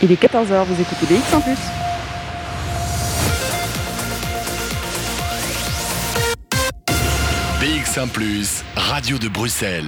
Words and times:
Il 0.00 0.12
est 0.12 0.22
14h, 0.22 0.64
vous 0.64 0.80
écoutez 0.80 1.06
BX 1.06 1.34
en 1.34 1.40
plus. 1.40 1.58
BX1⁇ 7.60 8.06
Radio 8.76 9.18
de 9.18 9.26
Bruxelles. 9.26 9.84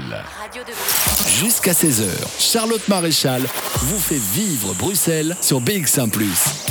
Jusqu'à 1.29 1.71
16h, 1.71 2.07
Charlotte 2.41 2.89
Maréchal 2.89 3.43
vous 3.83 4.01
fait 4.01 4.19
vivre 4.19 4.75
Bruxelles 4.75 5.37
sur 5.41 5.61
BX1⁇ 5.61 6.11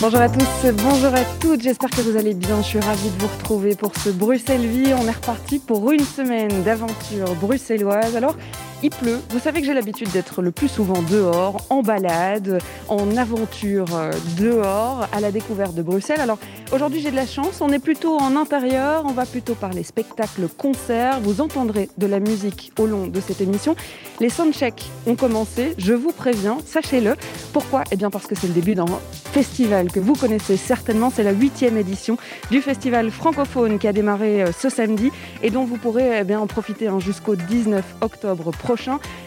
Bonjour 0.00 0.20
à 0.20 0.28
tous, 0.30 0.72
bonjour 0.82 1.12
à 1.14 1.24
toutes, 1.40 1.60
j'espère 1.60 1.90
que 1.90 2.00
vous 2.00 2.16
allez 2.16 2.32
bien. 2.32 2.62
Je 2.62 2.68
suis 2.68 2.80
ravie 2.80 3.10
de 3.10 3.20
vous 3.20 3.26
retrouver 3.26 3.74
pour 3.74 3.92
ce 4.02 4.08
Bruxelles 4.08 4.66
Vie. 4.66 4.94
On 4.94 5.06
est 5.06 5.10
reparti 5.10 5.58
pour 5.58 5.92
une 5.92 6.04
semaine 6.04 6.62
d'aventure 6.62 7.34
bruxelloise. 7.34 8.16
Alors, 8.16 8.36
il 8.82 8.90
pleut. 8.90 9.20
Vous 9.30 9.38
savez 9.38 9.60
que 9.60 9.66
j'ai 9.66 9.74
l'habitude 9.74 10.10
d'être 10.12 10.40
le 10.42 10.50
plus 10.50 10.68
souvent 10.68 11.02
dehors, 11.02 11.56
en 11.70 11.82
balade, 11.82 12.60
en 12.88 13.16
aventure 13.16 13.86
euh, 13.94 14.12
dehors, 14.38 15.08
à 15.12 15.20
la 15.20 15.32
découverte 15.32 15.74
de 15.74 15.82
Bruxelles. 15.82 16.20
Alors 16.20 16.38
aujourd'hui 16.72 17.00
j'ai 17.00 17.10
de 17.10 17.16
la 17.16 17.26
chance, 17.26 17.60
on 17.60 17.70
est 17.70 17.78
plutôt 17.78 18.16
en 18.16 18.36
intérieur, 18.36 19.04
on 19.06 19.12
va 19.12 19.26
plutôt 19.26 19.54
parler 19.54 19.82
spectacle, 19.82 20.48
concert. 20.56 21.20
Vous 21.20 21.40
entendrez 21.40 21.88
de 21.98 22.06
la 22.06 22.20
musique 22.20 22.72
au 22.78 22.86
long 22.86 23.06
de 23.08 23.20
cette 23.20 23.40
émission. 23.40 23.74
Les 24.20 24.28
soundchecks 24.28 24.90
ont 25.06 25.16
commencé, 25.16 25.74
je 25.78 25.92
vous 25.92 26.12
préviens, 26.12 26.58
sachez-le. 26.64 27.16
Pourquoi? 27.52 27.84
Eh 27.90 27.96
bien 27.96 28.10
parce 28.10 28.26
que 28.26 28.34
c'est 28.34 28.48
le 28.48 28.54
début 28.54 28.74
d'un 28.74 28.86
festival 29.32 29.90
que 29.90 30.00
vous 30.00 30.14
connaissez 30.14 30.56
certainement, 30.56 31.10
c'est 31.14 31.22
la 31.22 31.32
huitième 31.32 31.76
édition 31.76 32.16
du 32.50 32.60
festival 32.60 33.10
francophone 33.10 33.78
qui 33.78 33.88
a 33.88 33.92
démarré 33.92 34.42
euh, 34.42 34.52
ce 34.52 34.68
samedi 34.68 35.10
et 35.42 35.50
dont 35.50 35.64
vous 35.64 35.76
pourrez 35.76 36.20
eh 36.20 36.24
bien, 36.24 36.40
en 36.40 36.46
profiter 36.46 36.88
hein, 36.88 37.00
jusqu'au 37.00 37.34
19 37.34 37.84
octobre 38.00 38.50
prochain 38.52 38.67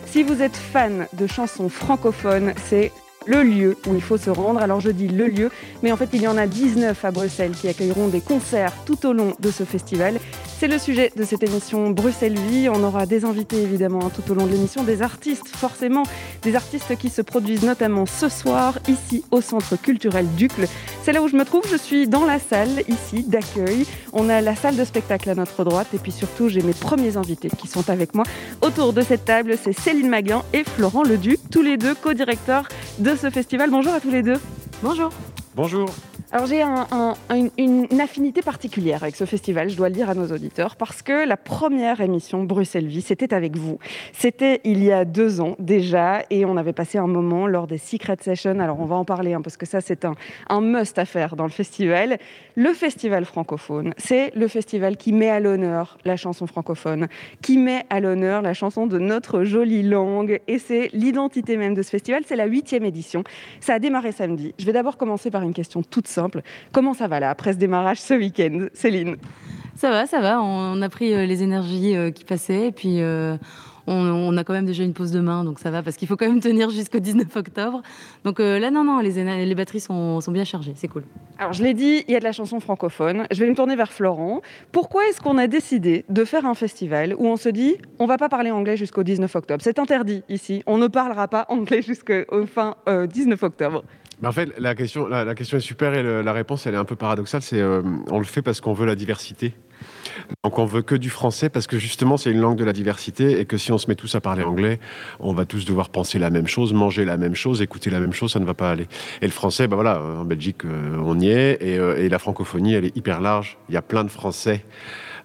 si 0.05 0.21
vous 0.23 0.41
êtes 0.43 0.55
fan 0.55 1.07
de 1.13 1.25
chansons 1.25 1.69
francophones, 1.69 2.53
c'est 2.69 2.91
le 3.25 3.43
lieu 3.43 3.77
où 3.87 3.95
il 3.95 4.01
faut 4.01 4.17
se 4.17 4.29
rendre. 4.29 4.61
Alors 4.61 4.79
je 4.79 4.89
dis 4.89 5.07
le 5.07 5.27
lieu, 5.27 5.51
mais 5.83 5.91
en 5.91 5.97
fait 5.97 6.09
il 6.13 6.21
y 6.21 6.27
en 6.27 6.37
a 6.37 6.47
19 6.47 7.05
à 7.05 7.11
Bruxelles 7.11 7.51
qui 7.51 7.67
accueilleront 7.67 8.07
des 8.07 8.21
concerts 8.21 8.73
tout 8.85 9.05
au 9.05 9.13
long 9.13 9.33
de 9.39 9.51
ce 9.51 9.63
festival. 9.63 10.19
C'est 10.61 10.67
le 10.67 10.77
sujet 10.77 11.11
de 11.15 11.23
cette 11.23 11.41
émission 11.41 11.89
Bruxelles 11.89 12.37
Vie. 12.37 12.69
On 12.69 12.83
aura 12.83 13.07
des 13.07 13.25
invités 13.25 13.63
évidemment 13.63 14.11
tout 14.11 14.31
au 14.31 14.35
long 14.35 14.45
de 14.45 14.51
l'émission, 14.51 14.83
des 14.83 15.01
artistes 15.01 15.47
forcément, 15.47 16.03
des 16.43 16.55
artistes 16.55 16.95
qui 16.97 17.09
se 17.09 17.23
produisent 17.23 17.63
notamment 17.63 18.05
ce 18.05 18.29
soir 18.29 18.77
ici 18.87 19.23
au 19.31 19.41
Centre 19.41 19.75
culturel 19.75 20.27
Ducle. 20.37 20.67
C'est 21.01 21.13
là 21.13 21.23
où 21.23 21.27
je 21.27 21.35
me 21.35 21.45
trouve, 21.45 21.63
je 21.67 21.77
suis 21.77 22.07
dans 22.07 22.25
la 22.25 22.37
salle 22.37 22.83
ici 22.87 23.23
d'accueil. 23.23 23.87
On 24.13 24.29
a 24.29 24.39
la 24.41 24.55
salle 24.55 24.75
de 24.75 24.85
spectacle 24.85 25.31
à 25.31 25.35
notre 25.35 25.63
droite 25.63 25.87
et 25.95 25.97
puis 25.97 26.11
surtout 26.11 26.47
j'ai 26.47 26.61
mes 26.61 26.73
premiers 26.73 27.17
invités 27.17 27.49
qui 27.49 27.67
sont 27.67 27.89
avec 27.89 28.13
moi 28.13 28.25
autour 28.61 28.93
de 28.93 29.01
cette 29.01 29.25
table. 29.25 29.55
C'est 29.59 29.73
Céline 29.73 30.09
Maguin 30.09 30.43
et 30.53 30.63
Florent 30.63 31.01
Leduc, 31.01 31.39
tous 31.49 31.63
les 31.63 31.77
deux 31.77 31.95
co-directeurs 31.95 32.67
de 32.99 33.10
ce 33.15 33.29
festival. 33.29 33.69
Bonjour 33.69 33.93
à 33.93 33.99
tous 33.99 34.11
les 34.11 34.23
deux. 34.23 34.39
Bonjour. 34.81 35.09
Bonjour. 35.55 35.89
Alors 36.33 36.45
j'ai 36.45 36.61
une, 36.61 37.87
affinité 37.99 38.41
particulière 38.41 39.03
avec 39.03 39.17
ce 39.17 39.25
festival, 39.25 39.69
je 39.69 39.75
dois 39.75 39.89
le 39.89 39.95
dire 39.95 40.09
à 40.09 40.15
nos 40.15 40.27
auditeurs, 40.27 40.77
parce 40.77 41.01
que 41.01 41.27
la 41.27 41.35
première 41.35 41.99
émission 41.99 42.45
Bruxelles 42.45 42.87
Vie, 42.87 43.01
c'était 43.01 43.33
avec 43.33 43.57
vous. 43.57 43.79
C'était 44.13 44.61
il 44.63 44.81
y 44.81 44.93
a 44.93 45.03
deux 45.03 45.41
ans 45.41 45.57
déjà, 45.59 46.23
et 46.29 46.45
on 46.45 46.55
avait 46.55 46.71
passé 46.71 46.97
un 46.97 47.07
moment 47.07 47.47
lors 47.47 47.67
des 47.67 47.77
Secret 47.77 48.15
Sessions. 48.21 48.59
Alors 48.61 48.79
on 48.79 48.85
va 48.85 48.95
en 48.95 49.03
parler, 49.03 49.33
hein, 49.33 49.41
parce 49.41 49.57
que 49.57 49.65
ça 49.65 49.81
c'est 49.81 50.05
un, 50.05 50.15
un 50.47 50.61
must 50.61 50.97
à 50.99 51.03
faire 51.03 51.35
dans 51.35 51.43
le 51.43 51.49
festival. 51.49 52.17
Le 52.55 52.73
festival 52.73 53.25
francophone, 53.25 53.93
c'est 53.97 54.33
le 54.33 54.47
festival 54.47 54.95
qui 54.95 55.11
met 55.11 55.29
à 55.29 55.41
l'honneur 55.41 55.97
la 56.05 56.15
chanson 56.15 56.47
francophone, 56.47 57.09
qui 57.41 57.57
met 57.57 57.83
à 57.89 57.99
l'honneur 57.99 58.41
la 58.41 58.53
chanson 58.53 58.87
de 58.87 58.99
notre 58.99 59.43
jolie 59.43 59.83
langue, 59.83 60.39
et 60.47 60.59
c'est 60.59 60.91
l'identité 60.93 61.57
même 61.57 61.73
de 61.73 61.81
ce 61.81 61.89
festival. 61.89 62.23
C'est 62.25 62.37
la 62.37 62.45
huitième 62.45 62.85
édition. 62.85 63.25
Ça 63.59 63.73
a 63.73 63.79
démarré 63.79 64.13
samedi. 64.13 64.53
Je 64.57 64.65
vais 64.65 64.73
d'abord 64.73 64.95
commencer 64.95 65.29
par 65.29 65.41
une 65.41 65.53
question 65.53 65.83
toute 65.83 66.07
simple 66.07 66.20
Comment 66.71 66.93
ça 66.93 67.07
va 67.07 67.19
là, 67.19 67.29
après 67.29 67.53
ce 67.53 67.57
démarrage 67.57 68.01
ce 68.01 68.13
week-end 68.13 68.67
Céline? 68.73 69.17
Ça 69.81 69.89
va, 69.89 70.05
ça 70.05 70.21
va. 70.21 70.39
On 70.43 70.79
a 70.83 70.89
pris 70.89 71.11
euh, 71.11 71.25
les 71.25 71.41
énergies 71.41 71.95
euh, 71.95 72.11
qui 72.11 72.23
passaient 72.23 72.67
et 72.67 72.71
puis 72.71 73.01
euh, 73.01 73.35
on, 73.87 74.37
a 74.37 74.43
quand 74.43 74.53
même 74.53 74.67
déjà 74.67 74.83
une 74.83 74.93
pause 74.93 75.09
de 75.11 75.19
main, 75.19 75.43
donc 75.43 75.57
ça 75.57 75.71
va, 75.71 75.81
parce 75.81 75.97
qu'il 75.97 76.07
faut 76.07 76.15
quand 76.15 76.27
même 76.27 76.39
tenir 76.51 76.69
jusqu'au 76.69 76.99
19 76.99 77.35
octobre. 77.35 77.81
Donc 78.23 78.37
là, 78.37 78.69
non, 78.69 78.83
non, 78.83 78.99
les, 78.99 79.45
les 79.45 79.55
batteries 79.55 79.79
sont, 79.79 80.19
bien 80.27 80.43
chargées, 80.43 80.73
c'est 80.75 80.87
cool. 80.87 81.03
Alors, 81.39 81.53
je 81.53 81.63
l'ai 81.63 81.73
dit, 81.73 82.03
il 82.07 82.13
y 82.13 82.15
a 82.15 82.19
de 82.19 82.23
la 82.23 82.31
chanson 82.31 82.59
francophone. 82.59 83.25
Je 83.31 83.43
vais 83.43 83.49
me 83.49 83.55
tourner 83.55 83.75
vers 83.75 83.91
Florent. 83.91 84.41
Pourquoi 84.71 85.07
est-ce 85.07 85.19
qu'on 85.19 85.39
a 85.39 85.47
décidé 85.47 86.05
de 86.09 86.25
faire 86.25 86.45
un 86.45 86.53
festival 86.53 87.15
où 87.17 87.25
on 87.25 87.35
se 87.35 87.49
dit, 87.49 87.77
on 87.97 88.05
va 88.05 88.17
pas 88.17 88.29
parler 88.29 88.51
anglais 88.51 88.77
jusqu'au 88.77 89.01
19 89.01 89.35
octobre? 89.35 89.63
C'est 89.63 89.79
interdit 89.79 90.23
ici. 90.29 90.61
On 90.67 90.77
ne 90.77 90.87
parlera 90.87 91.27
pas 91.27 91.47
anglais 91.49 91.81
jusqu'au 91.81 92.45
fin 92.45 92.75
19 92.87 93.41
octobre 93.41 93.83
en 94.27 94.31
fait, 94.31 94.49
la 94.59 94.75
question, 94.75 95.07
la, 95.07 95.35
question 95.35 95.57
est 95.57 95.61
super 95.61 95.93
et 95.93 96.23
la 96.23 96.33
réponse, 96.33 96.67
elle 96.67 96.75
est 96.75 96.77
un 96.77 96.85
peu 96.85 96.95
paradoxale. 96.95 97.41
C'est 97.41 97.59
euh, 97.59 97.81
on 98.09 98.19
le 98.19 98.25
fait 98.25 98.41
parce 98.41 98.61
qu'on 98.61 98.73
veut 98.73 98.85
la 98.85 98.95
diversité. 98.95 99.53
Donc 100.43 100.59
on 100.59 100.65
veut 100.65 100.81
que 100.81 100.95
du 100.95 101.09
français 101.09 101.49
parce 101.49 101.67
que 101.67 101.79
justement 101.79 102.17
c'est 102.17 102.31
une 102.31 102.39
langue 102.39 102.57
de 102.57 102.63
la 102.63 102.73
diversité 102.73 103.39
et 103.39 103.45
que 103.45 103.57
si 103.57 103.71
on 103.71 103.77
se 103.77 103.87
met 103.87 103.95
tous 103.95 104.13
à 104.15 104.21
parler 104.21 104.43
anglais, 104.43 104.79
on 105.19 105.33
va 105.33 105.45
tous 105.45 105.65
devoir 105.65 105.89
penser 105.89 106.19
la 106.19 106.29
même 106.29 106.47
chose, 106.47 106.73
manger 106.73 107.05
la 107.05 107.17
même 107.17 107.35
chose, 107.35 107.61
écouter 107.61 107.89
la 107.89 107.99
même 107.99 108.13
chose, 108.13 108.31
ça 108.31 108.39
ne 108.39 108.45
va 108.45 108.53
pas 108.53 108.69
aller. 108.69 108.87
Et 109.21 109.25
le 109.25 109.31
français, 109.31 109.67
ben 109.67 109.75
voilà, 109.75 110.01
en 110.01 110.25
Belgique 110.25 110.65
euh, 110.65 110.97
on 111.03 111.19
y 111.19 111.29
est 111.29 111.61
euh, 111.63 111.97
et 111.97 112.09
la 112.09 112.19
francophonie 112.19 112.73
elle 112.73 112.85
est 112.85 112.95
hyper 112.95 113.21
large. 113.21 113.57
Il 113.69 113.75
y 113.75 113.77
a 113.77 113.81
plein 113.81 114.03
de 114.03 114.09
français. 114.09 114.65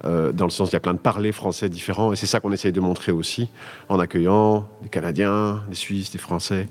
Euh, 0.05 0.33
dans 0.33 0.45
le 0.45 0.51
sens 0.51 0.71
il 0.71 0.73
y 0.75 0.77
a 0.77 0.81
plein 0.81 0.95
de 0.95 0.99
parlers 0.99 1.33
français 1.33 1.69
différents, 1.69 2.13
et 2.13 2.17
c'est 2.17 2.27
ça 2.27 2.41
qu'on 2.41 2.53
essaye 2.53 2.73
de 2.73 2.81
montrer 2.81 3.13
aussi, 3.13 3.49
en 3.89 3.99
accueillant 3.99 4.69
des 4.83 4.89
Canadiens, 4.89 5.63
des 5.69 5.75
Suisses, 5.75 6.11
des 6.11 6.19
Français, 6.19 6.69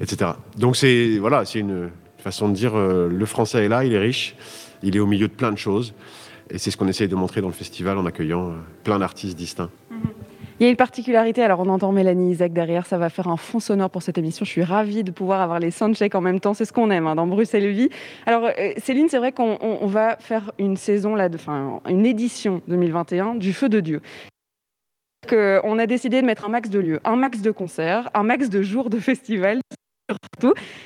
etc. 0.00 0.32
Donc 0.56 0.76
c'est 0.76 1.18
voilà, 1.18 1.44
c'est 1.44 1.60
une 1.60 1.90
façon 2.18 2.48
de 2.48 2.54
dire 2.54 2.76
euh, 2.76 3.08
le 3.08 3.26
français 3.26 3.64
est 3.64 3.68
là, 3.68 3.84
il 3.84 3.94
est 3.94 3.98
riche, 3.98 4.34
il 4.82 4.94
est 4.94 5.00
au 5.00 5.06
milieu 5.06 5.28
de 5.28 5.32
plein 5.32 5.52
de 5.52 5.58
choses, 5.58 5.94
et 6.50 6.58
c'est 6.58 6.70
ce 6.70 6.76
qu'on 6.76 6.88
essaye 6.88 7.08
de 7.08 7.16
montrer 7.16 7.40
dans 7.40 7.48
le 7.48 7.54
festival 7.54 7.96
en 7.96 8.04
accueillant 8.06 8.50
euh, 8.50 8.54
plein 8.84 8.98
d'artistes 8.98 9.36
distincts. 9.36 9.70
Il 10.60 10.64
y 10.64 10.66
a 10.66 10.70
une 10.70 10.76
particularité, 10.76 11.42
alors 11.42 11.60
on 11.60 11.70
entend 11.70 11.90
Mélanie 11.90 12.32
Isaac 12.32 12.52
derrière, 12.52 12.84
ça 12.84 12.98
va 12.98 13.08
faire 13.08 13.28
un 13.28 13.38
fond 13.38 13.60
sonore 13.60 13.88
pour 13.88 14.02
cette 14.02 14.18
émission. 14.18 14.44
Je 14.44 14.50
suis 14.50 14.62
ravie 14.62 15.02
de 15.02 15.10
pouvoir 15.10 15.40
avoir 15.40 15.58
les 15.58 15.70
soundchecks 15.70 16.14
en 16.14 16.20
même 16.20 16.38
temps, 16.38 16.52
c'est 16.52 16.66
ce 16.66 16.72
qu'on 16.74 16.90
aime 16.90 17.06
hein, 17.06 17.14
dans 17.14 17.26
Bruxelles 17.26 17.70
Vie. 17.70 17.88
Alors 18.26 18.44
euh, 18.44 18.72
Céline, 18.76 19.08
c'est 19.08 19.16
vrai 19.16 19.32
qu'on 19.32 19.86
va 19.86 20.18
faire 20.18 20.52
une 20.58 20.76
saison, 20.76 21.14
là, 21.14 21.30
enfin 21.34 21.80
une 21.88 22.04
édition 22.04 22.60
2021 22.68 23.36
du 23.36 23.54
Feu 23.54 23.70
de 23.70 23.80
Dieu. 23.80 24.02
on 25.32 25.78
a 25.78 25.86
décidé 25.86 26.20
de 26.20 26.26
mettre 26.26 26.44
un 26.44 26.50
max 26.50 26.68
de 26.68 26.78
lieux, 26.78 27.00
un 27.04 27.16
max 27.16 27.40
de 27.40 27.52
concerts, 27.52 28.10
un 28.12 28.22
max 28.22 28.50
de 28.50 28.60
jours 28.60 28.90
de 28.90 28.98
festival. 28.98 29.60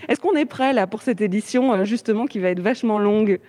Est-ce 0.08 0.20
qu'on 0.20 0.36
est 0.36 0.44
prêt 0.44 0.72
là 0.72 0.86
pour 0.86 1.02
cette 1.02 1.20
édition 1.20 1.72
euh, 1.72 1.84
justement 1.84 2.26
qui 2.26 2.38
va 2.38 2.50
être 2.50 2.60
vachement 2.60 3.00
longue? 3.00 3.41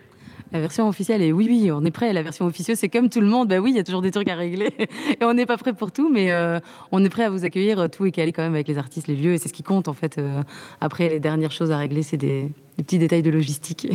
La 0.55 0.61
version 0.61 0.87
officielle 0.87 1.21
est 1.21 1.33
oui, 1.33 1.47
oui, 1.49 1.69
on 1.69 1.83
est 1.83 1.91
prêt. 1.91 2.13
La 2.13 2.23
version 2.23 2.45
officieuse, 2.45 2.77
c'est 2.77 2.87
comme 2.87 3.09
tout 3.09 3.19
le 3.19 3.27
monde. 3.27 3.49
Bah 3.49 3.59
oui, 3.59 3.71
il 3.71 3.75
y 3.75 3.79
a 3.79 3.83
toujours 3.83 4.01
des 4.01 4.11
trucs 4.11 4.29
à 4.29 4.35
régler 4.35 4.69
et 5.19 5.23
on 5.25 5.33
n'est 5.33 5.45
pas 5.45 5.57
prêt 5.57 5.73
pour 5.73 5.91
tout, 5.91 6.09
mais 6.09 6.31
euh, 6.31 6.61
on 6.93 7.03
est 7.03 7.09
prêt 7.09 7.25
à 7.25 7.29
vous 7.29 7.43
accueillir 7.43 7.77
euh, 7.77 7.87
tout 7.89 8.05
et 8.05 8.11
caler 8.13 8.31
quand 8.31 8.41
même 8.41 8.53
avec 8.53 8.69
les 8.69 8.77
artistes, 8.77 9.07
les 9.07 9.17
lieux. 9.17 9.33
Et 9.33 9.37
c'est 9.37 9.49
ce 9.49 9.53
qui 9.53 9.63
compte 9.63 9.89
en 9.89 9.93
fait. 9.93 10.17
Euh, 10.17 10.43
après, 10.79 11.09
les 11.09 11.19
dernières 11.19 11.51
choses 11.51 11.71
à 11.71 11.77
régler, 11.77 12.03
c'est 12.03 12.15
des, 12.15 12.43
des 12.77 12.83
petits 12.83 12.99
détails 12.99 13.21
de 13.21 13.31
logistique. 13.31 13.89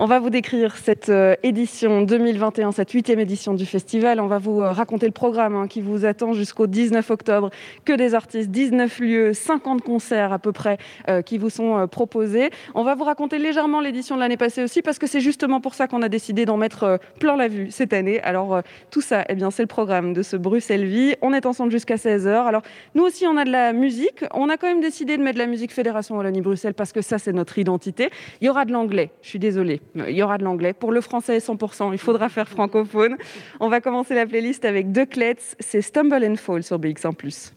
On 0.00 0.06
va 0.06 0.18
vous 0.18 0.28
décrire 0.28 0.76
cette 0.76 1.08
euh, 1.08 1.36
édition 1.44 2.02
2021, 2.02 2.72
cette 2.72 2.90
huitième 2.90 3.20
édition 3.20 3.54
du 3.54 3.64
festival. 3.64 4.18
On 4.18 4.26
va 4.26 4.38
vous 4.38 4.60
euh, 4.60 4.72
raconter 4.72 5.06
le 5.06 5.12
programme 5.12 5.54
hein, 5.54 5.68
qui 5.68 5.80
vous 5.80 6.04
attend 6.04 6.32
jusqu'au 6.32 6.66
19 6.66 7.08
octobre. 7.10 7.50
Que 7.84 7.92
des 7.92 8.16
artistes, 8.16 8.50
19 8.50 8.98
lieux, 8.98 9.32
50 9.32 9.82
concerts 9.82 10.32
à 10.32 10.40
peu 10.40 10.50
près 10.50 10.78
euh, 11.08 11.22
qui 11.22 11.38
vous 11.38 11.48
sont 11.48 11.86
proposés. 11.86 12.50
On 12.74 12.82
va 12.82 12.96
vous 12.96 13.04
raconter 13.04 13.38
légèrement 13.38 13.80
l'édition 13.80 14.16
de 14.16 14.20
l'année 14.20 14.36
passée 14.36 14.64
aussi 14.64 14.82
parce 14.82 14.98
que 14.98 15.06
c'est 15.06 15.20
justement 15.20 15.60
pour 15.60 15.74
ça 15.74 15.86
qu'on 15.86 16.02
a 16.02 16.08
décidé 16.08 16.44
d'en 16.44 16.56
mettre 16.56 16.98
plein 17.20 17.36
la 17.36 17.46
vue 17.46 17.70
cette 17.70 17.92
année. 17.92 18.20
Alors 18.22 18.62
tout 18.90 19.00
ça, 19.00 19.24
eh 19.28 19.36
bien, 19.36 19.52
c'est 19.52 19.62
le 19.62 19.68
programme 19.68 20.12
de 20.12 20.22
ce 20.22 20.36
Bruxelles 20.36 20.86
Vie. 20.86 21.14
On 21.22 21.32
est 21.32 21.46
ensemble 21.46 21.70
jusqu'à 21.70 21.96
16h. 21.96 22.46
Alors 22.46 22.62
nous 22.96 23.04
aussi, 23.04 23.28
on 23.28 23.36
a 23.36 23.44
de 23.44 23.52
la 23.52 23.72
musique. 23.72 24.24
On 24.34 24.48
a 24.48 24.56
quand 24.56 24.66
même 24.66 24.80
décidé 24.80 25.16
de 25.16 25.22
mettre 25.22 25.36
de 25.36 25.44
la 25.44 25.48
musique 25.48 25.72
Fédération 25.72 26.16
Wallonie-Bruxelles 26.16 26.74
parce 26.74 26.90
que 26.90 27.00
ça, 27.00 27.18
c'est 27.20 27.32
notre 27.32 27.58
identité. 27.58 28.10
Il 28.40 28.46
y 28.48 28.50
aura 28.50 28.64
de 28.64 28.72
l'anglais. 28.72 29.12
Je 29.22 29.28
suis 29.28 29.38
désolée 29.38 29.83
il 29.94 30.10
y 30.10 30.22
aura 30.22 30.38
de 30.38 30.44
l'anglais. 30.44 30.72
Pour 30.72 30.92
le 30.92 31.00
français, 31.00 31.38
100%, 31.38 31.92
il 31.92 31.98
faudra 31.98 32.28
faire 32.28 32.48
francophone. 32.48 33.16
On 33.60 33.68
va 33.68 33.80
commencer 33.80 34.14
la 34.14 34.26
playlist 34.26 34.64
avec 34.64 34.92
deux 34.92 35.06
clés. 35.06 35.36
C'est 35.60 35.82
Stumble 35.82 36.24
and 36.24 36.36
Fall 36.36 36.62
sur 36.62 36.78
BX1+. 36.78 37.52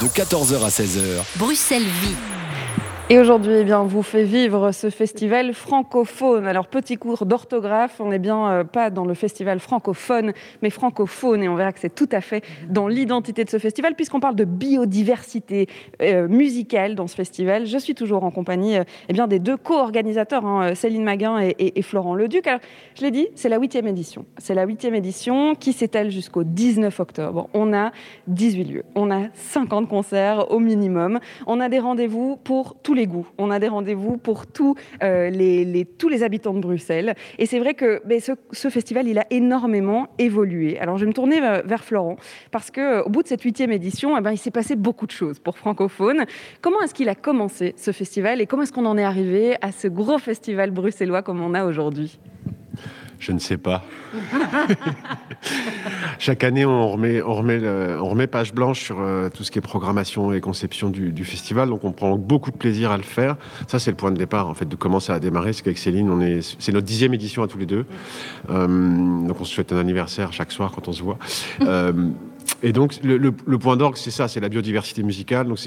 De 0.00 0.06
14h 0.06 0.64
à 0.64 0.68
16h. 0.68 1.38
Bruxelles 1.38 1.82
Vie. 1.82 2.43
Et 3.10 3.18
aujourd'hui, 3.18 3.52
eh 3.58 3.64
bien, 3.64 3.82
vous 3.82 4.02
fait 4.02 4.24
vivre 4.24 4.72
ce 4.72 4.88
festival 4.88 5.52
francophone. 5.52 6.46
Alors, 6.46 6.66
petit 6.66 6.96
cours 6.96 7.26
d'orthographe, 7.26 8.00
on 8.00 8.08
n'est 8.08 8.18
bien 8.18 8.50
euh, 8.50 8.64
pas 8.64 8.88
dans 8.88 9.04
le 9.04 9.12
festival 9.12 9.60
francophone, 9.60 10.32
mais 10.62 10.70
francophone, 10.70 11.42
et 11.42 11.48
on 11.50 11.54
verra 11.54 11.74
que 11.74 11.80
c'est 11.80 11.94
tout 11.94 12.08
à 12.12 12.22
fait 12.22 12.42
dans 12.70 12.88
l'identité 12.88 13.44
de 13.44 13.50
ce 13.50 13.58
festival, 13.58 13.94
puisqu'on 13.94 14.20
parle 14.20 14.36
de 14.36 14.46
biodiversité 14.46 15.66
euh, 16.00 16.28
musicale 16.28 16.94
dans 16.94 17.06
ce 17.06 17.14
festival. 17.14 17.66
Je 17.66 17.76
suis 17.76 17.94
toujours 17.94 18.24
en 18.24 18.30
compagnie 18.30 18.78
euh, 18.78 18.84
eh 19.10 19.12
bien, 19.12 19.26
des 19.26 19.38
deux 19.38 19.58
co-organisateurs, 19.58 20.46
hein, 20.46 20.74
Céline 20.74 21.04
Maguin 21.04 21.40
et, 21.58 21.82
Florent 21.82 22.14
Leduc. 22.14 22.46
Alors, 22.46 22.60
je 22.96 23.02
l'ai 23.02 23.10
dit, 23.10 23.28
c'est 23.34 23.50
la 23.50 23.58
huitième 23.58 23.86
édition. 23.86 24.24
C'est 24.38 24.54
la 24.54 24.64
huitième 24.64 24.94
édition 24.94 25.54
qui 25.54 25.74
s'étale 25.74 26.10
jusqu'au 26.10 26.42
19 26.42 26.98
octobre. 27.00 27.50
On 27.52 27.74
a 27.74 27.92
18 28.28 28.64
lieux, 28.64 28.84
on 28.94 29.10
a 29.10 29.24
50 29.34 29.90
concerts 29.90 30.50
au 30.50 30.58
minimum, 30.58 31.20
on 31.46 31.60
a 31.60 31.68
des 31.68 31.80
rendez-vous 31.80 32.36
pour 32.42 32.76
tous 32.82 32.93
les 32.94 33.06
goûts. 33.06 33.26
On 33.38 33.50
a 33.50 33.58
des 33.58 33.68
rendez-vous 33.68 34.16
pour 34.16 34.46
tous, 34.46 34.74
euh, 35.02 35.30
les, 35.30 35.84
tous 35.98 36.08
les 36.08 36.22
habitants 36.22 36.54
de 36.54 36.60
Bruxelles. 36.60 37.14
Et 37.38 37.46
c'est 37.46 37.58
vrai 37.58 37.74
que 37.74 38.02
ce, 38.52 38.68
festival, 38.68 39.06
il 39.08 39.18
a 39.18 39.26
énormément 39.30 40.08
évolué. 40.18 40.78
Alors, 40.78 40.96
je 40.98 41.04
vais 41.04 41.08
me 41.08 41.14
tourner 41.14 41.40
vers 41.40 41.84
Florent, 41.84 42.16
parce 42.50 42.70
qu'au 42.70 42.80
euh, 42.80 43.08
bout 43.08 43.22
de 43.22 43.28
cette 43.28 43.42
huitième 43.42 43.72
édition, 43.72 44.16
eh 44.16 44.20
ben, 44.20 44.32
il 44.32 44.38
s'est 44.38 44.50
passé 44.50 44.76
beaucoup 44.76 45.06
de 45.06 45.12
choses 45.12 45.38
pour 45.38 45.58
Francophone. 45.58 46.24
Comment 46.60 46.80
est-ce 46.82 46.94
qu'il 46.94 47.08
a 47.08 47.14
commencé 47.14 47.74
ce 47.76 47.92
festival 47.92 48.40
et 48.40 48.46
comment 48.46 48.62
est-ce 48.62 48.72
qu'on 48.72 48.86
en 48.86 48.98
est 48.98 49.04
arrivé 49.04 49.56
à 49.60 49.72
ce 49.72 49.88
gros 49.88 50.18
festival 50.18 50.70
bruxellois 50.70 51.22
comme 51.22 51.42
on 51.42 51.54
a 51.54 51.64
aujourd'hui? 51.64 52.18
Je 53.18 53.32
ne 53.32 53.38
sais 53.38 53.56
pas. 53.56 53.84
Chaque 56.18 56.44
année, 56.44 56.64
on 56.64 56.88
remet, 56.88 57.22
on 57.22 57.34
remet, 57.34 57.60
on 58.00 58.08
remet 58.08 58.26
page 58.26 58.54
blanche 58.54 58.80
sur 58.80 59.00
euh, 59.00 59.28
tout 59.28 59.44
ce 59.44 59.50
qui 59.50 59.58
est 59.58 59.62
programmation 59.62 60.32
et 60.32 60.40
conception 60.40 60.90
du, 60.90 61.24
festival. 61.24 61.68
Donc, 61.68 61.84
on 61.84 61.92
prend 61.92 62.16
beaucoup 62.16 62.50
de 62.50 62.56
plaisir 62.56 62.90
à 62.90 62.96
le 62.96 63.02
faire. 63.02 63.36
Ça, 63.68 63.78
c'est 63.78 63.90
le 63.90 63.96
point 63.96 64.12
de 64.12 64.18
départ, 64.18 64.48
en 64.48 64.54
fait, 64.54 64.68
de 64.68 64.76
comment 64.76 65.00
ça 65.00 65.14
a 65.14 65.20
démarré. 65.20 65.52
C'est 65.52 65.62
qu'avec 65.62 65.78
Céline, 65.78 66.40
c'est 66.58 66.72
notre 66.72 66.86
dixième 66.86 67.14
édition 67.14 67.42
à 67.42 67.48
tous 67.48 67.58
les 67.58 67.66
deux. 67.66 67.86
Euh, 68.50 68.66
donc, 69.26 69.40
on 69.40 69.44
se 69.44 69.54
souhaite 69.54 69.72
un 69.72 69.78
anniversaire 69.78 70.32
chaque 70.32 70.52
soir 70.52 70.72
quand 70.72 70.88
on 70.88 70.92
se 70.92 71.02
voit. 71.02 71.18
Euh, 71.62 71.92
et 72.62 72.72
donc, 72.72 73.00
le, 73.02 73.30
point 73.58 73.76
d'orgue, 73.76 73.96
c'est 73.96 74.10
ça, 74.10 74.28
c'est 74.28 74.40
la 74.40 74.48
biodiversité 74.48 75.02
musicale. 75.02 75.48
Donc, 75.48 75.58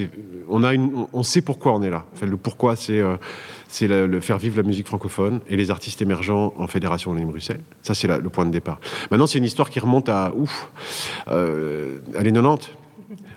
on, 0.48 0.64
a 0.64 0.74
on 1.14 1.24
sait 1.24 1.42
pourquoi 1.42 1.74
on 1.74 1.82
est 1.82 1.90
là. 1.90 2.06
Enfin, 2.14 2.28
le 2.28 2.38
pourquoi, 2.38 2.76
c'est, 2.76 3.02
c'est 3.68 3.88
le, 3.88 4.20
faire 4.22 4.38
vivre 4.38 4.58
la 4.58 4.64
musique 4.64 4.88
francophone 4.88 5.42
et 5.48 5.58
les 5.58 5.72
artistes 5.72 6.02
émergents 6.02 6.54
en 6.58 6.68
Fédération 6.68 7.12
Wallonie-Bruxelles. 7.12 7.62
Ça, 7.82 7.94
c'est 7.94 8.08
le 8.08 8.30
point 8.30 8.46
de 8.46 8.52
départ. 8.52 8.80
Maintenant, 9.12 9.28
c'est 9.28 9.38
une 9.38 9.46
histoire 9.46 9.70
qui 9.70 9.80
remonte 9.80 10.10
à, 10.10 10.32
ouf, 10.36 10.70
euh, 11.28 12.00
à 12.16 12.24
les 12.24 12.32
90. 12.32 12.70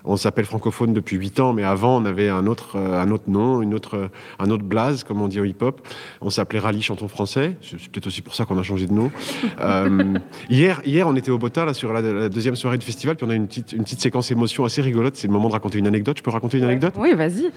On 0.03 0.17
s'appelle 0.17 0.45
francophone 0.45 0.93
depuis 0.93 1.17
8 1.17 1.39
ans, 1.39 1.53
mais 1.53 1.63
avant, 1.63 1.97
on 1.97 2.05
avait 2.05 2.29
un 2.29 2.47
autre, 2.47 2.75
euh, 2.75 3.01
un 3.01 3.11
autre 3.11 3.29
nom, 3.29 3.61
une 3.61 3.73
autre, 3.73 4.09
un 4.39 4.49
autre 4.49 4.63
blaze, 4.63 5.03
comme 5.03 5.21
on 5.21 5.27
dit 5.27 5.39
au 5.39 5.45
hip-hop. 5.45 5.81
On 6.21 6.29
s'appelait 6.29 6.59
Rallye 6.59 6.81
Chanton 6.81 7.07
Français. 7.07 7.55
C'est 7.61 7.77
peut-être 7.89 8.07
aussi 8.07 8.21
pour 8.21 8.35
ça 8.35 8.45
qu'on 8.45 8.57
a 8.57 8.63
changé 8.63 8.87
de 8.87 8.93
nom. 8.93 9.11
euh, 9.61 10.15
hier, 10.49 10.81
hier, 10.85 11.07
on 11.07 11.15
était 11.15 11.31
au 11.31 11.37
Bota, 11.37 11.65
là, 11.65 11.73
sur 11.73 11.93
la, 11.93 12.29
deuxième 12.29 12.55
soirée 12.55 12.77
du 12.77 12.85
festival, 12.85 13.15
puis 13.15 13.25
on 13.25 13.29
a 13.29 13.35
une 13.35 13.47
petite, 13.47 13.71
une 13.73 13.83
petite 13.83 14.01
séquence 14.01 14.31
émotion 14.31 14.65
assez 14.65 14.81
rigolote. 14.81 15.15
C'est 15.15 15.27
le 15.27 15.33
moment 15.33 15.47
de 15.47 15.53
raconter 15.53 15.79
une 15.79 15.87
anecdote. 15.87 16.17
Je 16.17 16.23
peux 16.23 16.31
raconter 16.31 16.57
une 16.57 16.65
anecdote? 16.65 16.93
Oui, 16.97 17.13
vas-y. 17.13 17.51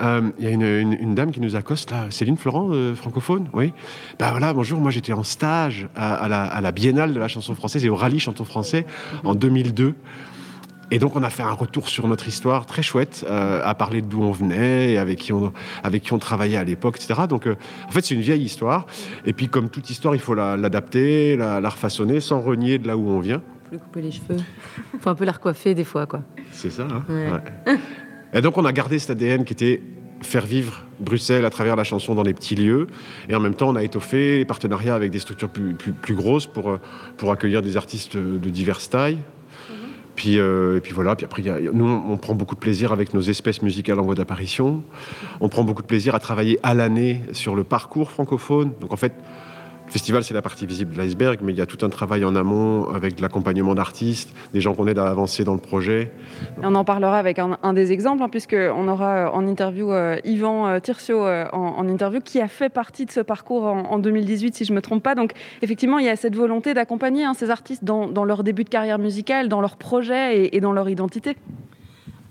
Euh, 0.00 0.30
il 0.38 0.44
y 0.44 0.48
a 0.48 0.50
une, 0.50 0.92
une, 0.92 1.14
dame 1.14 1.30
qui 1.30 1.40
nous 1.40 1.56
accoste, 1.56 1.90
là. 1.90 2.06
Céline 2.10 2.36
Florent, 2.36 2.70
euh, 2.72 2.94
francophone? 2.94 3.48
Oui. 3.52 3.72
Ben 4.18 4.30
voilà, 4.30 4.52
bonjour. 4.52 4.80
Moi, 4.80 4.90
j'étais 4.90 5.12
en 5.12 5.22
stage 5.22 5.88
à, 5.94 6.14
à, 6.14 6.28
la, 6.28 6.44
à 6.44 6.60
la 6.60 6.72
Biennale 6.72 7.14
de 7.14 7.20
la 7.20 7.28
chanson 7.28 7.54
française 7.54 7.84
et 7.84 7.88
au 7.88 7.96
Rallye 7.96 8.20
Chanton 8.20 8.44
Français 8.44 8.86
en 9.24 9.34
2002. 9.34 9.94
Et 10.90 10.98
donc 10.98 11.14
on 11.14 11.22
a 11.22 11.30
fait 11.30 11.42
un 11.42 11.52
retour 11.52 11.88
sur 11.88 12.08
notre 12.08 12.26
histoire 12.26 12.66
très 12.66 12.82
chouette, 12.82 13.24
euh, 13.28 13.60
à 13.64 13.74
parler 13.74 14.02
d'où 14.02 14.22
on 14.22 14.32
venait, 14.32 14.92
et 14.92 14.98
avec 14.98 15.18
qui 15.18 15.32
on, 15.32 15.52
avec 15.84 16.02
qui 16.02 16.12
on 16.12 16.18
travaillait 16.18 16.56
à 16.56 16.64
l'époque, 16.64 16.96
etc. 16.96 17.22
Donc 17.28 17.46
euh, 17.46 17.54
en 17.86 17.90
fait 17.92 18.04
c'est 18.04 18.14
une 18.14 18.20
vieille 18.20 18.42
histoire. 18.42 18.86
Et 19.24 19.32
puis 19.32 19.48
comme 19.48 19.70
toute 19.70 19.88
histoire, 19.88 20.14
il 20.14 20.20
faut 20.20 20.34
l'adapter, 20.34 21.36
la, 21.36 21.60
la, 21.60 21.68
refaçonner 21.68 22.20
sans 22.20 22.40
renier 22.40 22.78
de 22.78 22.88
là 22.88 22.96
où 22.96 23.08
on 23.08 23.20
vient. 23.20 23.42
Faut 23.70 23.78
couper 23.78 24.02
les 24.02 24.10
cheveux. 24.10 24.42
Faut 25.00 25.10
un 25.10 25.14
peu 25.14 25.24
la 25.24 25.32
recoiffer 25.32 25.74
des 25.74 25.84
fois, 25.84 26.06
quoi. 26.06 26.22
C'est 26.50 26.70
ça. 26.70 26.88
Hein 26.90 27.04
ouais. 27.08 27.78
Et 28.32 28.40
donc 28.40 28.58
on 28.58 28.64
a 28.64 28.72
gardé 28.72 28.98
cet 28.98 29.10
ADN 29.10 29.44
qui 29.44 29.52
était 29.52 29.82
faire 30.22 30.44
vivre 30.44 30.84
Bruxelles 30.98 31.44
à 31.44 31.50
travers 31.50 31.76
la 31.76 31.84
chanson 31.84 32.14
dans 32.14 32.22
les 32.22 32.34
petits 32.34 32.56
lieux. 32.56 32.88
Et 33.28 33.34
en 33.34 33.40
même 33.40 33.54
temps, 33.54 33.70
on 33.70 33.76
a 33.76 33.82
étoffé 33.82 34.38
les 34.38 34.44
partenariats 34.44 34.94
avec 34.94 35.10
des 35.10 35.18
structures 35.18 35.48
plus, 35.48 35.74
plus, 35.74 35.92
plus 35.92 36.14
grosses 36.14 36.46
pour, 36.46 36.78
pour 37.16 37.32
accueillir 37.32 37.62
des 37.62 37.76
artistes 37.76 38.16
de 38.16 38.50
diverses 38.50 38.90
tailles. 38.90 39.18
Euh, 40.26 40.76
et 40.76 40.80
puis 40.80 40.92
voilà, 40.92 41.16
puis 41.16 41.24
après, 41.24 41.42
nous, 41.72 41.86
on 41.86 42.16
prend 42.16 42.34
beaucoup 42.34 42.54
de 42.54 42.60
plaisir 42.60 42.92
avec 42.92 43.14
nos 43.14 43.20
espèces 43.20 43.62
musicales 43.62 43.98
en 43.98 44.02
voie 44.02 44.14
d'apparition. 44.14 44.82
On 45.40 45.48
prend 45.48 45.64
beaucoup 45.64 45.82
de 45.82 45.86
plaisir 45.86 46.14
à 46.14 46.20
travailler 46.20 46.58
à 46.62 46.74
l'année 46.74 47.22
sur 47.32 47.54
le 47.54 47.64
parcours 47.64 48.10
francophone. 48.10 48.72
Donc 48.80 48.92
en 48.92 48.96
fait, 48.96 49.12
festival, 49.90 50.24
c'est 50.24 50.34
la 50.34 50.42
partie 50.42 50.66
visible 50.66 50.94
de 50.94 50.98
l'iceberg, 50.98 51.40
mais 51.42 51.52
il 51.52 51.58
y 51.58 51.60
a 51.60 51.66
tout 51.66 51.84
un 51.84 51.88
travail 51.88 52.24
en 52.24 52.34
amont 52.36 52.88
avec 52.90 53.16
de 53.16 53.22
l'accompagnement 53.22 53.74
d'artistes, 53.74 54.34
des 54.52 54.60
gens 54.60 54.74
qu'on 54.74 54.86
aide 54.86 54.98
à 54.98 55.08
avancer 55.08 55.44
dans 55.44 55.54
le 55.54 55.60
projet. 55.60 56.12
On 56.62 56.74
en 56.74 56.84
parlera 56.84 57.18
avec 57.18 57.38
un, 57.38 57.72
des 57.72 57.92
exemples, 57.92 58.22
hein, 58.22 58.28
puisqu'on 58.28 58.88
aura 58.88 59.26
euh, 59.26 59.30
en 59.30 59.46
interview 59.46 59.92
euh, 59.92 60.18
Yvan 60.24 60.68
euh, 60.68 60.80
Tircio 60.80 61.26
en, 61.52 61.88
interview, 61.88 62.20
qui 62.20 62.40
a 62.40 62.48
fait 62.48 62.68
partie 62.68 63.06
de 63.06 63.10
ce 63.10 63.20
parcours 63.20 63.64
en, 63.64 63.98
2018, 63.98 64.54
si 64.54 64.64
je 64.64 64.72
ne 64.72 64.76
me 64.76 64.82
trompe 64.82 65.02
pas. 65.02 65.14
Donc, 65.14 65.32
effectivement, 65.62 65.98
il 65.98 66.06
y 66.06 66.08
a 66.08 66.16
cette 66.16 66.36
volonté 66.36 66.74
d'accompagner 66.74 67.24
hein, 67.24 67.34
ces 67.34 67.50
artistes 67.50 67.84
dans, 67.84 68.24
leur 68.24 68.44
début 68.44 68.64
de 68.64 68.68
carrière 68.68 68.98
musicale, 68.98 69.48
dans 69.48 69.60
leur 69.60 69.76
projet 69.76 70.54
et 70.54 70.60
dans 70.60 70.72
leur 70.72 70.88
identité. 70.88 71.36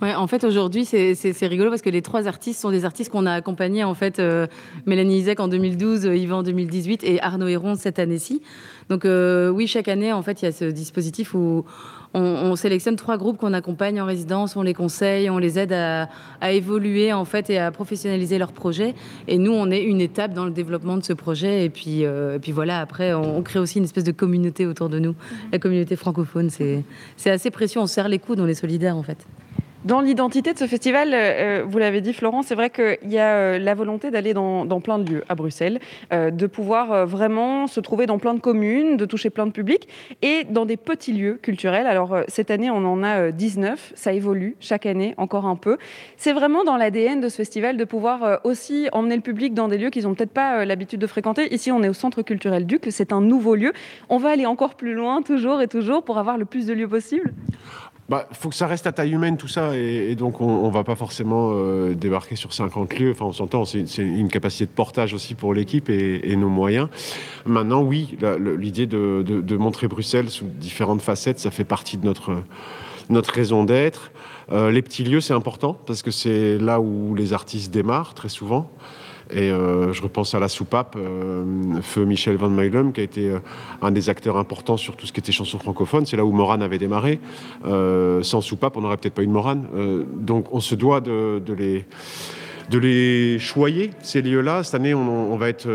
Ouais, 0.02 0.16
en 0.16 0.28
fait, 0.28 0.46
aujourd'hui, 0.46 0.86
c'est 0.86 1.48
rigolo 1.48 1.70
parce 1.70 1.82
que 1.82 1.90
les 1.90 2.02
trois 2.02 2.28
artistes 2.28 2.62
sont 2.62 2.72
des 2.72 2.86
artistes 2.86 3.12
qu'on 3.12 3.26
a 3.26 3.34
accompagnés. 3.34 3.84
En 3.84 3.96
fait, 3.96 4.20
euh, 4.20 4.48
Mélanie 4.86 5.18
Isaac 5.18 5.42
en 5.42 5.50
2012, 5.50 6.06
euh, 6.06 6.16
Yvan 6.16 6.38
en 6.38 6.44
2018 6.44 7.04
et 7.04 7.22
Arnaud 7.22 7.48
Héron 7.48 7.76
cette 7.76 8.00
année-ci. 8.00 8.42
Donc, 8.90 9.04
euh, 9.04 9.50
oui, 9.50 9.68
chaque 9.68 9.90
année, 9.90 10.14
en 10.14 10.24
fait, 10.24 10.42
il 10.42 10.46
y 10.46 10.48
a 10.48 10.54
ce 10.54 10.64
dispositif 10.64 11.34
où 11.34 11.66
on, 12.14 12.56
sélectionne 12.56 12.96
trois 12.96 13.18
groupes 13.18 13.38
qu'on 13.38 13.54
accompagne 13.54 14.02
en 14.02 14.06
résidence, 14.06 14.56
on 14.56 14.62
les 14.62 14.74
conseille, 14.74 15.30
on 15.30 15.38
les 15.38 15.60
aide 15.60 15.74
à, 15.74 16.08
évoluer, 16.50 17.12
en 17.12 17.26
fait, 17.26 17.50
et 17.50 17.60
à 17.60 17.70
professionnaliser 17.70 18.38
leur 18.38 18.54
projet. 18.54 18.96
Et 19.28 19.38
nous, 19.38 19.52
on 19.52 19.70
est 19.70 19.84
une 19.84 20.00
étape 20.00 20.34
dans 20.34 20.46
le 20.46 20.52
développement 20.52 20.98
de 20.98 21.04
ce 21.04 21.14
projet. 21.14 21.66
Et 21.66 21.70
puis, 21.70 22.06
puis 22.42 22.52
voilà, 22.54 22.80
après, 22.80 23.14
on, 23.14 23.38
on, 23.38 23.42
crée 23.44 23.60
aussi 23.60 23.78
une 23.78 23.84
espèce 23.84 24.06
de 24.06 24.12
communauté 24.14 24.66
autour 24.66 24.90
de 24.90 24.98
nous. 24.98 25.14
La 25.52 25.60
communauté 25.60 25.98
francophone, 25.98 26.50
c'est 26.50 26.84
assez 27.30 27.52
précieux. 27.52 27.82
On 27.82 27.86
serre 27.86 28.08
les 28.08 28.18
coudes, 28.18 28.40
on 28.40 28.48
est 28.48 28.56
solidaires, 28.56 28.96
en 28.96 29.04
fait. 29.04 29.28
Dans 29.86 30.02
l'identité 30.02 30.52
de 30.52 30.58
ce 30.58 30.68
festival, 30.68 31.12
euh, 31.14 31.64
vous 31.66 31.78
l'avez 31.78 32.02
dit 32.02 32.12
Florent, 32.12 32.42
c'est 32.42 32.54
vrai 32.54 32.70
qu'il 32.70 33.10
y 33.10 33.18
a 33.18 33.34
euh, 33.36 33.60
la 33.60 33.74
volonté 33.76 34.12
d'aller 34.12 34.34
dans, 34.34 34.82
plein 34.82 35.00
de 35.00 35.10
lieux 35.10 35.24
à 35.30 35.36
Bruxelles, 35.36 35.80
euh, 36.12 36.32
de 36.32 36.48
pouvoir 36.48 37.06
vraiment 37.06 37.66
se 37.66 37.80
trouver 37.80 38.06
dans 38.06 38.20
plein 38.20 38.34
de 38.34 38.42
communes, 38.42 38.98
de 38.98 39.06
toucher 39.06 39.30
plein 39.30 39.48
de 39.48 39.54
publics 39.54 39.88
et 40.22 40.44
dans 40.44 40.66
des 40.66 40.76
petits 40.76 41.14
lieux 41.14 41.40
culturels. 41.42 41.88
Alors 41.88 42.18
cette 42.28 42.52
année, 42.52 42.70
on 42.70 42.84
en 42.84 43.04
a 43.04 43.32
19, 43.32 43.94
ça 43.96 44.12
évolue 44.12 44.58
chaque 44.60 44.86
année 44.86 45.14
encore 45.16 45.46
un 45.46 45.56
peu. 45.56 45.78
C'est 46.18 46.34
vraiment 46.34 46.66
dans 46.66 46.76
l'ADN 46.76 47.22
de 47.22 47.30
ce 47.30 47.38
festival 47.38 47.78
de 47.78 47.86
pouvoir 47.86 48.42
aussi 48.44 48.90
emmener 48.92 49.16
le 49.16 49.22
public 49.22 49.54
dans 49.54 49.70
des 49.70 49.78
lieux 49.78 49.92
qu'ils 49.92 50.04
n'ont 50.04 50.14
peut-être 50.14 50.34
pas 50.34 50.66
l'habitude 50.66 51.00
de 51.00 51.08
fréquenter. 51.08 51.54
Ici, 51.54 51.72
on 51.72 51.84
est 51.84 51.90
au 51.90 51.94
Centre 51.94 52.22
culturel 52.22 52.66
Duc, 52.66 52.86
c'est 52.90 53.14
un 53.14 53.22
nouveau 53.22 53.56
lieu. 53.56 53.72
On 54.10 54.18
va 54.18 54.32
aller 54.32 54.46
encore 54.46 54.76
plus 54.76 54.94
loin, 54.94 55.22
toujours 55.22 55.62
et 55.62 55.70
toujours, 55.70 56.04
pour 56.04 56.18
avoir 56.18 56.38
le 56.38 56.44
plus 56.44 56.66
de 56.66 56.74
lieux 56.74 56.90
possible 56.90 57.34
bah, 58.10 58.28
faut 58.32 58.50
que 58.50 58.56
ça 58.56 58.68
reste 58.68 58.88
à 58.88 58.92
taille 58.92 59.12
humaine 59.12 59.38
tout 59.38 59.48
ça, 59.48 59.78
et, 59.78 60.16
donc 60.16 60.42
on, 60.42 60.68
ne 60.68 60.74
va 60.74 60.84
pas 60.84 60.96
forcément 60.96 61.52
euh, 61.54 61.94
débarquer 61.94 62.36
sur 62.36 62.54
50 62.54 62.98
lieux. 62.98 63.12
Enfin, 63.12 63.26
on 63.26 63.34
s'entend, 63.34 63.66
c'est 63.66 63.84
une 63.98 64.30
capacité 64.30 64.66
de 64.66 64.72
portage 64.72 65.14
aussi 65.14 65.36
pour 65.36 65.54
l'équipe 65.54 65.90
et, 65.90 66.36
nos 66.36 66.50
moyens. 66.50 66.90
Maintenant, 67.46 67.82
oui, 67.82 68.18
l'idée 68.58 68.88
de, 68.88 69.58
montrer 69.58 69.88
Bruxelles 69.88 70.30
sous 70.30 70.46
différentes 70.46 71.02
facettes, 71.02 71.40
ça 71.40 71.52
fait 71.52 71.64
partie 71.64 71.98
de 71.98 72.06
notre 72.06 73.34
raison 73.34 73.64
d'être. 73.64 74.12
Euh, 74.52 74.72
les 74.72 74.82
petits 74.82 75.04
lieux, 75.04 75.22
c'est 75.22 75.34
important 75.34 75.74
parce 75.86 76.02
que 76.02 76.12
c'est 76.12 76.58
là 76.58 76.80
où 76.80 77.14
les 77.14 77.34
artistes 77.34 77.72
démarrent 77.72 78.14
très 78.14 78.30
souvent. 78.30 78.72
Et 79.32 79.52
euh, 79.52 79.94
je 79.94 80.02
repense 80.02 80.34
à 80.34 80.40
la 80.40 80.48
soupape, 80.48 80.96
euh, 80.98 81.44
feu 81.82 82.04
Michel 82.06 82.36
Van 82.36 82.50
Meilem, 82.50 82.92
qui 82.92 83.02
a 83.02 83.04
été 83.04 83.30
euh, 83.30 83.40
un 83.82 83.92
des 83.92 84.10
acteurs 84.10 84.38
importants 84.38 84.78
sur 84.78 84.96
tout 84.96 85.06
ce 85.06 85.14
qui 85.14 85.20
était 85.20 85.32
chanson 85.32 85.60
francophone. 85.60 86.06
C'est 86.08 86.18
là 86.18 86.26
où 86.26 86.32
Moran 86.32 86.62
avait 86.62 86.80
démarré. 86.80 87.20
sans 87.64 88.42
soupape, 88.42 88.76
on 88.78 88.82
n'aurait 88.82 88.98
peut-être 88.98 89.14
pas 89.14 89.24
eu 89.24 89.28
de 89.28 89.32
Moran. 89.32 89.62
donc 90.16 90.48
on 90.52 90.60
se 90.60 90.74
doit 90.76 91.02
de, 91.02 91.42
les 92.72 93.40
choyer, 93.40 93.92
ces 94.02 94.22
lieux-là. 94.22 94.64
Cette 94.64 94.76
année, 94.76 94.94
on, 94.94 95.38
va 95.38 95.50
être, 95.50 95.68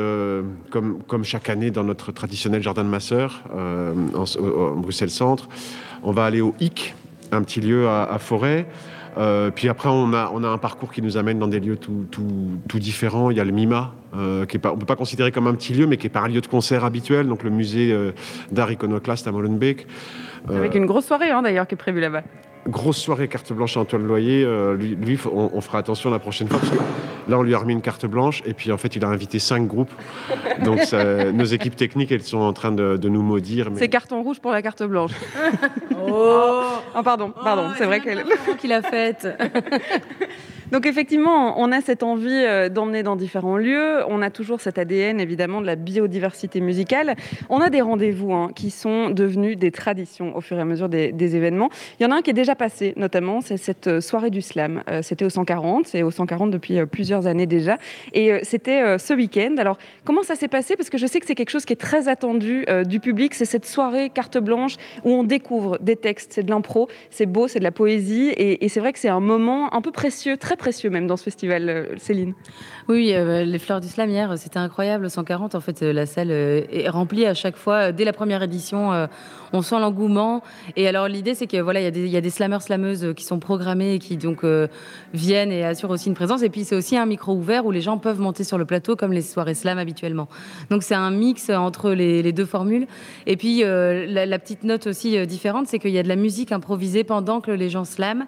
comme, 0.71 1.03
comme 1.07 1.25
chaque 1.25 1.49
année, 1.49 1.71
dans 1.71 1.85
notre 1.85 2.13
traditionnel 2.13 2.63
jardin 2.63 2.83
de 2.83 2.89
ma 2.89 3.01
sœur, 3.01 3.43
en, 3.53 4.75
Bruxelles-Centre. 4.77 5.49
On 6.03 6.13
va 6.13 6.25
aller 6.25 6.41
au 6.41 6.55
HIC, 6.61 6.95
un 7.31 7.43
petit 7.43 7.61
lieu 7.61 7.89
à 7.89 8.19
Forêt. 8.19 8.67
Euh, 9.17 9.51
puis 9.51 9.69
après, 9.69 9.89
on 9.89 10.13
a, 10.13 10.31
on 10.33 10.43
a 10.43 10.49
un 10.49 10.59
parcours 10.59 10.93
qui 10.93 11.03
nous 11.03 11.17
amène 11.17 11.39
dans 11.39 11.47
des 11.47 11.61
lieux 11.61 11.77
tout, 11.77 12.07
tout, 12.11 12.79
différents. 12.79 13.31
Il 13.31 13.37
y 13.37 13.41
a 13.41 13.45
le 13.45 13.53
MIMA, 13.53 13.93
euh, 14.17 14.47
qui 14.47 14.57
est 14.57 14.61
pas, 14.61 14.71
on 14.71 14.75
ne 14.75 14.81
peut 14.81 14.87
pas 14.87 14.97
considérer 14.97 15.31
comme 15.33 15.47
un 15.47 15.55
petit 15.55 15.73
lieu, 15.73 15.87
mais 15.87 15.97
qui 15.97 16.07
est 16.07 16.11
pas 16.11 16.21
un 16.21 16.29
lieu 16.29 16.41
de 16.41 16.47
concert 16.47 16.85
habituel, 16.85 17.29
donc 17.29 17.43
le 17.43 17.51
musée 17.51 17.93
euh, 17.93 18.13
d'art 18.51 18.71
iconoclaste 18.71 19.27
à 19.27 19.33
Molenbeek. 19.33 19.87
Avec 20.49 20.75
une 20.75 20.87
grosse 20.87 21.07
soirée 21.07 21.31
hein, 21.31 21.43
d'ailleurs 21.43 21.67
qui 21.67 21.75
est 21.75 21.79
prévue 21.79 22.01
là-bas. 22.01 22.23
grosse 22.69 22.99
soirée 22.99 23.29
carte 23.29 23.53
blanche 23.53 23.77
à 23.77 23.81
Antoine 23.81 24.07
Loyer. 24.07 24.45
Euh, 24.45 24.77
lui, 24.77 25.19
on, 25.33 25.61
fera 25.61 25.79
attention 25.79 26.11
la 26.11 26.19
prochaine 26.19 26.49
fois. 26.49 26.61
Là, 27.29 27.39
on 27.39 27.43
lui 27.43 27.55
a 27.55 27.59
remis 27.59 27.73
une 27.73 27.83
carte 27.83 28.07
blanche 28.07 28.43
et 28.47 28.55
puis 28.55 28.73
en 28.73 28.79
fait, 28.79 28.97
il 28.97 29.05
a 29.05 29.09
invité 29.09 29.39
cinq 29.39 29.67
groupes. 29.67 29.93
Donc, 30.65 30.81
nos 31.33 31.45
équipes 31.45 31.77
techniques, 31.77 32.13
elles 32.13 32.23
sont 32.23 32.39
en 32.39 32.53
train 32.53 32.73
de, 32.73 33.09
nous 33.09 33.23
maudire. 33.23 33.71
C'est 33.77 33.89
carton 33.89 34.23
rouge 34.23 34.41
pour 34.41 34.53
la 34.53 34.63
carte 34.63 34.83
blanche. 34.83 35.13
oh. 35.93 36.63
oh, 36.97 37.03
pardon, 37.03 37.33
pardon. 37.43 37.67
Oh, 37.69 37.75
c'est 37.77 37.87
vrai 37.87 38.01
qu'elle. 38.01 38.25
qu'il 38.59 38.73
a 38.73 38.83
faite. 38.83 39.29
Donc 40.75 40.87
effectivement, 40.87 41.61
on 41.61 41.71
a 41.71 41.81
cette 41.81 42.03
envie 42.03 42.33
euh, 42.33 42.69
d'emmener 42.69 43.05
dans 43.05 43.15
différents 43.15 43.57
lieux. 43.57 44.01
On 44.09 44.21
a 44.23 44.31
toujours 44.31 44.61
cet 44.61 44.77
ADN 44.77 45.21
évidemment 45.21 45.61
de 45.61 45.67
la 45.67 45.77
biodiversité 45.77 46.61
musicale. 46.61 47.15
On 47.49 47.61
a 47.61 47.71
des 47.71 47.81
rendez-vous 47.81 48.33
hein, 48.33 48.51
qui 48.57 48.71
sont 48.71 49.11
devenus 49.11 49.57
des 49.57 49.71
traditions 49.71 50.37
au 50.37 50.41
fur 50.41 50.59
et 50.59 50.61
à 50.61 50.65
mesure 50.65 50.89
des, 50.89 51.37
événements. 51.37 51.71
Il 52.01 52.03
y 52.03 52.07
en 52.07 52.11
a 52.11 52.17
un 52.17 52.23
qui 52.23 52.31
est 52.31 52.35
déjà 52.35 52.57
passé, 52.57 52.93
notamment, 52.97 53.41
c'est 53.41 53.57
cette 53.57 53.87
euh, 53.87 54.01
soirée 54.01 54.31
du 54.31 54.43
slam. 54.43 54.83
Euh, 54.91 55.01
c'était 55.01 55.25
au 55.25 55.31
140, 55.31 55.87
c'est 55.87 56.03
au 56.03 56.11
140 56.11 56.51
depuis 56.51 56.85
plusieurs 56.87 57.14
années 57.23 57.47
déjà. 57.47 57.79
Et 58.13 58.33
c'était 58.43 58.99
ce 58.99 59.15
week-end. 59.15 59.57
Alors 59.59 59.79
comment 60.05 60.23
ça 60.23 60.35
s'est 60.35 60.49
passé? 60.49 60.77
Parce 60.77 60.91
que 60.91 60.99
je 60.99 61.07
sais 61.07 61.21
que 61.21 61.27
c'est 61.27 61.35
quelque 61.35 61.51
chose 61.51 61.65
qui 61.65 61.73
est 61.73 61.77
très 61.81 62.09
attendu 62.09 62.67
du 62.87 63.01
public. 63.01 63.35
C'est 63.35 63.45
cette 63.45 63.67
soirée 63.67 64.11
carte 64.11 64.39
blanche 64.39 64.77
où 65.05 65.11
on 65.11 65.25
découvre 65.25 65.79
des 65.81 65.97
textes. 65.97 66.33
C'est 66.33 66.43
de 66.43 66.51
l'impro, 66.51 66.89
c'est 67.11 67.27
beau, 67.27 67.49
c'est 67.49 67.59
de 67.59 67.65
la 67.65 67.73
poésie. 67.73 68.33
Et, 68.37 68.69
c'est 68.69 68.81
vrai 68.81 68.93
que 68.93 68.99
c'est 68.99 69.09
un 69.09 69.21
moment 69.21 69.75
un 69.75 69.81
peu 69.81 69.93
précieux, 69.93 70.37
très 70.37 70.57
précieux 70.57 70.91
même 70.91 71.07
dans 71.07 71.17
ce 71.17 71.25
festival, 71.25 71.69
euh, 71.69 71.87
Céline. 71.99 72.35
Oui, 72.87 73.15
euh, 73.15 73.45
les 73.45 73.59
Fleurs 73.59 73.81
du 73.81 73.89
Slam 73.89 74.11
hier, 74.11 74.37
c'était 74.37 74.59
incroyable. 74.59 75.09
140, 75.09 75.55
en 75.55 75.61
fait, 75.61 75.83
euh, 75.83 75.93
la 75.95 76.05
salle 76.05 76.31
est 76.31 76.87
remplie 76.91 77.25
à 77.25 77.33
chaque 77.33 77.57
fois. 77.57 77.93
Dès 77.93 78.05
la 78.05 78.13
première 78.13 78.43
édition, 78.43 79.09
on 79.55 79.63
sent 79.63 79.81
l'engouement. 79.81 80.43
Et 80.77 80.87
alors, 80.87 81.09
l'idée, 81.09 81.35
c'est 81.35 81.47
que 81.47 81.57
voilà, 81.57 81.81
il 81.81 82.09
y, 82.09 82.17
a 82.17 82.21
des 82.21 82.31
slameurs, 82.31 82.61
slameuses 82.61 83.15
qui 83.17 83.25
sont 83.25 83.39
programmés 83.39 83.95
et 83.95 83.99
qui 83.99 84.19
donc 84.19 84.45
viennent 85.15 85.51
et 85.51 85.65
assurent 85.65 85.91
aussi 85.91 86.09
une 86.09 86.15
présence. 86.15 86.43
Et 86.43 86.51
puis, 86.51 86.65
c'est 86.65 86.77
aussi 86.77 86.97
un 86.99 87.07
micro 87.07 87.33
ouvert 87.33 87.65
où 87.65 87.71
les 87.71 87.81
gens 87.81 87.97
peuvent 87.97 88.21
monter 88.21 88.45
sur 88.45 88.59
le 88.59 88.67
plateau 88.67 88.97
comme 88.97 89.13
les 89.13 89.23
soirées 89.23 89.55
slam 89.55 89.79
habituellement. 89.79 90.29
Donc, 90.71 90.83
c'est 90.83 90.95
un 90.95 91.11
mix 91.11 91.49
entre 91.51 91.91
les, 91.93 92.33
deux 92.33 92.47
formules. 92.47 92.87
Et 93.27 93.37
puis, 93.37 93.63
la, 93.63 94.27
la, 94.27 94.39
petite 94.39 94.63
note 94.65 94.87
aussi 94.87 95.27
différente, 95.27 95.69
c'est 95.69 95.79
qu'il 95.79 95.93
y 95.93 95.99
a 95.99 96.03
de 96.03 96.09
la 96.09 96.17
musique 96.17 96.53
improvisée 96.53 97.05
pendant 97.05 97.41
que 97.41 97.51
les 97.51 97.71
gens 97.71 97.85
slament. 97.85 98.27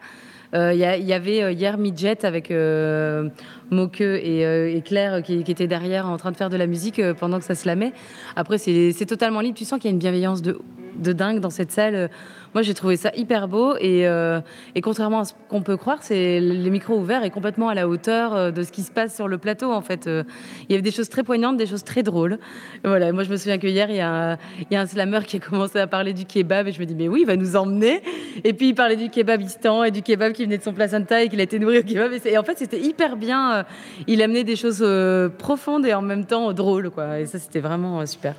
Il 0.53 0.59
euh, 0.59 0.75
y, 0.75 1.13
avait 1.13 1.43
euh, 1.43 1.53
hier 1.53 1.77
Midget 1.77 2.25
avec 2.25 2.51
euh, 2.51 3.29
Moqueux 3.71 4.17
et, 4.17 4.83
Claire 4.85 5.23
qui, 5.23 5.43
qui, 5.43 5.51
étaient 5.51 5.67
derrière 5.67 6.07
en 6.07 6.17
train 6.17 6.31
de 6.31 6.37
faire 6.37 6.51
de 6.51 6.57
la 6.57 6.67
musique 6.67 7.01
pendant 7.15 7.39
que 7.39 7.45
ça 7.45 7.55
se 7.55 7.67
lamait. 7.67 7.93
Après, 8.37 8.59
c'est 8.59 9.07
totalement 9.07 9.41
libre. 9.41 9.57
Tu 9.57 9.65
sens 9.65 9.79
qu'il 9.81 9.91
y 9.91 9.93
a 9.93 9.95
une 9.95 9.99
bienveillance 9.99 10.43
de, 10.43 10.59
de 10.97 11.13
dingue 11.13 11.41
dans 11.41 11.51
cette 11.51 11.73
salle. 11.73 12.11
Moi, 12.55 12.63
j'ai 12.63 12.75
trouvé 12.75 12.97
ça 12.97 13.11
hyper 13.17 13.49
beau 13.49 13.77
et, 13.81 14.07
euh, 14.07 14.41
et 14.75 14.81
contrairement 14.81 15.21
à 15.21 15.25
ce 15.25 15.35
qu'on 15.49 15.63
peut 15.63 15.77
croire, 15.77 15.99
c'est 16.03 16.41
le 16.41 16.71
micro 16.71 16.97
ouvert 16.97 17.25
est 17.25 17.31
complètement 17.31 17.69
à 17.69 17.75
la 17.75 17.89
hauteur 17.89 18.35
euh, 18.35 18.51
de 18.51 18.63
ce 18.63 18.73
qui 18.73 18.83
se 18.83 18.91
passe 18.91 19.15
sur 19.15 19.29
le 19.29 19.39
plateau. 19.39 19.73
En 19.73 19.81
fait, 19.81 20.07
euh, 20.07 20.25
il 20.69 20.73
y 20.73 20.75
avait 20.75 20.83
des 20.83 20.91
choses 20.91 21.09
très 21.09 21.23
poignantes, 21.23 21.57
des 21.57 21.67
choses 21.67 21.85
très 21.85 22.03
drôles. 22.03 22.39
Voilà, 22.85 23.13
moi, 23.13 23.25
je 23.25 23.31
me 23.31 23.37
souviens 23.37 23.59
que 23.59 23.67
hier, 23.67 23.91
il 23.91 23.97
y, 23.97 24.01
a 24.01 24.39
un, 24.73 24.87
slammer 24.87 25.21
qui 25.27 25.37
a 25.37 25.41
commencé 25.41 25.79
à 25.79 25.87
parler 25.87 26.13
du 26.13 26.25
kebab 26.25 26.69
et 26.69 26.73
je 26.73 26.81
me 26.81 26.87
dis 26.87 26.95
mais 26.95 27.09
oui, 27.09 27.21
il 27.23 27.27
va 27.27 27.37
nous 27.37 27.57
emmener. 27.57 28.03
Et 28.45 28.53
puis 28.53 28.69
il 28.69 28.75
parlait 28.75 28.97
du 28.97 29.11
kebabistan 29.11 29.85
et 29.85 29.91
du 29.91 30.03
kebab 30.03 30.33
qui 30.33 30.45
venait 30.45 30.59
de 30.59 30.63
son 30.63 30.73
placenta 30.73 31.23
et 31.23 31.29
qu'il 31.29 31.41
a 31.41 31.45
été 31.45 31.59
nourri 31.59 31.79
au 31.79 31.83
kebab. 31.83 32.13
Et, 32.25 32.39
en 32.39 32.43
fait, 32.43 32.59
c'était 32.59 32.81
hyper 32.81 33.17
bien. 33.17 33.65
Il 34.07 34.23
amenait 34.23 34.45
des 34.45 34.57
choses 34.57 34.85
profondes 35.39 35.87
et 35.87 35.95
en 35.95 36.03
même 36.03 36.27
temps 36.27 36.53
drôles, 36.53 36.91
quoi. 36.91 37.21
Et 37.21 37.27
ça, 37.27 37.39
c'était 37.39 37.61
vraiment 37.61 38.05
super. 38.07 38.35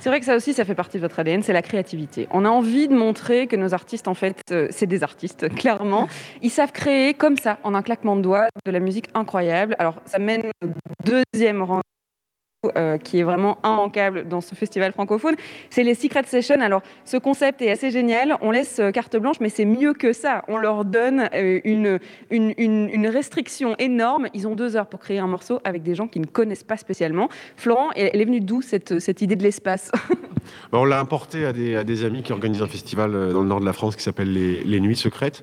C'est 0.00 0.08
vrai 0.08 0.20
que 0.20 0.26
ça 0.26 0.36
aussi, 0.36 0.52
ça 0.52 0.64
fait 0.64 0.74
partie 0.74 0.98
de 0.98 1.02
votre 1.02 1.18
ADN, 1.18 1.42
c'est 1.42 1.52
la 1.52 1.62
créativité. 1.62 2.28
On 2.30 2.44
a 2.44 2.48
envie 2.48 2.88
de 2.88 2.94
montrer 2.94 3.46
que 3.46 3.56
nos 3.56 3.74
artistes, 3.74 4.08
en 4.08 4.14
fait, 4.14 4.40
euh, 4.50 4.68
c'est 4.70 4.86
des 4.86 5.02
artistes, 5.02 5.48
clairement. 5.56 6.08
Ils 6.42 6.50
savent 6.50 6.72
créer 6.72 7.14
comme 7.14 7.36
ça, 7.36 7.58
en 7.64 7.74
un 7.74 7.82
claquement 7.82 8.16
de 8.16 8.22
doigts, 8.22 8.48
de 8.64 8.70
la 8.70 8.80
musique 8.80 9.08
incroyable. 9.14 9.74
Alors, 9.78 9.96
ça 10.04 10.18
mène 10.18 10.50
au 10.62 10.68
deuxième 11.04 11.62
rang 11.62 11.82
euh, 12.76 12.98
qui 12.98 13.18
est 13.18 13.22
vraiment 13.22 13.58
immanquable 13.64 14.28
dans 14.28 14.40
ce 14.40 14.54
festival 14.54 14.92
francophone, 14.92 15.36
c'est 15.70 15.82
les 15.82 15.94
Secret 15.94 16.24
Sessions. 16.26 16.60
Alors, 16.60 16.82
ce 17.04 17.16
concept 17.16 17.62
est 17.62 17.70
assez 17.70 17.90
génial. 17.90 18.36
On 18.40 18.50
laisse 18.50 18.78
euh, 18.78 18.90
carte 18.90 19.16
blanche, 19.16 19.36
mais 19.40 19.48
c'est 19.48 19.64
mieux 19.64 19.94
que 19.94 20.12
ça. 20.12 20.44
On 20.48 20.56
leur 20.56 20.84
donne 20.84 21.28
euh, 21.34 21.60
une, 21.64 21.98
une, 22.30 23.06
restriction 23.06 23.76
énorme. 23.78 24.28
Ils 24.34 24.48
ont 24.48 24.54
deux 24.54 24.76
heures 24.76 24.86
pour 24.86 25.00
créer 25.00 25.18
un 25.18 25.26
morceau 25.26 25.60
avec 25.64 25.82
des 25.82 25.94
gens 25.94 26.08
qui 26.08 26.20
ne 26.20 26.26
connaissent 26.26 26.64
pas 26.64 26.76
spécialement. 26.76 27.28
Florent, 27.56 27.90
elle 27.94 28.20
est 28.20 28.24
venue 28.24 28.40
d'où 28.40 28.62
cette, 28.62 28.98
cette 28.98 29.22
idée 29.22 29.36
de 29.36 29.42
l'espace? 29.42 29.92
On 30.72 30.84
l'a 30.84 31.00
importé 31.00 31.44
à 31.44 31.52
des, 31.52 31.76
à 31.76 31.84
des, 31.84 32.04
amis 32.04 32.22
qui 32.22 32.32
organisent 32.32 32.62
un 32.62 32.68
festival 32.68 33.12
dans 33.32 33.42
le 33.42 33.48
nord 33.48 33.60
de 33.60 33.64
la 33.64 33.72
France 33.72 33.96
qui 33.96 34.02
s'appelle 34.02 34.32
les, 34.32 34.62
les 34.64 34.80
Nuits 34.80 34.96
Secrètes. 34.96 35.42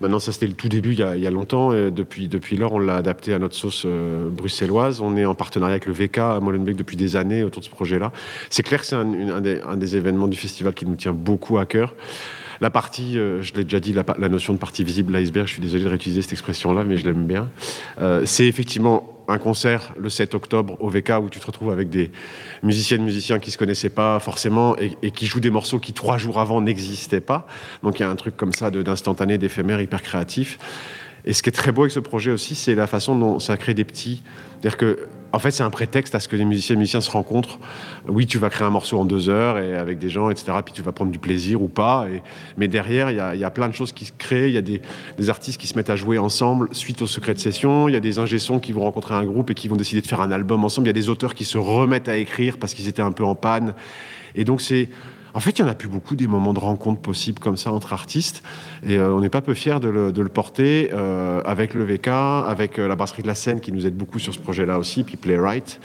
Maintenant, 0.00 0.18
ça 0.18 0.32
c'était 0.32 0.46
le 0.46 0.54
tout 0.54 0.68
début 0.68 0.92
il 0.92 0.98
y 0.98 1.26
a, 1.26 1.30
longtemps. 1.30 1.72
Et 1.72 1.90
depuis, 1.90 2.28
depuis 2.28 2.56
lors, 2.56 2.72
on 2.72 2.78
l'a 2.78 2.96
adapté 2.96 3.34
à 3.34 3.38
notre 3.38 3.54
sauce 3.54 3.84
euh, 3.86 4.28
bruxelloise. 4.28 5.00
On 5.00 5.16
est 5.16 5.24
en 5.24 5.34
partenariat 5.34 5.74
avec 5.74 5.86
le 5.86 5.92
VK 5.92 6.18
à 6.18 6.40
Molenbeek 6.40 6.76
depuis 6.76 6.96
des 6.96 7.16
années 7.16 7.42
autour 7.42 7.60
de 7.60 7.66
ce 7.66 7.70
projet-là. 7.70 8.12
C'est 8.50 8.62
clair 8.62 8.80
que 8.80 8.86
c'est 8.86 8.96
un, 8.96 9.76
des, 9.76 9.96
événements 9.96 10.28
du 10.28 10.36
festival 10.36 10.74
qui 10.74 10.86
nous 10.86 10.96
tient 10.96 11.12
beaucoup 11.12 11.58
à 11.58 11.66
cœur. 11.66 11.94
La 12.64 12.70
partie, 12.70 13.18
euh, 13.18 13.42
je 13.42 13.52
l'ai 13.52 13.64
déjà 13.64 13.78
dit, 13.78 13.92
la, 13.92 14.28
notion 14.30 14.54
de 14.54 14.58
partie 14.58 14.84
visible 14.84 15.12
de 15.12 15.18
l'iceberg, 15.18 15.46
je 15.46 15.52
suis 15.52 15.60
désolé 15.60 15.84
de 15.84 15.88
réutiliser 15.90 16.22
cette 16.22 16.32
expression-là, 16.32 16.82
mais 16.82 16.96
je 16.96 17.04
l'aime 17.04 17.26
bien. 17.26 17.50
Euh, 18.00 18.22
c'est 18.24 18.46
effectivement 18.46 19.22
un 19.28 19.36
concert 19.36 19.92
le 19.98 20.08
7 20.08 20.34
octobre 20.34 20.78
au 20.80 20.88
VK 20.88 21.10
où 21.22 21.28
tu 21.28 21.38
te 21.40 21.46
retrouves 21.46 21.70
avec 21.70 21.90
des 21.90 22.10
musiciennes, 22.62 23.02
musiciens 23.02 23.38
qui 23.38 23.50
se 23.50 23.58
connaissaient 23.58 23.90
pas 23.90 24.18
forcément 24.18 24.76
et, 24.78 25.10
qui 25.10 25.26
jouent 25.26 25.40
des 25.40 25.50
morceaux 25.50 25.78
qui 25.78 25.92
trois 25.92 26.16
jours 26.16 26.40
avant 26.40 26.62
n'existaient 26.62 27.20
pas. 27.20 27.46
Donc 27.82 27.98
il 27.98 28.02
y 28.02 28.06
a 28.06 28.08
un 28.08 28.16
truc 28.16 28.34
comme 28.34 28.54
ça 28.54 28.70
d'instantané, 28.70 29.36
d'éphémère, 29.36 29.82
hyper 29.82 30.00
créatif. 30.00 30.58
Et 31.26 31.34
ce 31.34 31.42
qui 31.42 31.50
est 31.50 31.52
très 31.52 31.70
beau 31.70 31.82
avec 31.82 31.92
ce 31.92 32.00
projet 32.00 32.30
aussi, 32.30 32.54
c'est 32.54 32.74
la 32.74 32.86
façon 32.86 33.14
dont 33.14 33.40
ça 33.40 33.58
crée 33.58 33.74
des 33.74 33.84
petits. 33.84 34.22
C'est-à-dire 34.52 34.78
que 34.78 35.08
en 35.34 35.40
fait, 35.40 35.50
c'est 35.50 35.64
un 35.64 35.70
prétexte 35.70 36.14
à 36.14 36.20
ce 36.20 36.28
que 36.28 36.36
les 36.36 36.44
musiciens 36.44 36.76
et 36.76 36.78
musiciens 36.78 37.00
se 37.00 37.10
rencontrent. 37.10 37.58
Oui, 38.06 38.24
tu 38.26 38.38
vas 38.38 38.50
créer 38.50 38.66
un 38.66 38.70
morceau 38.70 39.00
en 39.00 39.04
deux 39.04 39.28
heures 39.28 39.58
et 39.58 39.74
avec 39.76 39.98
des 39.98 40.08
gens, 40.08 40.30
etc. 40.30 40.52
Puis 40.64 40.72
tu 40.72 40.80
vas 40.80 40.92
prendre 40.92 41.10
du 41.10 41.18
plaisir 41.18 41.60
ou 41.60 41.66
pas. 41.66 42.06
Mais 42.56 42.68
derrière, 42.68 43.10
il 43.10 43.40
y 43.40 43.44
a, 43.44 43.50
plein 43.50 43.68
de 43.68 43.74
choses 43.74 43.92
qui 43.92 44.04
se 44.04 44.12
créent. 44.16 44.48
Il 44.48 44.54
y 44.54 44.58
a 44.58 44.62
des, 44.62 44.80
artistes 45.28 45.60
qui 45.60 45.66
se 45.66 45.76
mettent 45.76 45.90
à 45.90 45.96
jouer 45.96 46.18
ensemble 46.18 46.68
suite 46.70 47.02
au 47.02 47.08
secret 47.08 47.34
de 47.34 47.40
session. 47.40 47.88
Il 47.88 47.94
y 47.94 47.96
a 47.96 48.00
des 48.00 48.20
ingessons 48.20 48.60
qui 48.60 48.70
vont 48.70 48.82
rencontrer 48.82 49.14
un 49.14 49.24
groupe 49.24 49.50
et 49.50 49.54
qui 49.54 49.66
vont 49.66 49.74
décider 49.74 50.00
de 50.00 50.06
faire 50.06 50.20
un 50.20 50.30
album 50.30 50.64
ensemble. 50.64 50.86
Il 50.86 50.90
y 50.90 50.96
a 50.96 51.00
des 51.00 51.08
auteurs 51.08 51.34
qui 51.34 51.44
se 51.44 51.58
remettent 51.58 52.08
à 52.08 52.16
écrire 52.16 52.56
parce 52.56 52.72
qu'ils 52.72 52.86
étaient 52.86 53.02
un 53.02 53.12
peu 53.12 53.24
en 53.24 53.34
panne. 53.34 53.74
Et 54.36 54.44
donc, 54.44 54.60
c'est 54.60 54.88
en 55.34 55.40
fait, 55.40 55.58
il 55.58 55.62
n'y 55.62 55.68
en 55.68 55.72
a 55.72 55.74
plus 55.74 55.88
beaucoup 55.88 56.14
des 56.14 56.28
moments 56.28 56.54
de 56.54 56.60
rencontre 56.60 57.00
possibles 57.00 57.40
comme 57.40 57.56
ça 57.56 57.72
entre 57.72 57.92
artistes. 57.92 58.44
Et 58.86 58.96
euh, 58.98 59.12
on 59.12 59.20
n'est 59.20 59.28
pas 59.28 59.40
peu 59.40 59.54
fiers 59.54 59.80
de 59.80 59.88
le, 59.88 60.28
porter 60.28 60.90
euh, 60.92 61.42
avec 61.44 61.74
le 61.74 61.84
VK, 61.84 62.08
avec 62.08 62.78
euh, 62.78 62.86
la 62.86 62.94
brasserie 62.94 63.22
de 63.22 63.26
la 63.26 63.34
Seine 63.34 63.60
qui 63.60 63.72
nous 63.72 63.84
aide 63.84 63.96
beaucoup 63.96 64.20
sur 64.20 64.32
ce 64.32 64.38
projet-là 64.38 64.78
aussi, 64.78 65.02
puis 65.02 65.16
Playwright. 65.16 65.80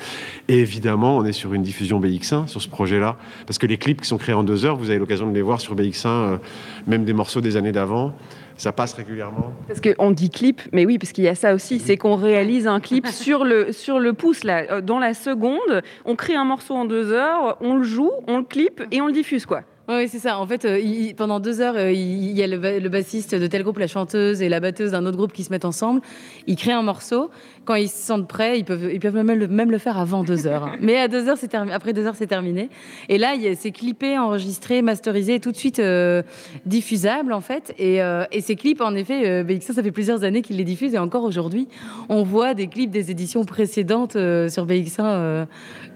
Et 0.49 0.59
évidemment, 0.59 1.17
on 1.17 1.25
est 1.25 1.33
sur 1.33 1.55
une 1.55 1.63
diffusion 1.63 1.99
BX1 1.99 2.47
sur 2.47 2.61
ce 2.61 2.69
projet-là. 2.69 3.17
Parce 3.47 3.57
que 3.57 3.65
les 3.65 3.79
clips 3.79 4.01
qui 4.01 4.07
sont 4.07 4.19
créés 4.19 4.35
en 4.35 4.43
deux 4.43 4.65
heures, 4.65 4.77
vous 4.77 4.91
avez 4.91 4.99
l'occasion 4.99 5.27
de 5.27 5.33
les 5.33 5.41
voir 5.41 5.59
sur 5.59 5.75
BX1, 5.75 6.37
même 6.85 7.03
des 7.03 7.13
morceaux 7.13 7.41
des 7.41 7.57
années 7.57 7.71
d'avant 7.71 8.13
ça 8.59 8.73
passe 8.73 8.93
régulièrement 8.93 9.53
Parce 9.67 9.79
qu'on 9.79 10.11
dit 10.11 10.29
clip, 10.29 10.61
mais 10.73 10.85
oui, 10.85 10.99
parce 10.99 11.13
qu'il 11.13 11.23
y 11.23 11.29
a 11.29 11.35
ça 11.35 11.55
aussi, 11.55 11.79
c'est 11.79 11.97
qu'on 11.97 12.15
réalise 12.15 12.67
un 12.67 12.79
clip 12.79 13.07
sur 13.11 13.45
le, 13.45 13.71
sur 13.71 13.99
le 13.99 14.13
pouce, 14.13 14.43
là, 14.43 14.65
euh, 14.69 14.81
dans 14.81 14.99
la 14.99 15.13
seconde, 15.13 15.81
on 16.05 16.15
crée 16.15 16.35
un 16.35 16.43
morceau 16.43 16.75
en 16.75 16.85
deux 16.85 17.11
heures, 17.11 17.57
on 17.61 17.75
le 17.75 17.83
joue, 17.83 18.11
on 18.27 18.37
le 18.37 18.43
clip 18.43 18.83
et 18.91 19.01
on 19.01 19.07
le 19.07 19.13
diffuse, 19.13 19.45
quoi. 19.45 19.61
Oui, 19.91 20.07
c'est 20.07 20.19
ça. 20.19 20.37
En 20.37 20.45
fait, 20.45 20.65
euh, 20.65 20.79
pendant 21.17 21.39
deux 21.39 21.61
heures, 21.61 21.75
euh, 21.75 21.91
il, 21.91 22.37
y 22.37 22.43
a 22.43 22.47
le, 22.47 22.89
bassiste 22.89 23.33
de 23.33 23.47
tel 23.47 23.63
groupe, 23.63 23.79
la 23.79 23.87
chanteuse 23.87 24.39
et 24.39 24.47
la 24.47 24.59
batteuse 24.59 24.91
d'un 24.91 25.03
autre 25.07 25.17
groupe 25.17 25.33
qui 25.33 25.43
se 25.43 25.49
mettent 25.49 25.65
ensemble. 25.65 26.01
Ils 26.45 26.57
créent 26.57 26.73
un 26.73 26.83
morceau. 26.83 27.31
Quand 27.65 27.73
ils 27.73 27.89
se 27.89 27.97
sentent 27.97 28.27
prêts, 28.27 28.59
ils 28.59 28.65
peuvent, 28.65 28.87
ils 28.93 28.99
peuvent 28.99 29.15
même, 29.15 29.31
le, 29.31 29.47
même 29.47 29.71
le 29.71 29.79
faire 29.79 29.97
avant 29.97 30.23
deux 30.23 30.45
heures. 30.45 30.65
Hein. 30.65 30.75
Mais 30.79 30.97
à 30.97 31.07
deux 31.07 31.27
heures, 31.27 31.37
c'est 31.39 31.55
après 31.55 31.93
deux 31.93 32.05
heures, 32.05 32.13
c'est 32.15 32.27
terminé. 32.27 32.69
Et 33.07 33.17
là, 33.17 33.33
c'est 33.57 33.71
clippé, 33.71 34.15
enregistré, 34.19 34.83
masterisé, 34.83 35.39
tout 35.39 35.51
de 35.51 35.57
suite 35.57 35.79
euh, 35.79 36.21
diffusable 36.67 37.33
en 37.33 37.41
fait. 37.41 37.73
Et, 37.79 37.97
et, 38.31 38.41
ces 38.41 38.55
clips, 38.55 38.81
en 38.81 38.93
effet, 38.93 39.43
BX1, 39.43 39.73
ça 39.73 39.81
fait 39.81 39.91
plusieurs 39.91 40.23
années 40.23 40.43
qu'ils 40.43 40.57
les 40.57 40.63
diffusent 40.63 40.93
et 40.93 40.99
encore 40.99 41.23
aujourd'hui, 41.23 41.67
on 42.09 42.21
voit 42.21 42.53
des 42.53 42.67
clips 42.67 42.91
des 42.91 43.09
éditions 43.09 43.43
précédentes 43.43 44.13
sur 44.13 44.67
BX1 44.67 45.47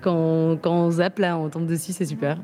quand, 0.01 0.57
quand 0.62 0.73
on 0.73 0.91
zappe 0.91 1.19
là, 1.19 1.38
on 1.38 1.50
tombe 1.50 1.67
dessus, 1.67 1.91
c'est 1.91 2.05
super. 2.05 2.38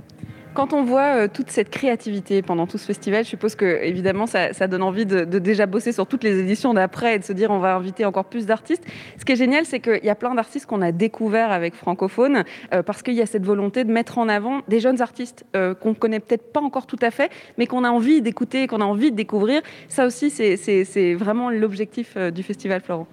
Quand 0.55 0.73
on 0.73 0.83
voit 0.83 1.15
euh, 1.15 1.27
toute 1.31 1.51
cette 1.51 1.69
créativité 1.69 2.41
pendant 2.41 2.65
tout 2.65 2.79
ce 2.79 2.85
festival, 2.85 3.23
je 3.23 3.29
suppose 3.29 3.55
que 3.55 3.83
évidemment 3.83 4.25
ça, 4.25 4.51
donne 4.67 4.81
envie 4.81 5.05
de, 5.05 5.23
déjà 5.23 5.67
bosser 5.67 5.91
sur 5.91 6.07
toutes 6.07 6.23
les 6.23 6.39
éditions 6.39 6.73
d'après 6.73 7.15
et 7.15 7.19
de 7.19 7.23
se 7.23 7.33
dire 7.33 7.51
on 7.51 7.59
va 7.59 7.75
inviter 7.75 8.03
encore 8.03 8.25
plus 8.25 8.47
d'artistes. 8.47 8.83
Ce 9.17 9.25
qui 9.25 9.33
est 9.33 9.35
génial, 9.35 9.65
c'est 9.65 9.79
qu'il 9.79 10.03
y 10.03 10.09
a 10.09 10.15
plein 10.15 10.33
d'artistes 10.33 10.65
qu'on 10.65 10.81
a 10.81 10.91
découverts 10.91 11.51
avec 11.51 11.75
Francophone 11.75 12.43
euh, 12.73 12.81
parce 12.81 13.03
qu'il 13.03 13.13
y 13.13 13.21
a 13.21 13.27
cette 13.27 13.45
volonté 13.45 13.83
de 13.83 13.91
mettre 13.91 14.17
en 14.17 14.27
avant 14.27 14.61
des 14.67 14.79
jeunes 14.79 15.01
artistes 15.01 15.45
euh, 15.55 15.75
qu'on 15.75 15.93
connaît 15.93 16.19
peut-être 16.19 16.51
pas 16.51 16.61
encore 16.61 16.87
tout 16.87 16.99
à 17.01 17.11
fait, 17.11 17.29
mais 17.57 17.67
qu'on 17.67 17.83
a 17.83 17.89
envie 17.89 18.21
d'écouter, 18.21 18.65
qu'on 18.65 18.81
a 18.81 18.85
envie 18.85 19.11
de 19.11 19.15
découvrir. 19.15 19.61
Ça 19.87 20.07
aussi, 20.07 20.31
c'est 20.31 21.13
vraiment 21.13 21.51
l'objectif 21.51 22.17
du 22.17 22.41
festival, 22.41 22.81
Florent. 22.81 23.07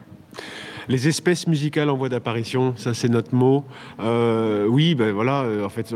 Les 0.88 1.08
espèces 1.08 1.48
musicales 1.48 1.90
en 1.90 1.96
voie 1.96 2.08
d'apparition, 2.08 2.74
ça 2.76 2.94
c'est 2.94 3.08
notre 3.08 3.34
mot. 3.34 3.64
Euh, 4.00 4.66
oui, 4.66 4.94
ben 4.94 5.12
voilà, 5.12 5.44
en 5.64 5.68
fait, 5.68 5.94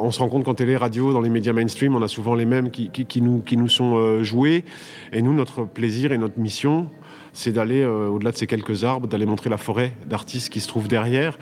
on 0.00 0.10
se 0.12 0.20
rend 0.20 0.28
compte 0.28 0.44
qu'en 0.44 0.54
télé, 0.54 0.76
radio, 0.76 1.12
dans 1.12 1.20
les 1.20 1.30
médias 1.30 1.52
mainstream, 1.52 1.96
on 1.96 2.02
a 2.02 2.08
souvent 2.08 2.34
les 2.34 2.44
mêmes 2.44 2.70
qui, 2.70 2.90
nous, 3.20 3.40
qui 3.40 3.56
nous 3.56 3.68
sont 3.68 4.22
joués. 4.22 4.64
Et 5.12 5.22
nous, 5.22 5.34
notre 5.34 5.64
plaisir 5.64 6.12
et 6.12 6.18
notre 6.18 6.38
mission, 6.38 6.88
c'est 7.32 7.52
d'aller 7.52 7.84
au-delà 7.84 8.30
de 8.30 8.36
ces 8.36 8.46
quelques 8.46 8.84
arbres, 8.84 9.08
d'aller 9.08 9.26
montrer 9.26 9.50
la 9.50 9.56
forêt 9.56 9.92
d'artistes 10.06 10.50
qui 10.50 10.60
se 10.60 10.68
trouvent 10.68 10.88
derrière. 10.88 11.36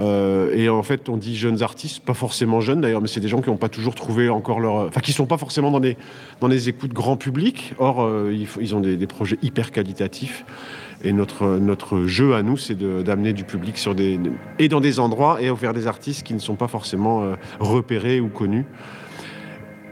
et 0.00 0.68
en 0.68 0.82
fait, 0.82 1.08
on 1.08 1.16
dit 1.16 1.36
jeunes 1.36 1.62
artistes, 1.62 2.04
pas 2.04 2.14
forcément 2.14 2.60
jeunes 2.60 2.80
d'ailleurs, 2.80 3.00
mais 3.00 3.08
c'est 3.08 3.20
des 3.20 3.28
gens 3.28 3.40
qui 3.40 3.50
n'ont 3.50 3.56
pas 3.56 3.68
toujours 3.68 3.94
trouvé 3.94 4.28
encore 4.28 4.58
leur, 4.58 4.74
enfin, 4.86 5.00
qui 5.00 5.12
sont 5.12 5.26
pas 5.26 5.38
forcément 5.38 5.70
dans 5.70 5.80
des 5.80 5.96
dans 6.40 6.48
des 6.48 6.68
écoutes 6.68 6.92
grand 6.92 7.16
public. 7.16 7.74
Or, 7.78 8.08
ils, 8.30 8.74
ont 8.74 8.80
des 8.80 9.06
projets 9.06 9.38
hyper 9.42 9.70
qualitatifs. 9.70 10.44
Et 11.04 11.12
notre, 11.12 11.58
notre 11.58 12.04
jeu 12.06 12.34
à 12.34 12.42
nous, 12.42 12.56
c'est 12.56 12.78
d'amener 12.78 13.32
du 13.32 13.44
public 13.44 13.76
sur 13.76 13.94
des, 13.94 14.20
et 14.58 14.68
dans 14.68 14.80
des 14.80 15.00
endroits 15.00 15.42
et 15.42 15.50
vers 15.50 15.74
des 15.74 15.86
artistes 15.86 16.24
qui 16.24 16.34
ne 16.34 16.38
sont 16.38 16.54
pas 16.54 16.68
forcément 16.68 17.22
euh, 17.22 17.34
repérés 17.58 18.20
ou 18.20 18.28
connus. 18.28 18.64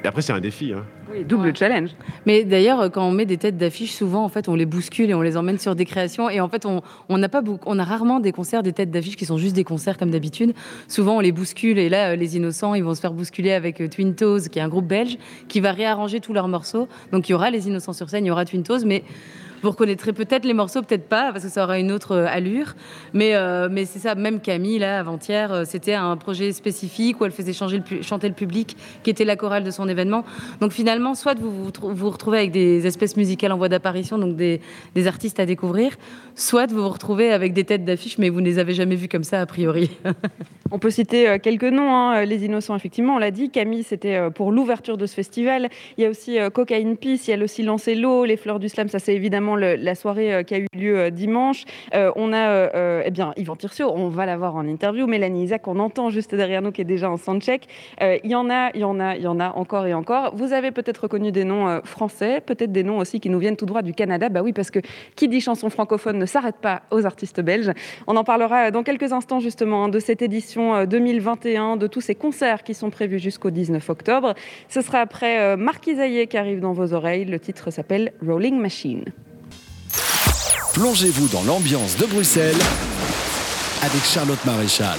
Et 0.02 0.06
après, 0.06 0.22
c'est 0.22 0.32
un 0.32 0.40
défi. 0.40 0.72
Hein. 0.72 0.84
Oui, 1.12 1.24
double 1.24 1.54
challenge. 1.54 1.90
Mais 2.24 2.44
d'ailleurs, 2.44 2.90
quand 2.90 3.06
on 3.06 3.10
met 3.10 3.26
des 3.26 3.36
têtes 3.36 3.58
d'affiche, 3.58 3.92
souvent, 3.92 4.24
en 4.24 4.28
fait, 4.28 4.48
on 4.48 4.54
les 4.54 4.64
bouscule 4.64 5.10
et 5.10 5.14
on 5.14 5.20
les 5.20 5.36
emmène 5.36 5.58
sur 5.58 5.74
des 5.74 5.84
créations. 5.84 6.30
Et 6.30 6.40
en 6.40 6.48
fait, 6.48 6.64
on, 6.64 6.80
on 7.08 7.18
n'a 7.18 7.28
pas 7.28 7.42
on 7.66 7.78
a 7.78 7.84
rarement 7.84 8.20
des 8.20 8.32
concerts, 8.32 8.62
des 8.62 8.72
têtes 8.72 8.90
d'affiche 8.90 9.16
qui 9.16 9.26
sont 9.26 9.36
juste 9.36 9.54
des 9.54 9.64
concerts 9.64 9.98
comme 9.98 10.10
d'habitude. 10.10 10.54
Souvent, 10.88 11.16
on 11.16 11.20
les 11.20 11.32
bouscule. 11.32 11.78
Et 11.78 11.88
là, 11.90 12.12
euh, 12.12 12.16
les 12.16 12.36
Innocents, 12.36 12.74
ils 12.74 12.84
vont 12.84 12.94
se 12.94 13.00
faire 13.00 13.12
bousculer 13.12 13.52
avec 13.52 13.80
euh, 13.80 13.88
Twin 13.88 14.14
Toes, 14.14 14.48
qui 14.50 14.58
est 14.58 14.62
un 14.62 14.68
groupe 14.68 14.86
belge, 14.86 15.18
qui 15.48 15.60
va 15.60 15.72
réarranger 15.72 16.20
tous 16.20 16.32
leurs 16.32 16.48
morceaux. 16.48 16.88
Donc, 17.12 17.28
il 17.28 17.32
y 17.32 17.34
aura 17.34 17.50
les 17.50 17.68
Innocents 17.68 17.92
sur 17.92 18.08
scène, 18.08 18.24
il 18.24 18.28
y 18.28 18.30
aura 18.30 18.46
Twin 18.46 18.62
Toes, 18.62 18.86
mais 18.86 19.02
vous 19.62 19.70
reconnaîtrez 19.70 20.12
peut-être 20.12 20.44
les 20.44 20.54
morceaux, 20.54 20.82
peut-être 20.82 21.08
pas, 21.08 21.32
parce 21.32 21.44
que 21.44 21.50
ça 21.50 21.64
aura 21.64 21.78
une 21.78 21.92
autre 21.92 22.12
euh, 22.12 22.26
allure. 22.28 22.74
Mais, 23.12 23.34
euh, 23.34 23.68
mais 23.70 23.84
c'est 23.84 23.98
ça, 23.98 24.14
même 24.14 24.40
Camille, 24.40 24.78
là, 24.78 25.00
avant-hier, 25.00 25.52
euh, 25.52 25.64
c'était 25.66 25.94
un 25.94 26.16
projet 26.16 26.52
spécifique 26.52 27.20
où 27.20 27.24
elle 27.24 27.32
faisait 27.32 27.52
chanter 27.52 28.28
le 28.28 28.34
public, 28.34 28.76
qui 29.02 29.10
était 29.10 29.24
la 29.24 29.36
chorale 29.36 29.64
de 29.64 29.70
son 29.70 29.88
événement. 29.88 30.24
Donc 30.60 30.72
finalement, 30.72 31.14
soit 31.14 31.38
vous 31.38 31.70
vous, 31.80 32.10
retrouvez 32.10 32.38
avec 32.38 32.52
des 32.52 32.86
espèces 32.86 33.16
musicales 33.16 33.52
en 33.52 33.58
voie 33.58 33.68
d'apparition, 33.68 34.18
donc 34.18 34.36
des, 34.36 34.60
artistes 35.06 35.40
à 35.40 35.46
découvrir, 35.46 35.96
soit 36.34 36.66
vous 36.66 36.82
vous 36.82 36.88
retrouvez 36.88 37.32
avec 37.32 37.52
des 37.54 37.64
têtes 37.64 37.84
d'affiche, 37.84 38.18
mais 38.18 38.28
vous 38.28 38.40
ne 38.40 38.46
les 38.46 38.58
avez 38.58 38.74
jamais 38.74 38.96
vues 38.96 39.08
comme 39.08 39.24
ça, 39.24 39.40
a 39.40 39.46
priori. 39.46 39.90
on 40.70 40.78
peut 40.78 40.90
citer 40.90 41.38
quelques 41.42 41.64
noms, 41.64 41.94
hein. 41.94 42.24
Les 42.24 42.44
Innocents, 42.44 42.76
effectivement, 42.76 43.16
on 43.16 43.18
l'a 43.18 43.30
dit. 43.30 43.50
Camille, 43.50 43.82
c'était 43.82 44.30
pour 44.34 44.52
l'ouverture 44.52 44.98
de 44.98 45.06
ce 45.06 45.14
festival. 45.14 45.68
Il 45.96 46.04
y 46.04 46.06
a 46.06 46.10
aussi 46.10 46.38
Cocaine 46.52 46.96
Peace, 46.96 47.28
il 47.28 47.30
y 47.30 47.40
a 47.40 47.42
aussi 47.42 47.62
Lancer 47.62 47.94
l'eau, 47.94 48.24
Les 48.24 48.36
Fleurs 48.36 48.58
du 48.58 48.68
Slam, 48.68 48.88
ça 48.88 48.98
c'est 48.98 49.14
évidemment 49.14 49.49
la 49.56 49.94
soirée 49.94 50.34
euh, 50.34 50.42
qui 50.42 50.54
a 50.54 50.58
eu 50.58 50.66
lieu 50.74 50.98
euh, 50.98 51.10
dimanche. 51.10 51.64
Euh, 51.94 52.10
on 52.16 52.32
a 52.32 53.04
eh 53.04 53.10
bien, 53.10 53.32
Yvan 53.36 53.56
Tircio, 53.56 53.90
on 53.92 54.08
va 54.08 54.26
l'avoir 54.26 54.56
en 54.56 54.66
interview. 54.66 55.06
Mélanie 55.06 55.44
Isaac, 55.44 55.66
on 55.68 55.78
entend 55.78 56.10
juste 56.10 56.34
derrière 56.34 56.62
nous, 56.62 56.72
qui 56.72 56.80
est 56.80 56.84
déjà 56.84 57.10
en 57.10 57.16
soundcheck. 57.16 57.66
Il 58.00 58.30
y 58.30 58.34
en 58.34 58.50
a, 58.50 58.70
il 58.74 58.80
y 58.80 58.84
en 58.84 59.00
a, 59.00 59.16
il 59.16 59.22
y 59.22 59.26
en 59.26 59.40
a 59.40 59.50
encore 59.50 59.86
et 59.86 59.94
encore. 59.94 60.34
Vous 60.34 60.52
avez 60.52 60.70
peut-être 60.70 61.02
reconnu 61.02 61.32
des 61.32 61.44
noms 61.44 61.80
français, 61.84 62.40
peut-être 62.40 62.72
des 62.72 62.82
noms 62.82 62.98
aussi 62.98 63.20
qui 63.20 63.30
nous 63.30 63.38
viennent 63.38 63.56
tout 63.56 63.66
droit 63.66 63.82
du 63.82 63.94
Canada. 63.94 64.28
Bah 64.28 64.42
oui, 64.42 64.52
parce 64.52 64.70
que 64.70 64.80
qui 65.16 65.28
dit 65.28 65.40
chanson 65.40 65.70
francophone 65.70 66.18
ne 66.18 66.26
s'arrête 66.26 66.56
pas 66.56 66.82
aux 66.90 67.06
artistes 67.06 67.40
belges. 67.40 67.72
On 68.06 68.16
en 68.16 68.24
parlera 68.24 68.70
dans 68.70 68.82
quelques 68.82 69.12
instants 69.12 69.40
justement 69.40 69.88
de 69.88 69.98
cette 69.98 70.22
édition 70.22 70.84
2021, 70.84 71.76
de 71.76 71.86
tous 71.86 72.00
ces 72.00 72.14
concerts 72.14 72.62
qui 72.62 72.74
sont 72.74 72.90
prévus 72.90 73.18
jusqu'au 73.18 73.50
19 73.50 73.88
octobre. 73.90 74.34
Ce 74.68 74.80
sera 74.80 75.00
après 75.00 75.56
Marquis 75.56 75.96
qui 76.28 76.36
arrive 76.36 76.60
dans 76.60 76.72
vos 76.72 76.92
oreilles. 76.92 77.24
Le 77.24 77.38
titre 77.38 77.70
s'appelle 77.70 78.12
Rolling 78.24 78.58
Machine. 78.58 79.04
Plongez-vous 80.74 81.26
dans 81.28 81.42
l'ambiance 81.42 81.96
de 81.96 82.06
Bruxelles 82.06 82.56
avec 83.82 84.04
Charlotte 84.04 84.44
Maréchal. 84.44 84.98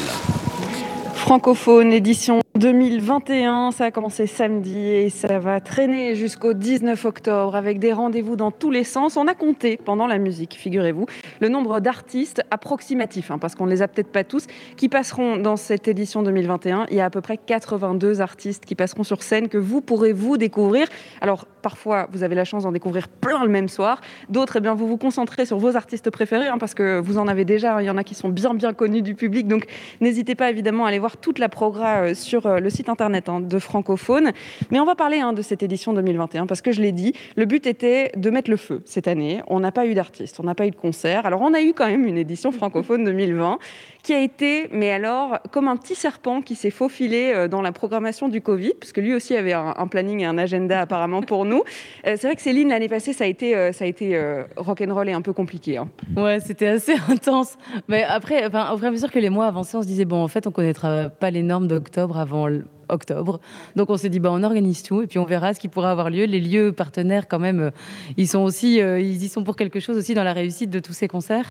Francophone, 1.16 1.94
édition 1.94 2.41
2021, 2.62 3.72
ça 3.72 3.86
a 3.86 3.92
commencé 3.92 4.28
samedi 4.28 4.78
et 4.78 5.10
ça 5.10 5.40
va 5.40 5.60
traîner 5.60 6.14
jusqu'au 6.14 6.54
19 6.54 7.06
octobre 7.06 7.56
avec 7.56 7.80
des 7.80 7.92
rendez-vous 7.92 8.36
dans 8.36 8.52
tous 8.52 8.70
les 8.70 8.84
sens. 8.84 9.18
On 9.18 9.26
a 9.26 9.34
compté 9.34 9.78
pendant 9.78 10.06
la 10.06 10.20
musique, 10.20 10.54
figurez-vous, 10.54 11.08
le 11.40 11.50
nombre 11.50 11.80
d'artistes 11.80 12.44
approximatifs, 12.52 13.32
hein, 13.32 13.40
parce 13.40 13.56
qu'on 13.56 13.66
ne 13.66 13.72
les 13.72 13.82
a 13.82 13.88
peut-être 13.88 14.12
pas 14.12 14.24
tous, 14.24 14.46
qui 14.78 14.90
passeront 14.90 15.38
dans 15.38 15.56
cette 15.56 15.88
édition 15.88 16.22
2021. 16.22 16.86
Il 16.92 16.98
y 16.98 17.02
a 17.02 17.06
à 17.06 17.10
peu 17.10 17.22
près 17.22 17.38
82 17.38 18.22
artistes 18.22 18.64
qui 18.64 18.76
passeront 18.76 19.04
sur 19.04 19.24
scène 19.24 19.50
que 19.50 19.58
vous 19.58 19.82
pourrez 19.82 20.14
vous 20.14 20.38
découvrir. 20.38 20.88
Alors 21.20 21.48
parfois, 21.64 22.10
vous 22.12 22.22
avez 22.22 22.36
la 22.36 22.44
chance 22.44 22.64
d'en 22.64 22.72
découvrir 22.72 23.08
plein 23.08 23.44
le 23.44 23.50
même 23.50 23.70
soir. 23.70 24.02
D'autres, 24.30 24.58
eh 24.58 24.60
bien, 24.60 24.76
vous 24.76 24.88
vous 24.88 24.98
concentrez 24.98 25.48
sur 25.48 25.58
vos 25.58 25.76
artistes 25.76 26.12
préférés, 26.12 26.48
hein, 26.48 26.60
parce 26.60 26.76
que 26.76 27.00
vous 27.00 27.18
en 27.18 27.28
avez 27.28 27.44
déjà. 27.44 27.78
Hein. 27.78 27.82
Il 27.82 27.86
y 27.86 27.90
en 27.90 27.98
a 27.98 28.04
qui 28.04 28.14
sont 28.14 28.30
bien 28.30 28.54
bien 28.54 28.74
connus 28.74 29.02
du 29.02 29.16
public, 29.16 29.48
donc 29.48 29.66
n'hésitez 30.00 30.36
pas 30.36 30.52
évidemment 30.52 30.86
à 30.86 30.90
aller 30.90 31.00
voir 31.00 31.18
toute 31.18 31.40
la 31.40 31.50
programme 31.50 32.12
euh, 32.51 32.51
euh, 32.52 32.60
le 32.60 32.70
site 32.70 32.90
internet 32.90 33.30
hein, 33.30 33.40
de 33.40 33.60
Francophone. 33.60 34.32
Mais 34.70 34.80
on 34.80 34.86
va 34.86 34.96
parler 34.96 35.20
hein, 35.20 35.34
de 35.34 35.42
cette 35.42 35.64
édition 35.64 35.94
2021 35.94 36.46
parce 36.46 36.62
que 36.62 36.72
je 36.72 36.82
l'ai 36.82 36.92
dit, 36.92 37.14
le 37.36 37.46
but 37.46 37.66
était 37.68 38.12
de 38.16 38.30
mettre 38.30 38.50
le 38.50 38.58
feu 38.58 38.82
cette 38.86 39.08
année. 39.08 39.42
On 39.48 39.60
n'a 39.60 39.72
pas 39.72 39.86
eu 39.86 39.94
d'artistes, 39.94 40.40
on 40.40 40.44
n'a 40.44 40.56
pas 40.56 40.68
eu 40.68 40.72
de 40.72 40.76
concert. 40.76 41.26
Alors 41.26 41.42
on 41.42 41.54
a 41.54 41.62
eu 41.62 41.74
quand 41.74 41.88
même 41.88 42.06
une 42.06 42.18
édition 42.18 42.52
francophone 42.52 43.04
2020 43.04 43.60
qui 44.04 44.14
a 44.14 44.20
été, 44.20 44.68
mais 44.72 44.92
alors, 44.92 45.40
comme 45.52 45.68
un 45.68 45.78
petit 45.78 45.96
serpent 45.96 46.42
qui 46.42 46.56
s'est 46.56 46.72
faufilé 46.72 47.32
euh, 47.34 47.48
dans 47.48 47.62
la 47.62 47.72
programmation 47.72 48.30
du 48.30 48.42
Covid, 48.42 48.74
parce 48.80 48.92
que 48.92 49.02
lui 49.02 49.14
aussi 49.14 49.36
avait 49.36 49.54
un, 49.54 49.88
planning 49.88 50.22
et 50.22 50.26
un 50.26 50.38
agenda 50.38 50.82
apparemment 50.82 51.22
pour 51.22 51.46
nous. 51.46 51.64
Euh, 52.08 52.16
c'est 52.18 52.28
vrai 52.28 52.36
que 52.36 52.42
Céline, 52.42 52.70
l'année 52.70 52.90
passée, 52.90 53.14
ça 53.14 53.26
a 53.26 53.28
été, 53.28 53.72
ça 53.74 53.86
a 53.86 53.88
été 53.88 54.20
rock'n'roll 54.58 55.10
et 55.10 55.14
un 55.14 55.22
peu 55.22 55.34
compliqué. 55.34 55.78
Hein. 55.78 55.90
Ouais, 56.16 56.40
c'était 56.40 56.68
assez 56.68 56.96
intense. 57.10 57.58
Mais 57.88 58.04
après, 58.04 58.46
enfin, 58.46 58.72
au 58.74 58.78
fur 58.78 58.86
et 58.86 58.88
à 58.88 58.92
mesure 58.92 59.12
que 59.12 59.20
les 59.20 59.30
mois 59.30 59.48
avançaient, 59.48 59.78
on 59.78 59.82
se 59.82 59.88
disait, 59.88 60.06
bon, 60.06 60.24
en 60.24 60.28
fait, 60.28 60.48
on 60.48 60.52
connaîtra 60.52 61.10
pas 61.10 61.32
les 61.32 61.44
normes 61.44 61.68
d'octobre 61.68 62.18
avant 62.18 62.48
octobre. 62.92 63.40
Donc 63.76 63.90
on 63.90 63.98
s'est 63.98 64.10
dit, 64.10 64.20
bah, 64.20 64.30
on 64.32 64.44
organise 64.44 64.84
tout 64.84 65.02
et 65.02 65.08
puis 65.08 65.20
on 65.20 65.26
verra 65.26 65.54
ce 65.54 65.60
qui 65.60 65.68
pourra 65.68 65.92
avoir 65.92 66.10
lieu. 66.10 66.26
Les 66.26 66.40
lieux 66.40 66.72
partenaires, 66.72 67.28
quand 67.28 67.40
même, 67.40 67.60
euh, 67.60 67.72
ils 68.18 68.28
sont 68.28 68.40
aussi, 68.40 68.82
euh, 68.82 69.00
ils 69.00 69.24
y 69.24 69.30
sont 69.30 69.44
pour 69.44 69.56
quelque 69.56 69.80
chose 69.80 69.98
aussi 69.98 70.14
dans 70.14 70.24
la 70.24 70.34
réussite 70.34 70.70
de 70.70 70.80
tous 70.80 70.94
ces 70.94 71.08
concerts. 71.08 71.50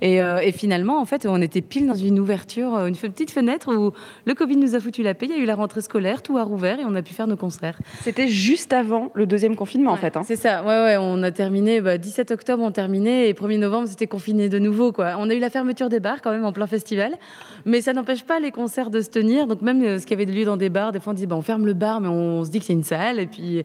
Et, 0.00 0.22
euh, 0.22 0.38
et 0.38 0.52
finalement, 0.52 1.00
en 1.00 1.04
fait, 1.04 1.26
on 1.26 1.40
était 1.40 1.60
pile 1.60 1.86
dans 1.86 1.94
une 1.94 2.18
ouverture, 2.18 2.74
une 2.86 2.96
petite 2.96 3.30
fenêtre 3.30 3.74
où 3.74 3.92
le 4.24 4.34
Covid 4.34 4.56
nous 4.56 4.74
a 4.74 4.80
foutu 4.80 5.02
la 5.02 5.14
paix. 5.14 5.26
Il 5.26 5.36
y 5.36 5.38
a 5.38 5.42
eu 5.42 5.46
la 5.46 5.54
rentrée 5.54 5.80
scolaire, 5.80 6.22
tout 6.22 6.38
a 6.38 6.44
rouvert 6.44 6.80
et 6.80 6.84
on 6.84 6.94
a 6.94 7.02
pu 7.02 7.14
faire 7.14 7.26
nos 7.26 7.36
concerts. 7.36 7.78
C'était 8.02 8.28
juste 8.28 8.72
avant 8.72 9.10
le 9.14 9.26
deuxième 9.26 9.56
confinement, 9.56 9.92
en 9.92 9.96
fait. 9.96 10.16
Hein. 10.16 10.22
C'est 10.24 10.36
ça. 10.36 10.62
Ouais, 10.62 10.82
ouais. 10.84 10.96
On 10.98 11.22
a 11.22 11.30
terminé, 11.30 11.80
bah, 11.80 11.98
17 11.98 12.30
octobre, 12.30 12.62
on 12.62 12.72
terminé 12.72 13.28
et 13.28 13.32
1er 13.32 13.58
novembre, 13.58 13.88
c'était 13.88 14.06
confiné 14.06 14.48
de 14.48 14.58
nouveau, 14.58 14.92
quoi. 14.92 15.14
On 15.18 15.30
a 15.30 15.34
eu 15.34 15.38
la 15.38 15.50
fermeture 15.50 15.88
des 15.88 16.00
bars 16.00 16.20
quand 16.22 16.30
même 16.30 16.44
en 16.44 16.52
plein 16.52 16.66
festival, 16.66 17.16
mais 17.64 17.80
ça 17.80 17.92
n'empêche 17.92 18.24
pas 18.24 18.40
les 18.40 18.50
concerts 18.50 18.90
de 18.90 19.00
se 19.00 19.10
tenir. 19.10 19.46
Donc 19.46 19.62
même 19.62 19.98
ce 19.98 20.06
qui 20.06 20.14
avait 20.14 20.24
lieu 20.24 20.44
dans 20.44 20.56
des 20.56 20.68
bars 20.68 20.79
des 20.92 21.00
fois, 21.00 21.12
on 21.12 21.16
dit, 21.16 21.26
bah, 21.26 21.36
on 21.36 21.42
ferme 21.42 21.66
le 21.66 21.74
bar, 21.74 22.00
mais 22.00 22.08
on 22.08 22.44
se 22.44 22.50
dit 22.50 22.58
que 22.58 22.64
c'est 22.64 22.72
une 22.72 22.84
salle. 22.84 23.20
Et 23.20 23.26
puis, 23.26 23.62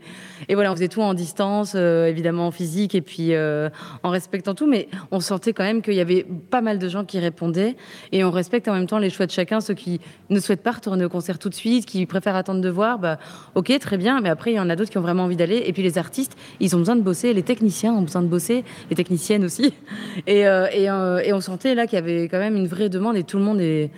et 0.47 0.56
voilà, 0.56 0.71
on 0.71 0.75
faisait 0.75 0.88
tout 0.88 1.01
en 1.01 1.13
distance, 1.13 1.73
euh, 1.75 2.08
évidemment 2.08 2.47
en 2.47 2.51
physique, 2.51 2.95
et 2.95 3.01
puis 3.01 3.34
euh, 3.34 3.69
en 4.04 4.10
respectant 4.10 4.54
tout. 4.54 4.67
Mais 4.67 4.88
on 5.12 5.19
sentait 5.19 5.54
quand 5.54 5.63
même 5.63 5.82
qu'il 5.82 5.93
y 5.93 6.01
avait 6.01 6.25
pas 6.49 6.62
mal 6.62 6.80
de 6.80 6.89
gens 6.89 7.06
qui 7.06 7.19
répondaient. 7.19 7.75
Et 8.12 8.23
on 8.23 8.32
respecte 8.32 8.67
en 8.67 8.73
même 8.73 8.88
temps 8.88 8.99
les 8.99 9.10
choix 9.10 9.25
de 9.25 9.32
chacun. 9.32 9.62
Ceux 9.62 9.73
qui 9.73 10.01
ne 10.30 10.39
souhaitent 10.39 10.63
pas 10.63 10.73
retourner 10.73 11.06
au 11.06 11.10
concert 11.10 11.39
tout 11.39 11.49
de 11.49 11.56
suite, 11.56 11.86
qui 11.86 12.06
préfèrent 12.06 12.36
attendre 12.36 12.62
de 12.62 12.69
voir, 12.69 12.99
bah, 12.99 13.17
ok, 13.56 13.78
très 13.80 13.97
bien. 13.97 14.19
Mais 14.21 14.30
après, 14.30 14.51
il 14.51 14.56
y 14.56 14.60
en 14.60 14.69
a 14.69 14.75
d'autres 14.75 14.91
qui 14.91 14.97
ont 14.97 15.01
vraiment 15.01 15.23
envie 15.23 15.38
d'aller. 15.38 15.63
Et 15.65 15.73
puis 15.73 15.84
les 15.84 15.97
artistes, 15.97 16.36
ils 16.60 16.75
ont 16.75 16.80
besoin 16.80 16.95
de 16.95 17.01
bosser. 17.01 17.34
Les 17.34 17.43
techniciens 17.43 17.93
ont 17.93 18.01
besoin 18.01 18.21
de 18.21 18.28
bosser. 18.28 18.63
Les 18.89 18.95
techniciennes 18.95 19.45
aussi. 19.45 19.73
Et, 20.28 20.47
euh, 20.47 20.67
et, 20.71 20.86
et 21.28 21.34
on 21.34 21.41
sentait 21.41 21.75
là 21.75 21.88
qu'il 21.88 21.99
y 21.99 22.01
avait 22.01 22.28
quand 22.28 22.39
même 22.39 22.56
une 22.56 22.67
vraie 22.67 22.89
demande. 22.89 23.15
Et 23.15 23.23
tout 23.23 23.38
le 23.38 23.43
monde 23.43 23.62
est 23.62 23.91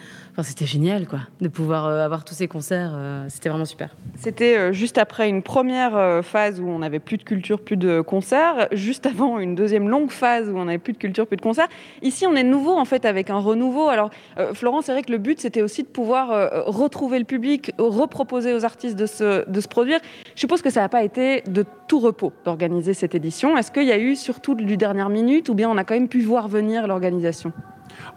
c'était 0.43 0.65
génial, 0.65 1.08
quoi, 1.08 1.19
de 1.41 1.47
pouvoir 1.47 1.86
euh, 1.88 2.06
avoir 2.06 2.23
tous 2.23 2.36
ces 2.36 2.47
concerts. 2.47 2.91
Euh, 2.93 3.26
c'était 3.28 3.50
vraiment 3.50 3.65
super. 3.65 3.95
C'était 4.15 4.58
euh, 4.58 4.71
juste 4.71 4.97
après 4.97 5.30
une 5.30 5.41
première 5.41 6.23
phase 6.23 6.60
où 6.60 6.67
on 6.67 6.80
n'avait 6.80 7.00
plus 7.00 7.17
de 7.17 7.23
culture, 7.23 7.60
plus 7.60 7.78
de 7.78 8.02
concerts, 8.02 8.67
juste 8.71 9.06
avant 9.08 9.39
une 9.39 9.56
deuxième 9.56 9.89
longue 9.89 10.12
phase 10.12 10.50
où 10.50 10.58
on 10.58 10.65
n'avait 10.65 10.78
plus 10.78 10.93
de 10.93 10.97
culture, 10.97 11.26
plus 11.26 11.38
de 11.38 11.41
concerts. 11.41 11.67
Ici, 12.02 12.28
on 12.28 12.36
est 12.36 12.43
nouveau 12.43 12.78
en 12.78 12.86
fait 12.86 13.06
avec 13.06 13.30
un 13.30 13.39
renouveau. 13.39 13.88
Alors, 13.89 14.12
Florent, 14.54 14.82
c'est 14.82 14.91
vrai 14.91 15.02
que 15.02 15.12
le 15.12 15.17
but 15.17 15.39
c'était 15.39 15.62
aussi 15.62 15.84
de 15.84 15.88
pouvoir 15.88 16.65
retrouver 16.67 17.19
le 17.19 17.26
public, 17.26 17.71
reproposer 17.78 18.54
aux 18.54 18.65
artistes 18.65 18.95
de 18.95 19.06
se, 19.06 19.50
de 19.50 19.62
se 19.62 19.67
produire. 19.67 20.00
Je 20.36 20.39
suppose 20.39 20.62
que 20.62 20.69
ça 20.69 20.82
n'a 20.82 20.89
pas 20.89 21.04
été 21.04 21.41
de 21.41 21.65
tout 21.88 22.00
repos 22.00 22.34
d'organiser 22.45 22.93
cette 22.93 23.15
édition. 23.15 23.58
Est-ce 23.58 23.71
qu'il 23.71 23.86
y 23.86 23.91
a 23.91 23.97
eu 23.97 24.15
surtout 24.15 24.56
du 24.56 24.78
dernière 24.78 25.10
minute 25.10 25.50
ou 25.50 25.54
bien 25.54 25.69
on 25.69 25.78
a 25.78 25.84
quand 25.84 25.95
même 25.95 26.10
pu 26.10 26.21
voir 26.21 26.47
venir 26.47 26.88
l'organisation? 26.88 27.52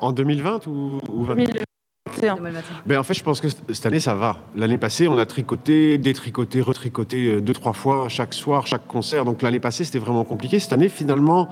En 0.00 0.12
2020 0.12 0.66
ou, 0.66 1.00
ou 1.09 1.24
ben, 2.87 2.99
en 2.99 3.03
fait, 3.03 3.14
je 3.14 3.23
pense 3.23 3.40
que 3.40 3.49
cette 3.49 3.87
année, 3.87 4.01
ça 4.01 4.14
va. 4.14 4.37
L'année 4.57 4.79
passée, 4.79 5.09
on 5.09 5.18
a 5.18 5.27
tricoté, 5.27 5.99
détricoté, 5.99 6.61
retricoté 6.61 7.27
euh, 7.27 7.40
deux, 7.40 7.53
trois 7.53 7.73
fois 7.73 8.09
chaque 8.09 8.35
soir, 8.35 8.66
chaque 8.66 8.87
concert. 8.87 9.25
Donc 9.25 9.42
l'année 9.42 9.61
passée, 9.61 9.85
c'était 9.85 9.99
vraiment 9.99 10.25
compliqué. 10.25 10.59
Cette 10.59 10.73
année, 10.73 10.88
finalement, 10.88 11.49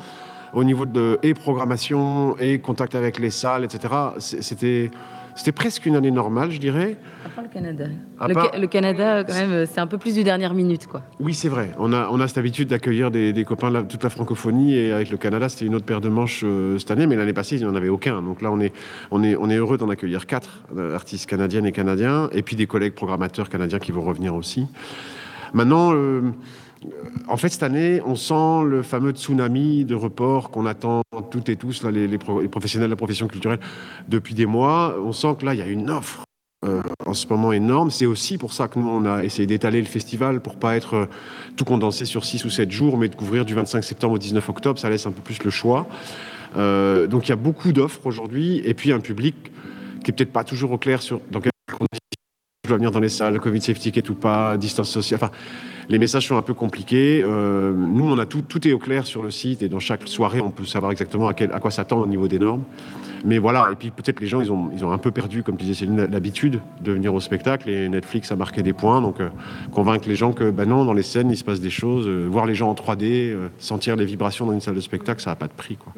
au 0.53 0.65
niveau 0.65 0.87
de 0.87 1.19
et 1.23 1.35
programmation 1.35 2.37
et 2.39 2.59
contact 2.59 2.95
avec 2.95 3.19
les 3.19 3.31
salles, 3.31 3.65
etc., 3.65 3.95
c'était 4.19 4.91
C'était 5.39 5.53
presque 5.53 5.87
une 5.87 5.95
année 5.95 6.11
normale, 6.11 6.51
je 6.51 6.59
dirais. 6.59 6.97
À 7.25 7.29
part 7.29 7.45
le 7.45 7.49
Canada. 7.49 7.85
le, 8.59 8.67
Canada, 8.67 9.23
quand 9.23 9.35
même, 9.35 9.67
c'est 9.67 9.79
un 9.79 9.87
peu 9.87 9.97
plus 9.97 10.15
du 10.15 10.25
dernière 10.25 10.53
minute, 10.53 10.89
quoi. 10.89 11.03
Oui, 11.21 11.33
c'est 11.33 11.49
vrai. 11.49 11.71
On 11.79 11.93
a, 11.93 12.09
on 12.11 12.19
a 12.19 12.27
cette 12.27 12.39
habitude 12.39 12.69
d'accueillir 12.69 13.13
des, 13.13 13.45
copains 13.47 13.71
de 13.71 13.83
toute 13.83 14.03
la 14.03 14.11
francophonie. 14.11 14.75
Et 14.75 14.93
avec 14.93 15.13
le 15.13 15.17
Canada, 15.17 15.49
c'était 15.49 15.67
une 15.67 15.77
autre 15.77 15.85
paire 15.85 16.01
de 16.01 16.09
manches 16.09 16.43
euh, 16.45 16.77
cette 16.79 16.91
année. 16.91 17.07
Mais 17.07 17.15
l'année 17.15 17.33
passée, 17.33 17.55
il 17.55 17.63
n'y 17.63 17.71
en 17.71 17.77
avait 17.77 17.89
aucun. 17.89 18.21
Donc 18.21 18.43
là, 18.43 18.51
on 18.51 18.59
est, 18.59 18.73
on 19.13 19.23
est, 19.23 19.37
on 19.37 19.49
est 19.49 19.57
heureux 19.57 19.79
d'en 19.79 19.91
accueillir 19.91 20.27
quatre 20.27 20.65
euh, 20.77 20.97
artistes 20.97 21.31
canadiennes 21.31 21.67
et 21.67 21.73
canadiens. 21.73 22.29
Et 22.33 22.43
puis 22.43 22.57
des 22.57 22.67
collègues 22.67 22.95
programmateurs 22.95 23.49
canadiens 23.49 23.79
qui 23.79 23.93
vont 23.93 24.03
revenir 24.03 24.35
aussi. 24.35 24.67
Maintenant... 25.55 25.95
Euh, 25.95 26.33
en 27.29 27.37
fait, 27.37 27.49
cette 27.51 27.63
année, 27.63 28.01
on 28.05 28.15
sent 28.15 28.65
le 28.67 28.83
fameux 28.83 29.13
tsunami 29.13 29.85
de 29.85 29.95
report 29.95 30.51
qu'on 30.51 30.67
attend 30.67 31.03
toutes 31.31 31.49
et 31.49 31.57
tous, 31.57 31.85
les, 31.85 32.19
professionnels 32.19 32.89
de 32.89 32.93
la 32.93 32.97
profession 32.97 33.29
culturelle, 33.29 33.61
depuis 34.09 34.35
des 34.35 34.47
mois. 34.47 34.97
On 35.05 35.13
sent 35.13 35.37
que 35.39 35.47
là, 35.47 35.55
il 35.55 35.59
y 35.59 35.63
a 35.63 35.67
une 35.67 35.91
offre 35.91 36.25
euh, 36.65 36.83
en 37.07 37.15
ce 37.15 37.27
moment 37.29 37.53
énorme. 37.53 37.91
C'est 37.91 38.07
aussi 38.07 38.39
pour 38.39 38.53
ça 38.53 38.69
que 38.69 38.79
nous, 38.79 38.89
on 38.89 39.05
a 39.05 39.25
essayé 39.25 39.47
d'étaler 39.47 39.81
le 39.81 39.87
festival 39.87 40.41
pour 40.41 40.57
pas 40.57 40.77
être 40.77 40.95
euh, 40.95 41.07
tout 41.57 41.65
condensé 41.65 42.05
sur 42.05 42.25
6 42.25 42.45
ou 42.45 42.51
7 42.51 42.71
jours, 42.71 42.99
mais 42.99 43.09
de 43.09 43.15
couvrir 43.15 43.45
du 43.45 43.55
25 43.55 43.83
septembre 43.83 44.15
au 44.15 44.19
19 44.19 44.49
octobre. 44.49 44.79
Ça 44.79 44.91
laisse 44.91 45.07
un 45.07 45.13
peu 45.13 45.23
plus 45.23 45.43
le 45.45 45.51
choix. 45.51 45.87
Euh, 46.57 47.07
donc, 47.07 47.27
il 47.27 47.31
y 47.31 47.33
a 47.33 47.37
beaucoup 47.37 47.73
d'offres 47.73 48.07
aujourd'hui, 48.07 48.63
et 48.65 48.75
puis 48.75 48.93
un 48.93 49.01
public 49.01 49.37
qui 50.03 50.11
est 50.11 50.15
peut-être 50.15 50.33
pas 50.33 50.45
toujours 50.45 50.73
au 50.73 50.79
clair 50.79 51.03
sur 51.03 51.21
dans 51.31 51.41
quelles 51.41 51.53
conditions 51.71 51.99
je 52.65 52.69
dois 52.69 52.79
venir 52.79 52.91
dans 52.91 53.01
les 53.01 53.09
salles, 53.09 53.39
Covid 53.41 53.61
safety 53.61 53.93
ticket 53.93 54.11
ou 54.11 54.15
pas, 54.15 54.57
distance 54.57 54.91
sociale. 54.91 55.21
Les 55.89 55.99
messages 55.99 56.27
sont 56.27 56.37
un 56.37 56.43
peu 56.43 56.55
compliqués. 56.55 57.23
Euh, 57.25 57.73
nous, 57.73 58.05
on 58.05 58.19
a 58.19 58.27
tout, 58.27 58.43
tout 58.43 58.67
est 58.69 58.73
au 58.73 58.79
clair 58.79 59.07
sur 59.07 59.23
le 59.23 59.31
site 59.31 59.63
et 59.63 59.69
dans 59.69 59.81
chaque 59.81 60.07
soirée, 60.07 60.41
on 60.41 60.51
peut 60.51 60.65
savoir 60.65 60.93
exactement 60.93 61.29
à, 61.29 61.35
quoi 61.35 61.71
s'attendre 61.71 62.03
au 62.03 62.07
niveau 62.07 62.29
des 62.29 62.39
normes. 62.39 62.65
Mais 63.25 63.39
voilà, 63.39 63.69
et 63.73 63.75
puis 63.75 63.91
peut-être 63.91 64.21
les 64.21 64.29
gens, 64.29 64.41
ils 64.41 64.53
ont, 64.53 64.71
ils 64.73 64.85
ont 64.85 64.93
un 64.93 64.99
peu 64.99 65.11
perdu, 65.11 65.43
comme 65.43 65.57
tu 65.57 65.65
disais 65.65 65.87
l'habitude 65.87 66.61
de 66.83 66.93
venir 66.93 67.13
au 67.13 67.21
spectacle 67.21 67.69
et 67.69 67.89
Netflix 67.89 68.31
a 68.31 68.37
marqué 68.37 68.63
des 68.63 68.73
points. 68.73 69.01
Donc, 69.01 69.21
euh, 69.21 69.29
convaincre 69.73 70.09
les 70.09 70.15
gens 70.15 70.33
que, 70.33 70.51
ben 70.51 70.67
non, 70.67 70.85
dans 70.85 70.93
les 70.93 71.03
scènes, 71.03 71.31
il 71.31 71.37
se 71.37 71.45
passe 71.45 71.61
des 71.61 71.71
choses. 71.71 72.07
Euh, 72.07 72.27
voir 72.31 72.47
les 72.47 72.55
gens 72.55 72.69
en 72.69 72.75
3D, 72.75 73.35
sentir 73.59 73.97
les 73.97 74.05
vibrations 74.05 74.47
dans 74.47 74.53
une 74.53 74.61
salle 74.61 74.77
de 74.77 74.81
spectacle, 74.81 75.21
ça 75.21 75.31
n'a 75.31 75.37
pas 75.37 75.49
de 75.49 75.53
prix. 75.53 75.77
Quoi. 75.77 75.93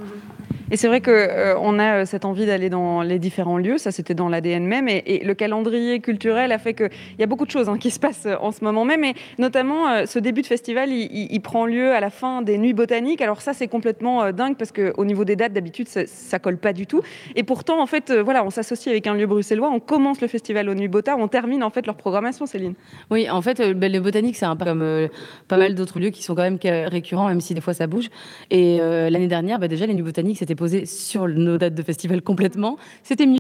Et 0.71 0.77
c'est 0.77 0.87
vrai 0.87 1.01
qu'on 1.01 1.79
a 1.79 2.07
cette 2.07 2.25
envie 2.25 2.47
d'aller 2.47 2.71
dans 2.71 3.03
les 3.03 3.19
différents 3.19 3.59
lieux, 3.59 3.79
ça 3.79 3.91
c'était 3.91 4.15
dans 4.15 4.29
l'ADN 4.29 4.65
même, 4.65 4.89
et, 4.89 5.21
le 5.25 5.35
calendrier 5.35 6.01
culturel 6.01 6.53
a 6.53 6.59
fait 6.59 6.75
qu'il 6.75 6.91
y 7.19 7.23
a 7.23 7.27
beaucoup 7.27 7.45
de 7.45 7.51
choses 7.51 7.69
hein, 7.69 7.77
qui 7.77 7.91
se 7.91 7.99
passent 7.99 8.29
en 8.41 8.53
ce 8.53 8.65
moment 8.65 8.85
même, 8.85 9.05
et 9.05 9.15
notamment 9.39 9.89
euh, 9.89 10.07
ce 10.07 10.19
début 10.19 10.43
de 10.43 10.47
festival, 10.47 10.91
il, 10.91 11.41
prend 11.41 11.67
lieu 11.67 11.93
à 11.93 12.01
la 12.01 12.11
fin 12.11 12.43
des 12.43 12.59
Nuits 12.59 12.75
botaniques. 12.75 13.23
Alors 13.23 13.41
ça, 13.41 13.53
c'est 13.55 13.69
complètement 13.69 14.23
euh, 14.23 14.33
dingue 14.33 14.57
parce 14.57 14.73
qu'au 14.73 15.05
niveau 15.05 15.25
des 15.25 15.37
dates, 15.37 15.53
d'habitude, 15.53 15.89
ça, 15.89 16.03
ne 16.03 16.39
colle 16.39 16.59
pas 16.59 16.73
du 16.73 16.87
tout. 16.87 17.01
Et 17.35 17.43
pourtant, 17.43 17.81
en 17.81 17.87
fait, 17.87 18.11
euh, 18.11 18.23
voilà, 18.23 18.45
on 18.45 18.51
s'associe 18.51 18.93
avec 18.93 19.07
un 19.07 19.15
lieu 19.15 19.27
bruxellois, 19.27 19.71
on 19.71 19.81
commence 19.81 20.21
le 20.21 20.29
festival 20.29 20.69
aux 20.69 20.75
Nuits 20.75 20.89
Bota, 20.89 21.17
on 21.17 21.29
termine 21.29 21.63
en 21.65 21.71
fait 21.71 21.87
leur 21.87 21.97
programmation, 21.97 22.47
Céline. 22.47 22.75
Oui, 23.11 23.29
en 23.31 23.41
fait, 23.43 23.61
ben, 23.73 23.91
les 23.91 24.01
botaniques, 24.01 24.37
c'est 24.37 24.47
un 24.47 24.57
peu 24.57 24.65
comme 24.65 25.09
pas 25.49 25.57
mal 25.57 25.75
d'autres 25.75 25.99
lieux 25.99 26.11
qui 26.11 26.23
sont 26.23 26.35
quand 26.35 26.43
même 26.43 26.59
récurrents, 26.63 27.29
même 27.29 27.41
si 27.41 27.55
des 27.55 27.61
fois 27.61 27.75
ça 27.75 27.87
bouge. 27.87 28.09
Et 28.51 28.79
l'année 28.79 29.27
dernière, 29.27 29.59
ben, 29.59 29.69
déjà, 29.69 29.87
les 29.87 29.95
Nuits 29.95 30.03
botaniques 30.03 30.37
s'étaient 30.41 30.55
posées 30.55 30.87
sur 30.87 31.29
nos 31.29 31.59
dates 31.59 31.75
de 31.75 31.83
festival 31.83 32.23
complètement. 32.23 32.77
C'était 33.03 33.27
mieux, 33.27 33.39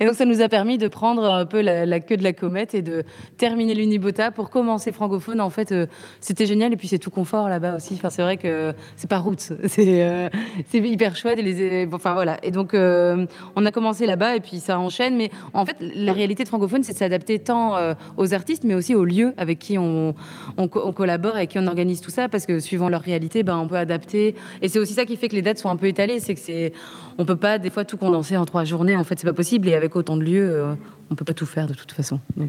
et 0.00 0.04
donc, 0.04 0.14
ça 0.14 0.24
nous 0.24 0.40
a 0.40 0.48
permis 0.48 0.78
de 0.78 0.88
prendre 0.88 1.24
un 1.24 1.46
peu 1.46 1.60
la, 1.60 2.00
queue 2.00 2.16
de 2.16 2.22
la 2.22 2.32
comète 2.32 2.74
et 2.74 2.82
de 2.82 3.04
terminer 3.36 3.74
l'Unibota 3.74 4.30
pour 4.30 4.50
commencer 4.50 4.92
francophone. 4.92 5.40
En 5.40 5.50
fait, 5.50 5.72
euh, 5.72 5.86
c'était 6.20 6.46
génial. 6.46 6.72
Et 6.72 6.76
puis, 6.76 6.88
c'est 6.88 6.98
tout 6.98 7.10
confort 7.10 7.48
là-bas 7.48 7.76
aussi. 7.76 7.94
Enfin, 7.94 8.10
c'est 8.10 8.22
vrai 8.22 8.36
que 8.36 8.74
c'est 8.96 9.08
pas 9.08 9.18
route. 9.18 9.52
Euh, 9.88 10.28
c'est 10.68 10.78
hyper 10.78 11.16
chouette. 11.16 11.38
Et 11.38 11.42
les, 11.42 11.88
enfin, 11.92 12.12
voilà. 12.12 12.38
Et 12.42 12.50
donc, 12.50 12.74
euh, 12.74 13.26
on 13.56 13.64
a 13.64 13.70
commencé 13.70 14.06
là-bas 14.06 14.36
et 14.36 14.40
puis 14.40 14.58
ça 14.60 14.78
enchaîne. 14.78 15.16
Mais 15.16 15.30
en 15.54 15.64
fait, 15.64 15.76
la 15.80 16.12
réalité 16.12 16.44
francophone, 16.44 16.82
c'est 16.82 16.92
de 16.92 16.98
s'adapter 16.98 17.38
tant 17.38 17.76
aux 18.16 18.34
artistes, 18.34 18.64
mais 18.64 18.74
aussi 18.74 18.94
aux 18.94 19.04
lieux 19.04 19.34
avec 19.36 19.58
qui 19.58 19.78
on, 19.78 20.14
on, 20.56 20.68
collabore 20.68 21.34
et 21.34 21.38
avec 21.38 21.50
qui 21.50 21.58
on 21.58 21.66
organise 21.66 22.00
tout 22.00 22.10
ça. 22.10 22.28
Parce 22.28 22.44
que 22.44 22.60
suivant 22.60 22.88
leur 22.88 23.00
réalité, 23.00 23.42
ben, 23.42 23.56
on 23.56 23.66
peut 23.66 23.76
adapter. 23.76 24.34
Et 24.62 24.68
c'est 24.68 24.78
aussi 24.78 24.94
ça 24.94 25.04
qui 25.04 25.16
fait 25.16 25.28
que 25.28 25.36
les 25.36 25.42
dates 25.42 25.58
sont 25.58 25.70
un 25.70 25.76
peu 25.76 25.86
étalées. 25.86 26.20
C'est 26.20 26.34
que 26.34 26.40
c'est, 26.40 26.72
on 27.18 27.24
peut 27.24 27.36
pas 27.36 27.58
des 27.58 27.70
fois 27.70 27.84
tout 27.84 27.96
condenser 27.96 28.36
en 28.36 28.44
trois 28.44 28.64
journées. 28.64 28.96
En 28.96 29.04
fait, 29.04 29.18
c'est 29.18 29.26
pas 29.26 29.32
possible. 29.34 29.68
Et 29.68 29.74
avec 29.74 29.96
autant 29.96 30.16
de 30.16 30.22
lieux, 30.22 30.50
euh, 30.50 30.74
on 31.10 31.14
peut 31.14 31.24
pas 31.24 31.34
tout 31.34 31.46
faire 31.46 31.66
de 31.66 31.74
toute 31.74 31.92
façon. 31.92 32.20
Euh. 32.38 32.46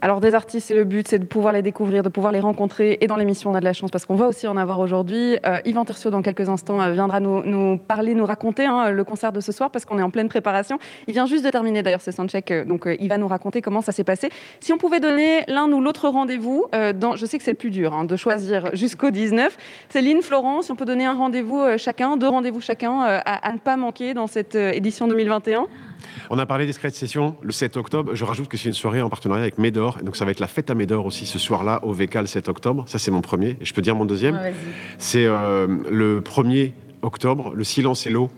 Alors 0.00 0.20
des 0.20 0.34
artistes, 0.34 0.68
c'est 0.68 0.74
le 0.74 0.84
but, 0.84 1.06
c'est 1.06 1.18
de 1.18 1.24
pouvoir 1.24 1.52
les 1.52 1.62
découvrir, 1.62 2.02
de 2.02 2.08
pouvoir 2.08 2.32
les 2.32 2.40
rencontrer. 2.40 2.98
Et 3.00 3.06
dans 3.06 3.16
l'émission, 3.16 3.50
on 3.50 3.54
a 3.54 3.60
de 3.60 3.64
la 3.64 3.72
chance 3.72 3.90
parce 3.90 4.04
qu'on 4.04 4.16
va 4.16 4.26
aussi 4.26 4.46
en 4.48 4.56
avoir 4.56 4.80
aujourd'hui. 4.80 5.38
Euh, 5.46 5.58
Yvan 5.64 5.84
Tercio, 5.84 6.10
dans 6.10 6.22
quelques 6.22 6.48
instants, 6.48 6.80
euh, 6.80 6.92
viendra 6.92 7.20
nous, 7.20 7.78
parler, 7.78 8.14
nous 8.14 8.26
raconter 8.26 8.66
hein, 8.66 8.90
le 8.90 9.04
concert 9.04 9.32
de 9.32 9.40
ce 9.40 9.52
soir 9.52 9.70
parce 9.70 9.84
qu'on 9.84 9.98
est 9.98 10.02
en 10.02 10.10
pleine 10.10 10.28
préparation. 10.28 10.78
Il 11.06 11.14
vient 11.14 11.26
juste 11.26 11.44
de 11.44 11.50
terminer 11.50 11.82
d'ailleurs 11.82 12.00
ce 12.00 12.10
soundcheck, 12.10 12.52
donc 12.66 12.88
il 12.98 13.08
va 13.08 13.18
nous 13.18 13.28
raconter 13.28 13.62
comment 13.62 13.82
ça 13.82 13.92
s'est 13.92 14.04
passé. 14.04 14.30
Si 14.60 14.72
on 14.72 14.78
pouvait 14.78 15.00
donner 15.00 15.44
l'un 15.46 15.70
ou 15.70 15.80
l'autre 15.80 16.08
rendez-vous, 16.08 16.66
je 16.72 17.26
sais 17.26 17.38
que 17.38 17.44
c'est 17.44 17.52
le 17.52 17.56
plus 17.56 17.70
dur 17.70 17.94
hein, 17.94 18.04
de 18.04 18.16
choisir 18.16 18.74
jusqu'au 18.74 19.10
19. 19.10 19.56
Céline, 19.88 20.22
Florence, 20.22 20.70
on 20.70 20.76
peut 20.76 20.84
donner 20.84 21.06
un 21.06 21.14
rendez-vous 21.14 21.62
chacun, 21.76 22.16
deux 22.16 22.28
rendez-vous 22.28 22.60
chacun 22.60 23.00
à, 23.00 23.48
à, 23.48 23.52
ne 23.52 23.58
pas 23.58 23.76
manquer 23.76 24.14
dans 24.14 24.26
cette 24.26 24.54
édition 24.54 25.06
2021 25.08 25.66
on 26.30 26.38
a 26.38 26.46
parlé 26.46 26.64
des 26.64 26.72
de 26.72 26.94
session 26.94 27.36
le 27.42 27.50
7 27.50 27.76
octobre. 27.76 28.14
Je 28.14 28.24
rajoute 28.24 28.48
que 28.48 28.56
c'est 28.56 28.68
une 28.68 28.74
soirée 28.74 29.02
en 29.02 29.10
partenariat 29.10 29.42
avec 29.42 29.58
Médor. 29.58 29.98
donc 30.02 30.14
ça 30.14 30.24
va 30.24 30.30
être 30.30 30.38
la 30.38 30.46
fête 30.46 30.70
à 30.70 30.74
Médor 30.76 31.04
aussi 31.04 31.26
ce 31.26 31.40
soir-là 31.40 31.80
au 31.82 31.92
VK 31.92 32.14
le 32.14 32.26
7 32.26 32.48
octobre. 32.48 32.84
Ça, 32.86 33.00
c'est 33.00 33.10
mon 33.10 33.20
premier. 33.20 33.56
Et 33.60 33.64
je 33.64 33.74
peux 33.74 33.82
dire 33.82 33.96
mon 33.96 34.04
deuxième. 34.04 34.40
c'est 34.98 35.26
euh, 35.26 35.66
le 35.90 36.20
1er 36.20 36.72
octobre, 37.02 37.52
Le 37.54 37.64
silence 37.64 38.06
et 38.06 38.10
l'eau 38.10 38.30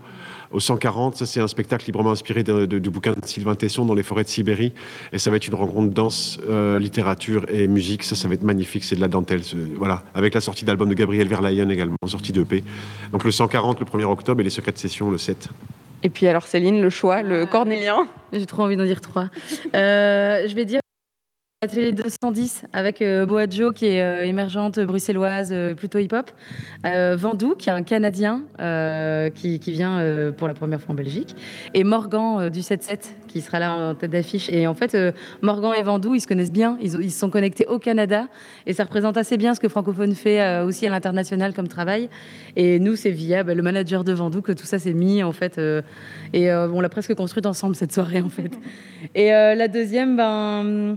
au 0.52 0.60
140. 0.60 1.16
Ça, 1.16 1.26
c'est 1.26 1.40
un 1.40 1.48
spectacle 1.48 1.84
librement 1.86 2.12
inspiré 2.12 2.42
du 2.42 2.90
bouquin 2.90 3.12
de 3.12 3.26
Sylvain 3.26 3.54
Tesson 3.56 3.84
dans 3.84 3.94
les 3.94 4.02
forêts 4.02 4.24
de 4.24 4.28
Sibérie. 4.28 4.72
Et 5.12 5.18
ça 5.18 5.30
va 5.30 5.36
être 5.36 5.46
une 5.46 5.54
rencontre 5.54 5.92
danse, 5.92 6.38
euh, 6.48 6.78
littérature 6.78 7.44
et 7.48 7.68
musique. 7.68 8.04
Ça, 8.04 8.16
ça 8.16 8.26
va 8.26 8.34
être 8.34 8.42
magnifique. 8.42 8.84
C'est 8.84 8.96
de 8.96 9.00
la 9.00 9.08
dentelle. 9.08 9.42
Voilà. 9.76 10.02
Avec 10.14 10.32
la 10.32 10.40
sortie 10.40 10.64
d'album 10.64 10.88
de 10.88 10.94
Gabriel 10.94 11.28
Verlayen 11.28 11.68
également, 11.68 11.96
sortie 12.06 12.32
d'EP. 12.32 12.64
Donc 13.12 13.24
le 13.24 13.30
140 13.30 13.80
le 13.80 13.86
1er 13.86 14.04
octobre 14.04 14.40
et 14.40 14.44
les 14.44 14.50
secrets 14.50 14.72
de 14.72 14.78
session 14.78 15.10
le 15.10 15.18
7. 15.18 15.50
Et 16.02 16.10
puis 16.10 16.26
alors 16.26 16.44
Céline, 16.44 16.80
le 16.80 16.90
choix, 16.90 17.22
le 17.22 17.46
cornélien. 17.46 18.08
J'ai 18.32 18.46
trop 18.46 18.62
envie 18.62 18.76
d'en 18.76 18.84
dire 18.84 19.00
trois. 19.00 19.28
Euh, 19.74 20.46
je 20.48 20.54
vais 20.54 20.64
dire 20.64 20.80
Atelier 21.64 21.92
210 21.92 22.64
avec 22.72 23.00
euh, 23.00 23.24
Boadjo 23.24 23.70
qui 23.70 23.86
est 23.86 24.02
euh, 24.02 24.24
émergente 24.24 24.80
bruxelloise, 24.80 25.50
euh, 25.52 25.74
plutôt 25.74 26.00
hip-hop. 26.00 26.28
Vandou 26.82 27.54
qui 27.54 27.68
est 27.68 27.72
un 27.72 27.84
Canadien 27.84 28.42
qui, 29.36 29.60
qui, 29.60 29.70
vient 29.70 30.32
pour 30.36 30.48
la 30.48 30.54
première 30.54 30.80
fois 30.80 30.90
en 30.90 30.96
Belgique. 30.96 31.36
Et 31.74 31.84
Morgan 31.84 32.48
du 32.48 32.58
7-7 32.58 32.98
qui 33.28 33.40
sera 33.40 33.60
là 33.60 33.76
en 33.76 33.94
tête 33.94 34.10
d'affiche. 34.10 34.50
Et 34.50 34.66
en 34.66 34.74
fait, 34.74 34.96
Morgan 35.42 35.72
et 35.78 35.82
Vandou, 35.84 36.16
ils 36.16 36.20
se 36.20 36.26
connaissent 36.26 36.50
bien. 36.50 36.76
Ils, 36.82 37.00
ils, 37.00 37.12
sont 37.12 37.30
connectés 37.30 37.66
au 37.66 37.78
Canada. 37.78 38.26
Et 38.66 38.72
ça 38.72 38.82
représente 38.82 39.16
assez 39.16 39.36
bien 39.36 39.54
ce 39.54 39.60
que 39.60 39.68
Francophone 39.68 40.16
fait 40.16 40.60
aussi 40.62 40.84
à 40.88 40.90
l'international 40.90 41.54
comme 41.54 41.68
travail. 41.68 42.10
Et 42.56 42.80
nous, 42.80 42.96
c'est 42.96 43.12
via 43.12 43.44
bah, 43.44 43.54
le 43.54 43.62
manager 43.62 44.02
de 44.02 44.12
Vandou 44.12 44.42
que 44.42 44.52
tout 44.52 44.66
ça 44.66 44.80
s'est 44.80 44.94
mis 44.94 45.22
en 45.22 45.32
fait. 45.32 45.60
et 46.32 46.52
on 46.52 46.80
l'a 46.80 46.88
presque 46.88 47.14
construite 47.14 47.46
ensemble 47.46 47.76
cette 47.76 47.92
soirée 47.92 48.22
en 48.22 48.28
fait. 48.28 48.50
Et 49.14 49.30
la 49.30 49.68
deuxième, 49.68 50.16
ben 50.16 50.96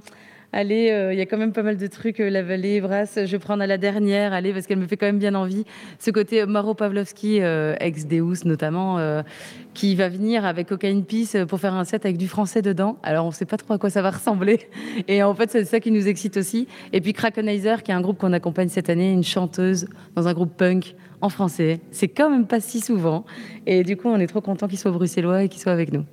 allez, 0.55 0.89
euh, 0.89 1.13
il 1.13 1.19
y 1.19 1.21
a 1.21 1.25
quand 1.25 1.37
même 1.37 1.51
pas 1.51 1.63
mal 1.63 1.77
de 1.77 1.87
trucs, 1.87 2.19
euh, 2.19 2.29
la 2.29 2.41
vallée, 2.41 2.79
Brasse, 2.79 3.19
je 3.25 3.31
vais 3.31 3.39
prendre 3.39 3.61
à 3.61 3.67
la 3.67 3.77
dernière, 3.77 4.33
allez, 4.33 4.53
parce 4.53 4.65
qu'elle 4.65 4.79
me 4.79 4.87
fait 4.87 4.95
quand 4.95 5.05
même 5.05 5.19
bien 5.19 5.35
envie. 5.35 5.65
Ce 5.99 6.09
côté 6.11 6.45
Maro 6.45 6.73
Pavlovski, 6.73 7.41
euh, 7.41 7.75
ex-Deus 7.79 8.45
notamment, 8.45 8.95
qui 9.73 9.95
va 9.95 10.07
venir 10.07 10.45
avec 10.45 10.67
Cocaine 10.67 11.03
Peace 11.03 11.35
pour 11.47 11.59
faire 11.59 11.73
un 11.73 11.83
set 11.83 12.05
avec 12.05 12.17
du 12.17 12.27
français 12.27 12.61
dedans. 12.61 12.97
Alors 13.03 13.25
on 13.25 13.29
ne 13.29 13.33
sait 13.33 13.45
pas 13.45 13.57
trop 13.57 13.73
à 13.73 13.77
quoi 13.77 13.89
ça 13.89 14.01
va 14.01 14.11
ressembler. 14.11 14.69
Et 15.07 15.21
en 15.21 15.35
fait, 15.35 15.51
c'est 15.51 15.65
ça 15.65 15.79
qui 15.79 15.91
nous 15.91 16.07
excite 16.07 16.37
aussi. 16.37 16.67
Et 16.93 17.01
puis 17.01 17.11
Krakenizer, 17.11 17.83
qui 17.83 17.91
est 17.91 17.95
un 17.95 18.01
groupe 18.01 18.17
qu'on 18.17 18.33
accompagne 18.33 18.69
cette 18.69 18.89
année, 18.89 19.11
une 19.11 19.23
chanteuse 19.23 19.87
dans 20.15 20.27
un 20.27 20.33
groupe 20.33 20.55
punk 20.55 20.95
en 21.21 21.29
français. 21.29 21.81
C'est 21.91 22.07
quand 22.07 22.29
même 22.29 22.47
pas 22.47 22.61
si 22.61 22.79
souvent. 22.79 23.25
Et 23.65 23.83
du 23.83 23.97
coup, 23.97 24.07
on 24.07 24.19
est 24.19 24.27
trop 24.27 24.41
content 24.41 24.67
qu'il 24.67 24.79
soit 24.79 24.91
bruxellois 24.91 25.43
et 25.43 25.49
qu'il 25.49 25.61
soit 25.61 25.73
avec 25.73 25.91
nous. 25.91 26.05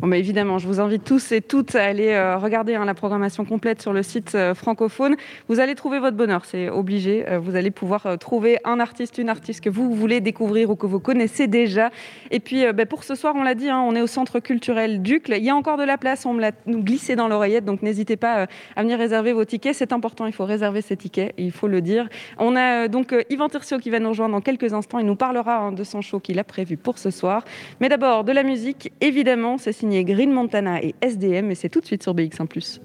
Bon, 0.00 0.08
bah, 0.08 0.16
évidemment, 0.16 0.56
je 0.56 0.66
vous 0.66 0.80
invite 0.80 1.04
tous 1.04 1.30
et 1.30 1.42
toutes 1.42 1.74
à 1.74 1.84
aller 1.84 2.08
euh, 2.08 2.38
regarder 2.38 2.74
hein, 2.74 2.86
la 2.86 2.94
programmation 2.94 3.44
complète 3.44 3.82
sur 3.82 3.92
le 3.92 4.02
site 4.02 4.34
euh, 4.34 4.54
francophone. 4.54 5.14
Vous 5.46 5.60
allez 5.60 5.74
trouver 5.74 5.98
votre 5.98 6.16
bonheur, 6.16 6.46
c'est 6.46 6.70
obligé. 6.70 7.28
Euh, 7.28 7.38
vous 7.38 7.54
allez 7.54 7.70
pouvoir 7.70 8.16
trouver 8.18 8.56
un 8.64 8.80
artiste, 8.80 9.18
une 9.18 9.28
artiste 9.28 9.62
que 9.62 9.68
vous 9.68 9.94
voulez 9.94 10.22
découvrir 10.22 10.70
ou 10.70 10.74
que 10.74 10.86
vous 10.86 11.00
connaissez 11.00 11.48
déjà. 11.48 11.90
Et 12.30 12.40
puis, 12.40 12.64
bah, 12.72 12.86
pour 12.86 13.04
ce 13.04 13.14
soir, 13.14 13.34
on 13.36 13.42
l'a 13.42 13.54
dit, 13.54 13.68
hein, 13.68 13.84
on 13.86 13.94
est 13.94 14.00
au 14.00 14.06
centre 14.06 14.40
culturel 14.40 15.02
Ducle. 15.02 15.34
Il 15.36 15.44
y 15.44 15.50
a 15.50 15.54
encore 15.54 15.76
de 15.76 15.84
la 15.84 15.98
place, 15.98 16.24
on 16.24 16.32
me 16.32 16.40
l'a 16.40 16.52
glissé 16.66 17.14
dans 17.14 17.28
l'oreillette, 17.28 17.66
donc 17.66 17.82
n'hésitez 17.82 18.16
pas 18.16 18.46
à 18.76 18.82
venir 18.82 18.96
réserver 18.96 19.34
vos 19.34 19.44
tickets. 19.44 19.74
C'est 19.74 19.92
important, 19.92 20.24
il 20.24 20.32
faut 20.32 20.46
réserver 20.46 20.80
ses 20.80 20.96
tickets, 20.96 21.34
il 21.36 21.52
faut 21.52 21.68
le 21.68 21.82
dire. 21.82 22.08
On 22.38 22.56
a 22.56 22.88
donc 22.88 23.14
Yvan 23.28 23.50
Tircio 23.50 23.78
qui 23.78 23.90
va 23.90 23.98
nous 23.98 24.08
rejoindre 24.08 24.34
dans 24.34 24.40
quelques 24.40 24.72
instants. 24.72 24.98
Il 24.98 25.04
nous 25.04 25.14
parlera 25.14 25.58
hein, 25.58 25.72
de 25.72 25.84
son 25.84 26.00
show 26.00 26.20
qu'il 26.20 26.38
a 26.38 26.44
prévu 26.44 26.78
pour 26.78 26.96
ce 26.96 27.10
soir. 27.10 27.44
Mais 27.80 27.90
d'abord, 27.90 28.24
de 28.24 28.32
la 28.32 28.44
musique, 28.44 28.92
évidemment, 29.02 29.58
c'est 29.58 29.72
signé 29.72 29.89
Green 29.90 30.32
Montana 30.32 30.82
et 30.82 30.94
SDM, 31.02 31.50
et 31.50 31.54
c'est 31.54 31.68
tout 31.68 31.80
de 31.80 31.86
suite 31.86 32.02
sur 32.02 32.14
BX1 32.14 32.80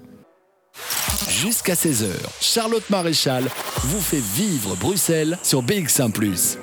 Jusqu'à 1.30 1.74
16h, 1.74 2.08
Charlotte 2.40 2.88
Maréchal 2.90 3.44
vous 3.84 4.00
fait 4.00 4.22
vivre 4.22 4.76
Bruxelles 4.76 5.38
sur 5.42 5.62
BX1⁇ 5.62 6.10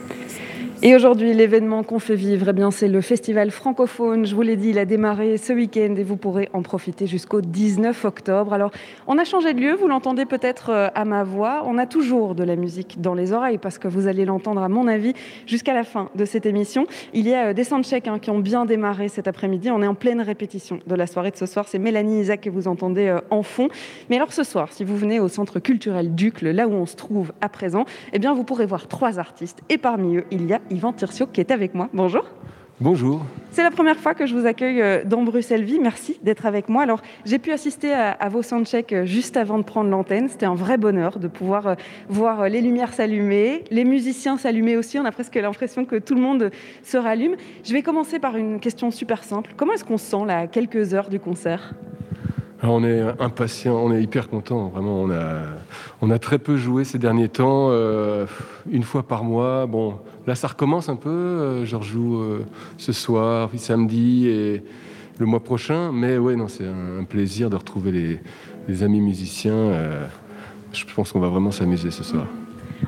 Et 0.86 0.93
aujourd'hui, 0.96 1.34
l'événement 1.34 1.82
qu'on 1.84 1.98
fait 1.98 2.17
vivre, 2.17 2.50
eh 2.50 2.52
bien, 2.52 2.69
c'est 2.69 2.89
le 2.89 3.00
festival 3.00 3.52
francophone. 3.52 4.26
Je 4.26 4.36
vous 4.36 4.41
l'ai 4.41 4.58
dit, 4.58 4.72
il 4.72 4.78
a 4.78 4.84
démarré 4.84 5.38
ce 5.38 5.54
week-end 5.54 5.96
et 5.96 6.04
vous 6.04 6.17
pourrez 6.17 6.50
en 6.52 6.62
profiter 6.62 7.08
jusqu'au 7.08 7.39
19 7.39 8.04
octobre. 8.04 8.52
Alors, 8.52 8.69
on 9.08 9.17
a 9.17 9.24
changé 9.24 9.54
de 9.54 9.62
lieu, 9.62 9.76
vous 9.76 9.88
l'entendez 9.88 10.26
peut-être 10.26 10.72
euh, 10.72 10.89
à 10.93 11.06
ma 11.06 11.24
voix. 11.24 11.63
On 11.65 11.78
a 11.78 11.86
toujours 11.86 12.36
de 12.36 12.43
la 12.43 12.58
musique 12.58 13.00
dans 13.00 13.13
les 13.13 13.32
oreilles 13.32 13.60
parce 13.60 13.78
que 13.78 13.88
vous 13.88 14.08
allez 14.08 14.26
l'entendre, 14.26 14.62
à 14.62 14.67
mon 14.67 14.89
avis, 14.89 15.13
jusqu'à 15.48 15.74
la 15.74 15.86
fin 15.86 16.10
de 16.15 16.26
cette 16.26 16.46
émission. 16.46 16.86
Il 17.13 17.30
y 17.30 17.34
a 17.34 17.52
euh, 17.52 17.54
des 17.54 17.63
soundchecks 17.63 18.10
hein, 18.10 18.19
qui 18.19 18.30
ont 18.30 18.39
bien 18.39 18.65
démarré 18.65 19.08
cet 19.08 19.30
après-midi. 19.30 19.72
On 19.72 19.82
est 19.82 19.88
en 19.88 19.96
pleine 19.96 20.19
répétition 20.19 20.82
de 20.86 20.96
la 20.96 21.08
soirée 21.08 21.32
de 21.32 21.38
ce 21.38 21.46
soir. 21.46 21.65
C'est 21.69 21.80
Mélanie 21.80 22.19
Isaac 22.19 22.41
que 22.41 22.50
vous 22.50 22.67
entendez 22.67 23.08
euh, 23.08 23.22
en 23.30 23.43
fond. 23.43 23.69
Mais 24.10 24.17
alors, 24.17 24.34
ce 24.34 24.43
soir, 24.43 24.74
si 24.74 24.84
vous 24.84 24.98
venez 24.98 25.22
au 25.22 25.30
centre 25.30 25.62
culturel 25.62 26.13
Ducle, 26.13 26.52
là 26.52 26.67
où 26.67 26.74
on 26.74 26.86
se 26.86 26.98
trouve 26.98 27.32
à 27.39 27.48
présent, 27.48 27.86
eh 28.12 28.19
bien, 28.19 28.34
vous 28.34 28.43
pourrez 28.43 28.65
voir 28.65 28.89
trois 28.89 29.17
artistes. 29.17 29.62
Et 29.69 29.78
parmi 29.78 30.17
eux, 30.17 30.26
il 30.30 30.46
y 30.46 30.52
a 30.52 30.60
Yvan 30.73 30.93
Tircio 30.93 31.27
qui 31.27 31.41
est 31.41 31.51
avec 31.51 31.73
moi. 31.75 31.89
Bonjour. 31.93 32.25
Bonjour. 32.81 33.23
C'est 33.51 33.62
la 33.62 33.69
première 33.69 33.97
fois 33.97 34.15
que 34.15 34.25
je 34.25 34.36
vous 34.36 34.47
accueille 34.47 34.81
euh, 34.81 35.03
dans 35.05 35.21
Bruxelles 35.21 35.63
Vie. 35.63 35.79
Merci 35.79 36.19
d'être 36.23 36.47
avec 36.47 36.69
moi. 36.69 36.81
Alors, 36.81 37.01
j'ai 37.23 37.38
pu 37.38 37.51
assister 37.51 37.93
à, 37.93 38.27
vos 38.29 38.41
soundchecks 38.41 38.91
euh, 38.91 39.05
juste 39.05 39.38
avant 39.38 39.59
de 39.59 39.63
prendre 39.63 39.91
l'antenne. 39.91 40.27
C'était 40.27 40.47
un 40.47 40.55
vrai 40.55 40.77
bonheur 40.77 41.19
de 41.19 41.27
pouvoir 41.27 41.67
euh, 41.67 41.75
voir 42.09 42.49
les 42.49 42.62
lumières 42.62 42.93
s'allumer, 42.93 43.63
les 43.69 43.86
musiciens 43.86 44.38
s'allumer 44.38 44.75
aussi. 44.75 44.97
On 44.97 45.05
a 45.05 45.12
presque 45.12 45.36
l'impression 45.36 45.86
que 45.86 45.97
tout 45.97 46.15
le 46.15 46.21
monde 46.21 46.49
se 46.81 46.97
rallume. 46.97 47.36
Je 47.63 47.73
vais 47.73 47.83
commencer 47.83 48.17
par 48.17 48.36
une 48.38 48.59
question 48.59 48.89
super 48.89 49.23
simple. 49.23 49.51
Comment 49.55 49.73
est-ce 49.73 49.86
qu'on 49.86 49.99
se 49.99 50.05
sent 50.05 50.25
là, 50.25 50.39
à 50.39 50.47
quelques 50.47 50.95
heures 50.95 51.09
du 51.09 51.19
concert? 51.19 51.75
On 52.63 52.83
est 52.83 53.01
impatient, 53.19 53.75
on 53.75 53.93
est 53.93 54.01
hyper 54.01 54.29
content. 54.29 54.69
Vraiment, 54.69 55.01
on 55.01 55.12
a, 55.12 55.41
on 56.01 56.09
a 56.09 56.17
très 56.17 56.39
peu 56.39 56.57
joué 56.57 56.86
ces 56.86 56.97
derniers 56.97 57.27
temps, 57.27 57.71
une 58.71 58.83
fois 58.83 59.03
par 59.03 59.25
mois. 59.25 59.65
Bon, 59.65 59.99
Là, 60.25 60.36
ça 60.36 60.47
recommence 60.47 60.89
un 60.89 60.95
peu. 60.95 61.09
Euh, 61.09 61.65
je 61.65 61.75
rejoue 61.75 62.21
euh, 62.21 62.45
ce 62.77 62.93
soir, 62.93 63.49
puis 63.49 63.59
samedi 63.59 64.27
et 64.27 64.63
le 65.17 65.25
mois 65.25 65.43
prochain. 65.43 65.91
Mais 65.91 66.17
ouais, 66.17 66.36
non, 66.36 66.47
c'est 66.47 66.65
un, 66.65 67.03
plaisir 67.03 67.49
de 67.49 67.55
retrouver 67.55 68.19
les, 68.67 68.83
amis 68.83 69.01
musiciens. 69.01 69.53
Euh, 69.53 70.07
je 70.71 70.86
pense 70.95 71.12
qu'on 71.12 71.19
va 71.19 71.27
vraiment 71.27 71.51
s'amuser 71.51 71.91
ce 71.91 72.03
soir. 72.03 72.25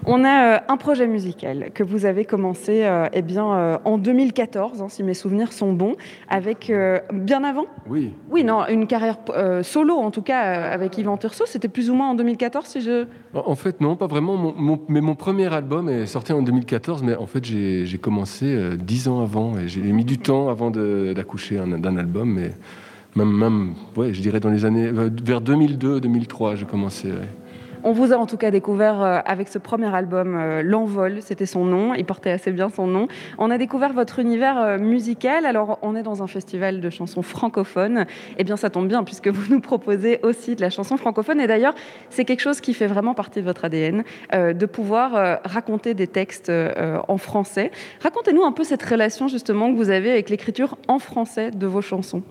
On 0.05 0.23
a 0.23 0.55
euh, 0.55 0.59
un 0.67 0.77
projet 0.77 1.07
musical 1.07 1.71
que 1.73 1.83
vous 1.83 2.05
avez 2.05 2.25
commencé 2.25 2.83
euh, 2.83 3.07
eh 3.13 3.21
bien, 3.21 3.51
euh, 3.51 3.77
en 3.85 3.97
2014, 3.97 4.81
hein, 4.81 4.87
si 4.89 5.03
mes 5.03 5.13
souvenirs 5.13 5.53
sont 5.53 5.73
bons, 5.73 5.95
avec 6.29 6.71
bien 7.13 7.43
avant? 7.43 7.65
Oui. 7.87 8.13
Oui, 8.29 8.43
non, 8.43 8.67
une 8.67 8.87
carrière 8.87 9.17
solo 9.63 9.95
en 9.95 10.11
tout 10.11 10.21
cas 10.21 10.39
avec 10.39 10.97
Yvan 10.97 11.17
Turso, 11.17 11.45
c'était 11.47 11.67
plus 11.67 11.89
ou 11.89 11.95
moins 11.95 12.09
en 12.09 12.15
2014 12.15 12.65
si 12.65 12.81
je... 12.81 13.05
En 13.33 13.55
fait, 13.55 13.81
non, 13.81 13.95
pas 13.95 14.07
vraiment. 14.07 14.53
mais 14.87 15.01
mon 15.01 15.15
premier 15.15 15.53
album 15.53 15.89
est 15.89 16.05
sorti 16.05 16.33
en 16.33 16.41
2014, 16.41 17.03
mais 17.03 17.15
en 17.15 17.27
fait, 17.27 17.43
j'ai 17.43 17.97
commencé 17.97 18.77
dix 18.77 19.07
ans 19.07 19.21
avant 19.21 19.57
et 19.57 19.67
j'ai 19.67 19.81
mis 19.81 20.05
du 20.05 20.17
temps 20.17 20.49
avant 20.49 20.71
d'accoucher 20.71 21.57
d'un 21.57 21.97
album, 21.97 22.33
mais 22.33 22.51
même, 23.15 23.31
même, 23.31 23.73
ouais, 23.95 24.13
je 24.13 24.21
dirais 24.21 24.39
dans 24.39 24.49
les 24.49 24.65
années 24.65 24.89
vers 24.91 25.41
2002-2003, 25.41 26.55
j'ai 26.57 26.65
commencé. 26.65 27.09
On 27.87 27.91
vous 27.91 28.11
a 28.11 28.17
en 28.17 28.25
tout 28.25 28.37
cas 28.37 28.49
découvert 28.49 29.03
euh, 29.03 29.19
avec 29.27 29.47
ce 29.47 29.59
premier 29.59 29.93
album, 29.93 30.35
euh, 30.35 30.63
L'Envol, 30.63 31.21
c'était 31.21 31.45
son 31.45 31.65
nom, 31.65 31.93
il 31.93 32.03
portait 32.03 32.31
assez 32.31 32.51
bien 32.51 32.69
son 32.69 32.87
nom. 32.87 33.07
On 33.37 33.51
a 33.51 33.59
découvert 33.59 33.93
votre 33.93 34.17
univers 34.17 34.59
euh, 34.59 34.77
musical. 34.79 35.45
Alors, 35.45 35.77
on 35.83 35.95
est 35.95 36.01
dans 36.01 36.23
un 36.23 36.27
festival 36.27 36.81
de 36.81 36.89
chansons 36.89 37.21
francophones. 37.21 38.07
Eh 38.39 38.43
bien, 38.43 38.57
ça 38.57 38.71
tombe 38.71 38.87
bien 38.87 39.03
puisque 39.03 39.27
vous 39.27 39.53
nous 39.53 39.61
proposez 39.61 40.19
aussi 40.23 40.55
de 40.55 40.61
la 40.61 40.71
chanson 40.71 40.97
francophone. 40.97 41.39
Et 41.39 41.45
d'ailleurs, 41.45 41.75
c'est 42.09 42.25
quelque 42.25 42.39
chose 42.39 42.59
qui 42.59 42.73
fait 42.73 42.87
vraiment 42.87 43.13
partie 43.13 43.41
de 43.41 43.45
votre 43.45 43.65
ADN, 43.65 44.03
de 44.33 44.65
pouvoir 44.65 45.41
raconter 45.43 45.93
des 45.93 46.07
textes 46.07 46.51
en 47.07 47.17
français. 47.17 47.69
Racontez-nous 48.01 48.43
un 48.43 48.51
peu 48.51 48.63
cette 48.63 48.81
relation 48.81 49.27
justement 49.27 49.71
que 49.71 49.77
vous 49.77 49.91
avez 49.91 50.09
avec 50.09 50.31
l'écriture 50.31 50.75
en 50.87 50.97
français 50.97 51.51
de 51.51 51.67
vos 51.67 51.81
chansons. 51.81 52.23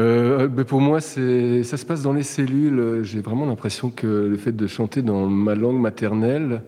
Euh, 0.00 0.48
pour 0.64 0.80
moi, 0.80 1.00
ça 1.00 1.10
se 1.18 1.84
passe 1.84 2.02
dans 2.02 2.12
les 2.12 2.22
cellules. 2.22 3.00
J'ai 3.02 3.20
vraiment 3.20 3.46
l'impression 3.46 3.90
que 3.90 4.06
le 4.06 4.36
fait 4.36 4.52
de 4.52 4.66
chanter 4.66 5.02
dans 5.02 5.26
ma 5.26 5.54
langue 5.54 5.80
maternelle 5.80 6.62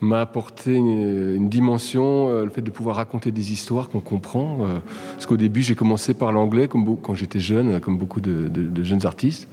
m'a 0.00 0.20
apporté 0.20 0.74
une, 0.74 1.48
dimension, 1.48 2.28
euh, 2.28 2.44
le 2.44 2.50
fait 2.50 2.60
de 2.60 2.70
pouvoir 2.70 2.96
raconter 2.96 3.30
des 3.30 3.52
histoires 3.52 3.88
qu'on 3.88 4.00
comprend. 4.00 4.58
Euh, 4.60 4.78
parce 5.14 5.24
qu'au 5.26 5.36
début, 5.36 5.62
j'ai 5.62 5.74
commencé 5.74 6.14
par 6.14 6.32
l'anglais 6.32 6.68
quand 6.68 7.14
j'étais 7.14 7.40
jeune, 7.40 7.80
comme 7.80 7.96
beaucoup 7.96 8.20
de, 8.20 8.50
jeunes 8.82 9.06
artistes. 9.06 9.48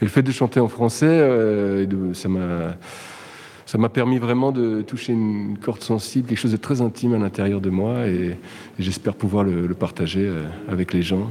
Et 0.00 0.04
le 0.04 0.10
fait 0.10 0.22
de 0.22 0.32
chanter 0.32 0.60
en 0.60 0.68
français, 0.68 1.86
ça 2.16 3.78
m'a 3.78 3.88
permis 3.88 4.18
vraiment 4.18 4.50
de 4.52 4.82
toucher 4.82 5.12
une 5.12 5.56
corde 5.58 5.82
sensible, 5.82 6.28
quelque 6.28 6.38
chose 6.38 6.52
de 6.52 6.56
très 6.56 6.80
intime 6.80 7.14
à 7.14 7.18
l'intérieur 7.18 7.60
de 7.60 7.70
moi, 7.70 8.06
et, 8.06 8.36
j'espère 8.78 9.14
pouvoir 9.14 9.44
le, 9.44 9.68
partager 9.74 10.30
avec 10.68 10.92
les 10.92 11.02
gens. 11.02 11.30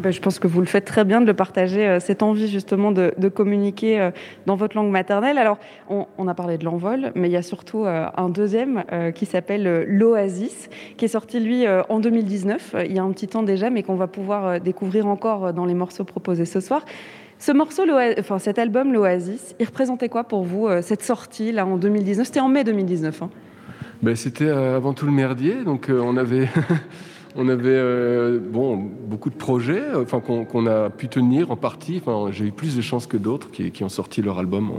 Ben, 0.00 0.10
je 0.12 0.20
pense 0.20 0.38
que 0.38 0.46
vous 0.46 0.60
le 0.60 0.66
faites 0.66 0.86
très 0.86 1.04
bien 1.04 1.20
de 1.20 1.26
le 1.26 1.34
partager, 1.34 1.86
euh, 1.86 2.00
cette 2.00 2.22
envie 2.22 2.48
justement 2.48 2.90
de, 2.90 3.12
communiquer 3.28 4.00
euh, 4.00 4.10
dans 4.46 4.56
votre 4.56 4.74
langue 4.74 4.90
maternelle. 4.90 5.36
Alors, 5.36 5.58
on, 5.90 6.26
a 6.26 6.34
parlé 6.34 6.56
de 6.56 6.64
l'envol, 6.64 7.12
mais 7.14 7.28
il 7.28 7.32
y 7.32 7.36
a 7.36 7.42
surtout 7.42 7.84
euh, 7.84 8.06
un 8.16 8.30
deuxième 8.30 8.84
qui 9.14 9.26
s'appelle 9.26 9.84
L'Oasis, 9.86 10.70
qui 10.96 11.04
est 11.04 11.08
sorti 11.08 11.38
lui 11.38 11.66
en 11.68 12.00
2019, 12.00 12.76
il 12.86 12.94
y 12.94 12.98
a 12.98 13.02
un 13.02 13.10
petit 13.12 13.28
temps 13.28 13.42
déjà, 13.42 13.68
mais 13.68 13.82
qu'on 13.82 13.94
va 13.94 14.06
pouvoir 14.06 14.60
découvrir 14.60 15.06
encore 15.06 15.52
dans 15.52 15.66
les 15.66 15.74
morceaux 15.74 16.04
proposés 16.04 16.44
ce 16.44 16.60
soir. 16.60 16.84
Ce 17.38 17.52
morceau, 17.52 17.82
enfin 18.18 18.38
cet 18.38 18.58
album, 18.58 18.92
l'Oasis, 18.92 19.54
il 19.58 19.66
représentait 19.66 20.08
quoi 20.08 20.24
pour 20.24 20.44
vous, 20.44 20.68
cette 20.82 21.02
sortie 21.02 21.52
là 21.52 21.66
en 21.66 21.76
2019 21.76 22.26
C'était 22.26 22.40
en 22.40 22.48
mai 22.48 22.64
2019. 22.64 23.22
Hein. 23.22 23.30
Ben, 24.02 24.16
C'était 24.16 24.48
avant 24.48 24.94
tout 24.94 25.06
le 25.06 25.12
merdier, 25.12 25.64
donc 25.64 25.90
on 25.90 26.16
avait 26.16 26.48
On 27.36 27.48
avait 27.48 27.68
euh, 27.68 28.40
bon, 28.40 28.76
beaucoup 28.76 29.30
de 29.30 29.36
projets 29.36 29.82
enfin, 29.94 30.20
qu'on 30.20 30.66
a 30.66 30.90
pu 30.90 31.08
tenir 31.08 31.50
en 31.50 31.56
partie. 31.56 32.02
Enfin, 32.04 32.32
J'ai 32.32 32.46
eu 32.46 32.52
plus 32.52 32.76
de 32.76 32.82
chance 32.82 33.06
que 33.06 33.16
d'autres 33.16 33.50
qui, 33.50 33.84
ont 33.84 33.88
sorti 33.88 34.20
leur 34.20 34.38
album 34.38 34.70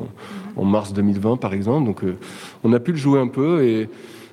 en, 0.56 0.66
mars 0.66 0.94
2020, 0.94 1.38
par 1.38 1.54
exemple. 1.54 1.86
Donc, 1.86 2.04
euh, 2.04 2.18
on 2.64 2.74
a 2.74 2.80
pu 2.80 2.92
le 2.92 2.98
jouer 2.98 3.20
un 3.20 3.28
peu. 3.28 3.64
Et 3.64 3.90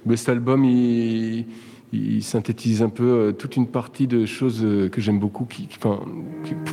mais 0.07 0.16
cet 0.16 0.31
album, 0.31 0.64
il 0.64 1.46
il 1.92 2.22
synthétise 2.22 2.83
un 2.83 2.90
peu 2.90 3.05
euh, 3.05 3.33
toute 3.33 3.57
une 3.57 3.66
partie 3.66 4.07
de 4.07 4.27
choses 4.27 4.61
euh, 4.62 4.88
que 4.88 5.01
j'aime 5.01 5.18
beaucoup, 5.18 5.46
qui, 5.46 5.68
enfin, 5.77 6.01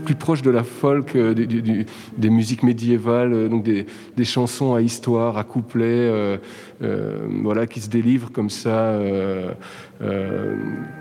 plus 0.04 0.16
proche 0.16 0.42
de 0.42 0.50
la 0.50 0.64
folk, 0.64 1.16
euh, 1.16 1.34
des, 1.34 2.30
musiques 2.30 2.64
médiévales, 2.64 3.50
donc 3.50 3.64
des, 3.64 3.86
chansons 4.26 4.74
à 4.74 4.82
histoire, 4.82 5.38
à 5.38 5.44
couplets, 5.44 6.40
voilà, 6.82 7.68
qui 7.68 7.80
se 7.80 7.90
délivrent 7.90 8.32
comme 8.32 8.50
ça 8.50 9.00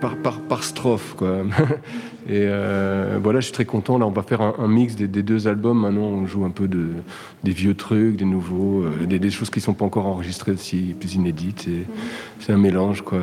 par, 0.01 0.17
par, 0.49 0.63
strophe. 0.63 1.15
Quoi. 1.17 1.45
Et 2.29 2.47
voilà, 3.23 3.41
je 3.41 3.47
suis 3.47 3.53
très 3.53 3.65
content. 3.65 3.99
Là, 3.99 4.07
on 4.07 4.11
va 4.11 4.23
faire 4.23 4.41
un, 4.43 4.69
mix 4.69 4.95
des, 4.95 5.09
deux 5.09 5.49
albums. 5.49 5.81
Maintenant, 5.81 6.03
on 6.03 6.27
joue 6.27 6.45
un 6.45 6.51
peu 6.51 6.69
de, 6.69 6.89
des 7.43 7.53
vieux 7.53 7.75
trucs, 7.75 8.17
des 8.17 8.25
nouveaux, 8.25 8.85
des, 9.07 9.31
choses 9.31 9.51
qui 9.51 9.59
ne 9.59 9.65
sont 9.65 9.75
pas 9.75 9.87
encore 9.87 10.07
enregistrées 10.07 10.53
aussi, 10.53 10.95
plus 10.99 11.15
inédites. 11.15 11.69
C'est 12.41 12.53
un 12.53 12.59
mélange, 12.59 13.03
quoi. 13.03 13.19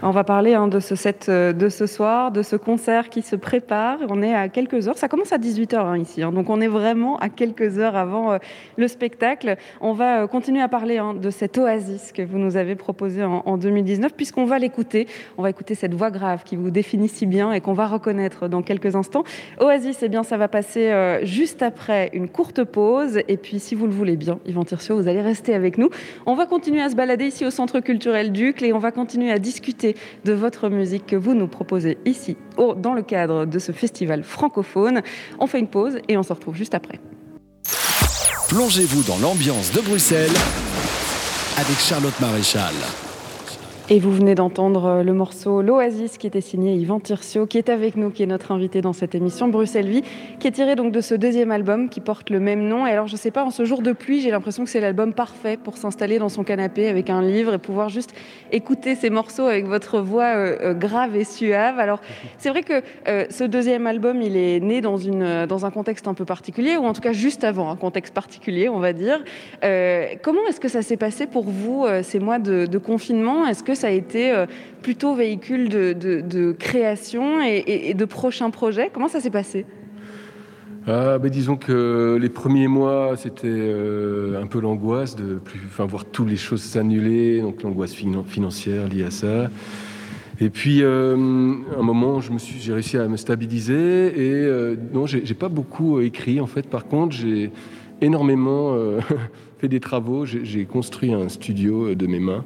On 0.00 0.10
va 0.10 0.22
parler 0.22 0.54
hein, 0.54 0.68
de 0.68 0.78
ce 0.78 0.94
set 0.94 1.26
euh, 1.28 1.52
de 1.52 1.68
ce 1.68 1.86
soir, 1.86 2.30
de 2.30 2.42
ce 2.42 2.54
concert 2.54 3.08
qui 3.08 3.20
se 3.20 3.34
prépare. 3.34 3.98
On 4.08 4.22
est 4.22 4.32
à 4.32 4.48
quelques 4.48 4.86
heures. 4.86 4.96
Ça 4.96 5.08
commence 5.08 5.32
à 5.32 5.38
18h 5.38 5.76
hein, 5.76 5.98
ici. 5.98 6.22
Hein. 6.22 6.30
donc 6.30 6.50
on 6.50 6.60
est 6.60 6.68
vraiment 6.68 7.18
à 7.18 7.28
quelques 7.28 7.78
heures 7.78 7.96
avant 7.96 8.32
euh, 8.32 8.38
le 8.76 8.86
spectacle. 8.86 9.56
On 9.80 9.94
va 9.94 10.22
euh, 10.22 10.26
continuer 10.28 10.62
à 10.62 10.68
parler 10.68 11.00
de 11.20 11.30
cette 11.30 11.58
oasis 11.58 12.12
que 12.12 12.22
vous 12.22 12.38
nous 12.38 12.56
avez 12.56 12.76
proposée 12.76 13.24
en, 13.24 13.56
2019, 13.56 14.14
puisqu'on 14.14 14.44
va 14.44 14.60
l'écouter. 14.60 15.08
On 15.36 15.42
va 15.42 15.50
écouter 15.50 15.74
cette 15.74 15.94
voix 15.94 16.12
grave 16.12 16.42
qui 16.44 16.54
vous 16.54 16.70
définit 16.70 17.08
si 17.08 17.26
bien 17.26 17.52
et 17.52 17.60
qu'on 17.60 17.72
va 17.72 17.88
reconnaître 17.88 18.46
dans 18.46 18.62
quelques 18.62 18.94
instants. 18.94 19.24
Oasis, 19.60 19.98
eh 20.02 20.08
bien, 20.08 20.22
ça 20.22 20.36
va 20.36 20.46
passer 20.46 21.18
juste 21.22 21.62
après 21.62 22.10
une 22.12 22.28
courte 22.28 22.62
pause. 22.62 23.20
Et 23.26 23.36
puis, 23.36 23.58
si 23.58 23.74
vous 23.74 23.86
le 23.86 23.92
voulez 23.92 24.16
bien, 24.16 24.38
Yvan 24.46 24.64
Tircio, 24.64 24.96
vous 24.96 25.08
allez 25.08 25.22
rester 25.22 25.54
avec 25.54 25.78
nous. 25.78 25.90
On 26.26 26.34
va 26.34 26.46
continuer 26.46 26.82
à 26.82 26.88
se 26.88 26.94
balader 26.94 27.26
ici 27.26 27.44
au 27.44 27.50
Centre 27.50 27.80
culturel 27.80 28.30
Ducle 28.32 28.64
et 28.64 28.72
on 28.72 28.78
va 28.78 28.92
continuer 28.92 29.32
à 29.32 29.38
discuter 29.38 29.87
de 30.24 30.32
votre 30.32 30.68
musique 30.68 31.06
que 31.06 31.16
vous 31.16 31.34
nous 31.34 31.48
proposez 31.48 31.98
ici 32.04 32.36
dans 32.56 32.94
le 32.94 33.02
cadre 33.02 33.44
de 33.44 33.58
ce 33.58 33.72
festival 33.72 34.22
francophone. 34.22 35.02
On 35.38 35.46
fait 35.46 35.58
une 35.58 35.68
pause 35.68 35.98
et 36.08 36.16
on 36.16 36.22
se 36.22 36.32
retrouve 36.32 36.56
juste 36.56 36.74
après. 36.74 37.00
Plongez-vous 38.48 39.02
dans 39.02 39.18
l'ambiance 39.18 39.72
de 39.72 39.80
Bruxelles 39.80 40.30
avec 41.58 41.78
Charlotte 41.78 42.18
Maréchal. 42.20 42.74
Et 43.90 44.00
vous 44.00 44.12
venez 44.12 44.34
d'entendre 44.34 44.84
euh, 44.84 45.02
le 45.02 45.14
morceau 45.14 45.62
L'Oasis 45.62 46.18
qui 46.18 46.26
était 46.26 46.42
signé 46.42 46.74
Yvan 46.74 47.00
Tircio, 47.00 47.46
qui 47.46 47.56
est 47.56 47.70
avec 47.70 47.96
nous, 47.96 48.10
qui 48.10 48.22
est 48.22 48.26
notre 48.26 48.52
invité 48.52 48.82
dans 48.82 48.92
cette 48.92 49.14
émission, 49.14 49.48
Bruxelles 49.48 49.88
Vie, 49.88 50.02
qui 50.38 50.46
est 50.46 50.50
tiré 50.50 50.76
donc 50.76 50.92
de 50.92 51.00
ce 51.00 51.14
deuxième 51.14 51.50
album 51.50 51.88
qui 51.88 52.00
porte 52.00 52.28
le 52.28 52.38
même 52.38 52.68
nom. 52.68 52.86
Et 52.86 52.90
alors, 52.90 53.06
je 53.06 53.16
sais 53.16 53.30
pas, 53.30 53.44
en 53.44 53.50
ce 53.50 53.64
jour 53.64 53.80
de 53.80 53.92
pluie, 53.92 54.20
j'ai 54.20 54.30
l'impression 54.30 54.64
que 54.64 54.68
c'est 54.68 54.82
l'album 54.82 55.14
parfait 55.14 55.56
pour 55.56 55.78
s'installer 55.78 56.18
dans 56.18 56.28
son 56.28 56.44
canapé 56.44 56.86
avec 56.86 57.08
un 57.08 57.22
livre 57.22 57.54
et 57.54 57.58
pouvoir 57.58 57.88
juste 57.88 58.12
écouter 58.52 58.94
ces 58.94 59.08
morceaux 59.08 59.46
avec 59.46 59.64
votre 59.64 60.00
voix 60.00 60.36
euh, 60.36 60.58
euh, 60.60 60.74
grave 60.74 61.16
et 61.16 61.24
suave. 61.24 61.78
Alors, 61.78 62.02
c'est 62.36 62.50
vrai 62.50 62.64
que 62.64 62.82
ce 63.30 63.44
deuxième 63.44 63.86
album, 63.86 64.20
il 64.20 64.36
est 64.36 64.60
né 64.60 64.82
dans, 64.82 64.98
une, 64.98 65.46
dans 65.46 65.64
un 65.64 65.70
contexte 65.70 66.06
un 66.06 66.14
peu 66.14 66.26
particulier, 66.26 66.76
ou 66.76 66.84
en 66.84 66.92
tout 66.92 67.00
cas 67.00 67.12
juste 67.12 67.42
avant 67.42 67.70
un 67.70 67.76
contexte 67.76 68.12
particulier, 68.12 68.68
on 68.68 68.80
va 68.80 68.92
dire. 68.92 69.24
comment 70.22 70.46
est-ce 70.46 70.60
que 70.60 70.68
ça 70.68 70.82
s'est 70.82 70.98
passé 70.98 71.26
pour 71.26 71.44
vous 71.44 71.86
ces 72.02 72.18
mois 72.18 72.38
de, 72.38 72.66
de 72.66 72.78
confinement? 72.78 73.46
Est-ce 73.46 73.62
que 73.62 73.77
ça 73.78 73.88
a 73.88 73.90
été 73.90 74.44
plutôt 74.82 75.14
véhicule 75.14 75.68
de, 75.68 76.52
création 76.58 77.40
et, 77.42 77.94
de 77.94 78.04
prochains 78.04 78.50
projets. 78.50 78.90
Comment 78.92 79.08
ça 79.08 79.20
s'est 79.20 79.30
passé? 79.30 79.64
Ah, 80.86 81.18
ben, 81.18 81.30
disons 81.30 81.56
que 81.56 82.18
les 82.20 82.28
premiers 82.28 82.68
mois, 82.68 83.16
c'était 83.16 83.72
un 84.40 84.46
peu 84.46 84.60
l'angoisse 84.60 85.16
de 85.16 85.40
voir 85.78 86.04
toutes 86.04 86.28
les 86.28 86.36
choses 86.36 86.62
s'annuler, 86.62 87.40
donc 87.40 87.62
l'angoisse 87.62 87.94
financière 87.94 88.88
liée 88.88 89.04
à 89.04 89.10
ça. 89.10 89.48
Et 90.40 90.50
puis, 90.50 90.82
euh, 90.82 91.14
un 91.16 91.82
moment, 91.82 92.20
j'ai 92.20 92.72
réussi 92.72 92.96
à 92.96 93.08
me 93.08 93.16
stabiliser. 93.16 94.06
Et 94.06 94.32
euh, 94.32 94.76
non, 94.92 95.06
j'ai, 95.06 95.34
pas 95.34 95.48
beaucoup 95.48 96.00
écrit 96.00 96.40
en 96.40 96.46
fait. 96.46 96.68
Par 96.68 96.86
contre, 96.86 97.14
j'ai 97.16 97.50
énormément 98.00 98.74
euh, 98.74 99.00
fait 99.58 99.68
des 99.68 99.80
travaux. 99.80 100.26
J'ai, 100.26 100.64
construit 100.64 101.12
un 101.12 101.28
studio 101.28 101.94
de 101.94 102.06
mes 102.06 102.20
mains. 102.20 102.44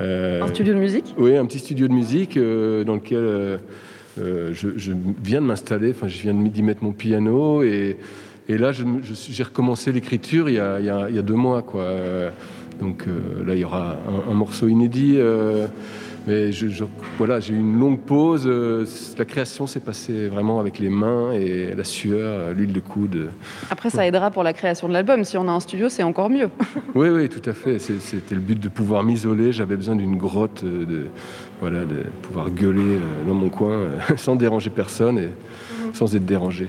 Un 0.00 0.46
studio 0.48 0.74
de 0.74 0.78
musique? 0.78 1.14
Oui, 1.18 1.36
un 1.36 1.46
petit 1.46 1.58
studio 1.58 1.88
de 1.88 1.92
musique 1.92 2.36
dans 2.38 2.94
lequel 2.94 3.60
je, 4.16 4.92
viens 5.22 5.40
de 5.40 5.46
m'installer. 5.46 5.90
Enfin, 5.90 6.08
je 6.08 6.20
viens 6.22 6.34
d'y 6.34 6.62
mettre 6.62 6.82
mon 6.82 6.92
piano 6.92 7.62
et, 7.62 7.96
et 8.48 8.58
là, 8.58 8.72
j'ai 8.72 9.42
recommencé 9.42 9.92
l'écriture 9.92 10.48
il, 10.48 10.54
y 10.54 10.58
a 10.58 11.22
deux 11.22 11.34
mois, 11.34 11.62
quoi. 11.62 11.86
Donc 12.80 13.04
là, 13.46 13.54
il 13.54 13.60
y 13.60 13.64
aura 13.64 13.98
un, 14.08 14.30
un 14.30 14.34
morceau 14.34 14.68
inédit. 14.68 15.18
Mais 16.30 16.52
je, 16.52 16.84
voilà, 17.18 17.40
j'ai 17.40 17.54
eu 17.54 17.58
une 17.58 17.76
longue 17.76 17.98
pause. 17.98 18.44
Euh, 18.46 18.86
la 19.18 19.24
création 19.24 19.66
s'est 19.66 19.80
passée 19.80 20.28
vraiment 20.28 20.60
avec 20.60 20.78
les 20.78 20.88
mains 20.88 21.32
et 21.32 21.74
la 21.74 21.82
sueur, 21.82 22.20
euh, 22.20 22.54
l'huile 22.54 22.72
de 22.72 22.78
coude. 22.78 23.30
Après, 23.68 23.90
ça 23.90 24.06
aidera 24.06 24.30
pour 24.30 24.44
la 24.44 24.52
création 24.52 24.86
de 24.86 24.92
l'album. 24.92 25.24
Si 25.24 25.36
on 25.36 25.48
a 25.48 25.50
un 25.50 25.58
studio, 25.58 25.88
c'est 25.88 26.04
encore 26.04 26.30
mieux. 26.30 26.48
oui, 26.94 27.08
oui, 27.08 27.28
tout 27.28 27.42
à 27.50 27.52
fait. 27.52 27.80
C'était 27.80 28.36
le 28.36 28.40
but 28.40 28.60
de 28.60 28.68
pouvoir 28.68 29.02
m'isoler. 29.02 29.50
J'avais 29.50 29.74
besoin 29.74 29.96
d'une 29.96 30.18
grotte, 30.18 30.62
euh, 30.62 30.86
de, 30.86 31.06
voilà, 31.60 31.80
de 31.80 32.04
pouvoir 32.22 32.48
gueuler 32.48 33.00
dans 33.26 33.34
mon 33.34 33.48
coin 33.48 33.88
sans 34.16 34.36
déranger 34.36 34.70
personne 34.70 35.18
et 35.18 35.30
sans 35.94 36.14
être 36.14 36.26
dérangé. 36.26 36.68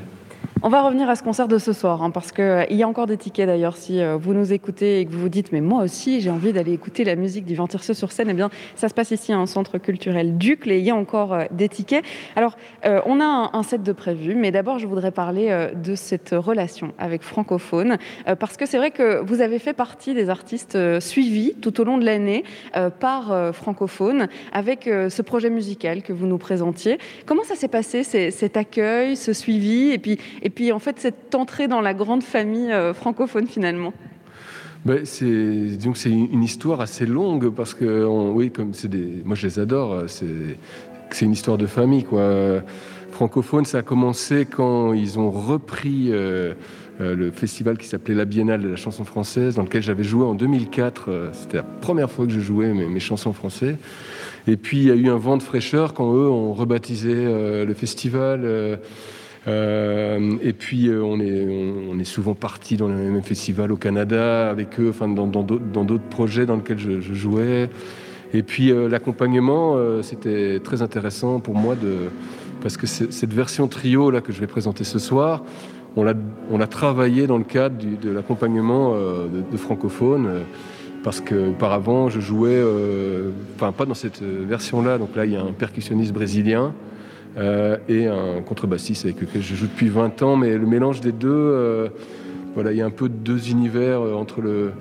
On 0.64 0.70
va 0.70 0.84
revenir 0.84 1.10
à 1.10 1.16
ce 1.16 1.24
concert 1.24 1.48
de 1.48 1.58
ce 1.58 1.74
soir, 1.74 2.04
hein, 2.04 2.12
parce 2.12 2.32
qu'il 2.32 2.44
euh, 2.44 2.66
y 2.70 2.84
a 2.84 2.88
encore 2.88 3.08
des 3.08 3.18
tickets 3.18 3.48
d'ailleurs. 3.48 3.76
Si 3.76 4.00
euh, 4.00 4.16
vous 4.16 4.36
nous 4.36 4.54
écoutez 4.54 5.00
et 5.00 5.06
que 5.08 5.12
vous 5.12 5.22
vous 5.22 5.30
dites, 5.30 5.52
mais 5.52 5.60
moi 5.60 5.82
aussi, 5.82 6.22
j'ai 6.22 6.30
envie 6.30 6.54
d'aller 6.54 6.74
écouter 6.74 7.04
la 7.04 7.16
musique 7.16 7.46
du 7.46 7.56
Ventirceux 7.56 7.96
sur 7.96 8.12
scène, 8.12 8.28
eh 8.30 8.36
bien, 8.36 8.52
ça 8.76 8.88
se 8.88 8.94
passe 8.94 9.10
ici 9.10 9.34
à 9.34 9.40
un 9.40 9.48
centre 9.48 9.80
culturel 9.80 10.38
Ducle 10.38 10.70
et 10.70 10.78
il 10.78 10.84
y 10.86 10.92
a 10.92 10.96
encore 10.96 11.34
euh, 11.34 11.46
des 11.50 11.68
tickets. 11.68 12.06
Alors, 12.36 12.58
on 12.84 13.20
a 13.20 13.50
un, 13.54 13.64
set 13.64 13.82
de 13.82 13.92
prévu, 13.92 14.36
mais 14.36 14.52
d'abord, 14.52 14.78
je 14.78 14.86
voudrais 14.86 15.12
parler 15.12 15.70
de 15.76 15.96
cette 15.96 16.32
relation 16.32 16.94
avec 16.98 17.24
Francophone, 17.24 17.98
parce 18.40 18.58
que 18.58 18.66
c'est 18.66 18.78
vrai 18.78 18.92
que 18.92 19.22
vous 19.24 19.42
avez 19.42 19.60
fait 19.60 19.74
partie 19.74 20.14
des 20.14 20.30
artistes 20.30 21.00
suivis 21.00 21.54
tout 21.62 21.80
au 21.80 21.84
long 21.84 21.98
de 21.98 22.06
l'année 22.06 22.44
par 23.00 23.54
Francophone 23.54 24.28
avec 24.52 24.86
ce 24.86 25.22
projet 25.22 25.50
musical 25.50 26.02
que 26.02 26.12
vous 26.12 26.26
nous 26.26 26.38
présentiez. 26.38 26.98
Comment 27.26 27.44
ça 27.44 27.56
s'est 27.56 27.68
passé, 27.68 28.04
cet 28.04 28.58
accueil, 28.58 29.16
ce 29.16 29.32
suivi, 29.32 29.92
et 29.92 30.00
puis, 30.00 30.18
puis 30.52 30.72
en 30.72 30.80
fait 30.80 31.00
cette 31.00 31.34
entrée 31.36 31.68
dans 31.68 31.82
la 31.82 31.94
grande 31.94 32.24
famille 32.24 32.72
euh, 32.72 32.94
francophone 32.94 33.48
finalement. 33.48 33.94
Ben, 34.86 35.06
c'est 35.06 35.78
donc 35.78 35.98
c'est 35.98 36.10
une 36.10 36.44
histoire 36.44 36.82
assez 36.82 37.06
longue 37.06 37.50
parce 37.50 37.74
que 37.74 38.06
oui 38.06 38.52
comme 38.52 38.74
c'est 38.74 38.88
des 38.88 39.22
moi 39.24 39.36
je 39.36 39.46
les 39.46 39.60
adore 39.60 40.04
c'est 40.08 40.58
c'est 41.12 41.26
une 41.26 41.34
histoire 41.34 41.58
de 41.58 41.68
famille 41.68 42.04
quoi. 42.04 42.62
Francophone 43.12 43.66
ça 43.66 43.80
a 43.80 43.82
commencé 43.84 44.46
quand 44.46 44.94
ils 44.94 45.20
ont 45.20 45.30
repris 45.30 46.08
euh, 46.10 46.54
euh, 47.00 47.16
le 47.16 47.30
festival 47.30 47.78
qui 47.78 47.86
s'appelait 47.86 48.16
la 48.16 48.26
Biennale 48.26 48.64
de 48.64 48.70
la 48.70 48.76
chanson 48.76 49.04
française 49.04 49.56
dans 49.56 49.64
lequel 49.64 49.84
j'avais 49.84 50.04
joué 50.04 50.26
en 50.26 50.34
2004 50.34 51.30
c'était 51.34 51.58
la 51.58 51.64
première 51.64 52.10
fois 52.10 52.26
que 52.26 52.32
je 52.32 52.40
jouais 52.40 52.74
mes, 52.74 53.00
chansons 53.00 53.34
françaises. 53.34 53.78
Et 54.48 54.58
puis 54.58 54.78
il 54.78 54.88
y 54.88 54.92
a 54.92 54.96
eu 54.96 55.10
un 55.10 55.18
vent 55.18 55.38
de 55.38 55.44
fraîcheur 55.44 55.94
quand 55.94 56.12
eux 56.12 56.28
ont 56.28 56.54
rebaptisé 56.54 57.14
le 57.14 57.74
festival 57.76 58.80
et 59.48 60.54
puis 60.54 60.88
euh, 60.88 61.02
on 61.02 61.20
est, 61.20 61.48
on, 61.90 61.98
est 62.00 62.04
souvent 62.06 62.36
parti 62.36 62.78
dans 62.78 62.88
le 62.88 62.94
même 62.94 63.24
festival 63.24 63.72
au 63.72 63.76
Canada 63.76 64.50
avec 64.50 64.80
eux, 64.80 64.90
enfin 64.90 65.08
dans 65.08 65.26
d'autres 65.26 66.10
projets 66.10 66.46
dans 66.46 66.58
lesquels 66.58 66.78
je, 66.78 67.14
jouais. 67.14 67.70
Et 68.34 68.44
puis 68.44 68.72
euh, 68.72 68.88
l'accompagnement, 68.88 69.78
c'était 70.04 70.60
très 70.64 70.82
intéressant 70.82 71.40
pour 71.40 71.56
moi 71.56 71.76
de 71.76 72.10
parce 72.62 72.78
que 72.78 72.86
cette 72.86 73.34
version 73.34 73.68
trio 73.68 74.12
là 74.12 74.22
que 74.22 74.32
je 74.32 74.40
vais 74.40 74.48
présenter 74.48 74.84
ce 74.84 75.00
soir, 75.00 75.44
on 75.96 76.04
l'a 76.04 76.14
on 76.52 76.60
travaillé 76.68 77.26
dans 77.26 77.40
le 77.40 77.44
cadre 77.44 77.76
de 78.00 78.10
l'accompagnement 78.12 78.94
de, 78.94 79.42
de, 79.52 79.58
francophone. 79.58 80.44
parce 81.04 81.20
que 81.20 81.50
auparavant 81.50 82.10
je 82.10 82.20
jouais, 82.20 82.62
enfin 83.56 83.72
pas 83.72 83.86
dans 83.86 83.96
cette 83.96 84.22
version-là. 84.22 85.00
Donc 85.00 85.16
là 85.16 85.26
il 85.26 85.32
y 85.32 85.36
a 85.36 85.42
un 85.42 85.54
percussionniste 85.54 86.14
brésilien 86.14 86.66
euh, 86.66 86.91
et 87.38 88.08
un 88.08 88.42
contrebassiste 88.42 89.06
avec 89.06 89.22
lequel 89.22 89.42
je 89.42 89.56
joue 89.56 89.68
depuis 89.68 89.90
20 89.90 90.22
ans. 90.22 90.36
Mais 90.36 90.58
le 90.58 90.66
mélange 90.66 91.02
des 91.02 91.12
deux, 91.12 91.30
euh, 91.30 91.90
voilà, 92.56 92.72
il 92.72 92.78
y 92.78 92.82
a 92.82 92.86
un 92.86 92.92
peu 92.92 93.10
deux 93.10 93.50
univers 93.50 94.02
euh, 94.02 94.14
entre 94.14 94.42
le, 94.42 94.74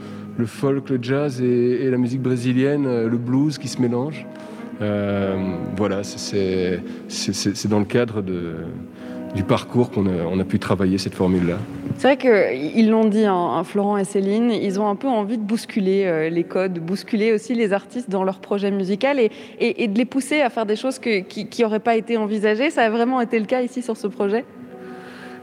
folk, 0.46 0.88
le 0.90 0.98
jazz 1.00 1.42
et, 1.42 1.90
la 1.90 1.98
musique 1.98 2.22
brésilienne, 2.22 3.06
le 3.06 3.18
blues 3.18 3.58
qui 3.58 3.68
se 3.68 3.80
mélange. 3.80 4.26
voilà, 5.76 6.02
c'est 6.02 6.80
dans 7.68 7.78
le 7.78 7.84
cadre 7.84 8.22
de, 8.22 8.54
du 9.34 9.44
parcours 9.44 9.90
qu'on 9.90 10.06
a, 10.06 10.24
on 10.30 10.38
a 10.40 10.44
pu 10.44 10.58
travailler 10.58 10.98
cette 10.98 11.14
formule-là. 11.14 11.58
C'est 11.96 12.16
vrai 12.16 12.16
qu'ils 12.16 12.90
l'ont 12.90 13.04
dit, 13.04 13.24
hein, 13.24 13.62
Florent 13.64 13.96
et 13.98 14.04
Céline, 14.04 14.50
ils 14.50 14.80
ont 14.80 14.88
un 14.88 14.96
peu 14.96 15.08
envie 15.08 15.38
de 15.38 15.42
bousculer 15.42 16.04
euh, 16.04 16.28
les 16.30 16.44
codes, 16.44 16.74
de 16.74 16.80
bousculer 16.80 17.32
aussi 17.32 17.54
les 17.54 17.72
artistes 17.72 18.10
dans 18.10 18.24
leur 18.24 18.40
projet 18.40 18.70
musical 18.70 19.20
et, 19.20 19.30
et, 19.60 19.86
de 19.86 19.98
les 19.98 20.04
pousser 20.04 20.40
à 20.40 20.50
faire 20.50 20.66
des 20.66 20.76
choses 20.76 20.98
qui 20.98 21.48
n'auraient 21.60 21.80
pas 21.80 21.96
été 21.96 22.16
envisagées. 22.16 22.70
Ça 22.70 22.82
a 22.82 22.90
vraiment 22.90 23.20
été 23.20 23.38
le 23.38 23.44
cas 23.46 23.62
ici 23.62 23.82
sur 23.82 23.96
ce 23.96 24.06
projet? 24.06 24.44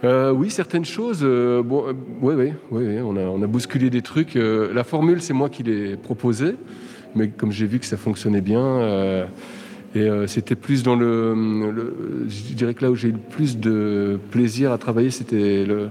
Euh, 0.04 0.32
oui, 0.32 0.50
certaines 0.50 0.86
choses. 0.86 1.20
Euh, 1.24 1.64
bon, 1.64 1.86
oui, 2.22 2.36
oui, 2.36 2.54
oui, 2.72 3.00
on 3.04 3.16
a, 3.16 3.22
on 3.22 3.42
a 3.42 3.48
bousculé 3.48 3.90
des 3.90 4.02
trucs. 4.02 4.36
la 4.36 4.84
formule, 4.84 5.22
c'est 5.22 5.34
moi 5.34 5.50
qui 5.50 5.64
l'ai 5.64 5.96
proposée, 5.96 6.56
mais 7.16 7.30
comme 7.30 7.52
j'ai 7.52 7.66
vu 7.68 7.80
que 7.80 7.86
ça 7.86 7.98
fonctionnait 7.98 8.42
bien, 8.42 9.28
et 9.96 10.02
euh, 10.02 10.28
c'était 10.28 10.56
plus 10.56 10.84
dans 10.84 10.96
le, 10.96 11.34
Je 12.28 12.54
dirais 12.54 12.74
que 12.74 12.84
là 12.84 12.92
où 12.92 12.96
j'ai 12.96 13.10
eu 13.10 13.14
le 13.14 13.18
plus 13.18 13.58
de 13.58 14.20
plaisir 14.32 14.72
à 14.72 14.78
travailler, 14.78 15.12
c'était 15.12 15.66
le, 15.66 15.90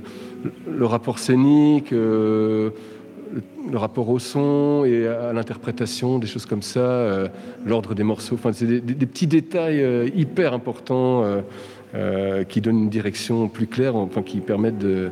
rapport 0.84 1.18
scénique, 1.18 1.92
euh, 1.92 2.70
le, 3.70 3.78
rapport 3.78 4.08
au 4.10 4.18
son 4.18 4.84
et 4.84 5.08
à 5.08 5.32
l'interprétation, 5.32 6.18
des 6.18 6.26
choses 6.26 6.46
comme 6.46 6.62
ça, 6.62 6.80
euh, 6.80 7.28
l'ordre 7.64 7.94
des 7.94 8.02
morceaux. 8.02 8.34
Enfin, 8.34 8.52
c'est 8.52 8.66
des, 8.66 9.06
petits 9.06 9.26
détails 9.26 10.12
hyper 10.14 10.52
importants 10.52 11.24
qui 12.48 12.60
donnent 12.60 12.84
une 12.84 12.90
direction 12.90 13.48
plus 13.48 13.66
claire, 13.66 13.96
enfin, 13.96 14.22
qui 14.22 14.40
permettent 14.40 14.78
de. 14.78 15.10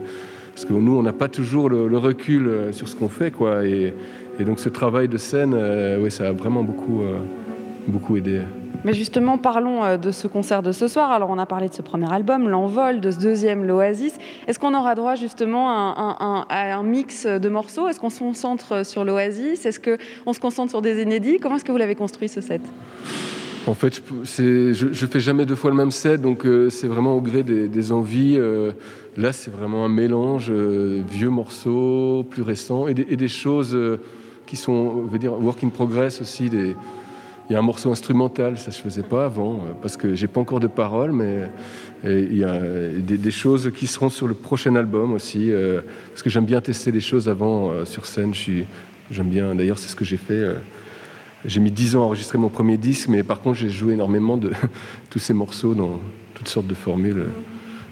Parce 0.55 0.67
que 0.67 0.73
nous, 0.73 0.97
on 0.97 1.03
n'a 1.03 1.13
pas 1.13 1.29
toujours 1.29 1.69
le, 1.69 1.99
recul 1.99 2.69
sur 2.73 2.87
ce 2.87 2.95
qu'on 2.95 3.09
fait, 3.09 3.31
quoi. 3.31 3.65
Et, 3.65 3.95
donc, 4.41 4.61
ce 4.61 4.69
travail 4.69 5.09
de 5.09 5.17
scène, 5.17 5.57
oui, 6.01 6.11
ça 6.11 6.29
a 6.29 6.33
vraiment 6.33 6.63
beaucoup, 6.63 7.03
beaucoup 7.89 8.17
aidé. 8.17 8.41
Mais 8.85 8.93
justement, 8.93 9.39
parlons 9.39 9.83
euh, 9.83 9.97
de 9.97 10.11
ce 10.11 10.29
concert 10.29 10.63
de 10.63 10.71
ce 10.71 10.89
soir. 10.89 11.11
Alors, 11.11 11.31
on 11.31 11.39
a 11.39 11.47
parlé 11.47 11.69
de 11.69 11.75
ce 11.75 11.81
premier 11.81 12.13
album, 12.13 12.49
L'Envol, 12.49 13.01
de 13.01 13.11
ce 13.11 13.19
deuxième, 13.19 13.65
L'Oasis. 13.65 14.13
Est-ce 14.47 14.59
qu'on 14.59 14.75
aura 14.75 14.95
droit 14.95 15.15
justement 15.15 15.71
à 15.71 16.47
un, 16.51 16.83
mix 16.83 17.27
de 17.27 17.49
morceaux? 17.49 17.89
Est-ce 17.89 17.99
qu'on 17.99 18.11
se 18.11 18.19
concentre 18.19 18.85
sur 18.85 19.05
l'Oasis? 19.05 19.65
Est-ce 19.65 19.81
qu'on 19.81 20.33
se 20.35 20.41
concentre 20.41 20.71
sur 20.71 20.83
des 20.83 21.03
inédits? 21.03 21.39
Comment 21.41 21.57
est-ce 21.57 21.65
que 21.65 21.73
vous 21.73 21.79
l'avez 21.79 21.95
construit 21.95 22.29
ce 22.29 22.43
set? 22.43 22.61
En 23.67 23.73
fait, 23.73 24.03
je 24.25 24.85
ne 24.85 25.11
fais 25.11 25.21
jamais 25.21 25.47
deux 25.47 25.55
fois 25.55 25.71
le 25.71 25.77
même 25.77 25.91
set, 25.91 26.21
donc 26.21 26.45
euh, 26.45 26.69
c'est 26.69 26.87
vraiment 26.87 27.17
au 27.17 27.23
gré 27.23 27.43
des, 27.43 27.93
envies. 27.93 28.37
Euh, 28.37 28.73
là, 29.17 29.33
c'est 29.33 29.51
vraiment 29.51 29.87
un 29.87 29.89
mélange 29.89 30.51
vieux 30.51 31.31
morceaux, 31.31 32.27
plus 32.29 32.43
récents, 32.43 32.87
et 32.89 32.95
des, 32.95 33.29
choses 33.29 33.79
qui 34.45 34.57
sont, 34.57 34.73
on 34.73 35.07
veut 35.07 35.19
dire, 35.19 35.33
work 35.43 35.65
in 35.65 35.71
progress 35.71 36.21
aussi, 36.21 36.51
il 37.49 37.53
y 37.53 37.57
a 37.57 37.59
un 37.59 37.63
morceau 37.63 37.91
instrumental, 37.93 38.57
ça 38.59 38.69
ne 38.69 38.73
se 38.73 38.81
faisait 38.81 39.03
pas 39.03 39.27
avant, 39.27 39.55
euh, 39.55 39.73
parce 39.83 39.97
que 39.97 40.15
j'ai 40.15 40.29
pas 40.29 40.41
encore 40.41 40.61
de 40.61 40.67
paroles, 40.67 41.13
mais 41.13 41.51
il 42.07 42.37
y 42.37 42.45
a 42.45 42.59
des, 42.59 43.31
choses 43.31 43.73
qui 43.75 43.87
seront 43.87 44.11
sur 44.11 44.29
le 44.29 44.35
prochain 44.35 44.77
album 44.77 45.13
aussi, 45.13 45.51
euh, 45.51 45.81
parce 46.11 46.23
que 46.23 46.29
j'aime 46.29 46.45
bien 46.45 46.61
tester 46.61 46.91
les 46.91 47.01
choses 47.01 47.31
avant 47.31 47.71
euh, 47.71 47.85
sur 47.87 48.05
scène. 48.05 48.35
J'aime 49.11 49.29
bien, 49.29 49.55
d'ailleurs, 49.55 49.79
c'est 49.79 49.89
ce 49.89 49.97
que 49.97 50.05
j'ai 50.05 50.19
fait. 50.19 50.55
j'ai 51.45 51.61
mis 51.61 51.71
dix 51.71 51.97
ans 51.97 52.03
à 52.03 52.05
enregistrer 52.05 52.39
mon 52.39 52.51
premier 52.51 52.77
disque, 52.77 53.09
mais 53.09 53.23
par 53.23 53.41
contre, 53.41 53.59
j'ai 53.59 53.71
joué 53.71 53.95
énormément 53.95 54.37
de 54.37 54.53
tous 55.11 55.19
ces 55.19 55.35
morceaux 55.35 55.75
dans 55.75 56.01
toutes 56.35 56.49
sortes 56.49 56.67
de 56.67 56.75
formules. 56.75 57.27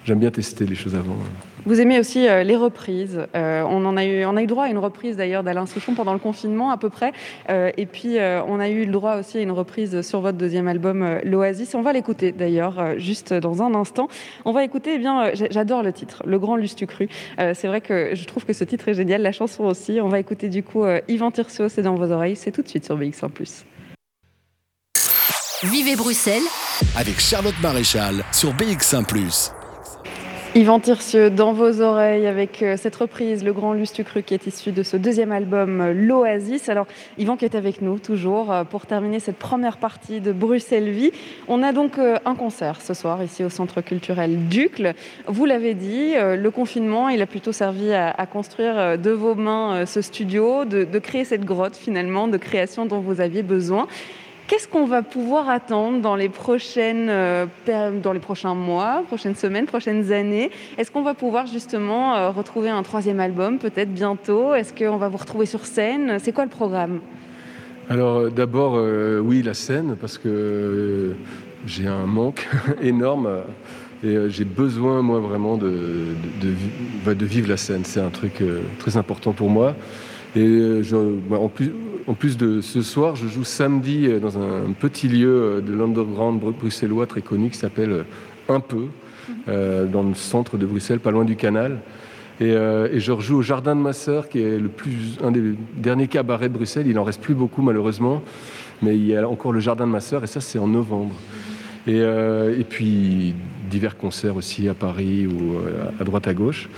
J'aime 0.04 0.18
bien 0.18 0.30
tester 0.30 0.66
les 0.66 0.74
choses 0.74 0.94
avant. 0.94 1.16
Vous 1.64 1.80
aimez 1.80 2.00
aussi 2.00 2.26
euh, 2.26 2.42
les 2.42 2.56
reprises. 2.56 3.20
Euh, 3.36 3.62
on, 3.62 3.84
en 3.84 3.96
a 3.96 4.04
eu, 4.04 4.24
on 4.24 4.36
a 4.36 4.42
eu 4.42 4.46
droit 4.46 4.64
à 4.64 4.68
une 4.68 4.78
reprise 4.78 5.16
d'ailleurs 5.16 5.44
d'Alain 5.44 5.66
Souchon 5.66 5.94
pendant 5.94 6.12
le 6.12 6.18
confinement 6.18 6.70
à 6.70 6.76
peu 6.76 6.90
près. 6.90 7.12
Euh, 7.50 7.70
et 7.76 7.86
puis 7.86 8.16
on 8.46 8.58
a 8.58 8.68
eu 8.68 8.84
le 8.84 8.92
droit 8.92 9.16
aussi 9.16 9.38
à 9.38 9.40
une 9.40 9.50
reprise 9.52 10.02
sur 10.02 10.20
votre 10.20 10.38
deuxième 10.38 10.66
album, 10.66 11.20
L'Oasis. 11.24 11.74
On 11.74 11.82
va 11.82 11.92
l'écouter 11.92 12.32
d'ailleurs 12.32 12.98
juste 12.98 13.32
dans 13.32 13.62
un 13.62 13.74
instant. 13.74 14.08
On 14.44 14.52
va 14.52 14.64
écouter, 14.64 14.92
eh 14.94 14.98
bien, 14.98 15.32
j'adore 15.34 15.82
le 15.82 15.92
titre, 15.92 16.22
Le 16.26 16.38
Grand 16.38 16.56
Lustucru. 16.56 17.08
c'est 17.38 17.66
vrai 17.66 17.80
que 17.80 18.14
je 18.14 18.24
trouve 18.24 18.44
que 18.44 18.52
ce 18.52 18.64
titre 18.64 18.88
est 18.88 18.94
génial, 18.94 19.22
la 19.22 19.32
chanson 19.32 19.64
aussi. 19.64 20.00
On 20.00 20.08
va 20.08 20.18
écouter 20.18 20.48
du 20.48 20.62
coup 20.62 20.84
Yvan 21.08 21.30
Tirso, 21.30 21.68
c'est 21.68 21.82
dans 21.82 21.94
vos 21.94 22.10
oreilles. 22.10 22.36
C'est 22.36 22.52
tout 22.52 22.62
de 22.62 22.68
suite 22.68 22.84
sur 22.84 22.98
BX1⁇ 22.98 23.30
Vivez 25.64 25.96
Bruxelles 25.96 26.42
avec 26.96 27.20
Charlotte 27.20 27.60
Maréchal 27.62 28.24
sur 28.32 28.52
BX1⁇ 28.52 29.04
Yvan 30.54 30.80
Tircieux, 30.80 31.30
dans 31.30 31.54
vos 31.54 31.80
oreilles, 31.80 32.26
avec 32.26 32.62
euh, 32.62 32.76
cette 32.76 32.96
reprise, 32.96 33.42
Le 33.42 33.54
Grand 33.54 33.72
Lustucru, 33.72 34.22
qui 34.22 34.34
est 34.34 34.46
issu 34.46 34.70
de 34.70 34.82
ce 34.82 34.98
deuxième 34.98 35.32
album, 35.32 35.80
euh, 35.80 35.94
L'Oasis. 35.94 36.68
Alors, 36.68 36.86
Yvan 37.16 37.38
qui 37.38 37.46
est 37.46 37.54
avec 37.54 37.80
nous, 37.80 37.98
toujours, 37.98 38.52
euh, 38.52 38.62
pour 38.62 38.84
terminer 38.84 39.18
cette 39.18 39.38
première 39.38 39.78
partie 39.78 40.20
de 40.20 40.30
Bruxelles 40.30 40.90
Vie. 40.90 41.10
On 41.48 41.62
a 41.62 41.72
donc 41.72 41.98
un 41.98 42.34
concert 42.34 42.82
ce 42.82 42.92
soir, 42.92 43.22
ici 43.22 43.42
au 43.42 43.48
Centre 43.48 43.80
culturel 43.80 44.46
Ducle. 44.48 44.92
Vous 45.26 45.46
l'avez 45.46 45.72
dit, 45.72 46.12
le 46.14 46.50
confinement, 46.50 47.08
il 47.08 47.22
a 47.22 47.26
plutôt 47.26 47.52
servi 47.52 47.92
à, 47.94 48.26
construire 48.26 48.98
de 48.98 49.10
vos 49.10 49.34
mains 49.34 49.86
ce 49.86 50.02
studio, 50.02 50.64
de, 50.64 50.84
de 50.84 50.98
créer 50.98 51.24
cette 51.24 51.44
grotte, 51.44 51.76
finalement, 51.76 52.28
de 52.28 52.36
création 52.36 52.84
dont 52.84 53.00
vous 53.00 53.20
aviez 53.20 53.42
besoin. 53.42 53.86
Qu'est-ce 54.48 54.68
qu'on 54.68 54.86
va 54.86 55.02
pouvoir 55.02 55.48
attendre 55.48 56.00
dans 56.00 56.16
les, 56.16 56.28
prochaines, 56.28 57.08
euh, 57.08 57.46
prochains 58.20 58.54
mois, 58.54 59.02
prochaines 59.06 59.36
semaines, 59.36 59.66
prochaines 59.66 60.12
années? 60.12 60.50
Est-ce 60.76 60.90
qu'on 60.90 61.02
va 61.02 61.14
pouvoir 61.14 61.46
justement 61.46 62.16
euh, 62.16 62.30
retrouver 62.30 62.68
un 62.68 62.82
troisième 62.82 63.20
album 63.20 63.58
peut-être 63.58 63.92
bientôt? 63.92 64.54
Est-ce 64.54 64.74
qu'on 64.74 64.96
va 64.96 65.08
vous 65.08 65.16
retrouver 65.16 65.46
sur 65.46 65.64
scène? 65.64 66.18
C'est 66.18 66.32
quoi 66.32 66.44
le 66.44 66.50
programme? 66.50 67.00
Alors 67.88 68.18
euh, 68.18 68.30
d'abord, 68.30 68.78
oui, 69.22 69.42
la 69.42 69.54
scène, 69.54 69.96
parce 69.98 70.18
que 70.18 71.14
j'ai 71.64 71.86
un 71.86 72.06
manque 72.06 72.48
énorme 72.82 73.42
et 74.04 74.16
j'ai 74.28 74.44
besoin, 74.44 75.00
moi, 75.00 75.20
vraiment 75.20 75.56
de, 75.56 76.14
de, 76.40 77.24
vivre 77.24 77.48
la 77.48 77.56
scène. 77.56 77.84
C'est 77.84 78.00
un 78.00 78.10
truc 78.10 78.42
très 78.80 78.96
important 78.96 79.32
pour 79.32 79.48
moi. 79.48 79.76
Et 80.34 80.80
bah, 81.28 81.38
en 81.38 82.14
plus, 82.14 82.36
de 82.36 82.60
ce 82.60 82.82
soir, 82.82 83.16
je 83.16 83.28
joue 83.28 83.44
samedi 83.44 84.06
euh, 84.06 84.18
dans 84.18 84.38
un 84.38 84.72
petit 84.78 85.08
lieu 85.08 85.28
euh, 85.28 85.60
de 85.60 85.74
l'underground 85.74 86.40
bruxellois 86.40 87.06
très 87.06 87.20
connu 87.20 87.50
qui 87.50 87.58
s'appelle 87.58 87.92
euh, 87.92 88.02
Un 88.48 88.60
peu, 88.60 88.86
dans 89.46 90.02
le 90.02 90.14
centre 90.14 90.56
de 90.56 90.66
Bruxelles, 90.66 91.00
pas 91.00 91.10
loin 91.10 91.24
du 91.24 91.36
canal. 91.36 91.80
Et, 92.40 92.50
je 92.52 93.12
rejoue 93.12 93.36
au 93.36 93.42
Jardin 93.42 93.76
de 93.76 93.80
ma 93.80 93.92
sœur, 93.92 94.28
qui 94.28 94.40
est 94.40 94.58
le 94.58 94.68
plus, 94.68 95.18
un 95.22 95.30
des 95.30 95.54
derniers 95.76 96.08
cabarets 96.08 96.48
de 96.48 96.54
Bruxelles. 96.54 96.86
Il 96.88 96.98
en 96.98 97.04
reste 97.04 97.20
plus 97.20 97.34
beaucoup, 97.34 97.62
malheureusement. 97.62 98.22
Mais 98.82 98.96
il 98.96 99.06
y 99.06 99.16
a 99.16 99.28
encore 99.28 99.52
le 99.52 99.60
Jardin 99.60 99.86
de 99.86 99.92
ma 99.92 100.00
sœur, 100.00 100.24
et 100.24 100.26
ça, 100.26 100.40
c'est 100.40 100.58
en 100.58 100.66
novembre. 100.66 101.14
Et, 101.86 102.64
puis 102.68 103.34
divers 103.70 103.96
concerts 103.96 104.36
aussi 104.36 104.68
à 104.68 104.74
Paris 104.74 105.26
ou 105.26 105.58
à 106.00 106.04
droite 106.04 106.26
à 106.26 106.34
gauche. 106.34 106.68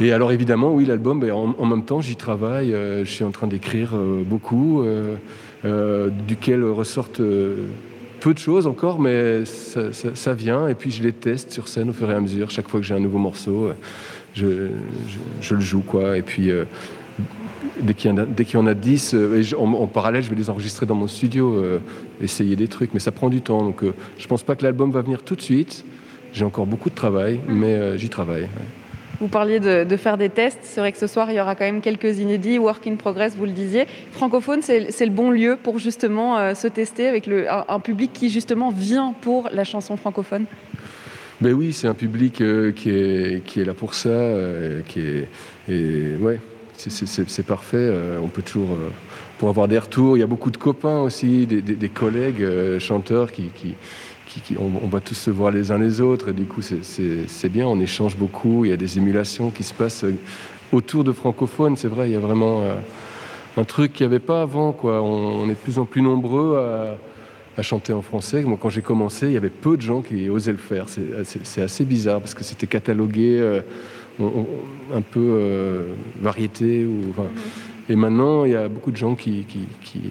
Et 0.00 0.12
alors 0.12 0.32
évidemment, 0.32 0.74
oui, 0.74 0.84
l'album, 0.86 1.20
ben, 1.20 1.30
en, 1.32 1.66
même 1.66 1.84
temps, 1.84 2.00
j'y 2.00 2.16
travaille. 2.16 2.74
Euh, 2.74 3.04
je 3.04 3.10
suis 3.10 3.24
en 3.24 3.30
train 3.30 3.46
d'écrire 3.46 3.92
euh, 3.94 4.22
beaucoup, 4.26 4.82
euh, 4.82 6.10
duquel 6.26 6.64
ressortent 6.64 7.22
peu 8.20 8.34
de 8.34 8.38
choses 8.38 8.66
encore, 8.66 8.98
mais 8.98 9.44
ça, 9.44 10.34
vient. 10.34 10.66
Et 10.66 10.74
puis 10.74 10.90
je 10.90 11.02
les 11.02 11.12
teste 11.12 11.52
sur 11.52 11.68
scène 11.68 11.90
au 11.90 11.92
fur 11.92 12.10
et 12.10 12.14
à 12.14 12.20
mesure. 12.20 12.50
Chaque 12.50 12.68
fois 12.68 12.80
que 12.80 12.86
j'ai 12.86 12.94
un 12.94 13.00
nouveau 13.00 13.18
morceau, 13.18 13.70
je, 14.34 14.70
le 15.50 15.60
joue, 15.60 15.82
quoi. 15.82 16.18
Et 16.18 16.22
puis 16.22 16.50
dès 17.80 17.94
qu'il 17.94 18.10
y, 18.10 18.56
en 18.56 18.66
a 18.66 18.74
10, 18.74 19.16
en, 19.56 19.86
parallèle, 19.86 20.22
je 20.22 20.30
vais 20.30 20.36
les 20.36 20.50
enregistrer 20.50 20.86
dans 20.86 20.96
mon 20.96 21.06
studio, 21.06 21.62
essayer 22.20 22.56
des 22.56 22.68
trucs, 22.68 22.94
mais 22.94 23.00
ça 23.00 23.12
prend 23.12 23.30
du 23.30 23.42
temps. 23.42 23.62
Donc 23.62 23.82
je 24.18 24.26
pense 24.26 24.42
pas 24.42 24.56
que 24.56 24.64
l'album 24.64 24.90
va 24.90 25.02
venir 25.02 25.22
tout 25.22 25.36
de 25.36 25.42
suite. 25.42 25.84
J'ai 26.32 26.44
encore 26.44 26.66
beaucoup 26.66 26.90
de 26.90 26.94
travail, 26.94 27.40
mais 27.46 27.96
j'y 27.96 28.08
travaille. 28.08 28.48
Vous 29.20 29.28
parliez 29.28 29.60
de, 29.60 29.96
faire 29.96 30.18
des 30.18 30.28
tests. 30.28 30.58
C'est 30.62 30.80
vrai 30.80 30.92
que 30.92 30.98
ce 30.98 31.06
soir, 31.06 31.30
il 31.30 31.36
y 31.36 31.40
aura 31.40 31.54
quand 31.54 31.64
même 31.64 31.80
quelques 31.80 32.18
inédits, 32.18 32.58
work 32.58 32.86
in 32.86 32.96
progress, 32.96 33.36
vous 33.36 33.44
le 33.44 33.52
disiez. 33.52 33.86
Francophone, 34.10 34.60
c'est 34.62 35.06
le 35.06 35.12
bon 35.12 35.30
lieu 35.30 35.56
pour 35.62 35.78
justement 35.78 36.38
euh, 36.38 36.54
se 36.54 36.66
tester 36.66 37.06
avec 37.06 37.26
le, 37.26 37.46
un, 37.50 37.80
public 37.80 38.12
qui 38.12 38.28
justement 38.28 38.70
vient 38.70 39.14
pour 39.20 39.48
la 39.52 39.64
chanson 39.64 39.96
francophone? 39.96 40.46
Ben 41.40 41.52
oui, 41.52 41.72
c'est 41.72 41.86
un 41.86 41.94
public 41.94 42.40
euh, 42.40 42.72
qui, 42.72 42.90
est, 42.90 43.44
qui 43.44 43.60
est 43.60 43.64
là 43.64 43.74
pour 43.74 43.94
ça, 43.94 44.08
euh, 44.08 44.80
qui 44.86 45.00
est, 45.00 45.28
et 45.68 46.16
ouais, 46.20 46.40
c'est 46.76 47.46
parfait. 47.46 47.90
on 48.22 48.28
peut 48.28 48.42
toujours, 48.42 48.76
pour 49.38 49.48
avoir 49.48 49.68
des 49.68 49.78
retours, 49.78 50.16
il 50.16 50.20
y 50.20 50.24
a 50.24 50.26
beaucoup 50.26 50.50
de 50.50 50.56
copains 50.56 51.00
aussi, 51.00 51.46
des, 51.46 51.88
collègues 51.88 52.78
chanteurs 52.78 53.30
qui 53.32 53.74
on, 54.58 54.88
va 54.88 55.00
tous 55.00 55.14
se 55.14 55.30
voir 55.30 55.50
les 55.50 55.70
uns 55.70 55.78
les 55.78 56.00
autres, 56.00 56.28
et 56.30 56.32
du 56.32 56.44
coup, 56.44 56.62
c'est 56.62 57.48
bien, 57.48 57.66
on 57.66 57.80
échange 57.80 58.16
beaucoup, 58.16 58.64
il 58.64 58.70
y 58.70 58.74
a 58.74 58.76
des 58.76 58.98
émulations 58.98 59.50
qui 59.50 59.62
se 59.62 59.74
passent 59.74 60.04
autour 60.72 61.04
de 61.04 61.12
francophones, 61.12 61.76
c'est 61.76 61.88
vrai, 61.88 62.10
il 62.10 62.12
y 62.12 62.16
a 62.16 62.20
vraiment 62.20 62.62
euh, 62.62 62.74
un 63.56 63.64
truc 63.64 63.92
qu'il 63.92 64.06
n'y 64.06 64.12
avait 64.12 64.24
pas 64.24 64.42
avant, 64.42 64.72
quoi. 64.72 65.02
On, 65.02 65.44
est 65.46 65.54
de 65.54 65.58
plus 65.58 65.78
en 65.78 65.84
plus 65.84 66.02
nombreux 66.02 66.58
à, 67.56 67.62
chanter 67.62 67.92
en 67.92 68.02
français. 68.02 68.42
Moi, 68.42 68.58
quand 68.60 68.68
j'ai 68.68 68.82
commencé, 68.82 69.26
il 69.26 69.32
y 69.32 69.36
avait 69.36 69.48
peu 69.48 69.76
de 69.76 69.82
gens 69.82 70.02
qui 70.02 70.28
osaient 70.28 70.50
le 70.50 70.58
faire. 70.58 70.86
C'est 70.88 71.62
assez 71.62 71.84
bizarre, 71.84 72.20
parce 72.20 72.34
que 72.34 72.42
c'était 72.42 72.66
catalogué 72.66 73.38
euh, 73.40 73.60
un 74.20 75.02
peu 75.02 75.20
euh, 75.20 75.94
variété, 76.20 76.84
ou... 76.84 77.14
Et 77.88 77.96
maintenant, 77.96 78.44
il 78.44 78.52
y 78.52 78.56
a 78.56 78.68
beaucoup 78.68 78.90
de 78.90 78.96
gens 78.96 79.14
qui, 79.14 79.44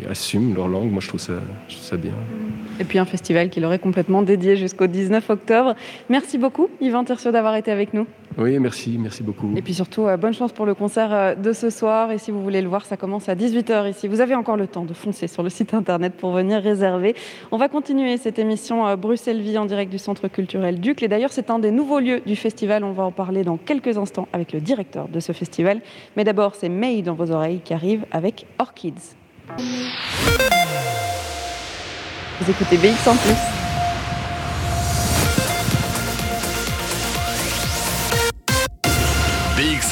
assument 0.09 0.53
leur 0.53 0.67
langue. 0.67 0.91
Moi, 0.91 1.01
je 1.01 1.07
trouve 1.07 1.19
ça, 1.19 1.33
ça 1.67 1.97
bien. 1.97 2.13
Et 2.79 2.83
puis 2.83 2.99
un 2.99 3.05
festival 3.05 3.49
qui 3.49 3.59
leur 3.59 3.73
est 3.73 3.79
complètement 3.79 4.21
dédié 4.21 4.55
jusqu'au 4.57 4.87
19 4.87 5.29
octobre. 5.29 5.75
Merci 6.09 6.37
beaucoup, 6.37 6.69
Yvan 6.81 7.03
Tercio, 7.03 7.31
d'avoir 7.31 7.55
été 7.55 7.71
avec 7.71 7.93
nous. 7.93 8.05
Oui, 8.37 8.57
merci, 8.59 8.97
merci 8.99 9.23
beaucoup. 9.23 9.53
Et 9.55 9.61
puis 9.61 9.73
surtout, 9.73 10.07
euh, 10.07 10.17
bonne 10.17 10.33
chance 10.33 10.51
pour 10.51 10.65
le 10.65 10.73
concert 10.73 11.13
euh, 11.13 11.35
de 11.35 11.53
ce 11.53 11.69
soir. 11.69 12.11
Et 12.11 12.17
si 12.17 12.31
vous 12.31 12.41
voulez 12.41 12.61
le 12.61 12.67
voir, 12.67 12.85
ça 12.85 12.97
commence 12.97 13.29
à 13.29 13.35
18h 13.35 13.89
ici. 13.89 14.07
Vous 14.07 14.21
avez 14.21 14.35
encore 14.35 14.57
le 14.57 14.67
temps 14.67 14.85
de 14.85 14.93
foncer 14.93 15.27
sur 15.27 15.43
le 15.43 15.49
site 15.49 15.73
internet 15.73 16.13
pour 16.13 16.31
venir 16.31 16.61
réserver. 16.61 17.15
On 17.51 17.57
va 17.57 17.69
continuer 17.69 18.17
cette 18.17 18.39
émission 18.39 18.87
euh, 18.87 18.95
Bruxelles 18.95 19.41
Vie 19.41 19.57
en 19.57 19.65
direct 19.65 19.91
du 19.91 19.99
Centre 19.99 20.27
culturel 20.27 20.79
Duc. 20.79 21.03
Et 21.03 21.07
d'ailleurs, 21.07 21.31
c'est 21.31 21.49
un 21.49 21.59
des 21.59 21.71
nouveaux 21.71 21.99
lieux 21.99 22.21
du 22.25 22.35
festival. 22.35 22.83
On 22.83 22.93
va 22.93 23.03
en 23.03 23.11
parler 23.11 23.43
dans 23.43 23.57
quelques 23.57 23.97
instants 23.97 24.27
avec 24.33 24.53
le 24.53 24.61
directeur 24.61 25.07
de 25.07 25.19
ce 25.19 25.31
festival. 25.31 25.81
Mais 26.17 26.23
d'abord, 26.23 26.55
c'est 26.55 26.69
May 26.69 27.01
dans 27.01 27.13
vos 27.13 27.31
oreilles 27.31 27.61
qui 27.63 27.73
arrive 27.73 28.05
avec 28.11 28.45
Orchids. 28.57 29.15
Vous 32.41 32.49
écoutez 32.49 32.77
BX 32.77 33.07
en 33.07 33.15
plus. 33.15 33.62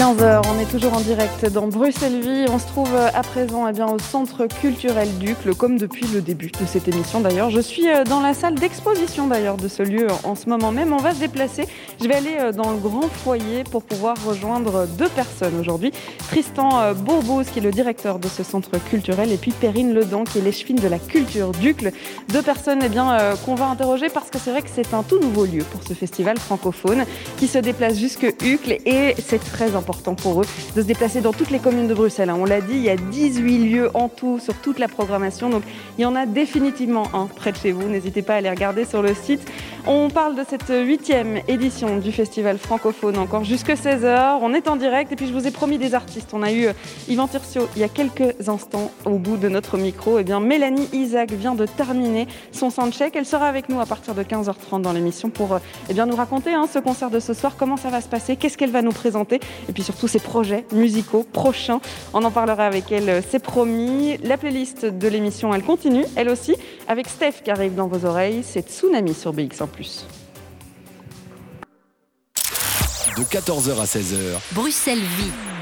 15h, 0.00 0.40
on 0.48 0.58
est 0.58 0.64
toujours 0.64 0.94
en 0.94 1.00
direct 1.00 1.44
dans 1.52 1.66
Bruxelles 1.66 2.22
Vie. 2.22 2.46
On 2.48 2.58
se 2.58 2.66
trouve 2.66 2.88
euh, 2.94 3.10
à 3.12 3.20
présent 3.20 3.68
eh 3.68 3.72
bien, 3.72 3.86
au 3.86 3.98
Centre 3.98 4.46
culturel 4.46 5.06
Ducle, 5.18 5.54
comme 5.54 5.76
depuis 5.76 6.06
le 6.06 6.22
début 6.22 6.50
de 6.50 6.64
cette 6.64 6.88
émission 6.88 7.20
d'ailleurs. 7.20 7.50
Je 7.50 7.60
suis 7.60 7.86
euh, 7.86 8.04
dans 8.04 8.20
la 8.20 8.32
salle 8.32 8.54
d'exposition 8.54 9.26
d'ailleurs 9.26 9.58
de 9.58 9.68
ce 9.68 9.82
lieu 9.82 10.06
en 10.24 10.36
ce 10.36 10.48
moment 10.48 10.72
même. 10.72 10.94
On 10.94 11.02
va 11.02 11.12
se 11.12 11.20
déplacer. 11.20 11.68
Je 12.02 12.08
vais 12.08 12.14
aller 12.14 12.36
euh, 12.40 12.50
dans 12.50 12.70
le 12.70 12.78
grand 12.78 13.08
foyer 13.08 13.62
pour 13.62 13.82
pouvoir 13.82 14.16
rejoindre 14.24 14.86
deux 14.86 15.10
personnes 15.10 15.60
aujourd'hui. 15.60 15.92
Tristan 16.28 16.94
Bourbous, 16.94 17.44
qui 17.52 17.58
est 17.58 17.62
le 17.62 17.70
directeur 17.70 18.18
de 18.18 18.28
ce 18.28 18.42
centre 18.42 18.82
culturel, 18.82 19.30
et 19.30 19.36
puis 19.36 19.50
Perrine 19.50 19.92
Ledan, 19.92 20.24
qui 20.24 20.38
est 20.38 20.42
l'échevine 20.42 20.76
de 20.76 20.88
la 20.88 20.98
culture 20.98 21.52
Ducle. 21.52 21.92
Deux 22.28 22.42
personnes 22.42 22.80
eh 22.82 22.88
bien, 22.88 23.34
qu'on 23.44 23.54
va 23.54 23.66
interroger 23.66 24.08
parce 24.08 24.30
que 24.30 24.38
c'est 24.38 24.50
vrai 24.50 24.62
que 24.62 24.70
c'est 24.72 24.94
un 24.94 25.02
tout 25.02 25.18
nouveau 25.18 25.44
lieu 25.44 25.64
pour 25.64 25.82
ce 25.82 25.92
festival 25.92 26.38
francophone 26.38 27.04
qui 27.36 27.48
se 27.48 27.58
déplace 27.58 27.98
jusque 27.98 28.34
Ucle 28.42 28.78
et 28.86 29.14
c'est 29.18 29.40
très 29.40 29.74
important 29.74 29.89
pour 29.92 30.42
eux 30.42 30.44
de 30.76 30.82
se 30.82 30.86
déplacer 30.86 31.20
dans 31.20 31.32
toutes 31.32 31.50
les 31.50 31.58
communes 31.58 31.88
de 31.88 31.94
Bruxelles. 31.94 32.30
Hein. 32.30 32.36
On 32.38 32.44
l'a 32.44 32.60
dit, 32.60 32.74
il 32.74 32.82
y 32.82 32.90
a 32.90 32.96
18 32.96 33.58
lieux 33.68 33.90
en 33.94 34.08
tout 34.08 34.38
sur 34.38 34.54
toute 34.54 34.78
la 34.78 34.88
programmation. 34.88 35.50
Donc 35.50 35.62
il 35.98 36.02
y 36.02 36.04
en 36.04 36.16
a 36.16 36.26
définitivement 36.26 37.08
un 37.14 37.26
près 37.26 37.52
de 37.52 37.56
chez 37.56 37.72
vous. 37.72 37.88
N'hésitez 37.88 38.22
pas 38.22 38.34
à 38.34 38.36
aller 38.36 38.50
regarder 38.50 38.84
sur 38.84 39.02
le 39.02 39.14
site. 39.14 39.40
On 39.86 40.10
parle 40.10 40.36
de 40.36 40.42
cette 40.48 40.68
huitième 40.68 41.40
édition 41.48 41.96
du 41.96 42.12
festival 42.12 42.58
francophone 42.58 43.16
encore 43.16 43.44
jusque 43.44 43.70
16h. 43.70 44.38
On 44.42 44.52
est 44.52 44.68
en 44.68 44.76
direct 44.76 45.10
et 45.12 45.16
puis 45.16 45.26
je 45.26 45.32
vous 45.32 45.46
ai 45.46 45.50
promis 45.50 45.78
des 45.78 45.94
artistes. 45.94 46.30
On 46.32 46.42
a 46.42 46.52
eu 46.52 46.66
euh, 46.66 46.72
Yvan 47.08 47.28
Tircio 47.28 47.66
il 47.76 47.80
y 47.80 47.84
a 47.84 47.88
quelques 47.88 48.48
instants 48.48 48.90
au 49.06 49.18
bout 49.18 49.36
de 49.36 49.48
notre 49.48 49.78
micro. 49.78 50.18
Et 50.18 50.20
eh 50.20 50.24
bien 50.24 50.40
Mélanie 50.40 50.88
Isaac 50.92 51.32
vient 51.32 51.54
de 51.54 51.66
terminer 51.66 52.28
son 52.52 52.70
soundcheck. 52.70 53.16
Elle 53.16 53.26
sera 53.26 53.46
avec 53.46 53.68
nous 53.68 53.80
à 53.80 53.86
partir 53.86 54.14
de 54.14 54.22
15h30 54.22 54.82
dans 54.82 54.92
l'émission 54.92 55.30
pour 55.30 55.54
euh, 55.54 55.58
eh 55.88 55.94
bien, 55.94 56.06
nous 56.06 56.16
raconter 56.16 56.52
hein, 56.52 56.66
ce 56.72 56.78
concert 56.78 57.10
de 57.10 57.20
ce 57.20 57.34
soir, 57.34 57.54
comment 57.56 57.76
ça 57.76 57.88
va 57.88 58.00
se 58.00 58.08
passer, 58.08 58.36
qu'est-ce 58.36 58.58
qu'elle 58.58 58.70
va 58.70 58.82
nous 58.82 58.92
présenter? 58.92 59.40
Surtout 59.82 60.08
ses 60.08 60.18
projets 60.18 60.64
musicaux 60.72 61.26
prochains. 61.32 61.80
On 62.12 62.22
en 62.24 62.30
parlera 62.30 62.66
avec 62.66 62.90
elle, 62.92 63.08
euh, 63.08 63.20
c'est 63.28 63.38
promis. 63.38 64.18
La 64.22 64.36
playlist 64.36 64.84
de 64.84 65.08
l'émission, 65.08 65.54
elle 65.54 65.62
continue, 65.62 66.04
elle 66.16 66.28
aussi, 66.28 66.54
avec 66.88 67.08
Steph 67.08 67.42
qui 67.44 67.50
arrive 67.50 67.74
dans 67.74 67.86
vos 67.86 68.06
oreilles. 68.06 68.42
C'est 68.42 68.68
Tsunami 68.68 69.14
sur 69.14 69.32
BX 69.32 69.60
en 69.60 69.66
plus. 69.66 70.06
De 73.16 73.24
14h 73.24 73.80
à 73.80 73.84
16h. 73.84 74.38
Bruxelles 74.52 74.98
vit. 74.98 75.59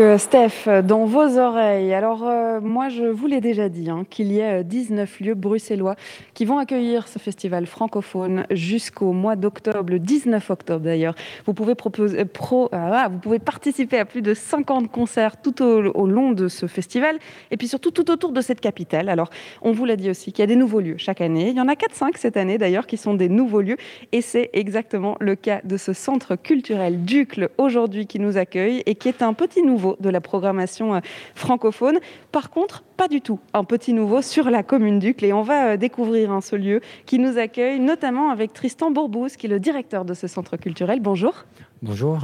Euh, 0.00 0.16
Steph, 0.16 0.68
dans 0.84 1.06
vos 1.06 1.38
oreilles, 1.38 1.92
alors 1.92 2.22
euh, 2.22 2.60
moi 2.60 2.88
je 2.88 3.02
vous 3.02 3.26
l'ai 3.26 3.40
déjà 3.40 3.68
dit, 3.68 3.90
hein, 3.90 4.06
qu'il 4.08 4.32
y 4.32 4.40
a 4.40 4.62
19 4.62 5.18
lieux 5.18 5.34
bruxellois 5.34 5.96
qui 6.34 6.44
vont 6.44 6.58
accueillir 6.58 7.08
ce 7.08 7.18
festival 7.18 7.66
francophone 7.66 8.46
jusqu'au 8.52 9.12
mois 9.12 9.34
d'octobre, 9.34 9.90
le 9.90 9.98
19 9.98 10.50
octobre 10.50 10.84
d'ailleurs. 10.84 11.16
Vous 11.46 11.52
pouvez 11.52 11.74
pro, 11.74 12.68
ah, 12.70 13.08
vous 13.10 13.18
pouvez 13.18 13.40
participer 13.40 13.98
à 13.98 14.04
plus 14.04 14.22
de 14.22 14.34
50 14.34 14.88
concerts 14.88 15.42
tout 15.42 15.64
au, 15.64 15.86
au, 15.86 16.06
long 16.06 16.30
de 16.30 16.46
ce 16.46 16.68
festival 16.68 17.16
et 17.50 17.56
puis 17.56 17.66
surtout 17.66 17.90
tout 17.90 18.08
autour 18.12 18.30
de 18.30 18.40
cette 18.40 18.60
capitale. 18.60 19.08
Alors 19.08 19.30
on 19.62 19.72
vous 19.72 19.84
l'a 19.84 19.96
dit 19.96 20.10
aussi 20.10 20.30
qu'il 20.30 20.44
y 20.44 20.44
a 20.44 20.46
des 20.46 20.54
nouveaux 20.54 20.80
lieux 20.80 20.98
chaque 20.98 21.20
année. 21.20 21.48
Il 21.48 21.56
y 21.56 21.60
en 21.60 21.66
a 21.66 21.74
4-5 21.74 22.10
cette 22.14 22.36
année 22.36 22.56
d'ailleurs 22.56 22.86
qui 22.86 22.98
sont 22.98 23.14
des 23.14 23.28
nouveaux 23.28 23.62
lieux 23.62 23.78
et 24.12 24.22
c'est 24.22 24.50
exactement 24.52 25.16
le 25.18 25.34
cas 25.34 25.60
de 25.64 25.76
ce 25.76 25.92
centre 25.92 26.36
culturel 26.36 27.04
Ducle 27.04 27.48
aujourd'hui 27.58 28.06
qui 28.06 28.20
nous 28.20 28.36
accueille 28.36 28.84
et 28.86 28.94
qui 28.94 29.08
est 29.08 29.22
un 29.22 29.32
petit 29.32 29.64
nouveau 29.64 29.87
de 30.00 30.10
la 30.10 30.20
programmation 30.20 30.94
euh, 30.94 31.00
francophone. 31.34 31.98
Par 32.32 32.50
contre, 32.50 32.82
pas 32.96 33.08
du 33.08 33.20
tout 33.20 33.38
un 33.54 33.64
petit 33.64 33.92
nouveau 33.92 34.22
sur 34.22 34.50
la 34.50 34.62
commune 34.62 34.98
d'Ucle. 34.98 35.24
Et 35.24 35.32
on 35.32 35.42
va 35.42 35.70
euh, 35.70 35.76
découvrir 35.76 36.32
hein, 36.32 36.40
ce 36.40 36.56
lieu 36.56 36.80
qui 37.06 37.18
nous 37.18 37.38
accueille, 37.38 37.80
notamment 37.80 38.30
avec 38.30 38.52
Tristan 38.52 38.90
Bourbous, 38.90 39.28
qui 39.38 39.46
est 39.46 39.50
le 39.50 39.60
directeur 39.60 40.04
de 40.04 40.14
ce 40.14 40.26
centre 40.26 40.56
culturel. 40.56 41.00
Bonjour. 41.00 41.44
Bonjour. 41.82 42.18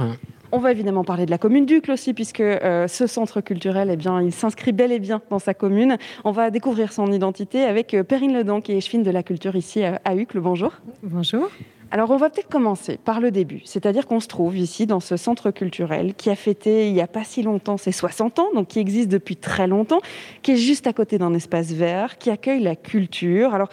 On 0.51 0.59
va 0.59 0.71
évidemment 0.71 1.03
parler 1.03 1.25
de 1.25 1.31
la 1.31 1.37
commune 1.37 1.65
d'Ucle 1.65 1.91
aussi, 1.91 2.13
puisque 2.13 2.39
euh, 2.39 2.87
ce 2.87 3.07
centre 3.07 3.41
culturel, 3.41 3.89
eh 3.91 3.97
bien, 3.97 4.21
il 4.21 4.31
s'inscrit 4.31 4.71
bel 4.71 4.91
et 4.91 4.99
bien 4.99 5.21
dans 5.29 5.39
sa 5.39 5.53
commune. 5.53 5.97
On 6.23 6.31
va 6.31 6.49
découvrir 6.49 6.93
son 6.93 7.11
identité 7.11 7.63
avec 7.63 7.93
euh, 7.93 8.03
Perrine 8.03 8.33
Ledan, 8.33 8.61
qui 8.61 8.73
est 8.73 8.81
chefine 8.81 9.03
de 9.03 9.11
la 9.11 9.23
culture 9.23 9.55
ici 9.55 9.83
à, 9.83 9.99
à 10.05 10.15
Ucle. 10.15 10.39
Bonjour. 10.39 10.73
Bonjour. 11.03 11.49
Alors 11.91 12.11
on 12.11 12.17
va 12.17 12.29
peut-être 12.29 12.49
commencer 12.49 12.97
par 12.97 13.19
le 13.19 13.31
début, 13.31 13.61
c'est-à-dire 13.65 14.07
qu'on 14.07 14.19
se 14.19 14.27
trouve 14.27 14.57
ici 14.57 14.85
dans 14.85 14.99
ce 14.99 15.17
centre 15.17 15.51
culturel 15.51 16.15
qui 16.15 16.29
a 16.29 16.35
fêté 16.35 16.87
il 16.87 16.93
n'y 16.93 17.01
a 17.01 17.07
pas 17.07 17.23
si 17.23 17.43
longtemps 17.43 17.77
ses 17.77 17.91
60 17.91 18.39
ans, 18.39 18.49
donc 18.53 18.67
qui 18.67 18.79
existe 18.79 19.09
depuis 19.09 19.35
très 19.35 19.67
longtemps, 19.67 20.01
qui 20.41 20.53
est 20.53 20.57
juste 20.57 20.87
à 20.87 20.93
côté 20.93 21.17
d'un 21.17 21.33
espace 21.33 21.71
vert, 21.71 22.17
qui 22.17 22.31
accueille 22.31 22.63
la 22.63 22.75
culture. 22.75 23.53
Alors 23.53 23.69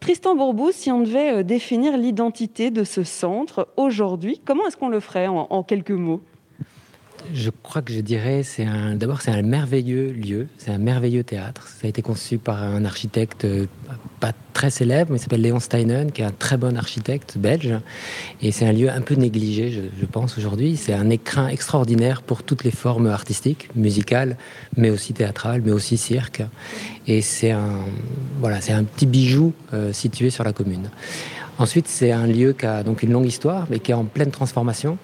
Tristan 0.00 0.36
Bourbou, 0.36 0.70
si 0.72 0.90
on 0.92 1.00
devait 1.00 1.32
euh, 1.32 1.42
définir 1.42 1.96
l'identité 1.96 2.70
de 2.70 2.84
ce 2.84 3.04
centre 3.04 3.68
aujourd'hui, 3.76 4.40
comment 4.44 4.66
est-ce 4.66 4.76
qu'on 4.76 4.90
le 4.90 5.00
ferait 5.00 5.28
en, 5.28 5.46
en 5.48 5.62
quelques 5.62 5.90
mots? 5.90 6.20
Je 7.32 7.50
crois 7.50 7.82
que 7.82 7.92
je 7.92 8.00
dirais, 8.00 8.42
c'est 8.42 8.64
un, 8.64 8.94
d'abord, 8.94 9.22
c'est 9.22 9.30
un 9.30 9.42
merveilleux 9.42 10.12
lieu, 10.12 10.48
c'est 10.58 10.70
un 10.70 10.78
merveilleux 10.78 11.24
théâtre. 11.24 11.68
Ça 11.68 11.86
a 11.86 11.88
été 11.88 12.02
conçu 12.02 12.38
par 12.38 12.62
un 12.62 12.84
architecte 12.84 13.44
euh, 13.44 13.66
pas 14.20 14.32
très 14.52 14.70
célèbre, 14.70 15.10
mais 15.10 15.18
il 15.18 15.20
s'appelle 15.20 15.40
Léon 15.40 15.60
Steinen, 15.60 16.12
qui 16.12 16.22
est 16.22 16.24
un 16.24 16.32
très 16.32 16.56
bon 16.56 16.76
architecte 16.76 17.38
belge. 17.38 17.74
Et 18.42 18.52
c'est 18.52 18.66
un 18.66 18.72
lieu 18.72 18.90
un 18.90 19.00
peu 19.00 19.14
négligé, 19.14 19.70
je, 19.70 20.06
pense, 20.06 20.38
aujourd'hui. 20.38 20.76
C'est 20.76 20.92
un 20.92 21.10
écrin 21.10 21.48
extraordinaire 21.48 22.22
pour 22.22 22.42
toutes 22.42 22.64
les 22.64 22.70
formes 22.70 23.06
artistiques, 23.06 23.68
musicales, 23.74 24.36
mais 24.76 24.90
aussi 24.90 25.12
théâtrales, 25.12 25.62
mais 25.64 25.72
aussi 25.72 25.96
cirque. 25.96 26.42
Et 27.06 27.22
c'est 27.22 27.50
un, 27.50 27.80
voilà, 28.40 28.60
c'est 28.60 28.72
un 28.72 28.84
petit 28.84 29.06
bijou 29.06 29.52
euh, 29.72 29.92
situé 29.92 30.30
sur 30.30 30.44
la 30.44 30.52
commune. 30.52 30.90
Ensuite, 31.58 31.88
c'est 31.88 32.12
un 32.12 32.26
lieu 32.26 32.52
qui 32.52 32.66
a 32.66 32.82
donc 32.82 33.02
une 33.02 33.12
longue 33.12 33.26
histoire, 33.26 33.66
mais 33.70 33.78
qui 33.78 33.92
est 33.92 33.94
en 33.94 34.04
pleine 34.04 34.30
transformation 34.30 34.98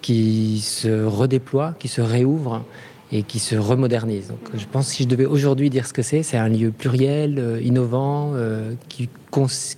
qui 0.00 0.60
se 0.60 1.04
redéploie, 1.04 1.74
qui 1.78 1.88
se 1.88 2.00
réouvre 2.00 2.64
et 3.12 3.22
qui 3.22 3.38
se 3.38 3.56
remodernise. 3.56 4.28
Donc, 4.28 4.38
je 4.54 4.66
pense 4.70 4.88
que 4.88 4.94
si 4.94 5.02
je 5.02 5.08
devais 5.08 5.26
aujourd'hui 5.26 5.68
dire 5.68 5.86
ce 5.86 5.92
que 5.92 6.02
c'est, 6.02 6.22
c'est 6.22 6.36
un 6.36 6.48
lieu 6.48 6.70
pluriel, 6.70 7.38
euh, 7.38 7.60
innovant, 7.60 8.32
euh, 8.34 8.74
qui, 8.88 9.08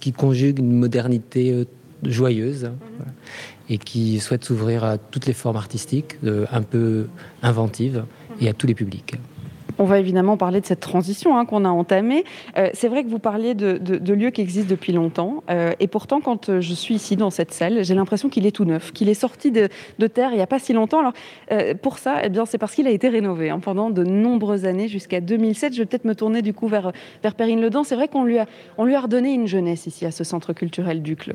qui, 0.00 0.12
conjugue 0.12 0.58
une 0.58 0.72
modernité 0.72 1.52
euh, 1.52 1.64
joyeuse 2.02 2.66
hein, 2.66 2.74
voilà, 2.98 3.12
et 3.70 3.78
qui 3.78 4.20
souhaite 4.20 4.44
s'ouvrir 4.44 4.84
à 4.84 4.98
toutes 4.98 5.26
les 5.26 5.32
formes 5.32 5.56
artistiques, 5.56 6.16
un 6.24 6.62
peu 6.62 7.06
inventives 7.42 8.04
et 8.40 8.48
à 8.48 8.52
tous 8.52 8.66
les 8.66 8.74
publics. 8.74 9.14
On 9.82 9.84
va 9.84 9.98
évidemment 9.98 10.36
parler 10.36 10.60
de 10.60 10.66
cette 10.66 10.78
transition 10.78 11.36
hein, 11.36 11.44
qu'on 11.44 11.64
a 11.64 11.68
entamée. 11.68 12.22
Euh, 12.56 12.70
c'est 12.72 12.86
vrai 12.86 13.02
que 13.02 13.08
vous 13.08 13.18
parliez 13.18 13.54
de, 13.54 14.12
lieux 14.14 14.30
qui 14.30 14.40
existent 14.40 14.70
depuis 14.70 14.92
longtemps. 14.92 15.42
Euh, 15.50 15.72
et 15.80 15.88
pourtant, 15.88 16.20
quand 16.20 16.50
euh, 16.50 16.60
je 16.60 16.72
suis 16.72 16.94
ici 16.94 17.16
dans 17.16 17.30
cette 17.30 17.52
salle, 17.52 17.82
j'ai 17.82 17.96
l'impression 17.96 18.28
qu'il 18.28 18.46
est 18.46 18.52
tout 18.52 18.64
neuf, 18.64 18.92
qu'il 18.92 19.08
est 19.08 19.14
sorti 19.14 19.50
de, 19.50 19.68
terre 20.06 20.30
il 20.30 20.36
n'y 20.36 20.40
a 20.40 20.46
pas 20.46 20.60
si 20.60 20.72
longtemps. 20.72 21.00
Alors, 21.00 21.14
pour 21.82 21.98
ça, 21.98 22.20
eh 22.22 22.28
bien, 22.28 22.46
c'est 22.46 22.58
parce 22.58 22.76
qu'il 22.76 22.86
a 22.86 22.90
été 22.90 23.08
rénové 23.08 23.50
hein, 23.50 23.58
pendant 23.58 23.90
de 23.90 24.04
nombreuses 24.04 24.66
années, 24.66 24.86
jusqu'à 24.86 25.20
2007. 25.20 25.74
Je 25.74 25.80
vais 25.80 25.86
peut-être 25.86 26.04
me 26.04 26.14
tourner 26.14 26.42
du 26.42 26.54
coup 26.54 26.68
vers, 26.68 26.92
vers 27.24 27.34
Perrine 27.34 27.60
Ledan. 27.60 27.82
C'est 27.82 27.96
vrai 27.96 28.06
qu'on 28.06 28.22
lui, 28.22 28.38
a, 28.38 28.46
on 28.78 28.84
lui 28.84 28.94
a 28.94 29.00
redonné 29.00 29.32
une 29.32 29.48
jeunesse 29.48 29.88
ici 29.88 30.06
à 30.06 30.12
ce 30.12 30.22
centre 30.22 30.52
culturel 30.52 31.02
Ducle. 31.02 31.34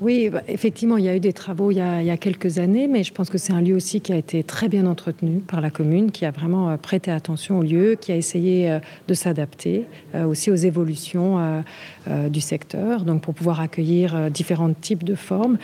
Oui, 0.00 0.30
bah, 0.30 0.40
effectivement, 0.48 0.96
il 0.96 1.04
y 1.04 1.08
a 1.10 1.14
eu 1.14 1.20
des 1.20 1.34
travaux 1.34 1.70
il 1.70 1.76
y 1.76 1.80
a, 1.80 2.00
il 2.00 2.06
y 2.06 2.10
a 2.10 2.16
quelques 2.16 2.58
années, 2.58 2.88
mais 2.88 3.04
je 3.04 3.12
pense 3.12 3.28
que 3.28 3.38
c'est 3.38 3.52
un 3.52 3.60
lieu 3.60 3.76
aussi 3.76 4.00
qui 4.00 4.14
a 4.14 4.16
été 4.16 4.42
très 4.42 4.68
bien 4.68 4.86
entretenu 4.86 5.40
par 5.40 5.60
la 5.60 5.70
commune, 5.70 6.10
qui 6.10 6.24
a 6.24 6.30
vraiment 6.30 6.76
prêté 6.78 7.10
attention 7.10 7.58
au 7.58 7.62
lieu, 7.62 7.81
qui 8.00 8.12
a 8.12 8.16
essayé 8.16 8.78
de 9.08 9.14
s'adapter 9.14 9.86
aussi 10.14 10.50
aux 10.50 10.56
évolutions 10.56 11.62
du 12.06 12.40
secteur, 12.40 13.04
donc 13.04 13.22
pour 13.22 13.34
pouvoir 13.34 13.60
accueillir 13.60 14.30
différents 14.30 14.72
types 14.72 15.04
de 15.04 15.14
formes. 15.14 15.58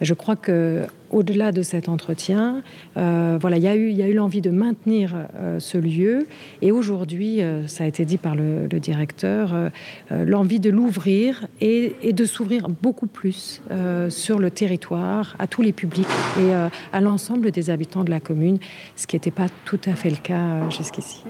Je 0.00 0.14
crois 0.14 0.36
que 0.36 0.86
au-delà 1.14 1.52
de 1.52 1.62
cet 1.62 1.88
entretien, 1.88 2.62
euh, 2.96 3.38
voilà, 3.40 3.56
il 3.56 3.62
y 3.62 3.68
a 3.68 3.76
eu, 3.76 4.12
l'envie 4.12 4.40
de 4.40 4.50
maintenir 4.50 5.14
euh, 5.36 5.60
ce 5.60 5.78
lieu 5.78 6.26
et 6.60 6.72
aujourd'hui, 6.72 7.40
euh, 7.40 7.66
ça 7.68 7.84
a 7.84 7.86
été 7.86 8.04
dit 8.04 8.18
par 8.18 8.34
le, 8.34 8.66
directeur, 8.74 9.70
l'envie 10.10 10.58
de 10.58 10.68
l'ouvrir 10.68 11.46
et, 11.60 11.94
de 12.12 12.24
s'ouvrir 12.24 12.68
beaucoup 12.68 13.06
plus 13.06 13.62
sur 14.08 14.40
le 14.40 14.50
territoire, 14.50 15.36
à 15.38 15.46
tous 15.46 15.62
les 15.62 15.72
publics 15.72 16.06
et 16.40 16.52
à 16.92 17.00
l'ensemble 17.00 17.52
des 17.52 17.70
habitants 17.70 18.02
de 18.02 18.10
la 18.10 18.18
commune, 18.18 18.58
ce 18.96 19.06
qui 19.06 19.14
n'était 19.14 19.30
pas 19.30 19.46
tout 19.64 19.80
à 19.86 19.94
fait 19.94 20.10
le 20.10 20.16
cas 20.16 20.68
jusqu'ici. 20.70 21.22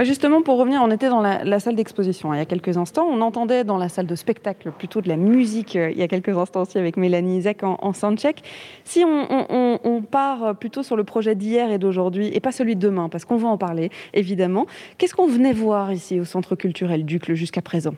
Justement, 0.00 0.40
pour 0.40 0.56
revenir, 0.58 0.80
on 0.82 0.90
était 0.90 1.10
dans 1.10 1.20
la, 1.20 1.60
salle 1.60 1.76
d'exposition 1.76 2.32
hein, 2.32 2.36
il 2.36 2.38
y 2.38 2.42
a 2.42 2.46
quelques 2.46 2.78
instants. 2.78 3.06
On 3.06 3.20
entendait 3.20 3.64
dans 3.64 3.76
la 3.76 3.88
salle 3.88 4.06
de 4.06 4.14
spectacle 4.14 4.72
plutôt 4.72 5.02
de 5.02 5.08
la 5.08 5.16
musique 5.16 5.74
il 5.74 5.98
y 5.98 6.02
a 6.02 6.08
quelques 6.08 6.36
instants 6.36 6.62
aussi 6.62 6.78
avec 6.78 6.96
Mélanie 6.96 7.38
Isaac 7.38 7.62
en, 7.62 7.92
soundcheck. 7.92 8.42
Si 8.84 9.04
on, 9.04 9.26
on, 9.30 9.78
on, 9.84 10.02
part 10.02 10.56
plutôt 10.56 10.82
sur 10.82 10.96
le 10.96 11.04
projet 11.04 11.34
d'hier 11.34 11.70
et 11.70 11.78
d'aujourd'hui 11.78 12.30
et 12.32 12.40
pas 12.40 12.52
celui 12.52 12.76
de 12.76 12.80
demain, 12.80 13.08
parce 13.10 13.24
qu'on 13.26 13.36
va 13.36 13.48
en 13.48 13.58
parler 13.58 13.90
évidemment, 14.14 14.66
qu'est-ce 14.96 15.14
qu'on 15.14 15.26
venait 15.26 15.52
voir 15.52 15.92
ici 15.92 16.18
au 16.18 16.24
Centre 16.24 16.56
culturel 16.56 17.04
Ducle 17.04 17.34
jusqu'à 17.34 17.62
présent? 17.62 17.94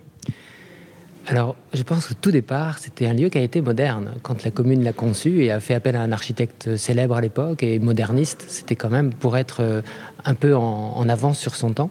Alors, 1.29 1.55
je 1.73 1.83
pense 1.85 2.09
que 2.09 2.15
tout 2.15 2.33
départ, 2.33 2.79
c'était 2.79 3.07
un 3.07 3.13
lieu 3.13 3.29
qui 3.29 3.39
a 3.39 3.43
été 3.43 3.61
moderne. 3.61 4.15
Quand 4.23 4.43
la 4.43 4.51
commune 4.51 4.83
l'a 4.83 4.93
conçu 4.93 5.45
et 5.45 5.53
a 5.53 5.61
fait 5.61 5.75
appel 5.75 5.95
à 5.95 6.03
un 6.03 6.11
architecte 6.11 6.77
célèbre 6.77 7.15
à 7.15 7.21
l'époque 7.21 7.63
et 7.63 7.79
moderniste, 7.79 8.45
c'était 8.49 8.75
quand 8.75 8.91
même 8.91 9.15
pour 9.15 9.37
être 9.37 9.83
un 10.25 10.35
peu 10.35 10.57
en, 10.57 10.95
en, 10.97 11.09
avance 11.09 11.39
sur 11.39 11.55
son 11.55 11.73
temps. 11.73 11.91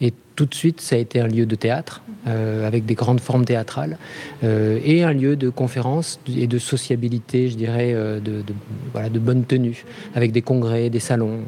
Et 0.00 0.14
tout 0.40 0.46
de 0.46 0.54
suite, 0.54 0.80
ça 0.80 0.96
a 0.96 0.98
été 0.98 1.20
un 1.20 1.26
lieu 1.26 1.44
de 1.44 1.54
théâtre, 1.54 2.00
euh, 2.26 2.66
avec 2.66 2.86
des 2.86 2.94
grandes 2.94 3.20
formes 3.20 3.44
théâtrales, 3.44 3.98
euh, 4.42 4.80
et 4.82 5.04
un 5.04 5.12
lieu 5.12 5.36
de 5.36 5.50
conférence 5.50 6.18
et 6.34 6.46
de 6.46 6.58
sociabilité, 6.58 7.50
je 7.50 7.56
dirais, 7.56 7.92
euh, 7.92 8.20
de, 8.20 8.40
de, 8.40 8.54
voilà, 8.92 9.10
de 9.10 9.18
bonne 9.18 9.44
tenue, 9.44 9.84
avec 10.14 10.32
des 10.32 10.40
congrès, 10.40 10.88
des 10.88 10.98
salons. 10.98 11.40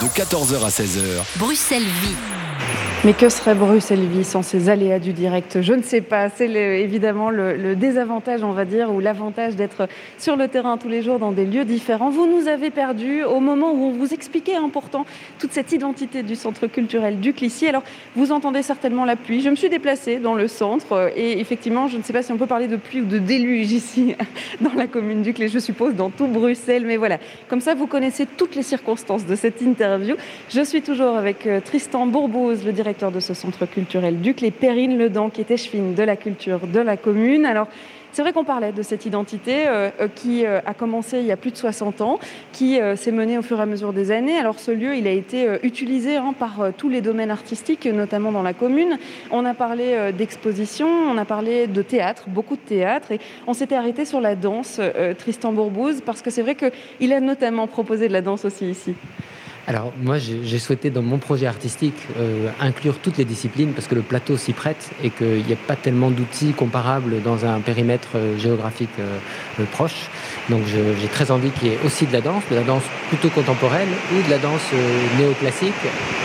De 0.00 0.06
14h 0.06 0.64
à 0.64 0.70
16h. 0.70 1.38
Bruxelles 1.38 1.82
vit. 1.82 2.39
Mais 3.02 3.14
que 3.14 3.30
serait 3.30 3.54
Bruxelles 3.54 4.06
Vie 4.06 4.24
sans 4.24 4.42
ces 4.42 4.68
aléas 4.68 4.98
du 4.98 5.14
direct? 5.14 5.62
Je 5.62 5.72
ne 5.72 5.80
sais 5.80 6.02
pas. 6.02 6.28
C'est 6.28 6.50
évidemment 6.50 7.30
le, 7.30 7.74
désavantage, 7.74 8.42
on 8.42 8.52
va 8.52 8.66
dire, 8.66 8.92
ou 8.92 9.00
l'avantage 9.00 9.56
d'être 9.56 9.88
sur 10.18 10.36
le 10.36 10.48
terrain 10.48 10.76
tous 10.76 10.90
les 10.90 11.00
jours 11.00 11.18
dans 11.18 11.32
des 11.32 11.46
lieux 11.46 11.64
différents. 11.64 12.10
Vous 12.10 12.26
nous 12.26 12.46
avez 12.46 12.68
perdus 12.68 13.24
au 13.24 13.40
moment 13.40 13.72
où 13.72 13.84
on 13.86 13.92
vous 13.92 14.12
expliquait 14.12 14.56
hein, 14.56 14.68
pourtant 14.70 15.06
toute 15.38 15.52
cette 15.54 15.72
identité 15.72 16.22
du 16.22 16.36
centre 16.36 16.66
culturel 16.66 17.20
du 17.20 17.32
Clissy. 17.32 17.66
Alors, 17.68 17.84
vous 18.16 18.32
entendez 18.32 18.62
certainement 18.62 19.06
la 19.06 19.16
pluie. 19.16 19.40
Je 19.40 19.48
me 19.48 19.56
suis 19.56 19.70
déplacée 19.70 20.18
dans 20.18 20.34
le 20.34 20.46
centre 20.46 21.10
et 21.16 21.40
effectivement, 21.40 21.88
je 21.88 21.96
ne 21.96 22.02
sais 22.02 22.12
pas 22.12 22.22
si 22.22 22.32
on 22.32 22.36
peut 22.36 22.46
parler 22.46 22.68
de 22.68 22.76
pluie 22.76 23.00
ou 23.00 23.06
de 23.06 23.16
déluge 23.16 23.72
ici 23.72 24.14
dans 24.60 24.74
la 24.74 24.86
commune 24.86 25.22
du 25.22 25.32
Clé, 25.32 25.48
je 25.48 25.58
suppose, 25.58 25.94
dans 25.94 26.10
tout 26.10 26.26
Bruxelles. 26.26 26.84
Mais 26.84 26.98
voilà, 26.98 27.16
comme 27.48 27.62
ça, 27.62 27.74
vous 27.74 27.86
connaissez 27.86 28.26
toutes 28.26 28.56
les 28.56 28.62
circonstances 28.62 29.24
de 29.24 29.36
cette 29.36 29.62
interview. 29.62 30.16
Je 30.50 30.60
suis 30.60 30.82
toujours 30.82 31.16
avec 31.16 31.46
euh, 31.46 31.60
Tristan 31.64 32.04
Bourbouz, 32.04 32.62
le 32.62 32.72
directeur 32.72 32.89
de 32.90 33.20
ce 33.20 33.34
centre 33.34 33.66
culturel 33.66 34.20
Duc, 34.20 34.40
les 34.40 34.50
Perrine 34.50 34.98
Ledan, 34.98 35.30
qui 35.30 35.40
est 35.40 35.50
échevine 35.50 35.94
de 35.94 36.02
la 36.02 36.16
culture 36.16 36.66
de 36.66 36.80
la 36.80 36.96
commune. 36.96 37.46
Alors, 37.46 37.68
c'est 38.12 38.22
vrai 38.22 38.32
qu'on 38.32 38.44
parlait 38.44 38.72
de 38.72 38.82
cette 38.82 39.06
identité 39.06 39.68
euh, 39.68 39.90
qui 40.12 40.44
euh, 40.44 40.60
a 40.66 40.74
commencé 40.74 41.20
il 41.20 41.26
y 41.26 41.32
a 41.32 41.36
plus 41.36 41.52
de 41.52 41.56
60 41.56 42.00
ans, 42.00 42.18
qui 42.50 42.80
euh, 42.80 42.96
s'est 42.96 43.12
menée 43.12 43.38
au 43.38 43.42
fur 43.42 43.60
et 43.60 43.62
à 43.62 43.66
mesure 43.66 43.92
des 43.92 44.10
années. 44.10 44.36
Alors 44.36 44.58
ce 44.58 44.72
lieu, 44.72 44.96
il 44.96 45.06
a 45.06 45.12
été 45.12 45.46
utilisé 45.62 46.16
hein, 46.16 46.34
par 46.36 46.72
tous 46.76 46.88
les 46.88 47.02
domaines 47.02 47.30
artistiques, 47.30 47.86
notamment 47.86 48.32
dans 48.32 48.42
la 48.42 48.52
commune. 48.52 48.98
On 49.30 49.44
a 49.44 49.54
parlé 49.54 50.12
d'exposition, 50.12 50.88
on 50.88 51.16
a 51.18 51.24
parlé 51.24 51.68
de 51.68 51.82
théâtre, 51.82 52.24
beaucoup 52.26 52.56
de 52.56 52.60
théâtre, 52.60 53.12
et 53.12 53.20
on 53.46 53.54
s'était 53.54 53.76
arrêté 53.76 54.04
sur 54.04 54.20
la 54.20 54.34
danse, 54.34 54.80
Tristan 55.18 55.52
Bourbouze, 55.52 56.00
parce 56.04 56.22
que 56.22 56.30
c'est 56.30 56.42
vrai 56.42 56.56
qu'il 56.56 57.12
a 57.12 57.20
notamment 57.20 57.66
proposé 57.68 58.08
de 58.08 58.12
la 58.12 58.22
danse 58.22 58.44
aussi 58.44 58.68
ici. 58.68 58.94
Alors 59.70 59.92
moi 60.02 60.18
j'ai 60.18 60.58
souhaité 60.58 60.90
dans 60.90 61.00
mon 61.00 61.18
projet 61.18 61.46
artistique 61.46 61.94
euh, 62.18 62.48
inclure 62.60 62.98
toutes 62.98 63.18
les 63.18 63.24
disciplines 63.24 63.72
parce 63.72 63.86
que 63.86 63.94
le 63.94 64.02
plateau 64.02 64.36
s'y 64.36 64.52
prête 64.52 64.90
et 65.04 65.10
qu'il 65.10 65.46
n'y 65.46 65.52
a 65.52 65.62
pas 65.68 65.76
tellement 65.76 66.10
d'outils 66.10 66.52
comparables 66.54 67.22
dans 67.22 67.46
un 67.46 67.60
périmètre 67.60 68.08
euh, 68.16 68.36
géographique 68.36 68.90
euh, 68.98 69.64
proche. 69.70 70.08
Donc 70.48 70.62
j'ai 70.66 71.06
très 71.06 71.30
envie 71.30 71.50
qu'il 71.50 71.68
y 71.68 71.70
ait 71.74 71.78
aussi 71.84 72.04
de 72.06 72.12
la 72.12 72.20
danse, 72.20 72.42
de 72.50 72.56
la 72.56 72.62
danse 72.62 72.82
plutôt 73.10 73.28
contemporaine 73.28 73.90
ou 74.12 74.26
de 74.26 74.30
la 74.30 74.38
danse 74.38 74.72
néoclassique. 75.16 75.72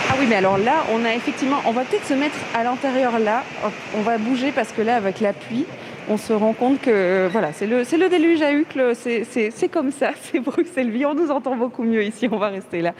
Ah 0.09 0.15
oui 0.19 0.25
mais 0.27 0.37
alors 0.37 0.57
là 0.57 0.83
on 0.91 1.05
a 1.05 1.13
effectivement, 1.13 1.61
on 1.67 1.71
va 1.71 1.83
peut-être 1.83 2.07
se 2.07 2.15
mettre 2.15 2.37
à 2.55 2.63
l'intérieur 2.63 3.19
là, 3.19 3.43
on 3.95 4.01
va 4.01 4.17
bouger 4.17 4.51
parce 4.51 4.71
que 4.71 4.81
là 4.81 4.95
avec 4.95 5.19
la 5.19 5.33
pluie, 5.33 5.65
on 6.09 6.17
se 6.17 6.33
rend 6.33 6.53
compte 6.53 6.81
que 6.81 6.89
euh, 6.91 7.29
voilà, 7.31 7.51
c'est 7.53 7.67
le, 7.67 8.09
déluge 8.09 8.41
à 8.41 8.53
Uccle, 8.53 8.93
c'est 8.95 9.69
comme 9.69 9.91
ça, 9.91 10.11
c'est 10.21 10.39
Bruxelles 10.39 10.91
vie. 10.91 11.05
On 11.05 11.15
nous 11.15 11.31
entend 11.31 11.55
beaucoup 11.55 11.83
mieux 11.83 12.03
ici, 12.03 12.27
on 12.31 12.37
va 12.37 12.49
rester 12.49 12.81
là. 12.81 12.93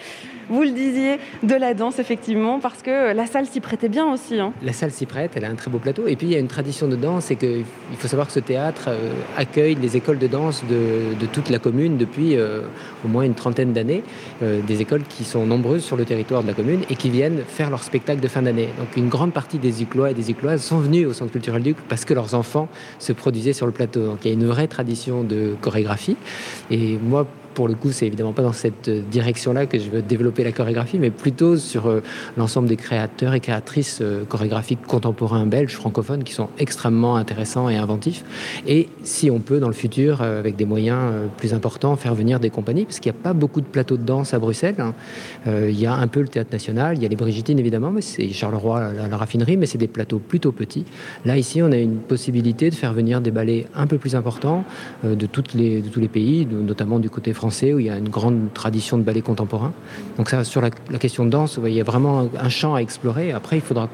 Vous 0.50 0.62
le 0.62 0.72
disiez, 0.72 1.18
de 1.44 1.56
la 1.56 1.74
danse, 1.74 2.00
effectivement, 2.00 2.60
parce 2.60 2.82
que 2.82 3.14
la 3.14 3.26
salle 3.26 3.48
s'y 3.48 3.62
prêtait 3.62 3.90
bien 3.90 4.06
aussi. 4.06 4.40
Hein. 4.40 4.54
La 4.62 4.74
salle 4.74 4.92
s'y 4.92 5.06
prête, 5.06 5.32
elle 5.36 5.46
a 5.46 5.50
un 5.50 5.56
très 5.56 5.72
beau 5.72 5.80
plateau. 5.80 6.08
Et 6.08 6.16
puis, 6.16 6.28
il 6.28 6.34
y 6.34 6.36
a 6.36 6.40
une 6.40 6.48
tradition 6.48 6.88
de 6.88 6.96
danse, 6.96 7.26
c'est 7.26 7.36
qu'il 7.36 7.66
faut 7.98 8.08
savoir 8.08 8.28
que 8.28 8.34
ce 8.34 8.40
théâtre 8.40 8.86
euh, 8.90 9.12
accueille 9.38 9.76
les 9.76 9.98
écoles 9.98 10.20
de 10.20 10.28
danse 10.28 10.64
de, 10.70 11.26
toute 11.34 11.50
la 11.50 11.60
commune 11.60 11.98
depuis 11.98 12.38
euh, 12.38 12.62
au 13.04 13.08
moins 13.08 13.24
une 13.24 13.34
trentaine 13.34 13.74
d'années. 13.74 14.04
des 14.42 14.82
écoles 14.82 15.04
qui 15.04 15.24
sont 15.24 15.46
nombreuses 15.46 15.84
sur 15.84 15.98
le 15.98 16.06
territoire 16.06 16.44
de 16.44 16.48
la 16.48 16.54
commune 16.54 16.82
et 16.90 16.96
qui 16.96 17.10
viennent 17.10 17.42
faire 17.48 17.70
leur 17.70 17.84
spectacle 17.84 18.22
de 18.22 18.28
fin 18.28 18.44
d'année. 18.44 18.70
Donc, 18.78 18.96
une 18.96 19.10
grande 19.10 19.34
partie 19.34 19.58
des 19.58 19.82
Uclois 19.82 20.12
et 20.12 20.14
des 20.14 20.30
Ucloises 20.32 20.62
sont 20.62 20.78
venus 20.78 21.08
au 21.08 21.14
Centre 21.14 21.32
culturel 21.32 21.64
Duc 21.64 21.78
parce 21.90 22.06
que 22.06 22.14
leurs 22.14 22.36
enfants 22.36 22.70
se 23.00 23.14
produisaient 23.14 23.54
sur 23.54 23.66
le 23.66 23.72
plateau. 23.72 24.06
Donc 24.06 24.20
il 24.24 24.28
y 24.28 24.32
a 24.32 24.34
une 24.34 24.46
vraie 24.48 24.68
tradition 24.68 25.24
de 25.24 25.56
chorégraphie. 25.62 26.18
Et 26.72 26.98
moi, 26.98 27.28
pour 27.56 27.68
le 27.70 27.74
coup, 27.74 27.92
c'est 27.92 28.06
évidemment 28.06 28.34
pas 28.34 28.44
dans 28.44 28.54
cette 28.54 28.90
direction-là 28.90 29.66
que 29.66 29.80
je 29.80 29.90
veux 29.90 30.02
développer 30.02 30.44
la 30.44 30.52
chorégraphie, 30.52 31.00
mais 31.00 31.10
plutôt 31.10 31.56
sur 31.58 31.88
euh, 31.88 32.04
l'ensemble 32.38 32.68
des 32.68 32.76
créateurs 32.76 33.34
et 33.34 33.40
créatrices 33.40 34.00
euh, 34.02 34.26
chorégraphiques 34.26 34.86
contemporains 34.86 35.46
belges, 35.46 35.74
francophones, 35.74 36.24
qui 36.24 36.34
sont 36.34 36.50
extrêmement 36.60 37.16
intéressants 37.16 37.70
et 37.70 37.78
inventifs. 37.78 38.24
Et 38.68 38.90
si 39.04 39.32
on 39.32 39.40
peut, 39.40 39.60
dans 39.60 39.70
le 39.70 39.74
futur, 39.74 40.22
euh, 40.22 40.38
avec 40.38 40.58
des 40.58 40.66
moyens 40.66 41.00
plus 41.38 41.54
importants, 41.54 41.96
faire 41.96 42.14
venir 42.14 42.40
des 42.42 42.50
compagnies, 42.50 42.84
parce 42.84 43.00
qu'il 43.00 43.12
n'y 43.12 43.18
a 43.18 43.22
pas 43.24 43.34
beaucoup 43.34 43.62
de 43.62 43.66
plateaux 43.66 43.98
de 43.98 44.04
danse 44.04 44.34
à 44.34 44.40
Bruxelles. 44.40 44.76
Hein. 44.80 44.94
Il 45.48 45.80
y 45.80 45.86
a 45.86 45.94
un 45.94 46.08
peu 46.08 46.20
le 46.20 46.28
Théâtre 46.28 46.52
National, 46.52 46.98
il 46.98 47.04
y 47.04 47.06
a 47.06 47.10
les 47.10 47.16
Brigitines, 47.16 47.58
évidemment, 47.58 47.92
mais 47.92 48.02
c'est 48.02 48.28
Charleroi, 48.30 48.92
la, 48.92 49.08
la 49.08 49.18
raffinerie, 49.18 49.56
mais 49.56 49.66
c'est 49.66 49.78
des 49.78 49.88
plateaux 49.88 50.20
plutôt 50.20 50.52
petits. 50.52 50.84
Là, 51.24 51.38
ici, 51.38 51.62
on 51.62 51.72
a 51.72 51.78
une 51.78 51.98
possibilité 51.98 52.70
de 52.70 52.76
faire 52.76 52.94
venir 52.94 53.22
des 53.22 53.32
ballets 53.32 53.68
un 53.74 53.88
peu 53.88 53.98
plus 53.98 54.16
importants 54.16 54.66
de, 55.04 55.26
toutes 55.26 55.54
les, 55.54 55.82
de 55.82 55.88
tous 55.88 56.02
les 56.02 56.10
pays, 56.10 56.46
notamment 56.46 57.00
du 57.00 57.10
côté 57.10 57.34
français 57.34 57.45
où 57.74 57.80
il 57.80 57.86
y 57.86 57.90
a 57.90 57.98
une 57.98 58.10
grande 58.10 58.54
tradition 58.54 58.98
de 58.98 59.04
ballet 59.04 59.22
contemporain. 59.22 59.74
Donc 60.18 60.34
sur 60.44 60.62
la, 60.62 60.70
question 61.00 61.26
de 61.26 61.30
danse, 61.30 61.60
il 61.64 61.74
y 61.74 61.82
a 61.82 61.84
vraiment 61.84 62.30
un 62.38 62.50
champ 62.50 62.76
à 62.76 62.80
explorer. 62.80 63.32
Après, 63.32 63.58
il 63.58 63.62
faudra 63.62 63.90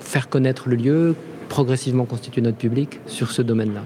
faire 0.00 0.28
connaître 0.28 0.68
le 0.68 0.76
lieu, 0.76 1.14
progressivement 1.48 2.04
constituer 2.04 2.40
notre 2.40 2.58
public 2.58 3.00
sur 3.06 3.30
ce 3.30 3.42
domaine-là. 3.42 3.82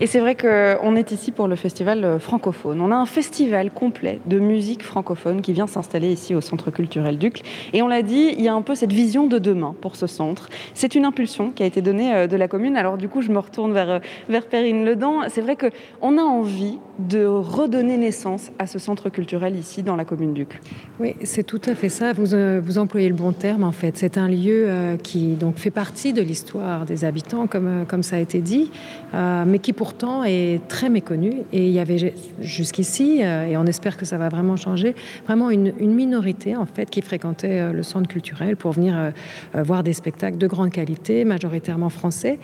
Et 0.00 0.06
c'est 0.06 0.20
vrai 0.20 0.36
qu'on 0.36 0.94
est 0.94 1.10
ici 1.10 1.32
pour 1.32 1.48
le 1.48 1.56
festival 1.56 2.04
euh, 2.04 2.18
francophone. 2.20 2.80
On 2.80 2.92
a 2.92 2.94
un 2.94 3.06
festival 3.06 3.72
complet 3.72 4.20
de 4.26 4.38
musique 4.38 4.84
francophone 4.84 5.42
qui 5.42 5.52
vient 5.52 5.66
s'installer 5.66 6.12
ici 6.12 6.36
au 6.36 6.40
Centre 6.40 6.70
culturel 6.70 7.18
Duc. 7.18 7.42
Et 7.72 7.82
on 7.82 7.88
l'a 7.88 8.02
dit, 8.02 8.32
il 8.38 8.40
y 8.40 8.46
a 8.46 8.54
un 8.54 8.62
peu 8.62 8.76
cette 8.76 8.92
vision 8.92 9.26
de 9.26 9.38
demain 9.38 9.74
pour 9.80 9.96
ce 9.96 10.06
centre. 10.06 10.48
C'est 10.72 10.94
une 10.94 11.04
impulsion 11.04 11.50
qui 11.50 11.64
a 11.64 11.66
été 11.66 11.82
donnée 11.82 12.14
euh, 12.14 12.26
de 12.28 12.36
la 12.36 12.46
commune. 12.46 12.76
Alors 12.76 12.96
du 12.96 13.08
coup, 13.08 13.22
je 13.22 13.32
me 13.32 13.40
retourne 13.40 13.72
vers, 13.72 13.90
euh, 13.90 13.98
vers 14.28 14.46
Perrine 14.46 14.84
Ledan. 14.84 15.22
C'est 15.30 15.40
vrai 15.40 15.56
qu'on 15.56 16.16
a 16.16 16.22
envie 16.22 16.78
de 17.00 17.24
redonner 17.24 17.96
naissance 17.96 18.52
à 18.60 18.68
ce 18.68 18.78
centre 18.78 19.08
culturel 19.08 19.56
ici 19.56 19.82
dans 19.82 19.96
la 19.96 20.04
commune 20.04 20.32
Duc. 20.32 20.60
Oui, 21.00 21.16
c'est 21.24 21.44
tout 21.44 21.62
à 21.66 21.74
fait 21.74 21.88
ça. 21.88 22.12
Vous, 22.12 22.36
vous 22.60 22.78
employez 22.78 23.08
le 23.08 23.14
bon 23.14 23.32
terme 23.32 23.64
en 23.64 23.72
fait. 23.72 23.96
C'est 23.96 24.18
un 24.18 24.28
lieu 24.28 24.96
qui 25.02 25.34
donc 25.34 25.58
fait 25.58 25.70
partie 25.70 26.12
de 26.12 26.22
l'histoire 26.22 26.86
des 26.86 27.04
habitants, 27.04 27.46
comme, 27.46 27.84
comme 27.86 28.02
ça 28.02 28.16
a 28.16 28.18
été 28.18 28.40
dit, 28.40 28.72
mais 29.12 29.60
qui 29.60 29.72
pourtant 29.88 30.22
est 30.22 30.60
très 30.68 30.90
méconnu. 30.90 31.32
Et 31.50 31.66
il 31.66 31.72
y 31.72 31.78
avait 31.78 32.12
jusqu'ici, 32.42 33.20
euh, 33.22 33.46
et 33.46 33.56
on 33.56 33.64
espère 33.64 33.96
que 33.96 34.04
ça 34.04 34.18
va 34.18 34.28
vraiment 34.28 34.56
changer, 34.56 34.94
vraiment 35.24 35.48
une, 35.48 35.72
minorité 35.80 36.56
en 36.56 36.66
fait 36.66 36.90
qui 36.90 37.00
fréquentait 37.00 37.60
euh, 37.60 37.72
le 37.72 37.82
centre 37.82 38.06
culturel 38.06 38.56
pour 38.58 38.72
venir 38.72 38.94
euh, 38.94 39.62
voir 39.62 39.82
des 39.82 39.94
spectacles 39.94 40.36
de 40.36 40.46
grande 40.46 40.72
qualité, 40.72 41.24
majoritairement 41.24 41.88
français, 41.88 42.38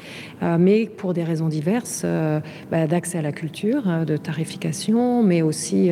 mais 0.58 0.86
pour 0.86 1.12
des 1.12 1.22
raisons 1.22 1.48
diverses, 1.48 2.06
bah, 2.70 2.86
d'accès 2.86 3.18
à 3.18 3.22
la 3.22 3.32
culture, 3.32 3.82
de 4.06 4.16
tarification, 4.16 5.22
mais 5.22 5.42
aussi 5.42 5.90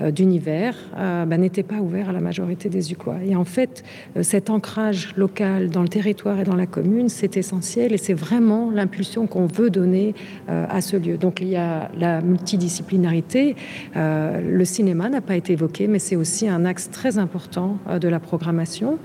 d'univers, 0.00 0.74
bah, 0.94 1.36
n'était 1.36 1.62
pas 1.62 1.76
ouvert 1.76 2.10
à 2.10 2.12
la 2.12 2.20
majorité 2.20 2.68
des 2.68 2.92
Uquois. 2.92 3.18
Et 3.24 3.36
en 3.36 3.44
fait, 3.44 3.84
cet 4.22 4.50
ancrage 4.50 5.12
local 5.16 5.70
dans 5.70 5.82
le 5.82 5.88
territoire 5.88 6.40
et 6.40 6.44
dans 6.44 6.56
la 6.56 6.66
commune, 6.66 7.08
c'est 7.08 7.36
essentiel 7.36 7.92
et 7.92 7.98
c'est 7.98 8.14
vraiment 8.14 8.70
l'impulsion 8.70 9.26
qu'on 9.26 9.46
veut 9.46 9.70
donner 9.70 10.14
à 10.48 10.80
lieu. 10.94 11.16
Donc 11.16 11.40
il 11.40 11.48
y 11.48 11.56
a 11.56 11.90
la 11.98 12.20
multidisciplinarité. 12.20 13.56
Euh, 13.96 14.40
le 14.40 14.64
cinéma 14.64 15.08
n'a 15.08 15.20
pas 15.20 15.36
été 15.36 15.54
évoqué, 15.54 15.86
mais 15.86 15.98
c'est 15.98 16.16
aussi 16.16 16.48
un 16.48 16.64
axe 16.64 16.90
très 16.90 17.18
important 17.18 17.78
euh, 17.88 17.98
de 17.98 18.08
la 18.08 18.20
programmation. 18.20 18.98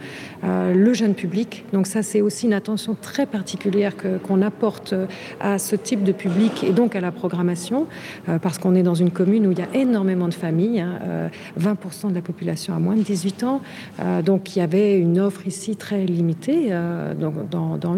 Euh, 0.43 0.73
le 0.73 0.93
jeune 0.93 1.13
public, 1.13 1.65
donc 1.73 1.87
ça 1.87 2.03
c'est 2.03 2.21
aussi 2.21 2.45
une 2.45 2.53
attention 2.53 2.95
très 2.99 3.25
particulière 3.25 3.93
qu'on 4.23 4.41
apporte 4.41 4.93
à 5.39 5.57
ce 5.57 5.75
type 5.75 6.03
de 6.03 6.11
public 6.11 6.63
et 6.63 6.71
donc 6.71 6.95
à 6.95 7.01
la 7.01 7.11
programmation, 7.11 7.87
parce 8.41 8.57
qu'on 8.57 8.75
est 8.75 8.83
dans 8.83 8.95
une 8.95 9.11
commune 9.11 9.47
où 9.47 9.51
il 9.51 9.59
y 9.59 9.61
a 9.61 9.73
énormément 9.73 10.27
de 10.27 10.33
familles, 10.33 10.85
20% 11.59 12.05
hein, 12.05 12.09
de 12.09 12.15
la 12.15 12.21
population 12.21 12.75
a 12.75 12.79
moins 12.79 12.95
de 12.95 13.01
18 13.01 13.43
ans, 13.43 13.61
donc 14.25 14.55
il 14.55 14.59
y 14.59 14.61
avait 14.61 14.97
une 14.97 15.19
offre 15.19 15.47
ici 15.47 15.75
très 15.75 16.05
limitée 16.05 16.69
dans, 17.19 17.77
dans 17.77 17.95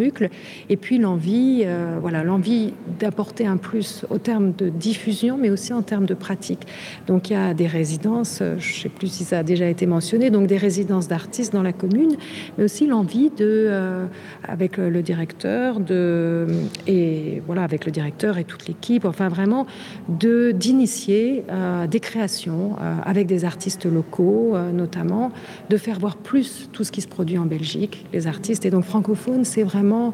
et 0.70 0.78
puis 0.78 0.98
l'envie, 0.98 1.66
voilà, 2.02 2.24
l'envie 2.24 2.74
d'apporter 3.00 3.46
un 3.46 3.58
plus 3.58 3.73
au 4.10 4.18
terme 4.18 4.54
de 4.54 4.70
diffusion, 4.70 5.38
mais 5.38 5.50
aussi 5.50 5.74
en 5.74 5.82
termes 5.82 6.06
de 6.06 6.14
pratique. 6.14 6.68
Donc 7.08 7.30
il 7.30 7.34
y 7.34 7.36
a 7.36 7.54
des 7.54 7.68
résidences, 7.68 8.40
euh, 8.42 8.56
je 8.60 8.74
ne 8.74 8.80
sais 8.82 8.90
plus 8.90 9.08
si 9.08 9.24
ça 9.24 9.40
a 9.40 9.44
déjà 9.44 9.68
été 9.68 9.86
mentionné, 9.86 10.30
donc 10.30 10.48
des 10.48 10.58
résidences 10.58 11.08
d'artistes 11.08 11.54
dans 11.54 11.64
la 11.64 11.74
commune, 11.74 12.16
mais 12.58 12.66
aussi 12.66 12.88
l'envie 12.88 13.30
de, 13.30 13.36
euh, 13.40 14.06
avec 14.44 14.78
le 14.78 15.02
directeur, 15.02 15.80
de, 15.80 16.48
et 16.88 17.42
voilà, 17.46 17.64
avec 17.64 17.86
le 17.86 17.92
directeur 17.92 18.38
et 18.38 18.44
toute 18.44 18.68
l'équipe, 18.68 19.06
enfin 19.06 19.30
vraiment, 19.30 19.66
de 20.10 20.52
d'initier 20.52 21.44
euh, 21.50 21.88
des 21.88 22.00
créations 22.00 22.76
avec 23.06 23.28
des 23.28 23.46
artistes 23.46 23.86
locaux, 23.86 24.56
notamment, 24.74 25.32
de 25.70 25.78
faire 25.78 26.00
voir 26.00 26.16
plus 26.18 26.70
tout 26.72 26.84
ce 26.84 26.92
qui 26.92 27.02
se 27.02 27.08
produit 27.08 27.38
en 27.38 27.46
Belgique, 27.46 28.06
les 28.14 28.28
artistes. 28.28 28.66
Et 28.66 28.70
donc 28.70 28.84
francophone, 28.84 29.46
c'est 29.46 29.64
vraiment 29.64 30.14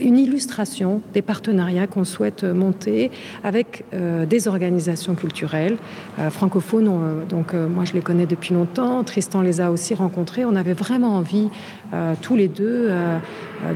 une 0.00 0.18
illustration 0.18 1.00
des 1.12 1.22
partenariats 1.22 1.86
qu'on 1.86 2.04
souhaite 2.04 2.31
monter 2.40 3.10
avec 3.44 3.84
euh, 3.94 4.26
des 4.26 4.48
organisations 4.48 5.14
culturelles 5.14 5.76
euh, 6.18 6.30
francophones. 6.30 7.26
donc 7.28 7.54
euh, 7.54 7.68
moi 7.68 7.84
je 7.84 7.92
les 7.92 8.00
connais 8.00 8.26
depuis 8.26 8.54
longtemps. 8.54 9.04
Tristan 9.04 9.42
les 9.42 9.60
a 9.60 9.70
aussi 9.70 9.94
rencontrés. 9.94 10.44
On 10.44 10.56
avait 10.56 10.72
vraiment 10.72 11.16
envie 11.16 11.50
tous 12.20 12.36
les 12.36 12.48
deux 12.48 12.90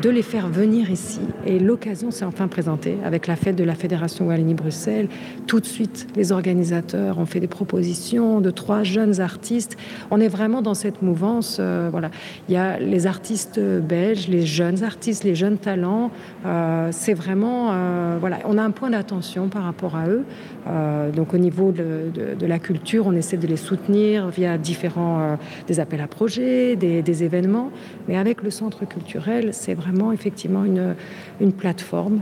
de 0.02 0.10
les 0.10 0.22
faire 0.22 0.48
venir 0.48 0.90
ici. 0.90 1.20
Et 1.44 1.58
l'occasion 1.58 2.10
s'est 2.10 2.24
enfin 2.24 2.48
présentée 2.48 2.96
avec 3.04 3.26
la 3.26 3.36
fête 3.36 3.56
de 3.56 3.64
la 3.64 3.74
Fédération 3.74 4.26
Wallonie-Bruxelles. 4.26 5.08
Tout 5.46 5.60
de 5.60 5.66
suite, 5.66 6.08
les 6.16 6.32
organisateurs 6.32 7.18
ont 7.18 7.26
fait 7.26 7.40
des 7.40 7.46
propositions 7.46 8.40
de 8.40 8.50
trois 8.50 8.82
jeunes 8.82 9.20
artistes. 9.20 9.76
On 10.10 10.20
est 10.20 10.28
vraiment 10.28 10.62
dans 10.62 10.74
cette 10.74 11.02
mouvance. 11.02 11.60
voilà, 11.60 12.10
il 12.48 12.54
y 12.54 12.58
a 12.58 12.78
les 12.78 13.06
artistes 13.06 13.60
belges, 13.60 14.28
les 14.28 14.46
jeunes 14.46 14.82
artistes, 14.82 15.24
les 15.24 15.34
jeunes 15.34 15.58
talents 15.58 16.10
euh, 16.44 16.88
c'est 16.92 17.14
vraiment, 17.14 17.70
euh, 17.72 18.16
voilà, 18.20 18.38
on 18.44 18.58
a 18.58 18.62
un 18.62 18.70
point 18.70 18.90
d'attention 18.90 19.48
par 19.48 19.64
rapport 19.64 19.96
à 19.96 20.08
eux. 20.08 20.24
Euh, 20.66 21.10
donc 21.10 21.34
au 21.34 21.38
niveau 21.38 21.72
de, 21.72 22.46
la 22.46 22.58
culture, 22.58 23.06
on 23.06 23.12
essaie 23.12 23.36
de 23.36 23.46
les 23.46 23.56
soutenir 23.56 24.28
via 24.28 24.58
différents 24.58 25.36
des 25.66 25.80
appels 25.80 26.00
à 26.00 26.06
projets, 26.06 26.76
des, 26.76 27.24
événements. 27.24 27.70
Mais 28.08 28.16
avec 28.16 28.42
le 28.42 28.50
centre 28.50 28.86
culturel, 28.86 29.52
c'est 29.52 29.74
vraiment 29.74 30.12
effectivement 30.12 30.64
une, 30.64 31.52
plateforme 31.52 32.20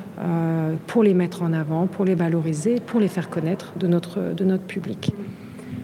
pour 0.86 1.02
les 1.02 1.14
mettre 1.14 1.42
en 1.42 1.52
avant, 1.52 1.86
pour 1.86 2.04
les 2.04 2.14
valoriser, 2.14 2.80
pour 2.80 3.00
les 3.00 3.08
faire 3.08 3.28
connaître 3.28 3.72
de 3.78 3.86
notre 3.86 4.66
public. 4.66 5.12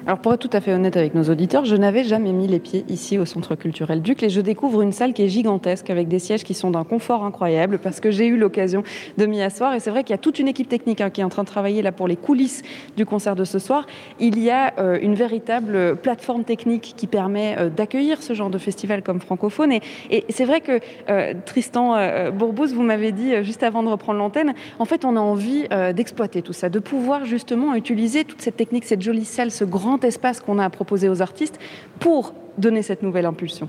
Alors 0.06 0.18
pour 0.18 0.32
être 0.32 0.40
tout 0.40 0.56
à 0.56 0.62
fait 0.62 0.72
honnête 0.72 0.96
avec 0.96 1.14
nos 1.14 1.24
auditeurs, 1.24 1.66
je 1.66 1.76
n'avais 1.76 2.04
jamais 2.04 2.32
mis 2.32 2.46
les 2.46 2.58
pieds 2.58 2.84
ici 2.88 3.18
au 3.18 3.26
Centre 3.26 3.54
culturel 3.54 4.00
Duc 4.00 4.22
et 4.22 4.30
je 4.30 4.40
découvre 4.40 4.80
une 4.80 4.92
salle 4.92 5.12
qui 5.12 5.22
est 5.22 5.28
gigantesque 5.28 5.90
avec 5.90 6.08
des 6.08 6.18
sièges 6.18 6.42
qui 6.42 6.54
sont 6.54 6.70
d'un 6.70 6.84
confort 6.84 7.22
incroyable 7.22 7.78
parce 7.78 8.00
que 8.00 8.10
j'ai 8.10 8.26
eu 8.26 8.38
l'occasion 8.38 8.82
de 9.18 9.26
m'y 9.26 9.42
asseoir 9.42 9.74
et 9.74 9.80
c'est 9.80 9.90
vrai 9.90 10.02
qu'il 10.02 10.14
y 10.14 10.14
a 10.14 10.18
toute 10.18 10.38
une 10.38 10.48
équipe 10.48 10.70
technique 10.70 11.02
hein, 11.02 11.10
qui 11.10 11.20
est 11.20 11.24
en 11.24 11.28
train 11.28 11.42
de 11.42 11.48
travailler 11.48 11.82
là 11.82 11.92
pour 11.92 12.08
les 12.08 12.16
coulisses 12.16 12.62
du 12.96 13.04
concert 13.04 13.36
de 13.36 13.44
ce 13.44 13.58
soir. 13.58 13.86
Il 14.18 14.38
y 14.38 14.48
a 14.50 14.72
euh, 14.78 14.98
une 15.02 15.14
véritable 15.14 15.96
plateforme 15.96 16.44
technique 16.44 16.94
qui 16.96 17.06
permet 17.06 17.56
euh, 17.58 17.68
d'accueillir 17.68 18.22
ce 18.22 18.32
genre 18.32 18.50
de 18.50 18.58
festival 18.58 19.02
comme 19.02 19.20
francophone 19.20 19.72
et, 19.72 19.82
c'est 20.30 20.44
vrai 20.46 20.62
que 20.62 20.80
euh, 21.10 21.34
Tristan 21.44 22.30
Bourbous, 22.32 22.68
vous 22.68 22.82
m'avez 22.82 23.12
dit 23.12 23.32
juste 23.42 23.62
avant 23.62 23.82
de 23.82 23.88
reprendre 23.88 24.18
l'antenne, 24.18 24.54
en 24.78 24.84
fait 24.86 25.04
on 25.04 25.16
a 25.16 25.20
envie 25.20 25.66
d'exploiter 25.94 26.40
tout 26.42 26.52
ça, 26.52 26.68
de 26.68 26.78
pouvoir 26.78 27.26
justement 27.26 27.74
utiliser 27.74 28.24
toute 28.24 28.40
cette 28.40 28.56
technique, 28.56 28.84
cette 28.84 29.02
jolie 29.02 29.24
salle, 29.24 29.50
ce 29.50 29.64
grand 29.64 29.89
grand 29.90 30.04
espace 30.04 30.38
qu'on 30.40 30.58
a 30.60 30.64
à 30.64 30.70
proposer 30.70 31.08
aux 31.08 31.20
artistes 31.20 31.58
pour 31.98 32.32
donner 32.58 32.82
cette 32.82 33.02
nouvelle 33.02 33.26
impulsion 33.26 33.68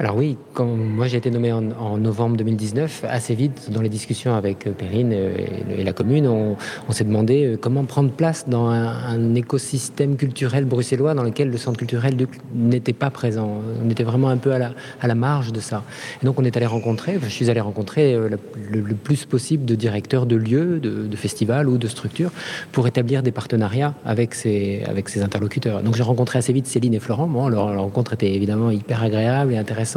alors 0.00 0.16
oui, 0.16 0.36
quand 0.54 0.64
moi 0.64 1.08
j'ai 1.08 1.16
été 1.16 1.28
nommé 1.28 1.52
en, 1.52 1.98
novembre 1.98 2.36
2019, 2.36 3.04
assez 3.08 3.34
vite 3.34 3.72
dans 3.72 3.80
les 3.80 3.88
discussions 3.88 4.32
avec 4.36 4.68
euh, 4.68 4.70
Perrine 4.70 5.12
et, 5.12 5.82
la 5.82 5.92
commune, 5.92 6.28
on, 6.28 6.56
s'est 6.92 7.02
demandé 7.02 7.44
euh, 7.44 7.56
comment 7.56 7.84
prendre 7.84 8.12
place 8.12 8.48
dans 8.48 8.68
un, 8.68 9.34
écosystème 9.34 10.16
culturel 10.16 10.66
bruxellois 10.66 11.14
dans 11.14 11.24
lequel 11.24 11.50
le 11.50 11.56
centre 11.58 11.78
culturel 11.78 12.14
n'était 12.54 12.92
pas 12.92 13.10
présent. 13.10 13.60
On 13.84 13.90
était 13.90 14.04
vraiment 14.04 14.28
un 14.28 14.36
peu 14.36 14.52
à 14.52 14.58
la, 14.58 15.14
marge 15.16 15.52
de 15.52 15.58
ça. 15.58 15.82
Donc 16.22 16.38
on 16.38 16.44
est 16.44 16.56
allé 16.56 16.66
rencontrer, 16.66 17.18
je 17.20 17.28
suis 17.28 17.50
allé 17.50 17.60
rencontrer 17.60 18.14
euh, 18.14 18.28
le, 18.70 18.94
plus 18.94 19.24
possible 19.24 19.64
de 19.64 19.74
directeurs 19.74 20.26
de 20.26 20.36
lieux, 20.36 20.78
de, 20.78 21.16
festivals 21.16 21.68
ou 21.68 21.76
de 21.76 21.88
structures 21.88 22.30
pour 22.70 22.86
établir 22.86 23.24
des 23.24 23.32
partenariats 23.32 23.94
avec 24.04 24.34
ces, 24.34 24.84
interlocuteurs. 25.20 25.82
Donc 25.82 25.96
j'ai 25.96 26.04
rencontré 26.04 26.38
assez 26.38 26.52
vite 26.52 26.68
Céline 26.68 26.94
et 26.94 27.00
Florent. 27.00 27.26
Bon, 27.26 27.48
leur 27.48 27.76
rencontre 27.76 28.12
était 28.12 28.32
évidemment 28.32 28.70
hyper 28.70 29.02
agréable 29.02 29.52
et 29.52 29.58
intéressante 29.58 29.87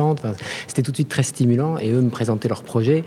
c'était 0.68 0.82
tout 0.82 0.92
de 0.92 0.98
suite 0.98 1.10
très 1.10 1.24
stimulant 1.24 1.78
et 1.78 1.92
eux 1.92 2.02
me 2.02 2.10
présentaient 2.10 2.48
leurs 2.50 2.64
projets. 2.64 3.04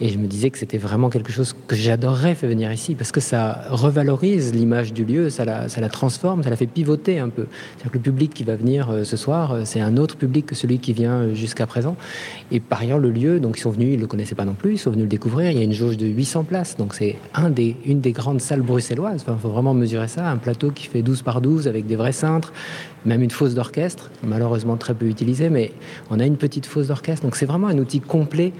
Et 0.00 0.10
je 0.10 0.18
me 0.18 0.28
disais 0.28 0.50
que 0.50 0.58
c'était 0.58 0.78
vraiment 0.78 1.10
quelque 1.10 1.32
chose 1.32 1.56
que 1.66 1.74
j'adorerais 1.74 2.36
faire 2.36 2.48
venir 2.48 2.72
ici 2.72 2.94
parce 2.94 3.10
que 3.10 3.20
ça 3.20 3.62
revalorise 3.68 4.54
l'image 4.54 4.92
du 4.92 5.04
lieu, 5.04 5.28
ça 5.28 5.44
la, 5.44 5.88
transforme, 5.88 6.44
ça 6.44 6.50
la 6.50 6.56
fait 6.56 6.68
pivoter 6.68 7.18
un 7.18 7.28
peu. 7.28 7.46
C'est-à-dire 7.50 7.92
que 7.92 7.96
le 7.96 8.02
public 8.02 8.32
qui 8.32 8.44
va 8.44 8.54
venir 8.54 8.90
euh, 8.90 9.02
ce 9.02 9.16
soir, 9.16 9.52
euh, 9.52 9.62
c'est 9.64 9.80
un 9.80 9.96
autre 9.96 10.16
public 10.16 10.46
que 10.46 10.54
celui 10.54 10.78
qui 10.78 10.92
vient 10.92 11.14
euh, 11.14 11.34
jusqu'à 11.34 11.66
présent. 11.66 11.96
Et 12.52 12.60
par 12.60 12.82
ailleurs, 12.82 13.00
le 13.00 13.10
lieu, 13.10 13.40
donc 13.40 13.58
ils 13.58 13.62
sont 13.62 13.72
venus, 13.72 13.88
ils 13.94 13.96
ne 13.96 14.02
le 14.02 14.06
connaissaient 14.06 14.36
pas 14.36 14.44
non 14.44 14.54
plus, 14.54 14.74
ils 14.74 14.78
sont 14.78 14.92
venus 14.92 15.04
le 15.04 15.08
découvrir. 15.08 15.50
Il 15.50 15.58
y 15.58 15.60
a 15.60 15.64
une 15.64 15.72
jauge 15.72 15.96
de 15.96 16.06
800 16.06 16.44
places, 16.44 16.76
donc 16.76 16.94
c'est 16.94 17.16
une 17.84 18.00
des 18.00 18.12
grandes 18.12 18.40
salles 18.40 18.62
bruxelloises. 18.62 19.24
Il 19.26 19.38
faut 19.38 19.48
vraiment 19.48 19.74
mesurer 19.74 20.08
ça. 20.08 20.28
Un 20.30 20.36
plateau 20.36 20.70
qui 20.70 20.86
fait 20.86 21.02
12 21.02 21.22
par 21.22 21.40
12 21.40 21.66
avec 21.66 21.86
des 21.86 21.96
vrais 21.96 22.12
cintres, 22.12 22.52
même 23.06 23.22
une 23.22 23.30
fosse 23.30 23.54
d'orchestre, 23.54 24.10
malheureusement 24.26 24.76
très 24.76 24.94
peu 24.94 25.06
utilisée, 25.06 25.50
mais 25.50 25.72
on 26.10 26.20
a 26.20 26.26
une 26.26 26.36
petite 26.36 26.66
fosse 26.66 26.88
d'orchestre. 26.88 27.24
Donc 27.24 27.36
c'est 27.36 27.46
vraiment 27.46 27.68
un 27.68 27.78
outil 27.78 28.00
complet 28.00 28.52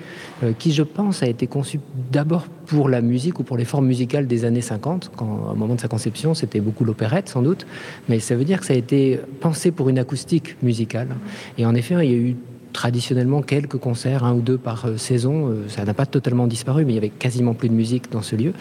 euh, 0.43 0.53
qui, 0.59 0.73
je 0.73 0.83
pense, 0.83 1.23
a 1.23 1.27
été 1.27 1.47
conçu 1.47 1.81
d'abord 2.13 2.47
pour 2.67 2.89
la 2.89 3.01
musique 3.01 3.39
ou 3.41 3.43
pour 3.43 3.57
les 3.57 3.65
formes 3.65 3.87
musicales 3.87 4.27
des 4.27 4.45
années 4.45 4.61
50, 4.61 5.13
quand 5.17 5.51
au 5.53 5.55
moment 5.55 5.75
de 5.75 5.81
sa 5.81 5.89
conception, 5.89 6.35
c'était 6.35 6.61
beaucoup 6.61 6.85
l'opérette 6.85 7.29
sans 7.29 7.43
doute, 7.43 7.67
mais 8.09 8.21
ça 8.21 8.37
veut 8.37 8.45
dire 8.45 8.61
que 8.61 8.67
ça 8.67 8.75
a 8.75 8.77
été 8.77 9.21
pensé 9.41 9.71
pour 9.71 9.89
une 9.89 9.99
acoustique 9.99 10.57
musicale. 10.63 11.09
Et 11.57 11.67
en 11.67 11.75
effet, 11.75 11.95
il 12.03 12.11
y 12.11 12.15
a 12.15 12.19
eu 12.19 12.37
traditionnellement 12.75 13.41
quelques 13.41 13.79
concerts, 13.79 14.25
un 14.25 14.35
ou 14.35 14.41
deux 14.41 14.59
par 14.59 14.85
euh, 14.85 14.97
saison. 14.99 15.49
Euh, 15.49 15.69
ça 15.69 15.85
n'a 15.85 15.95
pas 15.95 16.07
totalement 16.07 16.47
disparu, 16.47 16.85
mais 16.85 16.93
il 16.93 16.97
y 16.97 16.99
avait 16.99 17.09
quasiment 17.09 17.55
plus 17.55 17.71
de 17.71 17.75
musique 17.75 18.13
dans 18.13 18.23
ce 18.23 18.37
lieu. 18.37 18.53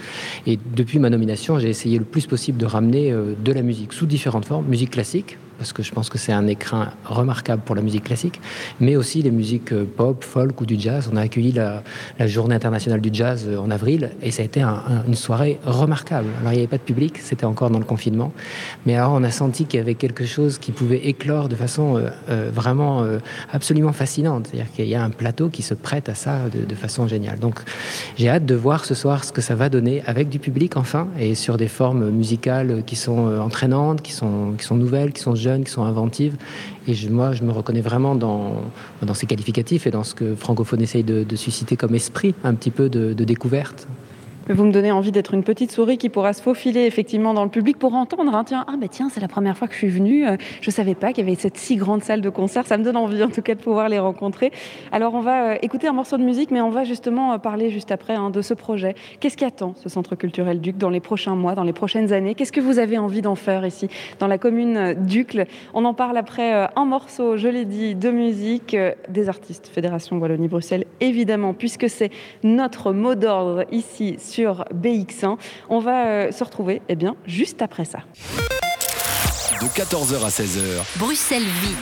Et 0.47 0.57
depuis 0.75 0.97
ma 0.97 1.09
nomination, 1.09 1.59
j'ai 1.59 1.69
essayé 1.69 1.99
le 1.99 2.05
plus 2.05 2.25
possible 2.25 2.57
de 2.57 2.65
ramener 2.65 3.11
de 3.11 3.51
la 3.51 3.61
musique 3.61 3.93
sous 3.93 4.05
différentes 4.05 4.45
formes, 4.45 4.65
musique 4.65 4.91
classique, 4.91 5.37
parce 5.57 5.73
que 5.73 5.83
je 5.83 5.91
pense 5.91 6.09
que 6.09 6.17
c'est 6.17 6.31
un 6.31 6.47
écrin 6.47 6.91
remarquable 7.05 7.61
pour 7.63 7.75
la 7.75 7.81
musique 7.81 8.05
classique, 8.05 8.39
mais 8.79 8.95
aussi 8.95 9.21
les 9.21 9.31
musiques 9.31 9.71
euh, 9.73 9.85
pop, 9.85 10.23
folk 10.23 10.59
ou 10.61 10.65
du 10.65 10.79
jazz. 10.79 11.09
On 11.11 11.17
a 11.17 11.21
accueilli 11.21 11.51
la, 11.51 11.83
Journée 12.27 12.55
internationale 12.55 13.01
du 13.01 13.09
jazz 13.11 13.45
euh, 13.47 13.57
en 13.57 13.71
avril 13.71 14.11
et 14.21 14.31
ça 14.31 14.41
a 14.41 14.45
été 14.45 14.61
une 14.61 15.15
soirée 15.15 15.59
remarquable. 15.65 16.27
Alors 16.41 16.51
il 16.51 16.55
n'y 16.55 16.61
avait 16.61 16.67
pas 16.67 16.77
de 16.77 16.83
public, 16.83 17.19
c'était 17.19 17.45
encore 17.45 17.69
dans 17.69 17.79
le 17.79 17.85
confinement, 17.85 18.33
mais 18.85 18.95
alors 18.95 19.13
on 19.13 19.23
a 19.23 19.31
senti 19.31 19.65
qu'il 19.65 19.77
y 19.79 19.81
avait 19.81 19.95
quelque 19.95 20.25
chose 20.25 20.57
qui 20.57 20.71
pouvait 20.71 21.07
éclore 21.07 21.47
de 21.47 21.55
façon 21.55 21.97
euh, 22.29 22.49
vraiment 22.53 23.05
absolument 23.51 23.93
fascinante. 23.93 24.47
C'est-à-dire 24.47 24.71
qu'il 24.71 24.87
y 24.87 24.95
a 24.95 25.03
un 25.03 25.09
plateau 25.09 25.49
qui 25.49 25.61
se 25.61 25.73
prête 25.73 26.09
à 26.09 26.15
ça 26.15 26.41
de, 26.49 26.75
façon 26.75 27.07
géniale. 27.07 27.39
Donc 27.39 27.59
j'ai 28.17 28.29
hâte 28.29 28.45
de 28.45 28.55
voir 28.55 28.85
ce 28.85 28.93
soir 28.93 29.23
ce 29.23 29.31
que 29.31 29.41
ça 29.41 29.55
va 29.55 29.69
donner 29.69 30.03
avec 30.05 30.29
du 30.29 30.39
public 30.39 30.77
enfin 30.77 31.07
et 31.19 31.33
sur 31.35 31.57
des 31.57 31.67
formes 31.67 32.09
musicales 32.09 32.83
qui 32.85 32.95
sont 32.95 33.39
entraînantes, 33.39 34.01
qui 34.01 34.11
sont, 34.11 34.55
nouvelles, 34.71 35.13
qui 35.13 35.21
sont 35.21 35.35
qui 35.63 35.71
sont 35.71 35.83
inventives. 35.83 36.35
Et 36.87 36.93
moi, 37.09 37.33
je 37.33 37.43
me 37.43 37.51
reconnais 37.51 37.81
vraiment 37.81 38.15
dans, 38.15 38.61
dans 39.01 39.13
ces 39.13 39.25
qualificatifs 39.25 39.87
et 39.87 39.91
dans 39.91 40.03
ce 40.03 40.15
que 40.15 40.35
francophone 40.35 40.81
essaye 40.81 41.03
de, 41.03 41.35
susciter 41.35 41.77
comme 41.77 41.95
esprit, 41.95 42.33
un 42.43 42.55
petit 42.55 42.71
peu 42.71 42.89
de 42.89 43.13
découverte. 43.13 43.87
Vous 44.49 44.63
me 44.63 44.71
donnez 44.71 44.93
envie 44.93 45.11
d'être 45.11 45.33
une 45.33 45.43
petite 45.43 45.73
souris 45.73 45.97
qui 45.97 46.07
pourra 46.07 46.31
se 46.31 46.41
faufiler 46.41 46.85
effectivement 46.85 47.33
dans 47.33 47.43
le 47.43 47.49
public 47.49 47.77
pour 47.77 47.93
entendre. 47.95 48.33
Hein, 48.33 48.45
tiens, 48.45 48.63
ah 48.69 48.75
bah 48.79 48.87
tiens, 48.89 49.09
c'est 49.09 49.19
la 49.19 49.27
première 49.27 49.57
fois 49.57 49.67
que 49.67 49.73
je 49.73 49.79
suis 49.79 49.89
venue. 49.89 50.25
Euh, 50.25 50.37
je 50.61 50.71
savais 50.71 50.95
pas 50.95 51.11
qu'il 51.11 51.25
y 51.25 51.27
avait 51.27 51.37
cette 51.37 51.57
si 51.57 51.75
grande 51.75 52.01
salle 52.01 52.21
de 52.21 52.29
concert. 52.29 52.65
Ça 52.65 52.77
me 52.77 52.83
donne 52.85 52.95
envie 52.95 53.21
en 53.21 53.29
tout 53.29 53.41
cas 53.41 53.55
de 53.55 53.59
pouvoir 53.59 53.89
les 53.89 53.99
rencontrer. 53.99 54.53
Alors 54.93 55.15
on 55.15 55.19
va 55.19 55.49
euh, 55.49 55.57
écouter 55.61 55.87
un 55.87 55.91
morceau 55.91 56.17
de 56.17 56.23
musique, 56.23 56.51
mais 56.51 56.61
on 56.61 56.69
va 56.69 56.85
justement 56.85 57.33
euh, 57.33 57.39
parler 57.39 57.71
juste 57.71 57.91
après 57.91 58.15
hein, 58.15 58.29
de 58.29 58.41
ce 58.41 58.53
projet. 58.53 58.95
Qu'est-ce 59.19 59.35
qui 59.35 59.43
attend 59.43 59.73
ce 59.75 59.89
centre 59.89 60.15
culturel 60.15 60.61
Duc 60.61 60.77
dans 60.77 60.89
les 60.89 61.01
prochains 61.01 61.35
mois, 61.35 61.53
dans 61.53 61.65
les 61.65 61.73
prochaines 61.73 62.13
années? 62.13 62.33
Qu'est-ce 62.33 62.53
que 62.53 62.61
vous 62.61 62.79
avez 62.79 62.97
envie 62.97 63.21
d'en 63.21 63.35
faire 63.35 63.65
ici 63.65 63.89
dans 64.19 64.27
la 64.27 64.37
commune 64.37 64.93
d'Ucle 64.93 65.45
On 65.73 65.83
en 65.83 65.93
parle 65.93 66.15
après 66.15 66.69
un 66.73 66.85
morceau, 66.85 67.35
je 67.35 67.49
l'ai 67.49 67.65
dit, 67.65 67.95
de 67.95 68.11
musique 68.11 68.77
des 69.09 69.27
artistes 69.27 69.67
Fédération 69.67 70.17
Wallonie-Bruxelles, 70.17 70.85
évidemment, 71.01 71.53
puisque 71.53 71.89
c'est 71.89 72.11
notre 72.43 72.93
mot 72.93 73.15
d'ordre 73.15 73.65
ici 73.73 74.15
BX1. 74.43 75.37
On 75.69 75.79
va 75.79 76.05
euh, 76.05 76.31
se 76.31 76.43
retrouver 76.43 76.81
eh 76.89 76.95
bien, 76.95 77.15
juste 77.25 77.61
après 77.61 77.85
ça. 77.85 77.99
De 79.61 79.65
14h 79.65 80.23
à 80.23 80.29
16h. 80.29 80.99
Bruxelles 80.99 81.41
vit. 81.41 81.75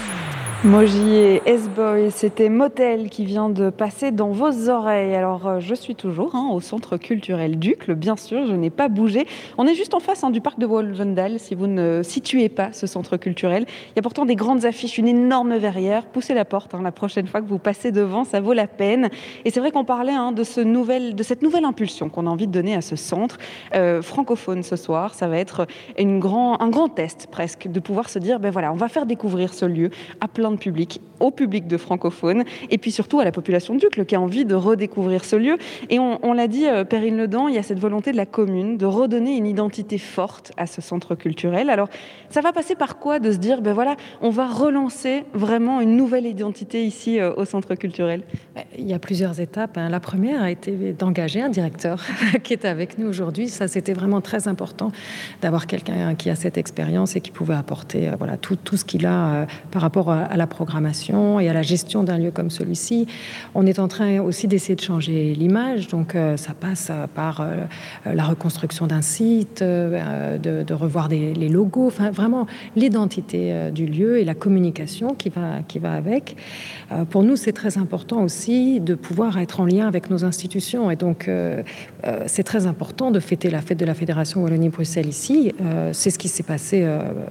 Moji 0.66 1.14
et 1.14 1.42
S-Boy, 1.46 2.10
c'était 2.10 2.50
Motel 2.50 3.12
qui 3.12 3.24
vient 3.24 3.50
de 3.50 3.70
passer 3.70 4.10
dans 4.10 4.30
vos 4.30 4.68
oreilles. 4.68 5.14
Alors, 5.14 5.46
euh, 5.46 5.60
je 5.60 5.76
suis 5.76 5.94
toujours 5.94 6.34
hein, 6.34 6.50
au 6.52 6.60
centre 6.60 6.98
culturel 6.98 7.60
Ducle, 7.60 7.94
bien 7.94 8.16
sûr, 8.16 8.48
je 8.48 8.54
n'ai 8.54 8.72
pas 8.72 8.88
bougé. 8.88 9.28
On 9.60 9.68
est 9.68 9.76
juste 9.76 9.94
en 9.94 10.00
face 10.00 10.24
hein, 10.24 10.32
du 10.32 10.42
parc 10.42 10.58
de 10.58 10.66
Wolvendal, 10.66 11.40
si 11.40 11.54
vous 11.54 11.68
ne 11.68 12.02
situez 12.02 12.50
pas 12.50 12.74
ce 12.74 12.88
centre 12.88 13.16
culturel. 13.16 13.66
Il 13.92 13.98
y 13.98 14.00
a 14.00 14.02
pourtant 14.02 14.26
des 14.26 14.34
grandes 14.34 14.66
affiches, 14.66 14.98
une 14.98 15.08
énorme 15.08 15.56
verrière. 15.56 16.04
Poussez 16.08 16.34
la 16.34 16.46
porte 16.46 16.74
hein, 16.74 16.82
la 16.82 16.92
prochaine 16.92 17.28
fois 17.28 17.42
que 17.42 17.48
vous 17.48 17.60
passez 17.60 17.92
devant, 17.92 18.24
ça 18.24 18.40
vaut 18.40 18.54
la 18.54 18.66
peine. 18.66 19.12
Et 19.46 19.52
c'est 19.52 19.60
vrai 19.60 19.70
qu'on 19.70 19.86
parlait 19.86 20.16
de, 20.34 20.44
ce 20.44 20.62
nouvel, 20.62 21.14
de 21.14 21.22
cette 21.22 21.44
nouvelle 21.44 21.66
impulsion 21.66 22.10
qu'on 22.10 22.26
a 22.26 22.30
envie 22.32 22.48
de 22.48 22.52
donner 22.52 22.74
à 22.74 22.82
ce 22.82 22.96
centre 22.96 23.38
euh, 23.76 24.02
francophone 24.02 24.64
ce 24.64 24.78
soir. 24.78 25.14
Ça 25.14 25.28
va 25.28 25.38
être 25.38 25.68
un 26.00 26.18
grand 26.18 26.90
test 26.90 27.28
presque, 27.30 27.68
de 27.68 27.80
pouvoir 27.80 28.10
se 28.10 28.18
dire, 28.18 28.40
ben 28.40 28.50
voilà, 28.50 28.74
on 28.74 28.78
va 28.78 28.88
faire 28.88 29.06
découvrir 29.06 29.54
ce 29.54 29.66
lieu 29.66 29.92
à 30.22 30.28
plein 30.28 30.50
de 30.50 30.55
public, 30.58 31.02
au 31.20 31.32
public 31.32 31.68
de 31.68 31.78
francophones, 31.78 32.44
et 32.70 32.78
puis 32.78 32.92
surtout 32.92 33.20
à 33.20 33.26
la 33.26 33.32
population 33.32 33.76
d'Ucle 33.76 34.06
qui 34.06 34.16
a 34.16 34.22
envie 34.22 34.46
de 34.46 34.56
redécouvrir 34.56 35.24
ce 35.26 35.36
lieu. 35.36 35.58
Et 35.90 36.00
on, 36.00 36.34
l'a 36.34 36.48
dit, 36.48 36.68
euh, 36.68 36.84
Perrine 36.84 37.18
Ledan, 37.18 37.48
il 37.48 37.56
y 37.56 37.58
a 37.58 37.64
cette 37.64 37.80
volonté 37.80 38.12
de 38.12 38.18
la 38.18 38.26
commune 38.26 38.78
de 38.78 38.86
redonner 38.86 39.38
une 39.38 39.46
identité 39.46 39.98
forte 39.98 40.52
à 40.58 40.68
ce 40.68 40.82
centre 40.82 41.16
culturel. 41.16 41.70
Alors, 41.70 41.90
ça 42.30 42.42
va 42.42 42.52
passer 42.52 42.76
par 42.76 42.98
quoi 42.98 43.20
de 43.20 43.32
se 43.32 43.38
dire, 43.38 43.62
ben 43.62 43.74
voilà, 43.74 43.96
on 44.22 44.30
va 44.30 44.48
relancer 44.48 45.24
vraiment 45.34 45.82
une 45.82 45.96
nouvelle 45.96 46.26
identité 46.26 46.84
ici 46.84 47.20
euh, 47.20 47.34
au 47.36 47.46
centre 47.46 47.76
culturel? 47.76 48.24
Ben, 48.56 48.64
Il 48.78 48.88
y 48.88 48.94
a 48.94 49.00
plusieurs 49.00 49.40
étapes. 49.40 49.78
Hein. 49.78 49.90
La 49.90 50.00
première 50.00 50.44
a 50.44 50.52
été 50.52 50.94
d'engager 50.94 51.42
un 51.42 51.50
directeur 51.50 52.04
qui 52.44 52.54
est 52.54 52.66
avec 52.66 52.98
nous 52.98 53.08
aujourd'hui. 53.08 53.50
Ça, 53.50 53.68
c'était 53.68 53.94
vraiment 53.94 54.22
très 54.22 54.48
important 54.48 54.92
d'avoir 55.42 55.68
quelqu'un 55.68 56.16
qui 56.16 56.30
a 56.30 56.36
cette 56.36 56.58
expérience 56.58 57.16
et 57.16 57.22
qui 57.22 57.32
pouvait 57.32 57.56
apporter 57.56 58.10
euh, 58.10 58.16
voilà, 58.18 58.38
tout, 58.38 58.56
tout 58.56 58.78
ce 58.78 58.86
qu'il 58.86 59.06
a 59.06 59.48
par 59.72 59.82
rapport 59.82 60.12
à 60.12 60.35
la 60.38 60.48
programmation 60.48 61.40
et 61.40 61.50
à 61.50 61.54
la 61.54 61.62
gestion 61.62 62.04
d'un 62.04 62.18
lieu 62.18 62.32
comme 62.32 62.50
celui-ci. 62.50 63.08
On 63.54 63.66
est 63.66 63.80
en 63.80 63.88
train 63.88 64.20
aussi 64.20 64.48
d'essayer 64.48 64.76
de 64.76 64.82
changer 64.82 65.34
l'image, 65.36 65.88
donc 65.88 66.16
euh, 66.16 66.38
ça 66.38 66.54
passe 66.54 66.90
euh, 66.90 67.08
par 67.08 67.42
euh, 67.42 67.66
la 68.06 68.24
reconstruction 68.24 68.88
d'un 68.88 69.02
site, 69.02 69.64
de, 69.64 70.74
revoir 70.74 71.08
les 71.08 71.50
logos, 71.50 71.88
enfin 71.88 72.12
vraiment 72.12 72.48
l'identité 72.76 73.72
du 73.72 73.86
lieu 73.86 74.20
et 74.20 74.26
la 74.26 74.34
communication 74.34 75.16
qui 75.16 75.30
va, 75.30 75.62
qui 75.68 75.80
va 75.80 75.94
avec. 75.94 76.36
Pour 77.10 77.24
nous, 77.24 77.36
c'est 77.36 77.52
très 77.52 77.78
important 77.78 78.24
aussi 78.24 78.80
de 78.80 78.96
pouvoir 78.96 79.38
être 79.40 79.60
en 79.60 79.66
lien 79.66 79.88
avec 79.88 80.10
nos 80.10 80.24
institutions 80.24 80.92
et 80.92 80.96
donc 80.96 81.30
c'est 82.28 82.44
très 82.44 82.68
important 82.68 83.12
de 83.12 83.20
fêter 83.20 83.50
la 83.50 83.62
fête 83.62 83.80
de 83.80 83.86
la 83.86 83.94
Fédération 83.94 84.44
Wallonie-Bruxelles 84.44 85.08
ici. 85.08 85.54
c'est 85.94 86.10
ce 86.10 86.20
qui 86.20 86.28
s'est 86.28 86.44
passé 86.44 86.88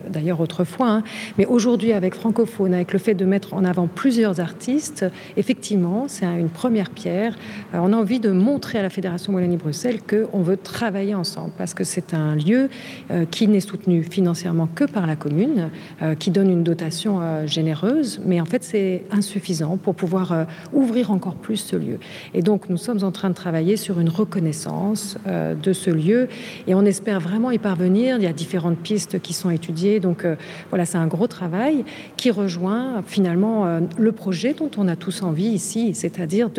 d'ailleurs 0.08 0.40
autrefois, 0.40 0.90
hein. 0.90 1.02
mais 1.38 1.46
aujourd'hui 1.46 1.92
avec 1.92 2.14
francophone, 2.14 2.74
avec 2.74 2.92
le 2.92 2.98
fait 2.98 3.14
de 3.14 3.24
mettre 3.24 3.54
en 3.54 3.64
avant 3.64 3.86
plusieurs 3.86 4.40
artistes, 4.40 5.04
effectivement, 5.36 6.06
c'est 6.08 6.26
une 6.26 6.48
première 6.48 6.90
pierre. 6.90 7.36
Euh, 7.74 7.78
on 7.82 7.92
a 7.92 7.96
envie 7.96 8.20
de 8.20 8.30
montrer 8.30 8.78
à 8.78 8.82
la 8.82 8.90
Fédération 8.90 9.34
Wallonie-Bruxelles 9.34 10.00
qu'on 10.02 10.42
veut 10.42 10.56
travailler 10.56 11.14
ensemble 11.14 11.52
parce 11.56 11.74
que 11.74 11.84
c'est 11.84 12.14
un 12.14 12.34
lieu 12.34 12.68
euh, 13.10 13.24
qui 13.30 13.48
n'est 13.48 13.60
soutenu 13.60 14.02
financièrement 14.02 14.68
que 14.74 14.84
par 14.84 15.06
la 15.06 15.16
commune, 15.16 15.70
euh, 16.02 16.14
qui 16.14 16.30
donne 16.30 16.50
une 16.50 16.64
dotation 16.64 17.20
généreuse, 17.46 18.20
mais 18.24 18.40
en 18.40 18.44
fait, 18.44 18.64
c'est 18.64 19.04
insuffisant 19.10 19.43
pour 19.82 19.94
pouvoir 19.94 20.46
ouvrir 20.72 21.10
encore 21.10 21.34
plus 21.34 21.56
ce 21.56 21.76
lieu. 21.76 21.98
Et 22.32 22.42
donc, 22.42 22.68
nous 22.68 22.76
sommes 22.76 23.02
en 23.02 23.10
train 23.10 23.30
de 23.30 23.34
travailler 23.34 23.76
sur 23.76 24.00
une 24.00 24.08
reconnaissance 24.08 25.16
de 25.26 25.72
ce 25.72 25.90
lieu 25.90 26.28
et 26.66 26.74
on 26.74 26.84
espère 26.84 27.20
vraiment 27.20 27.50
y 27.50 27.58
parvenir. 27.58 28.16
Il 28.16 28.22
y 28.22 28.26
a 28.26 28.32
différentes 28.32 28.78
pistes 28.78 29.20
qui 29.20 29.32
sont 29.32 29.50
étudiées. 29.50 30.00
Donc, 30.00 30.26
voilà, 30.70 30.84
c'est 30.84 30.98
un 30.98 31.06
gros 31.06 31.26
travail 31.26 31.84
qui 32.16 32.30
rejoint 32.30 33.02
finalement 33.06 33.66
euh, 33.66 33.80
le 33.98 34.12
projet 34.12 34.54
dont 34.54 34.70
on 34.76 34.88
a 34.88 34.96
tous 34.96 35.22
envie 35.22 35.46
ici, 35.46 35.94
c'est-à-dire 35.94 36.50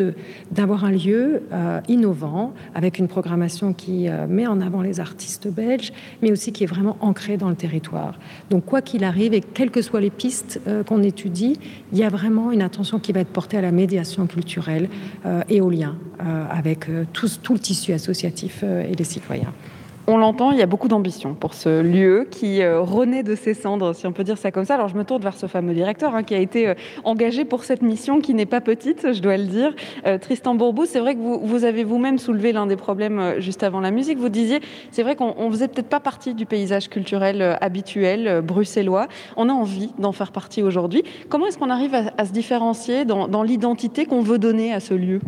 d'avoir 0.50 0.84
un 0.84 0.90
lieu 0.90 1.42
euh, 1.52 1.80
innovant 1.88 2.54
avec 2.74 2.98
une 2.98 3.08
programmation 3.08 3.72
qui 3.72 4.08
met 4.28 4.46
en 4.46 4.60
avant 4.60 4.82
les 4.82 5.00
artistes 5.00 5.48
belges, 5.48 5.92
mais 6.22 6.32
aussi 6.32 6.52
qui 6.52 6.64
est 6.64 6.66
vraiment 6.66 6.96
ancré 7.00 7.36
dans 7.36 7.48
le 7.48 7.56
territoire. 7.56 8.18
Donc 8.50 8.64
quoi 8.64 8.82
qu'il 8.82 9.04
arrive 9.04 9.34
et 9.34 9.40
quelles 9.40 9.70
que 9.70 9.82
soient 9.82 10.00
les 10.00 10.10
pistes 10.10 10.60
qu'on 10.86 11.02
étudie, 11.02 11.58
il 11.92 11.98
y 11.98 12.04
a 12.04 12.08
vraiment 12.08 12.52
une 12.52 12.62
attention 12.62 12.75
qui 12.98 13.12
va 13.12 13.20
être 13.20 13.32
portée 13.32 13.56
à 13.56 13.60
la 13.60 13.72
médiation 13.72 14.26
culturelle 14.26 14.88
et 15.48 15.60
au 15.60 15.70
lien 15.70 15.96
avec 16.50 16.86
tout, 17.12 17.28
tout, 17.42 17.54
le 17.54 17.58
tissu 17.58 17.92
associatif 17.92 18.62
et 18.62 18.94
les 18.94 19.04
citoyens. 19.04 19.52
On 20.08 20.18
l'entend, 20.18 20.52
il 20.52 20.58
y 20.58 20.62
a 20.62 20.66
beaucoup 20.66 20.86
d'ambition 20.86 21.34
pour 21.34 21.52
ce 21.52 21.80
lieu 21.80 22.28
qui 22.30 22.62
euh, 22.62 22.80
renaît 22.80 23.24
de 23.24 23.34
ses 23.34 23.54
cendres, 23.54 23.92
si 23.92 24.06
on 24.06 24.12
peut 24.12 24.22
dire 24.22 24.38
ça 24.38 24.52
comme 24.52 24.64
ça. 24.64 24.74
Alors 24.74 24.86
je 24.86 24.94
me 24.94 25.02
tourne 25.02 25.20
vers 25.20 25.34
ce 25.34 25.46
fameux 25.46 25.74
directeur 25.74 26.14
hein, 26.14 26.22
qui 26.22 26.36
a 26.36 26.38
été 26.38 26.68
euh, 26.68 26.74
engagé 27.02 27.44
pour 27.44 27.64
cette 27.64 27.82
mission 27.82 28.20
qui 28.20 28.32
n'est 28.32 28.46
pas 28.46 28.60
petite, 28.60 29.14
je 29.14 29.20
dois 29.20 29.36
le 29.36 29.46
dire. 29.46 29.74
Euh, 30.06 30.16
Tristan 30.18 30.54
Bourbou, 30.54 30.86
c'est 30.86 31.00
vrai 31.00 31.16
que 31.16 31.20
vous, 31.20 31.64
avez 31.64 31.82
vous-même 31.82 32.18
soulevé 32.18 32.52
l'un 32.52 32.68
des 32.68 32.76
problèmes 32.76 33.40
juste 33.40 33.64
avant 33.64 33.80
la 33.80 33.90
musique. 33.90 34.18
Vous 34.18 34.28
disiez, 34.28 34.60
c'est 34.92 35.02
vrai 35.02 35.16
qu'on 35.16 35.50
faisait 35.50 35.66
peut-être 35.66 35.88
pas 35.88 35.98
partie 35.98 36.34
du 36.34 36.46
paysage 36.46 36.88
culturel 36.88 37.58
habituel 37.60 38.42
bruxellois. 38.42 39.08
On 39.36 39.48
a 39.48 39.52
envie 39.52 39.90
d'en 39.98 40.12
faire 40.12 40.30
partie 40.30 40.62
aujourd'hui. 40.62 41.02
Comment 41.28 41.46
est-ce 41.48 41.58
qu'on 41.58 41.70
arrive 41.70 41.96
à, 42.16 42.24
se 42.24 42.30
différencier 42.30 43.04
dans 43.04 43.42
l'identité 43.42 44.06
qu'on 44.06 44.22
veut 44.22 44.38
donner 44.38 44.72
à 44.72 44.78
ce 44.78 44.94
lieu? 44.94 45.20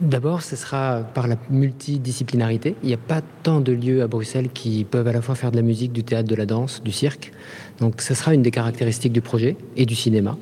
D'abord, 0.00 0.42
ce 0.42 0.56
sera 0.56 1.02
par 1.14 1.26
la 1.28 1.36
multidisciplinarité. 1.50 2.74
Il 2.82 2.88
n'y 2.88 2.94
a 2.94 2.98
pas 2.98 3.20
tant 3.42 3.60
de 3.60 3.72
lieux 3.72 4.02
à 4.02 4.06
Bruxelles 4.06 4.48
qui 4.48 4.84
peuvent 4.84 5.06
à 5.06 5.12
la 5.12 5.20
fois 5.20 5.34
faire 5.34 5.50
de 5.50 5.56
la 5.56 5.62
musique, 5.62 5.92
du 5.92 6.04
théâtre, 6.04 6.28
de 6.28 6.34
la 6.34 6.46
danse, 6.46 6.82
du 6.82 6.90
cirque. 6.90 7.32
Donc, 7.80 8.00
ce 8.00 8.14
sera 8.14 8.34
une 8.34 8.42
des 8.42 8.50
caractéristiques 8.50 9.12
du 9.12 9.20
projet 9.20 9.56
et 9.76 9.84
du 9.84 9.94
cinéma. 9.94 10.38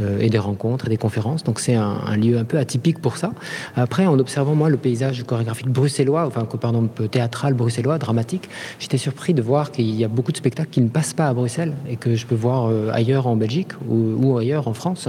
Euh, 0.00 0.18
et 0.20 0.28
des 0.28 0.38
rencontres 0.38 0.86
et 0.86 0.88
des 0.90 0.96
conférences. 0.96 1.44
Donc 1.44 1.60
c'est 1.60 1.74
un, 1.74 2.16
lieu 2.16 2.38
un 2.38 2.44
peu 2.44 2.58
atypique 2.58 3.00
pour 3.00 3.16
ça. 3.16 3.32
Après, 3.76 4.06
en 4.06 4.18
observant 4.18 4.54
moi 4.54 4.68
le 4.68 4.76
paysage 4.76 5.22
chorégraphique 5.24 5.68
bruxellois, 5.68 6.26
enfin 6.26 6.46
pardon 6.60 6.86
théâtral 6.86 7.54
bruxellois, 7.54 7.98
dramatique, 7.98 8.48
j'étais 8.78 8.98
surpris 8.98 9.34
de 9.34 9.42
voir 9.42 9.72
qu'il 9.72 9.94
y 9.94 10.04
a 10.04 10.08
beaucoup 10.08 10.32
de 10.32 10.36
spectacles 10.36 10.70
qui 10.70 10.80
ne 10.80 10.88
passent 10.88 11.14
pas 11.14 11.28
à 11.28 11.34
Bruxelles 11.34 11.72
et 11.88 11.96
que 11.96 12.14
je 12.14 12.26
peux 12.26 12.34
voir 12.34 12.66
euh, 12.66 12.90
ailleurs 12.92 13.26
en 13.26 13.36
Belgique 13.36 13.72
ou, 13.88 14.36
ailleurs 14.36 14.68
en 14.68 14.74
France, 14.74 15.08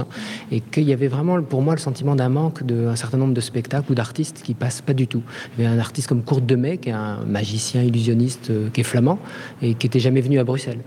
et 0.50 0.60
qu'il 0.60 0.84
y 0.84 0.92
avait 0.92 1.08
vraiment 1.08 1.40
pour 1.42 1.62
moi 1.62 1.74
le 1.74 1.80
sentiment 1.80 2.16
d'un 2.16 2.28
manque 2.28 2.64
d'un 2.64 2.96
certain 2.96 3.18
nombre 3.18 3.34
de 3.34 3.40
spectacles 3.40 3.92
ou 3.92 3.94
d'artistes 3.94 4.42
qui 4.42 4.54
passent 4.54 4.80
pas 4.80 4.94
du 4.94 5.06
tout. 5.06 5.22
Il 5.56 5.64
y 5.64 5.66
avait 5.66 5.76
un 5.76 5.78
artiste 5.78 6.08
comme 6.08 6.22
Kurt 6.22 6.44
Demey, 6.44 6.78
qui 6.78 6.88
est 6.88 6.92
un 6.92 7.18
magicien 7.26 7.82
illusionniste 7.82 8.50
euh, 8.50 8.68
qui 8.72 8.80
est 8.80 8.84
flamand 8.84 9.18
et 9.60 9.74
qui 9.74 9.86
était 9.86 10.00
jamais 10.00 10.20
venu 10.20 10.38
à 10.38 10.44
Bruxelles. 10.44 10.80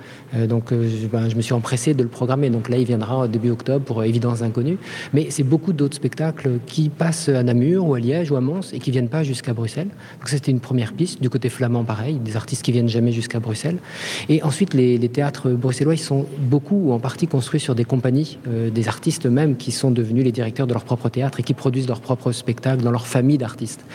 Donc 0.48 0.74
ben, 0.74 1.30
je 1.30 1.36
me 1.36 1.42
suis 1.42 1.54
empressé 1.54 1.94
de 1.94 2.04
le 2.04 2.10
programmer. 2.10 2.50
Donc 2.50 2.70
là, 2.70 2.78
il 2.78 2.86
viendra 2.86 3.28
début 3.28 3.52
octobre 3.52 3.86
pour 3.86 4.04
Évidence 4.04 4.42
Inconnue. 4.42 4.78
Mais 5.14 5.28
c'est 5.30 5.44
beaucoup 5.44 5.74
d'autres 5.74 5.96
spectacles 5.96 6.60
qui 6.66 6.90
passent 6.90 7.30
à 7.30 7.44
Namur 7.44 7.88
ou 7.88 7.94
à 7.94 8.00
Liège 8.00 8.32
ou 8.32 8.36
à 8.36 8.42
Mons 8.42 8.74
et 8.74 8.80
qui 8.80 8.92
viennent 8.92 9.10
pas 9.10 9.24
jusqu'à 9.24 9.54
Bruxelles. 9.54 9.90
Donc 10.20 10.30
c'était 10.30 10.52
une 10.52 10.60
première 10.60 10.94
piste. 10.94 11.22
Du 11.22 11.30
côté 11.30 11.50
flamand, 11.50 11.84
pareil, 11.84 12.16
des 12.16 12.36
artistes 12.36 12.64
qui 12.64 12.72
viennent 12.72 12.90
jamais 12.90 13.12
jusqu'à 13.12 13.40
Bruxelles. 13.40 13.78
Et 14.30 14.44
ensuite, 14.44 14.74
les, 14.74 15.00
théâtres 15.10 15.50
bruxellois, 15.52 15.94
ils 15.94 16.00
sont 16.00 16.26
beaucoup 16.40 16.90
ou 16.90 16.92
en 16.92 17.00
partie 17.00 17.28
construits 17.28 17.60
sur 17.60 17.76
des 17.76 17.86
compagnies, 17.86 18.38
euh, 18.48 18.70
des 18.70 18.88
artistes 18.88 19.26
même 19.26 19.56
qui 19.56 19.72
sont 19.72 19.92
devenus 19.92 20.24
les 20.24 20.32
directeurs 20.32 20.68
de 20.68 20.74
leur 20.74 20.84
propre 20.84 21.10
théâtre 21.10 21.40
et 21.40 21.44
qui 21.44 21.54
produisent 21.54 21.88
leurs 21.88 22.02
propres 22.02 22.32
spectacles 22.32 22.84
dans 22.84 22.92
leur 22.92 23.08
famille 23.08 23.38
d'artistes. 23.38 23.86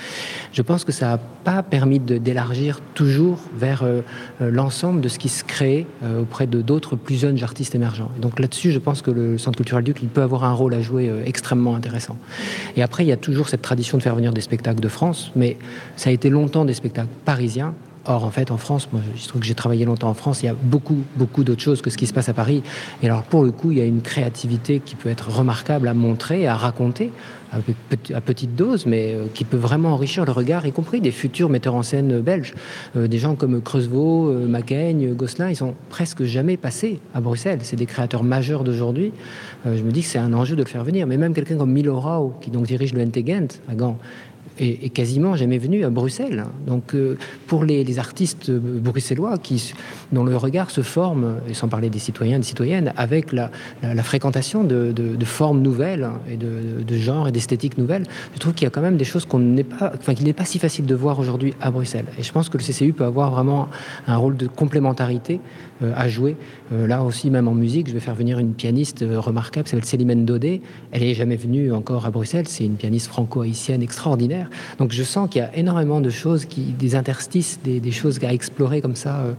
Je 0.53 0.63
pense 0.63 0.85
que 0.85 0.93
ça 0.93 1.07
n'a 1.07 1.19
pas 1.19 1.63
permis 1.63 1.99
d'élargir 1.99 2.81
toujours 2.95 3.39
vers 3.57 3.83
euh, 3.83 4.01
euh, 4.41 4.51
l'ensemble 4.51 5.01
de 5.01 5.09
ce 5.09 5.19
qui 5.19 5.29
se 5.29 5.45
crée 5.45 5.87
auprès 6.31 6.47
de 6.47 6.63
d'autres 6.63 6.95
plus 6.95 7.17
jeunes 7.17 7.43
artistes 7.43 7.75
émergents. 7.75 8.13
donc 8.21 8.39
là-dessus, 8.39 8.71
je 8.71 8.79
pense 8.79 9.03
que 9.03 9.11
le 9.11 9.37
Centre 9.37 9.57
culturel 9.57 9.83
Duc, 9.83 9.99
il 10.01 10.09
peut 10.09 10.23
avoir 10.23 10.45
un 10.45 10.53
rôle 10.53 10.75
à 10.75 10.81
jouer 10.81 11.09
euh, 11.09 11.25
extrêmement 11.25 11.75
intéressant. 11.75 12.17
Et 12.77 12.83
après, 12.83 13.05
il 13.05 13.09
y 13.09 13.13
a 13.13 13.17
toujours 13.17 13.49
cette 13.49 13.63
tradition 13.63 13.99
de 13.99 14.03
faire 14.03 14.15
venir 14.15 14.33
des 14.33 14.41
spectacles 14.41 14.79
de 14.79 14.89
France, 14.89 15.33
mais 15.35 15.57
ça 15.97 16.11
a 16.11 16.13
été 16.13 16.31
longtemps 16.31 16.65
des 16.65 16.75
spectacles 16.75 17.09
parisiens. 17.25 17.75
Or, 18.11 18.25
en 18.25 18.31
fait, 18.33 18.51
en 18.51 18.57
France, 18.57 18.89
moi, 18.93 19.01
je 19.15 19.29
trouve 19.29 19.41
que 19.41 19.47
j'ai 19.47 19.55
travaillé 19.55 19.85
longtemps 19.85 20.09
en 20.09 20.15
France, 20.15 20.43
il 20.43 20.47
y 20.47 20.49
a 20.49 20.57
beaucoup, 20.61 20.99
beaucoup 21.15 21.45
d'autres 21.45 21.63
choses 21.63 21.81
que 21.81 21.91
ce 21.91 21.97
qui 21.97 22.09
se 22.09 22.13
passe 22.13 22.29
à 22.29 22.35
Paris. 22.35 22.65
Et 23.05 23.07
alors, 23.07 23.23
pour 23.23 23.45
le 23.45 23.53
coup, 23.53 23.71
il 23.71 23.79
y 23.79 23.81
a 23.81 23.85
une 23.85 24.03
créativité 24.03 24.81
qui 24.81 24.97
peut 24.97 25.09
être 25.09 25.31
remarquable 25.31 25.87
à 25.87 25.95
montrer, 25.95 26.49
à 26.49 26.57
raconter, 26.57 27.13
à 27.53 28.21
petite 28.21 28.57
dose, 28.57 28.87
mais 28.87 29.15
euh, 29.15 29.27
qui 29.33 29.45
peut 29.45 29.57
vraiment 29.57 29.93
enrichir 29.93 30.25
le 30.25 30.33
regard, 30.33 30.67
y 30.67 30.73
compris 30.73 31.01
des 31.01 31.11
futurs 31.11 31.49
metteurs 31.49 31.75
en 31.75 31.83
scène 31.83 32.21
belges. 32.21 32.55
Euh, 32.97 33.07
des 33.07 33.19
gens 33.19 33.37
comme 33.37 33.61
Creusevaux, 33.61 34.29
euh, 34.29 34.47
Macaigne, 34.47 35.15
Gosselin, 35.15 35.51
ils 35.51 35.57
sont 35.57 35.75
presque 35.89 36.25
jamais 36.25 36.57
passés 36.57 36.99
à 37.15 37.21
Bruxelles. 37.21 37.61
C'est 37.63 37.77
des 37.77 37.87
créateurs 37.87 38.25
majeurs 38.25 38.65
d'aujourd'hui. 38.65 39.13
je 39.65 39.83
me 39.83 39.91
dis 39.91 40.01
que 40.01 40.09
c'est 40.09 40.19
un 40.19 40.33
enjeu 40.33 40.57
de 40.57 40.63
le 40.63 40.69
faire 40.69 40.85
venir. 40.85 41.07
Mais 41.07 41.17
même 41.17 41.35
quelqu'un 41.35 41.57
comme 41.57 41.73
Milo 41.73 41.99
Rao, 41.99 42.35
qui 42.41 42.51
donc 42.51 42.67
dirige 42.67 42.93
le 42.93 43.05
NT 43.05 43.25
à 43.69 43.75
Gand, 43.75 43.99
est, 44.61 44.91
quasiment 44.91 45.37
jamais 45.37 45.59
venu 45.59 45.85
à 45.85 45.91
Bruxelles. 45.91 46.45
Donc 46.67 46.95
euh, 46.95 47.17
pour 47.47 47.65
les, 47.65 47.99
artistes 47.99 48.51
bruxellois 48.51 49.39
qui, 49.39 49.73
dont 50.13 50.25
le 50.25 50.37
regard 50.37 50.71
se 50.71 50.83
forme, 50.83 51.37
et 51.49 51.55
sans 51.55 51.69
parler 51.69 51.91
des 51.91 51.99
citoyens 51.99 52.37
et 52.37 52.41
des 52.41 52.47
citoyennes, 52.47 52.93
avec 52.97 53.33
la, 53.33 53.51
fréquentation 54.03 54.65
de, 54.65 54.95
formes 55.25 55.61
nouvelles 55.61 56.09
et 56.29 56.37
de, 56.37 56.83
de 56.87 56.97
genres 56.97 57.29
et 57.29 57.33
d'esthétiques 57.33 57.79
nouvelles, 57.79 58.05
je 58.35 58.39
trouve 58.39 58.55
qu'il 58.55 58.65
y 58.65 58.67
a 58.67 58.71
quand 58.71 58.81
même 58.81 58.97
des 58.97 59.05
choses 59.05 59.27
qu'on 59.27 59.39
n'est 59.39 59.65
pas, 59.65 59.93
enfin, 59.97 60.15
qu'il 60.15 60.27
n'est 60.27 60.33
pas 60.33 60.45
si 60.45 60.59
facile 60.59 60.87
de 60.87 60.95
voir 60.95 61.19
aujourd'hui 61.19 61.55
à 61.61 61.71
Bruxelles. 61.71 62.07
Et 62.19 62.23
je 62.23 62.33
pense 62.33 62.49
que 62.49 62.59
le 62.59 62.63
CCU 62.63 62.93
peut 62.93 63.05
avoir 63.05 63.31
vraiment 63.31 63.69
un 64.07 64.17
rôle 64.17 64.37
de 64.37 64.47
complémentarité 64.47 65.41
à 65.95 66.09
jouer. 66.09 66.37
Euh, 66.73 66.87
là 66.87 67.03
aussi, 67.03 67.31
même 67.31 67.49
en 67.49 67.55
musique, 67.55 67.89
je 67.89 67.95
vais 67.95 68.01
faire 68.01 68.15
venir 68.15 68.39
une 68.39 68.55
pianiste 68.55 69.05
remarquable, 69.09 69.65
qui 69.65 69.71
s'appelle 69.71 69.85
Célimène 69.85 70.25
Daudet. 70.25 70.61
Elle 70.93 71.03
n'est 71.03 71.15
jamais 71.15 71.37
venue 71.37 71.73
encore 71.73 72.07
à 72.07 72.11
Bruxelles. 72.11 72.47
C'est 72.49 72.65
une 72.65 72.77
pianiste 72.77 73.09
franco-haïtienne 73.09 73.83
extraordinaire. 73.83 74.49
Donc 74.79 74.93
je 74.93 75.03
sens 75.03 75.29
qu'il 75.29 75.41
y 75.41 75.45
a 75.45 75.57
énormément 75.57 76.01
de 76.01 76.11
choses, 76.11 76.45
qui, 76.45 76.61
des 76.61 76.95
interstices, 76.95 77.61
des, 77.63 77.91
choses 77.91 78.19
à 78.25 78.33
explorer 78.33 78.81
comme 78.81 78.97
ça. 78.97 79.21
Euh, 79.21 79.33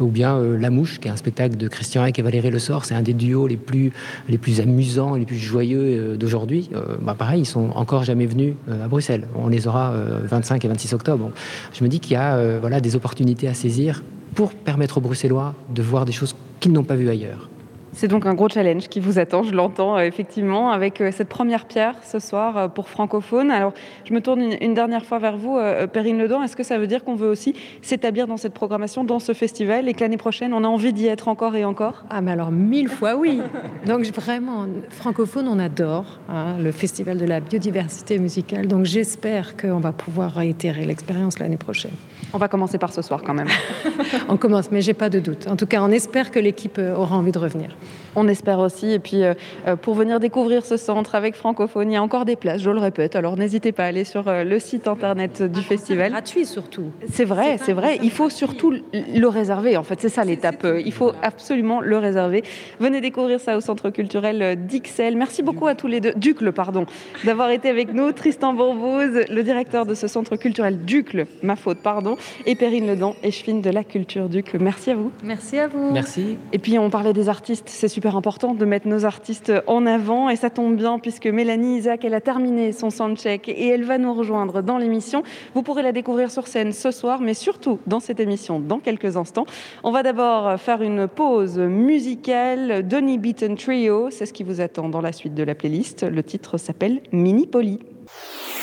ou 0.00 0.08
bien 0.08 0.36
euh, 0.36 0.58
La 0.58 0.70
Mouche, 0.70 0.98
qui 0.98 1.08
est 1.08 1.10
un 1.10 1.16
spectacle 1.16 1.56
de 1.56 1.68
Christian 1.68 2.04
Eck 2.04 2.18
et 2.18 2.22
Valérie 2.22 2.50
Le 2.50 2.58
Sort. 2.58 2.84
C'est 2.84 2.94
un 2.94 3.02
des 3.02 3.14
duos 3.14 3.46
les 3.46 3.56
plus, 3.56 3.92
les 4.28 4.38
plus 4.38 4.60
amusants, 4.60 5.14
les 5.14 5.26
plus 5.26 5.36
joyeux 5.36 5.80
euh, 5.80 6.16
d'aujourd'hui. 6.16 6.70
bah 7.02 7.14
pareil, 7.16 7.42
ils 7.42 7.46
sont 7.46 7.70
encore 7.74 8.04
jamais 8.04 8.26
venus 8.26 8.54
à 8.70 8.88
Bruxelles. 8.88 9.26
On 9.34 9.48
les 9.48 9.66
aura 9.66 9.94
25 10.24 10.64
et 10.64 10.68
26 10.68 10.94
octobre. 10.94 11.30
Je 11.72 11.84
me 11.84 11.88
dis 11.88 12.00
qu'il 12.00 12.12
y 12.12 12.16
a 12.16 12.58
voilà, 12.58 12.80
des 12.80 12.96
opportunités 12.96 13.48
à 13.48 13.54
saisir 13.54 14.02
pour 14.38 14.54
permettre 14.54 14.98
aux 14.98 15.00
Bruxellois 15.00 15.52
de 15.68 15.82
voir 15.82 16.04
des 16.04 16.12
choses 16.12 16.36
qu'ils 16.60 16.70
n'ont 16.70 16.84
pas 16.84 16.94
vues 16.94 17.10
ailleurs. 17.10 17.50
C'est 17.92 18.06
donc 18.06 18.24
un 18.24 18.34
gros 18.34 18.48
challenge 18.48 18.86
qui 18.86 19.00
vous 19.00 19.18
attend, 19.18 19.42
je 19.42 19.52
l'entends 19.52 19.98
euh, 19.98 20.02
effectivement, 20.02 20.70
avec 20.70 21.00
euh, 21.00 21.10
cette 21.10 21.28
première 21.28 21.64
pierre 21.64 21.96
ce 22.04 22.20
soir 22.20 22.56
euh, 22.56 22.68
pour 22.68 22.88
francophone. 22.88 23.50
Alors, 23.50 23.72
je 24.04 24.14
me 24.14 24.20
tourne 24.20 24.52
une, 24.60 24.74
dernière 24.74 25.04
fois 25.04 25.18
vers 25.18 25.36
vous, 25.36 25.58
Perrine 25.92 26.18
Ledan. 26.18 26.40
Est-ce 26.44 26.54
que 26.54 26.62
ça 26.62 26.78
veut 26.78 26.86
dire 26.86 27.02
qu'on 27.02 27.16
veut 27.16 27.28
aussi 27.28 27.52
s'établir 27.82 28.28
dans 28.28 28.36
cette 28.36 28.54
programmation, 28.54 29.02
dans 29.02 29.18
ce 29.18 29.32
festival, 29.32 29.88
et 29.88 29.94
que 29.94 30.02
l'année 30.02 30.16
prochaine, 30.16 30.54
on 30.54 30.62
a 30.62 30.68
envie 30.68 30.92
d'y 30.92 31.08
être 31.08 31.26
encore 31.26 31.56
et 31.56 31.64
encore? 31.64 32.04
Ah, 32.08 32.20
mais 32.20 32.30
alors 32.30 32.52
mille 32.52 32.88
fois 32.88 33.16
oui. 33.16 33.40
Donc 33.86 34.04
vraiment, 34.06 34.66
francophone, 34.90 35.48
on 35.48 35.58
adore 35.58 36.20
hein, 36.28 36.58
le 36.60 36.70
festival 36.70 37.18
de 37.18 37.24
la 37.24 37.40
biodiversité 37.40 38.20
musicale. 38.20 38.68
Donc 38.68 38.84
j'espère 38.84 39.56
qu'on 39.56 39.80
va 39.80 39.90
pouvoir 39.90 40.34
réitérer 40.34 40.84
l'expérience 40.84 41.40
l'année 41.40 41.56
prochaine. 41.56 41.90
On 42.32 42.38
va 42.38 42.48
commencer 42.48 42.78
par 42.78 42.92
ce 42.92 43.02
soir 43.02 43.22
quand 43.24 43.34
même. 43.34 43.48
on 44.28 44.36
commence, 44.36 44.70
mais 44.70 44.82
j'ai 44.82 44.94
pas 44.94 45.08
de 45.08 45.18
doute. 45.18 45.46
En 45.48 45.56
tout 45.56 45.66
cas, 45.66 45.82
on 45.82 45.90
espère 45.90 46.30
que 46.30 46.38
l'équipe 46.38 46.78
aura 46.78 47.16
envie 47.16 47.32
de 47.32 47.38
revenir. 47.38 47.70
On 48.16 48.28
espère 48.28 48.58
aussi. 48.58 48.90
Et 48.90 48.98
puis, 48.98 49.22
euh, 49.22 49.34
euh, 49.66 49.76
pour 49.76 49.94
venir 49.94 50.20
découvrir 50.20 50.66
ce 50.66 50.76
centre 50.76 51.14
avec 51.14 51.36
francophonie, 51.36 51.92
il 51.92 51.94
y 51.94 51.96
a 51.96 52.02
encore 52.02 52.24
des 52.24 52.36
places, 52.36 52.60
je 52.60 52.70
le 52.70 52.80
répète. 52.80 53.16
Alors, 53.16 53.36
n'hésitez 53.36 53.72
pas 53.72 53.84
à 53.84 53.86
aller 53.86 54.04
sur 54.04 54.28
euh, 54.28 54.44
le 54.44 54.58
site 54.58 54.88
internet 54.88 55.42
du 55.42 55.62
festival. 55.62 56.10
Gratuit 56.10 56.44
surtout. 56.44 56.90
C'est 57.10 57.24
vrai, 57.24 57.58
c'est 57.62 57.72
vrai. 57.72 57.98
Il 58.02 58.10
faut 58.10 58.28
surtout 58.28 58.72
le 58.92 59.26
réserver. 59.28 59.76
En 59.76 59.82
fait, 59.82 60.00
c'est 60.00 60.08
ça 60.08 60.24
l'étape. 60.24 60.66
Il 60.84 60.92
faut 60.92 61.12
absolument 61.22 61.80
le 61.80 61.96
réserver. 61.96 62.42
Venez 62.80 63.00
découvrir 63.00 63.40
ça 63.40 63.56
au 63.56 63.60
centre 63.60 63.90
culturel 63.90 64.66
d'Ixelles. 64.66 65.16
Merci 65.16 65.42
beaucoup 65.42 65.66
à 65.66 65.74
tous 65.74 65.86
les 65.86 66.00
deux, 66.00 66.12
Ducle, 66.16 66.52
pardon, 66.52 66.86
d'avoir 67.24 67.50
été 67.50 67.68
avec 67.68 67.94
nous. 67.94 68.12
Tristan 68.12 68.52
Bourbouz, 68.52 69.26
le 69.30 69.42
directeur 69.42 69.86
de 69.86 69.94
ce 69.94 70.08
centre 70.08 70.36
culturel 70.36 70.84
Ducle, 70.84 71.26
ma 71.42 71.56
faute, 71.56 71.78
pardon, 71.82 72.16
et 72.46 72.54
Perrine 72.54 72.86
Ledan, 72.86 73.14
échevine 73.22 73.60
de 73.60 73.70
la 73.70 73.84
culture 73.84 74.28
Ducle. 74.28 74.58
Merci 74.60 74.90
à 74.90 74.96
vous. 74.96 75.10
Merci 75.22 75.58
à 75.58 75.68
vous. 75.68 75.90
Merci. 75.90 76.38
Et 76.52 76.58
puis, 76.58 76.78
on 76.78 76.90
parlait 76.90 77.12
des 77.12 77.28
artistes. 77.28 77.68
C'est 77.68 77.88
super 77.88 78.16
important 78.16 78.54
de 78.54 78.64
mettre 78.64 78.88
nos 78.88 79.04
artistes 79.04 79.52
en 79.66 79.86
avant 79.86 80.28
et 80.28 80.36
ça 80.36 80.50
tombe 80.50 80.76
bien 80.76 80.98
puisque 80.98 81.26
Mélanie 81.26 81.78
Isaac, 81.78 82.04
elle 82.04 82.14
a 82.14 82.20
terminé 82.20 82.72
son 82.72 82.90
soundcheck 82.90 83.48
et 83.48 83.68
elle 83.68 83.84
va 83.84 83.98
nous 83.98 84.14
rejoindre 84.14 84.62
dans 84.62 84.78
l'émission. 84.78 85.22
Vous 85.54 85.62
pourrez 85.62 85.82
la 85.82 85.92
découvrir 85.92 86.30
sur 86.30 86.46
scène 86.46 86.72
ce 86.72 86.90
soir, 86.90 87.20
mais 87.20 87.34
surtout 87.34 87.78
dans 87.86 88.00
cette 88.00 88.20
émission 88.20 88.60
dans 88.60 88.78
quelques 88.78 89.16
instants. 89.16 89.46
On 89.82 89.90
va 89.90 90.02
d'abord 90.02 90.58
faire 90.60 90.82
une 90.82 91.08
pause 91.08 91.58
musicale. 91.58 92.86
Donny 92.86 93.18
Beaton 93.18 93.54
Trio, 93.56 94.10
c'est 94.10 94.26
ce 94.26 94.32
qui 94.32 94.44
vous 94.44 94.60
attend 94.60 94.88
dans 94.88 95.00
la 95.00 95.12
suite 95.12 95.34
de 95.34 95.42
la 95.42 95.54
playlist. 95.54 96.04
Le 96.04 96.22
titre 96.22 96.58
s'appelle 96.58 97.00
Mini 97.12 97.46
Poly. 97.46 97.78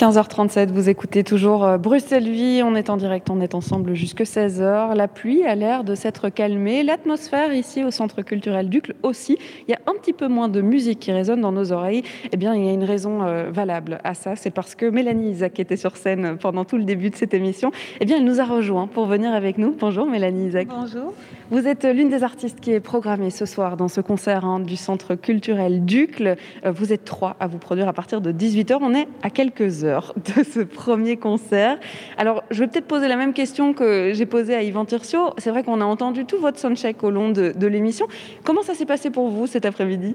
15h37, 0.00 0.70
vous 0.70 0.88
écoutez 0.88 1.24
toujours 1.24 1.62
euh, 1.62 1.76
Bruxelles 1.76 2.30
Vie. 2.30 2.62
On 2.64 2.74
est 2.74 2.88
en 2.88 2.96
direct, 2.96 3.28
on 3.28 3.38
est 3.42 3.54
ensemble 3.54 3.92
jusque 3.92 4.22
16h. 4.22 4.96
La 4.96 5.08
pluie 5.08 5.44
a 5.44 5.54
l'air 5.54 5.84
de 5.84 5.94
s'être 5.94 6.30
calmée. 6.30 6.82
L'atmosphère 6.82 7.52
ici 7.52 7.84
au 7.84 7.90
Centre 7.90 8.22
culturel 8.22 8.70
Ducle 8.70 8.94
aussi. 9.02 9.36
Il 9.68 9.72
y 9.72 9.74
a 9.74 9.78
un 9.86 9.92
petit 9.92 10.14
peu 10.14 10.26
moins 10.26 10.48
de 10.48 10.62
musique 10.62 11.00
qui 11.00 11.12
résonne 11.12 11.42
dans 11.42 11.52
nos 11.52 11.70
oreilles. 11.70 12.02
Eh 12.32 12.38
bien, 12.38 12.54
il 12.54 12.64
y 12.64 12.68
a 12.70 12.72
une 12.72 12.84
raison 12.84 13.24
euh, 13.24 13.50
valable 13.50 14.00
à 14.02 14.14
ça. 14.14 14.36
C'est 14.36 14.50
parce 14.50 14.74
que 14.74 14.86
Mélanie 14.86 15.32
Isaac, 15.32 15.52
qui 15.52 15.60
était 15.60 15.76
sur 15.76 15.94
scène 15.98 16.38
pendant 16.40 16.64
tout 16.64 16.78
le 16.78 16.84
début 16.84 17.10
de 17.10 17.16
cette 17.16 17.34
émission, 17.34 17.70
eh 18.00 18.06
bien, 18.06 18.16
elle 18.16 18.24
nous 18.24 18.40
a 18.40 18.46
rejoint 18.46 18.86
pour 18.86 19.04
venir 19.04 19.34
avec 19.34 19.58
nous. 19.58 19.76
Bonjour 19.78 20.06
Mélanie 20.06 20.46
Isaac. 20.46 20.68
Bonjour. 20.68 21.12
Vous 21.50 21.66
êtes 21.66 21.84
l'une 21.84 22.08
des 22.08 22.22
artistes 22.22 22.60
qui 22.60 22.72
est 22.72 22.80
programmée 22.80 23.28
ce 23.28 23.44
soir 23.44 23.76
dans 23.76 23.88
ce 23.88 24.00
concert 24.00 24.46
hein, 24.46 24.60
du 24.60 24.76
Centre 24.76 25.14
culturel 25.14 25.84
Ducle. 25.84 26.36
Euh, 26.64 26.70
vous 26.70 26.94
êtes 26.94 27.04
trois 27.04 27.36
à 27.38 27.48
vous 27.48 27.58
produire 27.58 27.86
à 27.86 27.92
partir 27.92 28.22
de 28.22 28.32
18h. 28.32 28.78
On 28.80 28.94
est 28.94 29.06
à 29.22 29.28
quelques 29.28 29.84
heures 29.84 29.89
de 30.36 30.42
ce 30.42 30.60
premier 30.60 31.16
concert. 31.16 31.78
Alors, 32.16 32.42
je 32.50 32.60
vais 32.60 32.68
peut-être 32.68 32.86
poser 32.86 33.08
la 33.08 33.16
même 33.16 33.32
question 33.32 33.74
que 33.74 34.12
j'ai 34.14 34.26
posée 34.26 34.54
à 34.54 34.62
Yvan 34.62 34.84
Tircio. 34.84 35.30
C'est 35.38 35.50
vrai 35.50 35.62
qu'on 35.62 35.80
a 35.80 35.84
entendu 35.84 36.24
tout 36.24 36.38
votre 36.38 36.58
soundcheck 36.58 37.02
au 37.02 37.10
long 37.10 37.30
de, 37.30 37.52
de 37.56 37.66
l'émission. 37.66 38.06
Comment 38.44 38.62
ça 38.62 38.74
s'est 38.74 38.86
passé 38.86 39.10
pour 39.10 39.28
vous 39.28 39.46
cet 39.46 39.64
après-midi? 39.64 40.14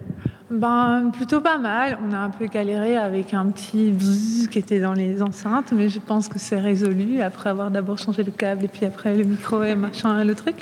Ben, 0.52 1.10
plutôt 1.12 1.42
pas 1.42 1.58
mal. 1.58 1.98
On 2.08 2.14
a 2.14 2.18
un 2.18 2.30
peu 2.30 2.46
galéré 2.46 2.98
avec 2.98 3.34
un 3.34 3.48
petit 3.48 3.90
bzzz 3.90 4.48
qui 4.48 4.60
était 4.60 4.80
dans 4.80 4.94
les 4.94 5.24
enceintes, 5.24 5.72
mais 5.72 5.90
je 5.90 6.00
pense 6.00 6.28
que 6.28 6.38
c'est 6.38 6.60
résolu 6.60 7.22
après 7.22 7.50
avoir 7.50 7.72
d'abord 7.72 7.98
changé 7.98 8.22
le 8.22 8.32
câble 8.32 8.66
et 8.66 8.68
puis 8.68 8.86
après 8.86 9.16
le 9.16 9.24
micro 9.24 9.64
et 9.64 9.74
machin, 9.74 10.24
le 10.24 10.36
truc. 10.36 10.58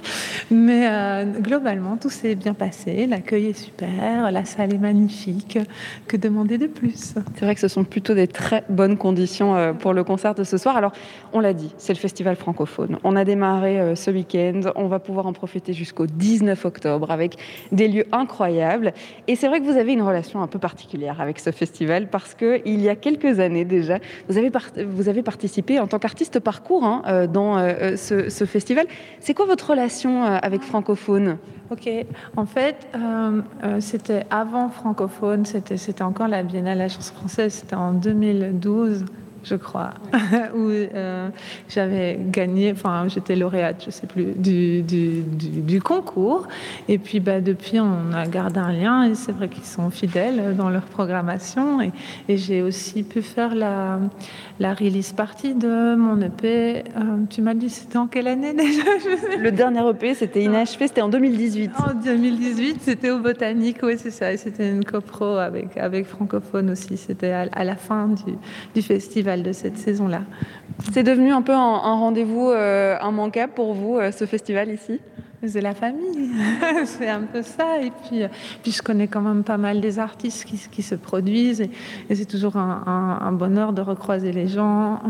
Mais 0.49 0.87
euh, 0.87 1.25
globalement, 1.25 1.97
tout 1.97 2.09
s'est 2.09 2.35
bien 2.35 2.53
passé. 2.53 3.07
L'accueil 3.07 3.47
est 3.47 3.59
super, 3.59 4.31
la 4.31 4.45
salle 4.45 4.73
est 4.73 4.77
magnifique. 4.77 5.59
Que 6.07 6.15
demander 6.15 6.57
de 6.57 6.67
plus? 6.67 7.15
C'est 7.35 7.43
vrai 7.43 7.53
que 7.53 7.61
ce 7.61 7.67
sont 7.67 7.83
plutôt 7.83 8.13
des 8.13 8.27
très 8.27 8.63
bonnes 8.69 8.97
conditions 8.97 9.57
euh, 9.57 9.73
pour 9.73 9.93
le 9.93 10.05
concert 10.05 10.33
de 10.33 10.45
ce 10.45 10.57
soir. 10.57 10.77
Alors, 10.77 10.93
on 11.33 11.41
l'a 11.41 11.53
dit, 11.53 11.73
c'est 11.77 11.93
le 11.93 11.99
festival 11.99 12.37
francophone. 12.37 12.99
On 13.03 13.17
a 13.17 13.25
démarré 13.25 13.81
euh, 13.81 13.95
ce 13.95 14.11
week-end. 14.11 14.61
On 14.75 14.87
va 14.87 14.99
pouvoir 14.99 15.27
en 15.27 15.33
profiter 15.33 15.73
jusqu'au 15.73 16.05
19 16.07 16.63
octobre 16.63 17.11
avec 17.11 17.35
des 17.73 17.89
lieux 17.89 18.05
incroyables. 18.13 18.93
Et 19.27 19.35
c'est 19.35 19.49
vrai 19.49 19.59
que 19.59 19.65
vous 19.65 19.72
avez 19.75 19.93
une 19.93 20.01
relation 20.01 20.41
un 20.41 20.47
peu 20.47 20.59
particulière 20.59 21.21
avec 21.21 21.39
ce 21.39 21.51
festival 21.51 22.07
parce 22.09 22.33
que 22.33 22.61
il 22.65 22.81
y 22.81 22.89
a 22.89 22.95
quelques 22.95 23.39
années 23.39 23.65
déjà, 23.65 23.99
vous 24.27 24.37
avez, 24.37 24.51
vous 24.85 25.09
avez 25.09 25.23
participé 25.23 25.79
en 25.79 25.87
tant 25.87 25.99
qu'artiste 25.99 26.39
parcours 26.39 26.83
hein, 26.83 27.01
euh, 27.07 27.27
dans 27.27 27.57
ce, 27.97 28.29
ce, 28.29 28.45
festival. 28.45 28.85
C'est 29.19 29.33
quoi 29.33 29.45
votre 29.45 29.69
relation 29.69 30.23
avec 30.23 30.61
Francophone? 30.61 31.37
Ok, 31.73 31.89
en 32.35 32.45
fait, 32.45 32.75
euh, 32.93 33.41
euh, 33.63 33.79
c'était 33.79 34.25
avant 34.29 34.69
francophone, 34.69 35.45
c'était 35.45 36.03
encore 36.03 36.27
la 36.27 36.43
Biennale 36.43 36.77
de 36.77 36.83
la 36.83 36.89
chanson 36.89 37.15
française, 37.15 37.53
c'était 37.53 37.75
en 37.75 37.93
2012 37.93 39.05
je 39.43 39.55
crois, 39.55 39.91
où 40.55 40.69
euh, 40.69 41.29
j'avais 41.69 42.19
gagné, 42.19 42.71
enfin 42.71 43.07
j'étais 43.07 43.35
lauréate, 43.35 43.83
je 43.85 43.91
sais 43.91 44.07
plus, 44.07 44.33
du, 44.35 44.81
du, 44.81 45.21
du, 45.21 45.81
concours. 45.81 46.47
Et 46.87 46.97
puis 46.97 47.19
bah, 47.19 47.41
depuis, 47.41 47.79
on 47.79 48.13
a 48.13 48.25
gardé 48.27 48.59
un 48.59 48.71
lien 48.71 49.03
et 49.03 49.15
c'est 49.15 49.31
vrai 49.31 49.49
qu'ils 49.49 49.65
sont 49.65 49.89
fidèles 49.89 50.55
dans 50.55 50.69
leur 50.69 50.83
programmation. 50.83 51.81
Et, 51.81 51.91
et 52.29 52.37
j'ai 52.37 52.61
aussi 52.61 53.03
pu 53.03 53.21
faire 53.21 53.53
la, 53.55 53.99
la 54.59 54.73
release 54.73 55.11
partie 55.13 55.53
de 55.53 55.95
mon 55.95 56.21
EP. 56.21 56.45
Euh, 56.45 56.81
tu 57.29 57.41
m'as 57.41 57.53
dit, 57.53 57.69
c'était 57.69 57.97
en 57.97 58.07
quelle 58.07 58.27
année 58.27 58.53
déjà? 58.57 58.83
Le 59.39 59.51
dernier 59.51 59.87
EP, 59.89 60.13
c'était 60.13 60.43
inachevé, 60.43 60.87
c'était 60.87 61.01
en 61.01 61.09
2018. 61.09 61.71
En 61.77 61.93
2018, 61.93 62.77
c'était 62.81 63.11
au 63.11 63.19
Botanique, 63.19 63.77
oui, 63.83 63.95
c'est 63.97 64.11
ça. 64.11 64.31
Et 64.31 64.37
c'était 64.37 64.69
une 64.69 64.85
copro 64.85 65.37
avec, 65.37 65.77
avec 65.77 66.05
Francophone 66.05 66.69
aussi. 66.69 66.97
C'était 66.97 67.31
à, 67.31 67.47
à, 67.51 67.63
la 67.63 67.75
fin 67.75 68.07
du, 68.07 68.33
du 68.73 68.81
festival 68.81 69.32
de 69.41 69.51
cette 69.51 69.77
saison-là. 69.77 70.21
C'est 70.91 71.03
devenu 71.03 71.31
un 71.31 71.41
peu 71.41 71.53
un, 71.53 71.57
un 71.57 71.95
rendez-vous 71.95 72.49
euh, 72.51 72.97
immanquable 73.01 73.53
pour 73.53 73.73
vous, 73.73 73.97
euh, 73.97 74.11
ce 74.11 74.25
festival 74.25 74.69
ici? 74.69 74.99
C'est 75.47 75.61
la 75.61 75.73
famille, 75.73 76.31
c'est 76.85 77.09
un 77.09 77.21
peu 77.21 77.41
ça. 77.41 77.81
Et 77.81 77.91
puis, 77.91 78.23
euh, 78.23 78.27
puis 78.61 78.71
je 78.71 78.81
connais 78.81 79.07
quand 79.07 79.21
même 79.21 79.43
pas 79.43 79.57
mal 79.57 79.81
des 79.81 79.99
artistes 79.99 80.45
qui, 80.45 80.57
qui 80.71 80.81
se 80.81 80.95
produisent 80.95 81.61
et, 81.61 81.69
c'est 82.13 82.25
toujours 82.25 82.57
un, 82.57 83.31
bonheur 83.31 83.73
de 83.73 83.81
recroiser 83.81 84.31
les 84.31 84.47
gens. 84.47 85.01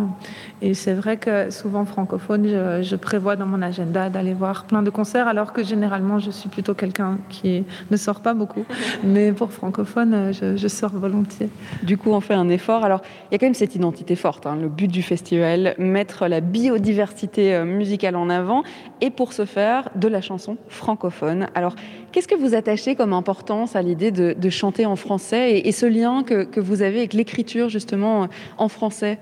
Et 0.61 0.73
c'est 0.73 0.93
vrai 0.93 1.17
que 1.17 1.49
souvent 1.49 1.85
francophone, 1.85 2.81
je, 2.81 2.95
prévois 2.95 3.35
dans 3.35 3.45
mon 3.45 3.61
agenda 3.61 4.09
d'aller 4.09 4.33
voir 4.33 4.63
plein 4.65 4.81
de 4.81 4.89
concerts, 4.89 5.27
alors 5.27 5.51
que 5.51 5.63
généralement 5.63 6.19
je 6.19 6.31
suis 6.31 6.47
plutôt 6.47 6.73
quelqu'un 6.73 7.17
qui 7.29 7.65
ne 7.91 7.97
sort 7.97 8.21
pas 8.21 8.33
beaucoup. 8.33 8.63
Mais 9.03 9.33
pour 9.33 9.51
francophone, 9.51 10.31
je, 10.31 10.55
je, 10.55 10.67
sors 10.67 10.91
volontiers. 10.91 11.49
Du 11.83 11.97
coup, 11.97 12.11
on 12.11 12.21
fait 12.21 12.33
un 12.33 12.49
effort. 12.49 12.85
Alors, 12.85 13.01
il 13.29 13.33
y 13.33 13.35
a 13.35 13.39
quand 13.39 13.45
même 13.45 13.53
cette 13.53 13.75
identité 13.75 14.15
forte. 14.15 14.45
Hein, 14.45 14.57
le 14.61 14.69
but 14.69 14.87
du 14.87 15.01
festival, 15.01 15.75
mettre 15.77 16.27
la 16.27 16.39
biodiversité 16.39 17.53
euh, 17.53 17.65
musicale 17.65 18.15
en 18.15 18.29
avant, 18.29 18.63
et 19.01 19.09
pour 19.09 19.33
ce 19.33 19.45
faire, 19.45 19.89
de 19.95 20.07
la 20.07 20.21
chanson 20.23 20.57
francophone. 20.69 21.47
Alors, 21.53 21.75
qu'est-ce 22.11 22.27
que 22.27 22.35
vous 22.35 22.55
attachez 22.55 22.95
comme 22.95 23.13
importance 23.13 23.75
à 23.75 23.81
l'idée 23.81 24.11
de, 24.11 24.49
chanter 24.49 24.85
en 24.85 24.95
français 24.95 25.59
et, 25.59 25.71
ce 25.71 25.85
lien 25.85 26.23
que, 26.23 26.43
que, 26.43 26.59
vous 26.59 26.81
avez 26.81 26.99
avec 26.99 27.13
l'écriture 27.13 27.69
justement 27.69 28.27
en 28.57 28.67
français? 28.67 29.19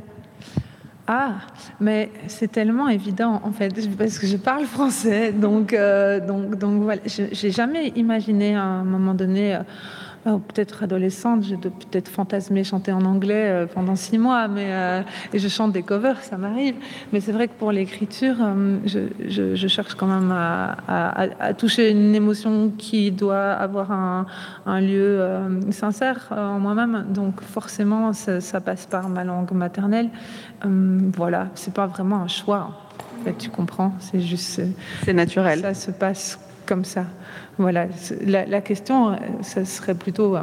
Ah, 1.08 1.34
mais 1.80 2.10
c'est 2.28 2.52
tellement 2.52 2.88
évident 2.88 3.42
en 3.44 3.52
fait, 3.52 3.74
parce 3.98 4.20
que 4.20 4.28
je 4.28 4.38
parle 4.38 4.66
français, 4.66 5.34
donc 5.34 5.74
euh, 5.74 6.26
donc 6.26 6.56
donc 6.58 6.90
j'ai 7.06 7.52
jamais 7.52 7.90
imaginé 7.96 8.56
à 8.56 8.64
un 8.64 8.84
moment 8.84 9.14
donné. 9.14 9.56
Euh, 9.56 9.60
oh, 10.26 10.40
peut-être 10.40 10.84
adolescente, 10.84 11.44
j'ai 11.44 11.58
peut-être 11.58 12.10
fantasmé 12.10 12.64
chanter 12.64 12.92
en 12.92 13.06
anglais 13.06 13.48
euh, 13.48 13.66
pendant 13.66 13.96
six 13.96 14.18
mois, 14.18 14.48
mais 14.48 14.68
euh, 14.70 15.02
et 15.34 15.40
je 15.40 15.48
chante 15.48 15.72
des 15.72 15.84
covers, 15.84 16.22
ça 16.22 16.38
m'arrive. 16.38 16.76
Mais 17.14 17.20
c'est 17.20 17.32
vrai 17.32 17.48
que 17.48 17.54
pour 17.54 17.72
l'écriture, 17.72 18.36
euh, 18.40 18.78
je, 18.86 19.00
je, 19.28 19.56
je, 19.56 19.68
cherche 19.68 19.96
quand 19.96 20.08
même 20.08 20.32
à, 20.32 20.78
à, 20.88 21.28
à, 21.40 21.54
toucher 21.54 21.92
une 21.92 22.16
émotion 22.16 22.72
qui 22.78 23.12
doit 23.12 23.52
avoir 23.52 23.92
un, 23.92 24.26
un 24.66 24.82
lieu 24.82 25.22
euh, 25.22 25.72
sincère 25.72 26.28
en 26.32 26.60
moi-même. 26.60 27.06
Donc 27.10 27.42
forcément, 27.42 28.14
ça, 28.14 28.42
ça, 28.42 28.62
passe 28.62 28.86
par 28.86 29.10
ma 29.10 29.24
langue 29.24 29.52
maternelle. 29.52 30.10
Euh, 30.66 31.00
voilà, 31.16 31.48
c'est 31.56 31.74
pas 31.74 31.88
vraiment 31.88 32.18
un 32.18 32.28
choix. 32.28 32.70
En 33.20 33.24
fait, 33.24 33.38
tu 33.38 33.50
comprends 33.50 33.94
C'est 34.00 34.22
juste. 34.22 34.62
C'est 35.04 35.14
naturel. 35.14 35.62
Ça 35.62 35.74
se 35.74 35.92
passe 35.92 36.40
comme 36.66 36.86
ça. 36.86 37.06
Voilà, 37.62 37.88
la, 38.26 38.46
la, 38.46 38.62
question, 38.62 39.16
ça 39.42 39.66
serait 39.66 39.96
plutôt. 39.96 40.36
Euh, 40.36 40.42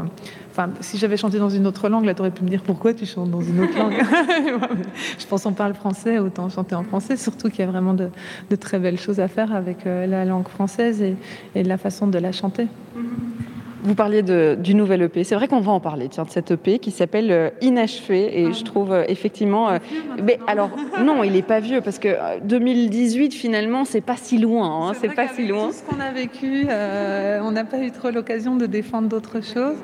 enfin, 0.53 0.71
si 0.81 0.99
j'avais 0.99 1.17
chanté 1.17 1.39
dans 1.39 1.49
une 1.49 1.67
autre 1.67 1.89
langue, 1.89 2.05
là, 2.05 2.15
tu 2.15 2.21
aurais 2.21 2.31
pu 2.31 2.45
me 2.45 2.49
dire 2.49 2.63
pourquoi 2.63 2.95
tu 2.95 3.07
chantes 3.07 3.31
dans 3.31 3.41
une 3.41 3.61
autre 3.61 3.77
langue. 3.77 3.95
je 5.19 5.27
pense 5.27 5.43
qu'on 5.43 5.53
parle 5.53 5.75
français, 5.75 6.19
autant 6.19 6.49
chanter 6.49 6.75
en 6.75 6.85
français, 6.85 7.17
surtout 7.17 7.51
qu'il 7.51 7.61
y 7.61 7.63
a 7.63 7.71
vraiment 7.71 7.95
de, 7.95 8.09
de, 8.51 8.57
très 8.57 8.79
belles 8.79 8.99
choses 8.99 9.21
à 9.21 9.29
faire 9.29 9.53
avec 9.55 9.87
euh, 9.87 10.07
la 10.07 10.25
langue 10.25 10.49
française 10.49 11.03
et, 11.03 11.17
et, 11.55 11.65
la 11.65 11.77
façon 11.77 12.07
de 12.07 12.19
la 12.19 12.33
chanter. 12.33 12.65
Mm 12.65 13.01
-hmm. 13.01 13.58
Vous 13.89 13.95
parliez 13.95 14.23
de, 14.23 14.55
du 14.61 14.75
nouvel 14.75 15.01
EP. 15.01 15.25
C'est 15.25 15.35
vrai 15.35 15.49
qu'on 15.49 15.61
va 15.61 15.73
en 15.73 15.81
parler 15.81 16.11
tiens, 16.11 16.25
de 16.25 16.29
cet 16.29 16.51
EP 16.51 16.79
qui 16.79 16.91
s'appelle 16.91 17.33
euh, 17.33 17.49
Inachevé. 17.63 18.39
Et 18.39 18.49
ah. 18.49 18.53
je 18.53 18.63
trouve 18.63 18.93
euh, 18.93 19.05
effectivement. 19.09 19.71
Euh, 19.71 19.79
mais 20.23 20.39
alors, 20.47 20.69
non, 21.03 21.25
il 21.25 21.33
n'est 21.33 21.41
pas 21.41 21.61
vieux 21.61 21.81
parce 21.81 21.99
que 21.99 22.39
2018, 22.45 23.33
finalement, 23.33 23.87
c'est 23.87 24.03
pas 24.03 24.19
si 24.19 24.37
loin. 24.37 24.91
Hein, 24.91 24.93
c'est 25.01 25.15
pas 25.15 25.29
si 25.29 25.47
loin. 25.47 25.69
Tout 25.69 25.73
ce 25.73 25.83
qu'on 25.85 26.01
a 26.01 26.11
vécu, 26.13 26.67
euh, 26.69 27.41
on 27.43 27.53
n'a 27.53 27.65
pas 27.65 27.79
eu 27.79 27.91
trop 27.91 28.11
l'occasion 28.11 28.57
de 28.57 28.67
défendre 28.67 29.09
d'autres 29.09 29.41
choses. 29.43 29.79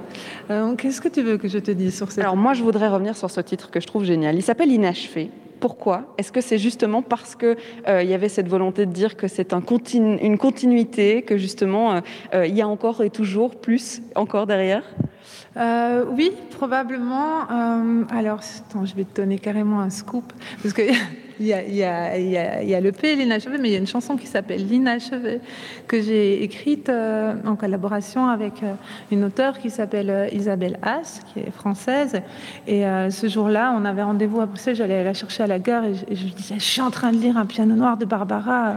Euh, 0.51 0.75
Qu'est-ce 0.75 1.01
que 1.01 1.09
tu 1.09 1.23
veux 1.23 1.39
que 1.39 1.49
je 1.49 1.59
te 1.59 1.71
dise 1.71 1.97
sur 1.97 2.13
ça 2.13 2.21
Alors, 2.21 2.37
moi, 2.37 2.53
je 2.53 2.63
voudrais 2.63 2.89
revenir 2.89 3.17
sur 3.17 3.31
ce 3.31 3.41
titre 3.41 3.71
que 3.71 3.81
je 3.81 3.87
trouve 3.87 4.05
génial. 4.05 4.37
Il 4.37 4.43
s'appelle 4.43 4.71
Inachevé. 4.71 5.31
Pourquoi 5.65 6.15
Est-ce 6.19 6.31
que 6.31 6.43
c'est 6.43 6.59
justement 6.59 7.01
parce 7.01 7.35
qu'il 7.35 7.57
euh, 7.89 8.03
y 8.03 8.12
avait 8.12 8.29
cette 8.29 8.49
volonté 8.49 8.85
de 8.85 8.93
dire 8.93 9.17
que 9.17 9.29
c'est 9.29 9.55
une 9.55 10.37
continuité, 10.37 11.23
que 11.23 11.39
justement 11.39 12.03
euh, 12.35 12.47
il 12.47 12.55
y 12.55 12.61
a 12.61 12.69
encore 12.69 13.03
et 13.03 13.09
toujours 13.09 13.59
plus 13.59 14.03
encore 14.15 14.47
derrière? 14.47 14.83
Euh, 15.57 16.05
oui, 16.11 16.33
probablement. 16.51 17.51
Euh, 17.51 18.05
alors, 18.11 18.41
attends, 18.41 18.85
je 18.85 18.95
vais 18.95 19.05
te 19.05 19.17
donner 19.23 19.39
carrément 19.39 19.81
un 19.81 19.89
scoop. 19.89 20.35
Parce 20.62 20.75
que 20.75 20.83
il 21.41 21.47
y 21.47 21.85
a, 21.85 22.80
le 22.80 22.93
P, 22.93 23.16
l'inachevé, 23.16 23.59
mais 23.59 23.68
il 23.68 23.72
y 23.72 23.76
a 23.76 23.78
une 23.78 23.87
chanson 23.87 24.16
qui 24.16 24.26
s'appelle 24.26 24.66
L'inachevé, 24.66 25.41
que 25.89 26.01
j'ai 26.01 26.43
écrite 26.43 26.89
euh, 26.89 27.35
en 27.45 27.57
collaboration 27.57 28.28
avec 28.28 28.62
euh, 28.62 28.74
une 29.11 29.24
auteure 29.24 29.59
qui 29.59 29.70
s'appelle 29.70 30.11
euh, 30.11 30.28
Isabelle 30.32 30.78
Haas, 30.82 31.20
qui 31.32 31.41
est 31.41 31.51
française. 31.51 32.20
Et 32.66 32.85
ce 33.11 33.28
jour-là, 33.28 33.74
on 33.76 33.85
avait 33.85 34.03
rendez-vous 34.03 34.41
à 34.41 34.47
Bruxelles, 34.47 34.76
j'allais 34.76 35.03
la 35.03 35.14
chercher 35.14 35.43
à 35.43 35.47
la 35.47 35.59
gare 35.59 35.85
et 35.85 35.95
je, 35.95 36.24
lui 36.24 36.32
disais, 36.32 36.55
je 36.57 36.64
suis 36.64 36.80
en 36.80 36.91
train 36.91 37.12
de 37.12 37.18
lire 37.18 37.37
un 37.37 37.47
piano 37.47 37.74
noir 37.74 37.97
de 37.97 38.05
Barbara, 38.05 38.74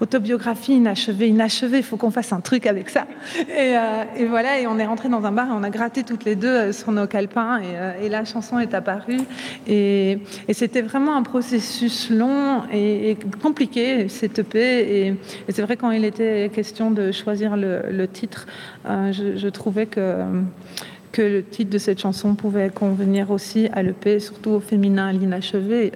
autobiographie 0.00 0.74
inachevée, 0.74 1.28
inachevée, 1.28 1.78
il 1.78 1.82
faut 1.82 1.96
qu'on 1.96 2.10
fasse 2.10 2.32
un 2.32 2.40
truc 2.40 2.66
avec 2.66 2.90
ça. 2.90 3.06
Et, 3.38 4.24
voilà, 4.26 4.60
et 4.60 4.66
on 4.66 4.78
est 4.78 4.86
rentré 4.86 5.08
dans 5.08 5.24
un 5.24 5.32
bar 5.32 5.48
et 5.48 5.52
on 5.52 5.62
a 5.62 5.70
gratté 5.70 6.02
toutes 6.02 6.24
les 6.24 6.36
deux 6.36 6.72
sur 6.72 6.92
nos 6.92 7.06
calepins 7.06 7.60
et, 8.02 8.08
la 8.08 8.24
chanson 8.24 8.58
est 8.58 8.74
apparue. 8.74 9.20
Et 9.66 10.18
c'était 10.52 10.82
vraiment 10.82 11.16
un 11.16 11.22
processus 11.22 11.87
long 12.10 12.62
et, 12.72 13.16
compliqué, 13.42 14.08
cette 14.08 14.38
EP. 14.38 15.06
Et, 15.06 15.14
c'est 15.48 15.62
vrai, 15.62 15.76
quand 15.76 15.90
il 15.90 16.04
était 16.04 16.50
question 16.52 16.90
de 16.90 17.12
choisir 17.12 17.56
le, 17.56 18.06
titre, 18.06 18.46
euh, 18.86 19.12
je, 19.12 19.48
trouvais 19.48 19.86
que 19.86 20.22
le 21.16 21.42
titre 21.42 21.70
de 21.70 21.78
cette 21.78 22.00
chanson 22.00 22.34
pouvait 22.34 22.70
convenir 22.70 23.30
aussi 23.30 23.68
à 23.72 23.82
l'EP, 23.82 24.20
surtout 24.20 24.50
au 24.50 24.60
féminin, 24.60 25.12
l'inachevé. 25.12 25.92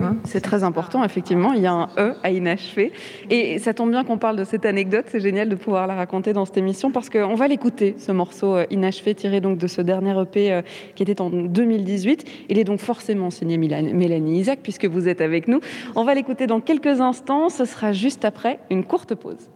Hein. 0.00 0.16
c'est 0.24 0.40
très 0.40 0.64
important, 0.64 1.04
effectivement. 1.04 1.52
Il 1.52 1.62
y 1.62 1.66
a 1.66 1.72
un 1.72 1.88
E 1.98 2.14
à 2.22 2.30
inachevé. 2.30 2.92
Et 3.30 3.58
ça 3.58 3.74
tombe 3.74 3.90
bien 3.90 4.04
qu'on 4.04 4.18
parle 4.18 4.36
de 4.36 4.44
cette 4.44 4.66
anecdote. 4.66 5.06
C'est 5.08 5.20
génial 5.20 5.48
de 5.48 5.54
pouvoir 5.54 5.86
la 5.86 5.94
raconter 5.94 6.32
dans 6.32 6.44
cette 6.44 6.56
émission 6.56 6.90
parce 6.90 7.10
qu'on 7.10 7.34
va 7.34 7.48
l'écouter, 7.48 7.94
ce 7.98 8.12
morceau 8.12 8.56
euh, 8.56 8.66
inachevé 8.70 9.14
tiré 9.14 9.40
donc 9.40 9.58
de 9.58 9.66
ce 9.66 9.80
dernier 9.80 10.20
EP 10.20 10.52
euh, 10.52 10.62
qui 10.94 11.02
était 11.02 11.20
en 11.20 11.30
2018. 11.30 12.24
Il 12.48 12.58
est 12.58 12.64
donc 12.64 12.80
forcément 12.80 13.30
signé 13.30 13.56
Mélanie 13.58 14.40
Isaac 14.40 14.60
puisque 14.62 14.86
vous 14.86 15.08
êtes 15.08 15.20
avec 15.20 15.48
nous. 15.48 15.60
On 15.94 16.04
va 16.04 16.14
l'écouter 16.14 16.46
dans 16.46 16.60
quelques 16.60 17.00
instants. 17.00 17.48
Ce 17.48 17.64
sera 17.64 17.92
juste 17.92 18.24
après 18.24 18.60
une 18.70 18.84
courte 18.84 19.14
pause. 19.14 19.50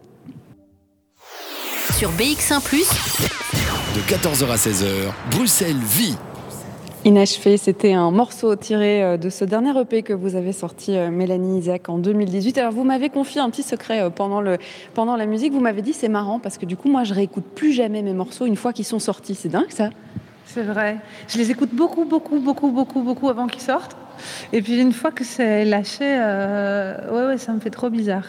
Sur 1.91 2.11
BX1⁇ 2.11 2.61
de 3.97 4.01
14h 4.03 4.51
à 4.51 4.57
16h, 4.57 5.13
Bruxelles 5.31 5.75
vit. 5.75 6.17
Inachevé, 7.05 7.57
c'était 7.57 7.93
un 7.93 8.11
morceau 8.11 8.57
tiré 8.57 9.05
euh, 9.05 9.17
de 9.17 9.31
ce 9.31 9.45
dernier 9.45 9.79
EP 9.81 10.03
que 10.03 10.13
vous 10.13 10.35
avez 10.35 10.53
sorti, 10.53 10.97
euh, 10.97 11.11
Mélanie 11.11 11.61
Isaac, 11.61 11.89
en 11.89 11.99
2018. 11.99 12.59
Alors, 12.59 12.73
vous 12.73 12.83
m'avez 12.83 13.09
confié 13.09 13.41
un 13.41 13.49
petit 13.51 13.63
secret 13.63 14.03
euh, 14.03 14.11
pendant, 14.11 14.41
le, 14.41 14.59
pendant 14.95 15.17
la 15.17 15.27
musique. 15.27 15.53
Vous 15.53 15.61
m'avez 15.61 15.81
dit, 15.81 15.93
c'est 15.93 16.09
marrant 16.09 16.41
parce 16.41 16.59
que 16.59 16.67
du 16.67 16.77
coup, 16.77 16.91
moi, 16.91 17.05
je 17.05 17.15
réécoute 17.15 17.45
plus 17.55 17.73
jamais 17.73 18.03
mes 18.03 18.15
morceaux 18.15 18.47
une 18.47 18.57
fois 18.57 18.73
qu'ils 18.73 18.85
sont 18.85 18.99
sortis. 18.99 19.37
C'est 19.37 19.49
dingue, 19.49 19.71
ça 19.71 19.91
C'est 20.45 20.65
vrai. 20.65 20.97
Je 21.29 21.39
les 21.39 21.53
écoute 21.53 21.71
beaucoup, 21.73 22.05
beaucoup, 22.05 22.41
beaucoup, 22.41 22.73
beaucoup, 22.73 23.03
beaucoup 23.03 23.29
avant 23.29 23.47
qu'ils 23.47 23.63
sortent. 23.63 23.97
Et 24.53 24.61
puis 24.63 24.81
une 24.81 24.93
fois 24.93 25.13
que 25.13 25.23
c'est 25.23 25.65
lâché, 25.65 26.05
euh, 26.05 26.97
ouais, 27.13 27.27
ouais, 27.29 27.39
ça 27.39 27.53
me 27.53 27.61
fait 27.61 27.71
trop 27.71 27.91
bizarre. 27.91 28.25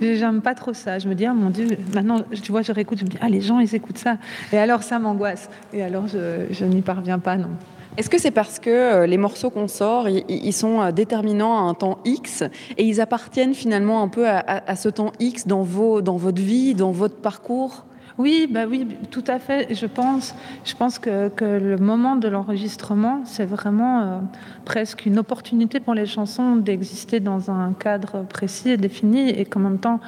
J'aime 0.00 0.40
pas 0.40 0.54
trop 0.54 0.72
ça. 0.72 0.98
Je 0.98 1.08
me 1.08 1.14
dis, 1.14 1.26
ah 1.26 1.34
mon 1.34 1.50
Dieu, 1.50 1.68
maintenant, 1.94 2.22
tu 2.42 2.50
vois, 2.50 2.62
je 2.62 2.72
réécoute, 2.72 2.98
je 2.98 3.04
me 3.04 3.10
dis, 3.10 3.18
ah 3.20 3.28
les 3.28 3.42
gens, 3.42 3.60
ils 3.60 3.74
écoutent 3.74 3.98
ça. 3.98 4.16
Et 4.52 4.58
alors 4.58 4.82
ça 4.82 4.98
m'angoisse. 4.98 5.50
Et 5.74 5.82
alors 5.82 6.06
je, 6.08 6.46
je 6.50 6.64
n'y 6.64 6.80
parviens 6.80 7.18
pas, 7.18 7.36
non. 7.36 7.50
Est-ce 7.96 8.10
que 8.10 8.18
c'est 8.18 8.32
parce 8.32 8.58
que 8.58 8.70
euh, 8.70 9.06
les 9.06 9.18
morceaux 9.18 9.50
qu'on 9.50 9.68
sort, 9.68 10.08
ils 10.08 10.52
sont 10.52 10.80
euh, 10.80 10.90
déterminants 10.90 11.56
à 11.56 11.60
un 11.60 11.74
temps 11.74 11.98
X 12.04 12.42
et 12.76 12.84
ils 12.84 13.00
appartiennent 13.00 13.54
finalement 13.54 14.02
un 14.02 14.08
peu 14.08 14.26
à, 14.28 14.74
ce 14.74 14.88
temps 14.88 15.12
X 15.20 15.46
dans, 15.46 15.62
vos, 15.62 16.02
dans 16.02 16.16
votre 16.16 16.42
vie, 16.42 16.74
dans 16.74 16.90
votre 16.90 17.16
parcours? 17.16 17.84
Oui, 18.16 18.48
bah 18.48 18.64
oui, 18.68 18.86
tout 19.10 19.24
à 19.26 19.40
fait. 19.40 19.74
Je 19.74 19.86
pense, 19.86 20.34
je 20.64 20.74
pense 20.74 21.00
que, 21.00 21.28
que 21.28 21.44
le 21.44 21.76
moment 21.76 22.14
de 22.14 22.28
l'enregistrement, 22.28 23.22
c'est 23.24 23.44
vraiment 23.44 24.00
euh, 24.00 24.18
presque 24.64 25.06
une 25.06 25.18
opportunité 25.18 25.80
pour 25.80 25.94
les 25.94 26.06
chansons 26.06 26.56
d'exister 26.56 27.18
dans 27.18 27.50
un 27.50 27.72
cadre 27.72 28.24
précis 28.28 28.70
et 28.70 28.76
défini, 28.76 29.30
et 29.30 29.44
qu'en 29.44 29.60
même 29.60 29.78
temps, 29.78 29.98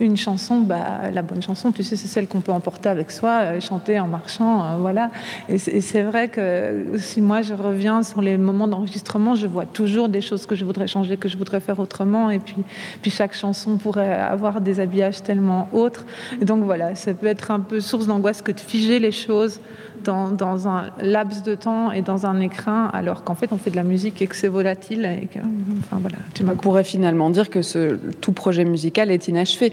une 0.00 0.16
chanson, 0.16 0.60
bah, 0.60 1.10
la 1.12 1.22
bonne 1.22 1.42
chanson, 1.42 1.72
tu 1.72 1.82
sais, 1.82 1.96
c'est 1.96 2.08
celle 2.08 2.26
qu'on 2.26 2.40
peut 2.40 2.52
emporter 2.52 2.88
avec 2.88 3.10
soi, 3.10 3.40
euh, 3.42 3.60
chanter 3.60 3.98
en 3.98 4.06
marchant, 4.06 4.64
euh, 4.64 4.76
voilà. 4.78 5.10
Et 5.48 5.58
c'est 5.58 6.02
vrai 6.02 6.28
que 6.28 6.84
si 6.98 7.20
moi 7.20 7.42
je 7.42 7.54
reviens 7.54 8.02
sur 8.02 8.20
les 8.20 8.36
moments 8.36 8.68
d'enregistrement, 8.68 9.34
je 9.34 9.46
vois 9.46 9.64
toujours 9.64 10.08
des 10.08 10.20
choses 10.20 10.46
que 10.46 10.54
je 10.54 10.64
voudrais 10.64 10.86
changer, 10.86 11.16
que 11.16 11.28
je 11.28 11.38
voudrais 11.38 11.60
faire 11.60 11.78
autrement, 11.78 12.30
et 12.30 12.38
puis, 12.38 12.56
puis 13.00 13.10
chaque 13.10 13.34
chanson 13.34 13.76
pourrait 13.76 14.14
avoir 14.14 14.60
des 14.60 14.80
habillages 14.80 15.22
tellement 15.22 15.68
autres. 15.72 16.04
Et 16.40 16.44
donc 16.44 16.64
voilà, 16.64 16.94
ça 16.94 17.14
peut 17.14 17.26
être 17.26 17.50
un 17.50 17.60
peu 17.60 17.80
source 17.80 18.06
d'angoisse 18.06 18.42
que 18.42 18.52
de 18.52 18.60
figer 18.60 18.98
les 18.98 19.12
choses 19.12 19.60
dans, 20.04 20.30
dans, 20.30 20.68
un 20.68 20.90
laps 21.00 21.42
de 21.42 21.54
temps 21.54 21.90
et 21.90 22.02
dans 22.02 22.26
un 22.26 22.40
écrin, 22.40 22.90
alors 22.92 23.24
qu'en 23.24 23.34
fait 23.34 23.52
on 23.52 23.58
fait 23.58 23.70
de 23.70 23.76
la 23.76 23.82
musique 23.82 24.22
et 24.22 24.26
que 24.26 24.36
c'est 24.36 24.48
volatile. 24.48 25.04
Et 25.22 25.26
que, 25.26 25.38
enfin, 25.80 25.98
voilà, 26.00 26.18
tu 26.34 26.44
on 26.44 26.56
pourrait 26.56 26.84
finalement 26.84 27.30
dire 27.30 27.50
que 27.50 27.62
ce, 27.62 27.96
tout 28.20 28.32
projet 28.32 28.64
musical 28.64 29.10
est 29.10 29.28
inachevé. 29.28 29.72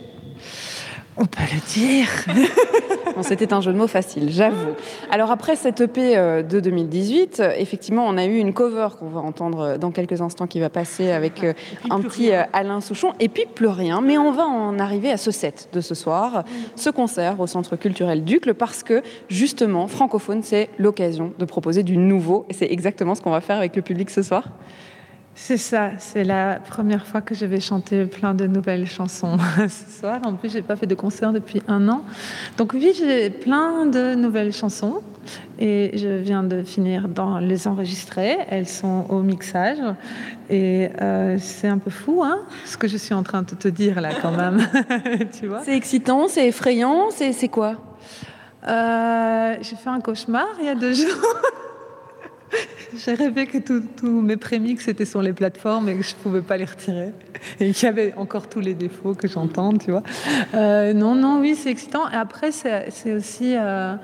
On 1.17 1.25
peut 1.25 1.43
le 1.51 1.59
dire. 1.73 2.07
C'était 3.21 3.53
un 3.53 3.61
jeu 3.61 3.71
de 3.71 3.77
mots 3.77 3.87
facile, 3.87 4.31
j'avoue. 4.31 4.73
Alors 5.11 5.31
après 5.31 5.55
cette 5.55 5.81
EP 5.81 6.17
euh, 6.17 6.41
de 6.41 6.59
2018, 6.59 7.39
euh, 7.39 7.51
effectivement, 7.57 8.05
on 8.07 8.17
a 8.17 8.25
eu 8.25 8.37
une 8.37 8.53
cover 8.53 8.87
qu'on 8.97 9.09
va 9.09 9.21
entendre 9.21 9.59
euh, 9.59 9.77
dans 9.77 9.91
quelques 9.91 10.21
instants 10.21 10.47
qui 10.47 10.59
va 10.59 10.69
passer 10.69 11.11
avec 11.11 11.45
un 11.89 12.01
petit 12.01 12.31
Alain 12.31 12.81
Souchon, 12.81 13.13
et 13.19 13.29
puis 13.29 13.45
plus 13.45 13.67
rien. 13.67 14.01
Mais 14.01 14.17
on 14.17 14.31
va 14.31 14.45
en 14.45 14.79
arriver 14.79 15.11
à 15.11 15.17
ce 15.17 15.31
set 15.31 15.69
de 15.73 15.81
ce 15.81 15.95
soir, 15.95 16.43
ce 16.75 16.89
concert 16.89 17.39
au 17.39 17.47
Centre 17.47 17.75
culturel 17.75 18.23
Ducle, 18.23 18.53
parce 18.53 18.83
que 18.83 19.03
justement, 19.29 19.87
francophone, 19.87 20.41
c'est 20.43 20.69
l'occasion 20.79 21.33
de 21.37 21.45
proposer 21.45 21.83
du 21.83 21.97
nouveau, 21.97 22.45
et 22.49 22.53
c'est 22.53 22.71
exactement 22.71 23.15
ce 23.15 23.21
qu'on 23.21 23.31
va 23.31 23.41
faire 23.41 23.57
avec 23.57 23.75
le 23.75 23.81
public 23.81 24.09
ce 24.09 24.23
soir. 24.23 24.49
C'est 25.35 25.57
ça, 25.57 25.91
c'est 25.97 26.23
la 26.23 26.59
première 26.59 27.07
fois 27.07 27.21
que 27.21 27.33
je 27.33 27.45
vais 27.45 27.59
chanter 27.59 28.05
plein 28.05 28.35
de 28.35 28.45
nouvelles 28.45 28.85
chansons 28.85 29.37
ce 29.67 29.99
soir. 29.99 30.19
En 30.25 30.35
plus, 30.35 30.51
j'ai 30.51 30.61
pas 30.61 30.75
fait 30.75 30.85
de 30.85 30.93
concert 30.95 31.33
depuis 31.33 31.61
un 31.67 31.89
an. 31.89 32.03
Donc 32.57 32.73
oui, 32.73 32.93
j'ai 32.97 33.29
plein 33.31 33.87
de 33.87 34.13
nouvelles 34.13 34.53
chansons 34.53 35.01
et 35.57 35.91
je 35.97 36.07
viens 36.07 36.43
de 36.43 36.61
finir 36.61 37.07
dans 37.09 37.39
les 37.39 37.67
enregistrer. 37.67 38.37
Elles 38.47 38.67
sont 38.67 39.05
au 39.09 39.21
mixage 39.21 39.79
et 40.51 40.89
euh, 41.01 41.37
c'est 41.39 41.67
un 41.67 41.79
peu 41.79 41.89
fou, 41.89 42.21
hein, 42.23 42.39
ce 42.65 42.77
que 42.77 42.87
je 42.87 42.97
suis 42.97 43.15
en 43.15 43.23
train 43.23 43.41
de 43.41 43.55
te 43.55 43.67
dire 43.67 44.01
là 44.01 44.11
quand 44.21 44.31
même. 44.31 44.67
tu 45.39 45.47
vois? 45.47 45.61
C'est 45.65 45.75
excitant, 45.75 46.27
c'est 46.27 46.47
effrayant, 46.47 47.09
c'est 47.09 47.47
quoi? 47.47 47.77
Euh, 48.67 49.55
J'ai 49.61 49.75
fait 49.75 49.89
un 49.89 49.99
cauchemar 49.99 50.45
il 50.59 50.67
y 50.67 50.69
a 50.69 50.75
deux 50.75 50.93
jours. 50.93 51.09
J'ai 53.05 53.13
rêvé 53.13 53.45
que 53.47 53.57
tous 53.57 54.21
mes 54.21 54.37
prémix 54.37 54.87
étaient 54.87 55.05
sur 55.05 55.21
les 55.21 55.33
plateformes 55.33 55.89
et 55.89 55.95
que 55.95 56.03
je 56.03 56.13
ne 56.15 56.21
pouvais 56.21 56.41
pas 56.41 56.57
les 56.57 56.65
retirer. 56.65 57.11
Et 57.59 57.71
qu'il 57.73 57.85
y 57.85 57.89
avait 57.89 58.13
encore 58.15 58.47
tous 58.49 58.59
les 58.59 58.73
défauts 58.73 59.15
que 59.15 59.27
j'entends, 59.27 59.73
tu 59.77 59.91
vois. 59.91 60.03
Euh, 60.53 60.93
non, 60.93 61.15
non, 61.15 61.39
oui, 61.39 61.55
c'est 61.55 61.69
excitant. 61.69 62.09
Et 62.09 62.15
après, 62.15 62.51
c'est 62.51 63.13
aussi. 63.13 63.55
Euh, 63.55 63.95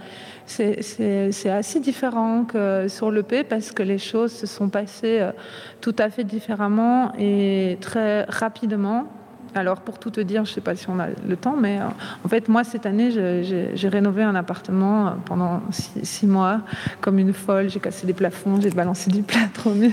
c'est 0.47 1.49
assez 1.49 1.79
différent 1.79 2.43
que 2.43 2.87
sur 2.87 3.11
l'EP 3.11 3.43
parce 3.43 3.71
que 3.71 3.83
les 3.83 3.99
choses 3.99 4.31
se 4.31 4.47
sont 4.47 4.67
passées 4.67 5.19
euh, 5.19 5.31
tout 5.79 5.95
à 5.99 6.09
fait 6.09 6.23
différemment 6.23 7.13
et 7.19 7.77
très 7.81 8.23
rapidement. 8.23 9.07
Alors, 9.55 9.81
pour 9.81 9.97
tout 9.97 10.11
te 10.11 10.21
dire, 10.21 10.45
je 10.45 10.51
ne 10.51 10.55
sais 10.55 10.61
pas 10.61 10.75
si 10.75 10.89
on 10.89 10.99
a 10.99 11.07
le 11.27 11.35
temps, 11.35 11.55
mais 11.59 11.79
euh, 11.79 11.85
en 12.23 12.27
fait, 12.27 12.47
moi, 12.49 12.63
cette 12.63 12.85
année, 12.85 13.11
j'ai 13.11 13.89
rénové 13.89 14.23
un 14.23 14.35
appartement 14.35 15.07
euh, 15.07 15.11
pendant 15.25 15.61
six, 15.71 16.27
mois, 16.27 16.61
comme 17.01 17.19
une 17.19 17.33
folle. 17.33 17.69
J'ai 17.69 17.79
cassé 17.79 18.05
des 18.05 18.13
plafonds, 18.13 18.59
j'ai 18.61 18.69
balancé 18.69 19.09
du 19.09 19.23
plâtre 19.23 19.67
au 19.67 19.73
mur. 19.73 19.91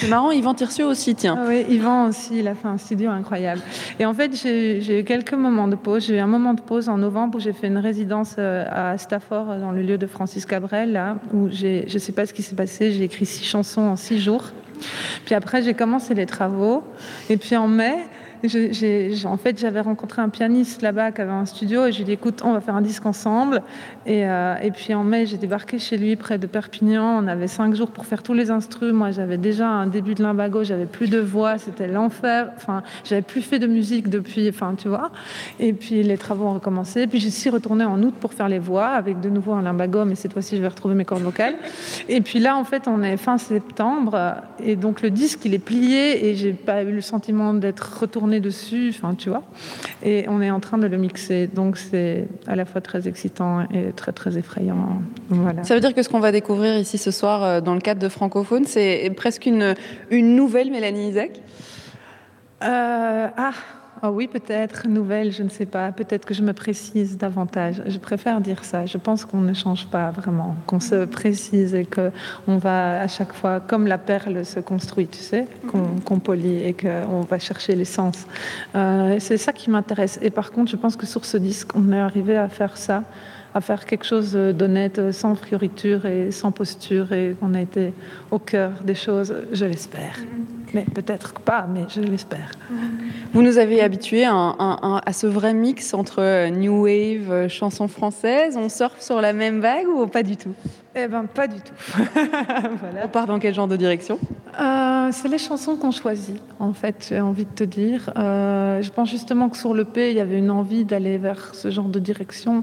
C'est 0.00 0.08
marrant, 0.08 0.32
Yvan 0.32 0.54
Tircieux 0.54 0.86
aussi, 0.86 1.14
tiens. 1.14 1.36
Ah 1.38 1.44
oui, 1.46 1.64
Yvan 1.68 2.08
aussi, 2.08 2.40
il 2.40 2.48
a 2.48 2.54
fait 2.56 2.66
un 2.66 2.78
studio 2.78 3.10
incroyable. 3.10 3.60
Et 4.00 4.06
en 4.06 4.12
fait, 4.12 4.34
j'ai 4.34 5.00
eu 5.00 5.04
quelques 5.04 5.34
moments 5.34 5.68
de 5.68 5.76
pause. 5.76 6.06
J'ai 6.06 6.16
eu 6.16 6.18
un 6.18 6.26
moment 6.26 6.54
de 6.54 6.60
pause 6.60 6.88
en 6.88 6.98
novembre 6.98 7.36
où 7.36 7.40
j'ai 7.40 7.52
fait 7.52 7.68
une 7.68 7.78
résidence 7.78 8.34
euh, 8.38 8.64
à 8.68 8.98
Stafford, 8.98 9.58
dans 9.60 9.70
le 9.70 9.82
lieu 9.82 9.96
de 9.96 10.06
Francis 10.08 10.46
Cabrel, 10.46 10.92
là, 10.92 11.16
où 11.32 11.48
je 11.50 11.92
ne 11.92 11.98
sais 11.98 12.12
pas 12.12 12.26
ce 12.26 12.32
qui 12.34 12.42
s'est 12.42 12.56
passé. 12.56 12.90
J'ai 12.90 13.04
écrit 13.04 13.26
six 13.26 13.44
chansons 13.44 13.82
en 13.82 13.94
six 13.94 14.18
jours. 14.18 14.46
Puis 15.24 15.34
après, 15.34 15.62
j'ai 15.62 15.74
commencé 15.74 16.14
les 16.14 16.26
travaux. 16.26 16.82
Et 17.30 17.36
puis 17.36 17.56
en 17.56 17.68
mai, 17.68 17.94
en 18.44 19.36
fait, 19.36 19.58
j'avais 19.58 19.80
rencontré 19.80 20.22
un 20.22 20.28
pianiste 20.28 20.82
là-bas 20.82 21.12
qui 21.12 21.20
avait 21.20 21.30
un 21.30 21.46
studio 21.46 21.86
et 21.86 21.92
je 21.92 21.96
lui 21.96 22.02
ai 22.02 22.06
dit 22.06 22.12
écoute, 22.12 22.42
on 22.44 22.52
va 22.52 22.60
faire 22.60 22.76
un 22.76 22.82
disque 22.82 23.06
ensemble. 23.06 23.62
Et, 24.06 24.26
euh, 24.26 24.54
et 24.62 24.70
puis 24.70 24.94
en 24.94 25.04
mai, 25.04 25.26
j'ai 25.26 25.38
débarqué 25.38 25.78
chez 25.78 25.96
lui 25.96 26.16
près 26.16 26.38
de 26.38 26.46
Perpignan. 26.46 27.22
On 27.22 27.26
avait 27.26 27.48
cinq 27.48 27.74
jours 27.74 27.90
pour 27.90 28.06
faire 28.06 28.22
tous 28.22 28.34
les 28.34 28.50
instruments. 28.50 28.98
Moi, 28.98 29.10
j'avais 29.10 29.38
déjà 29.38 29.68
un 29.68 29.86
début 29.86 30.14
de 30.14 30.22
limbago, 30.22 30.64
j'avais 30.64 30.86
plus 30.86 31.08
de 31.08 31.18
voix, 31.18 31.58
c'était 31.58 31.88
l'enfer. 31.88 32.50
Enfin, 32.56 32.82
j'avais 33.04 33.22
plus 33.22 33.42
fait 33.42 33.58
de 33.58 33.66
musique 33.66 34.08
depuis, 34.08 34.48
enfin, 34.48 34.74
tu 34.76 34.88
vois. 34.88 35.10
Et 35.60 35.72
puis 35.72 36.02
les 36.02 36.18
travaux 36.18 36.46
ont 36.46 36.54
recommencé. 36.54 37.06
Puis 37.06 37.20
j'ai 37.20 37.30
suis 37.30 37.50
retournée 37.50 37.84
en 37.84 38.02
août 38.02 38.14
pour 38.18 38.32
faire 38.32 38.48
les 38.48 38.58
voix 38.58 38.88
avec 38.88 39.20
de 39.20 39.28
nouveau 39.28 39.52
un 39.52 39.62
limbago, 39.62 40.04
mais 40.04 40.14
cette 40.14 40.32
fois-ci, 40.32 40.56
je 40.56 40.62
vais 40.62 40.68
retrouver 40.68 40.94
mes 40.94 41.04
cordes 41.04 41.22
vocales. 41.22 41.54
Et 42.08 42.20
puis 42.20 42.38
là, 42.38 42.56
en 42.56 42.64
fait, 42.64 42.88
on 42.88 43.02
est 43.02 43.16
fin 43.16 43.38
septembre 43.38 44.34
et 44.62 44.76
donc 44.76 45.02
le 45.02 45.10
disque, 45.10 45.40
il 45.44 45.54
est 45.54 45.58
plié 45.58 46.26
et 46.26 46.34
j'ai 46.34 46.52
pas 46.52 46.82
eu 46.82 46.92
le 46.92 47.00
sentiment 47.00 47.54
d'être 47.54 48.00
retournée 48.00 48.27
dessus, 48.40 48.92
enfin, 48.94 49.14
tu 49.14 49.28
vois. 49.30 49.42
Et 50.02 50.26
on 50.28 50.40
est 50.40 50.50
en 50.50 50.60
train 50.60 50.78
de 50.78 50.86
le 50.86 50.96
mixer. 50.96 51.46
Donc, 51.46 51.76
c'est 51.78 52.28
à 52.46 52.54
la 52.54 52.64
fois 52.64 52.80
très 52.80 53.08
excitant 53.08 53.62
et 53.72 53.92
très, 53.96 54.12
très 54.12 54.36
effrayant. 54.38 55.02
Voilà. 55.28 55.64
Ça 55.64 55.74
veut 55.74 55.80
dire 55.80 55.94
que 55.94 56.02
ce 56.02 56.08
qu'on 56.08 56.20
va 56.20 56.32
découvrir 56.32 56.76
ici 56.78 56.98
ce 56.98 57.10
soir 57.10 57.42
euh, 57.42 57.60
dans 57.60 57.74
le 57.74 57.80
cadre 57.80 58.00
de 58.00 58.08
Francophone, 58.08 58.64
c'est 58.64 59.10
presque 59.16 59.46
une, 59.46 59.74
une 60.10 60.36
nouvelle 60.36 60.70
Mélanie 60.70 61.08
Isaac? 61.10 61.40
Euh, 62.62 63.28
Ah 63.36 63.52
Oh 64.02 64.08
oui, 64.08 64.28
peut-être, 64.28 64.86
nouvelle, 64.86 65.32
je 65.32 65.42
ne 65.42 65.48
sais 65.48 65.66
pas. 65.66 65.90
Peut-être 65.90 66.24
que 66.24 66.34
je 66.34 66.42
me 66.42 66.52
précise 66.52 67.16
davantage. 67.16 67.82
Je 67.86 67.98
préfère 67.98 68.40
dire 68.40 68.64
ça. 68.64 68.86
Je 68.86 68.96
pense 68.96 69.24
qu'on 69.24 69.40
ne 69.40 69.52
change 69.54 69.88
pas 69.88 70.10
vraiment, 70.10 70.54
qu'on 70.66 70.78
se 70.78 71.04
précise 71.04 71.74
et 71.74 71.84
qu'on 71.84 72.58
va 72.58 73.00
à 73.00 73.08
chaque 73.08 73.32
fois, 73.32 73.58
comme 73.58 73.86
la 73.88 73.98
perle 73.98 74.44
se 74.44 74.60
construit, 74.60 75.08
tu 75.08 75.18
sais, 75.18 75.46
qu'on 75.70 76.20
polie 76.20 76.62
et 76.62 76.74
qu'on 76.74 77.22
va 77.22 77.38
chercher 77.40 77.74
l'essence. 77.74 78.26
Euh, 78.76 79.16
c'est 79.18 79.36
ça 79.36 79.52
qui 79.52 79.68
m'intéresse. 79.68 80.18
Et 80.22 80.30
par 80.30 80.52
contre, 80.52 80.70
je 80.70 80.76
pense 80.76 80.94
que 80.94 81.06
sur 81.06 81.24
ce 81.24 81.36
disque, 81.36 81.70
on 81.74 81.92
est 81.92 82.00
arrivé 82.00 82.36
à 82.36 82.48
faire 82.48 82.76
ça 82.76 83.02
à 83.58 83.60
faire 83.60 83.86
quelque 83.86 84.06
chose 84.06 84.32
d'honnête, 84.32 85.12
sans 85.12 85.34
frioriture 85.34 86.06
et 86.06 86.30
sans 86.30 86.52
posture, 86.52 87.12
et 87.12 87.36
qu'on 87.40 87.54
a 87.54 87.60
été 87.60 87.92
au 88.30 88.38
cœur 88.38 88.70
des 88.84 88.94
choses, 88.94 89.34
je 89.52 89.64
l'espère. 89.64 90.16
Mais 90.74 90.84
peut-être 90.94 91.32
pas, 91.40 91.66
mais 91.72 91.84
je 91.88 92.00
l'espère. 92.00 92.52
Vous 93.32 93.42
nous 93.42 93.58
avez 93.58 93.80
habitués 93.80 94.26
à, 94.26 94.54
à, 95.04 95.12
ce 95.12 95.26
vrai 95.26 95.54
mix 95.54 95.92
entre 95.92 96.48
New 96.50 96.84
Wave, 96.84 97.48
chansons 97.48 97.88
françaises. 97.88 98.56
On 98.56 98.68
surfe 98.68 99.00
sur 99.00 99.20
la 99.20 99.32
même 99.32 99.60
vague 99.60 99.88
ou 99.88 100.06
pas 100.06 100.22
du 100.22 100.36
tout? 100.36 100.54
Eh 100.94 101.06
ben, 101.06 101.24
pas 101.24 101.46
du 101.46 101.60
tout. 101.60 101.74
voilà. 102.14 103.04
On 103.04 103.08
part 103.08 103.26
dans 103.26 103.38
quel 103.38 103.54
genre 103.54 103.68
de 103.68 103.76
direction? 103.76 104.18
Euh, 104.58 105.10
C'est 105.12 105.28
les 105.28 105.38
chansons 105.38 105.76
qu'on 105.76 105.90
choisit, 105.90 106.40
en 106.58 106.72
fait, 106.72 107.06
j'ai 107.08 107.20
envie 107.20 107.44
de 107.44 107.54
te 107.54 107.64
dire. 107.64 108.10
Euh, 108.16 108.82
je 108.82 108.90
pense 108.90 109.08
justement 109.10 109.48
que 109.48 109.56
sur 109.56 109.74
le 109.74 109.84
P, 109.84 110.10
il 110.10 110.16
y 110.16 110.20
avait 110.20 110.38
une 110.38 110.50
envie 110.50 110.84
d'aller 110.84 111.16
vers 111.18 111.54
ce 111.54 111.70
genre 111.70 111.88
de 111.88 111.98
direction. 111.98 112.62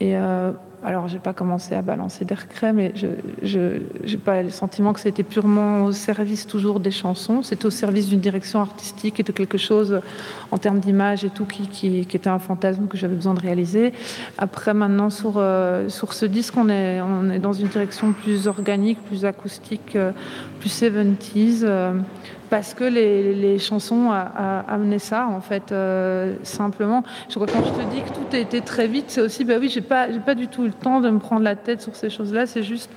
Et 0.00 0.16
euh, 0.16 0.52
alors, 0.86 1.08
j'ai 1.08 1.18
pas 1.18 1.32
commencé 1.32 1.74
à 1.74 1.80
balancer 1.80 2.26
des 2.26 2.34
regrets, 2.34 2.74
mais 2.74 2.92
je 3.42 3.58
n'ai 3.58 4.16
pas 4.18 4.42
le 4.42 4.50
sentiment 4.50 4.92
que 4.92 5.00
c'était 5.00 5.22
purement 5.22 5.84
au 5.84 5.92
service 5.92 6.46
toujours 6.46 6.78
des 6.78 6.90
chansons. 6.90 7.42
C'était 7.42 7.64
au 7.64 7.70
service 7.70 8.08
d'une 8.08 8.20
direction 8.20 8.60
artistique 8.60 9.18
et 9.18 9.22
de 9.22 9.32
quelque 9.32 9.56
chose 9.56 10.00
en 10.50 10.58
termes 10.58 10.80
d'image 10.80 11.24
et 11.24 11.30
tout 11.30 11.46
qui, 11.46 12.00
était 12.00 12.28
un 12.28 12.38
fantasme 12.38 12.86
que 12.86 12.98
j'avais 12.98 13.14
besoin 13.14 13.32
de 13.32 13.40
réaliser. 13.40 13.94
Après, 14.36 14.74
maintenant, 14.74 15.08
sur, 15.08 15.34
euh, 15.36 15.88
ce 15.88 16.26
disque, 16.26 16.54
on 16.58 16.68
est, 16.68 17.00
on 17.00 17.30
est 17.30 17.38
dans 17.38 17.54
une 17.54 17.68
direction 17.68 18.12
plus 18.12 18.46
organique, 18.46 19.02
plus 19.04 19.24
acoustique, 19.24 19.96
euh, 19.96 20.12
plus 20.60 20.82
70s 20.82 21.64
parce 22.50 22.74
que 22.74 22.84
les, 22.84 23.58
chansons 23.58 24.10
amenaient 24.10 24.98
ça, 24.98 25.26
en 25.26 25.40
fait, 25.40 25.72
euh, 25.72 26.34
simplement. 26.42 27.02
Je 27.28 27.34
crois 27.34 27.46
quand 27.46 27.64
je 27.64 27.82
te 27.82 27.90
dis 27.90 28.02
que 28.02 28.08
tout 28.08 28.36
a 28.36 28.38
été 28.38 28.60
très 28.60 28.86
vite, 28.86 29.06
c'est 29.08 29.20
aussi, 29.20 29.44
bah 29.44 29.54
oui, 29.60 29.68
j'ai 29.68 29.80
pas, 29.80 30.10
j'ai 30.10 30.20
pas 30.20 30.34
du 30.34 30.48
tout 30.48 30.62
le 30.62 30.72
temps 30.72 31.00
de 31.00 31.10
me 31.10 31.18
prendre 31.18 31.42
la 31.42 31.56
tête 31.56 31.80
sur 31.80 31.94
ces 31.96 32.10
choses-là, 32.10 32.46
c'est 32.46 32.62
juste, 32.62 32.90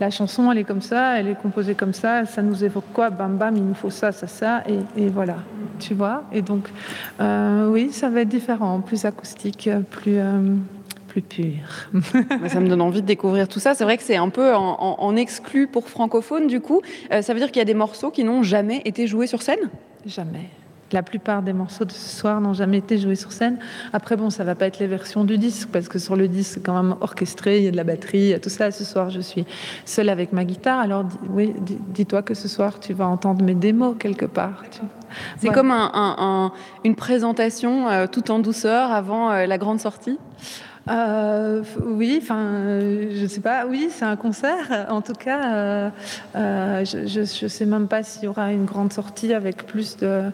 la 0.00 0.10
chanson, 0.10 0.52
elle 0.52 0.58
est 0.58 0.64
comme 0.64 0.82
ça, 0.82 1.18
elle 1.18 1.28
est 1.28 1.40
composée 1.40 1.74
comme 1.74 1.94
ça, 1.94 2.26
ça 2.26 2.42
nous 2.42 2.64
évoque 2.64 2.84
quoi? 2.92 3.10
Bam 3.10 3.36
bam, 3.36 3.56
il 3.56 3.64
nous 3.64 3.74
faut 3.74 3.90
ça, 3.90 4.12
ça, 4.12 4.26
ça, 4.26 4.62
et, 4.96 5.08
voilà, 5.08 5.36
tu 5.78 5.94
vois. 5.94 6.24
Et 6.32 6.42
donc, 6.42 6.68
euh, 7.20 7.68
oui, 7.70 7.90
ça 7.92 8.10
va 8.10 8.20
être 8.20 8.28
différent, 8.28 8.80
plus 8.80 9.04
acoustique, 9.04 9.70
plus... 9.90 10.18
Pur. 11.20 11.52
ça 12.48 12.60
me 12.60 12.68
donne 12.68 12.80
envie 12.80 13.02
de 13.02 13.06
découvrir 13.06 13.48
tout 13.48 13.60
ça. 13.60 13.74
C'est 13.74 13.84
vrai 13.84 13.96
que 13.96 14.02
c'est 14.02 14.16
un 14.16 14.28
peu 14.28 14.54
en, 14.54 15.16
exclu 15.16 15.66
pour 15.66 15.88
francophone, 15.88 16.46
du 16.46 16.60
coup. 16.60 16.82
Euh, 17.12 17.22
ça 17.22 17.32
veut 17.32 17.40
dire 17.40 17.48
qu'il 17.48 17.58
y 17.58 17.62
a 17.62 17.66
des 17.66 17.74
morceaux 17.74 18.10
qui 18.10 18.24
n'ont 18.24 18.42
jamais 18.42 18.82
été 18.84 19.06
joués 19.06 19.26
sur 19.26 19.42
scène? 19.42 19.70
Jamais. 20.04 20.50
La 20.92 21.02
plupart 21.02 21.42
des 21.42 21.52
morceaux 21.52 21.84
de 21.84 21.90
ce 21.90 22.16
soir 22.16 22.40
n'ont 22.40 22.54
jamais 22.54 22.78
été 22.78 22.96
joués 22.96 23.16
sur 23.16 23.32
scène. 23.32 23.58
Après, 23.92 24.16
bon, 24.16 24.30
ça 24.30 24.44
va 24.44 24.54
pas 24.54 24.66
être 24.66 24.78
les 24.78 24.86
versions 24.86 25.24
du 25.24 25.36
disque, 25.36 25.68
parce 25.72 25.88
que 25.88 25.98
sur 25.98 26.14
le 26.14 26.28
disque, 26.28 26.52
c'est 26.54 26.62
quand 26.62 26.80
même 26.80 26.94
orchestré, 27.00 27.58
il 27.58 27.64
y 27.64 27.68
a 27.68 27.70
de 27.72 27.76
la 27.76 27.82
batterie, 27.82 28.18
il 28.18 28.28
y 28.28 28.34
a 28.34 28.38
tout 28.38 28.50
ça. 28.50 28.70
Ce 28.70 28.84
soir, 28.84 29.10
je 29.10 29.20
suis 29.20 29.44
seule 29.84 30.08
avec 30.08 30.32
ma 30.32 30.44
guitare. 30.44 30.78
Alors, 30.78 31.04
oui, 31.30 31.54
dis-toi 31.88 32.22
que 32.22 32.34
ce 32.34 32.46
soir, 32.46 32.78
tu 32.78 32.92
vas 32.92 33.06
entendre 33.06 33.44
mes 33.44 33.54
démos 33.54 33.96
quelque 33.98 34.26
part. 34.26 34.62
C'est 35.38 35.48
comme 35.48 35.72
une 36.84 36.94
présentation 36.94 37.88
euh, 37.88 38.06
tout 38.06 38.30
en 38.30 38.38
douceur 38.38 38.92
avant 38.92 39.30
euh, 39.30 39.46
la 39.46 39.58
grande 39.58 39.80
sortie? 39.80 40.18
Euh, 40.88 41.62
oui, 41.84 42.18
enfin, 42.22 42.80
je 42.80 43.22
ne 43.22 43.26
sais 43.26 43.40
pas. 43.40 43.66
Oui, 43.66 43.88
c'est 43.90 44.04
un 44.04 44.16
concert. 44.16 44.86
En 44.88 45.00
tout 45.00 45.14
cas, 45.14 45.54
euh, 45.54 45.90
euh, 46.36 46.84
je 46.84 47.20
ne 47.20 47.48
sais 47.48 47.66
même 47.66 47.88
pas 47.88 48.02
s'il 48.02 48.24
y 48.24 48.28
aura 48.28 48.52
une 48.52 48.64
grande 48.64 48.92
sortie 48.92 49.32
avec 49.32 49.66
plus 49.66 49.96
de, 49.96 50.32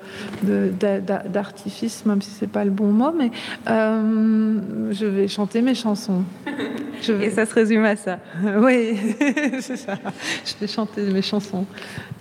d'artifice, 1.29 2.05
même 2.05 2.21
si 2.21 2.31
c'est 2.31 2.51
pas 2.51 2.65
le 2.65 2.71
bon 2.71 2.93
mot. 2.93 3.13
Mais 3.13 3.31
je 3.67 5.07
vais 5.07 5.29
chanter 5.29 5.63
mes 5.63 5.75
chansons. 5.75 6.25
Je 7.03 7.13
Et 7.15 7.31
ça 7.31 7.47
se 7.47 7.55
résume 7.55 7.85
à 7.85 7.97
ça. 7.97 8.19
oui, 8.59 8.97
c'est 9.61 9.77
ça. 9.77 9.95
Je 10.45 10.55
vais 10.61 10.67
chanter 10.67 11.03
mes 11.03 11.23
chansons. 11.23 11.67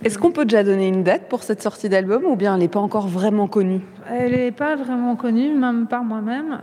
Est-ce 0.04 0.18
qu'on 0.18 0.32
peut 0.32 0.44
déjà 0.44 0.64
donner 0.64 0.88
une 0.88 1.04
date 1.04 1.28
pour 1.28 1.44
cette 1.44 1.62
sortie 1.62 1.88
d'album 1.88 2.24
ou 2.24 2.34
bien 2.34 2.54
elle 2.54 2.60
n'est 2.60 2.68
pas 2.68 2.80
encore 2.80 3.06
vraiment 3.06 3.46
connue? 3.46 3.80
Elle 4.10 4.32
n'est 4.32 4.52
pas 4.52 4.76
vraiment 4.76 5.16
connue, 5.16 5.54
même 5.54 5.86
par 5.86 6.04
moi-même. 6.04 6.58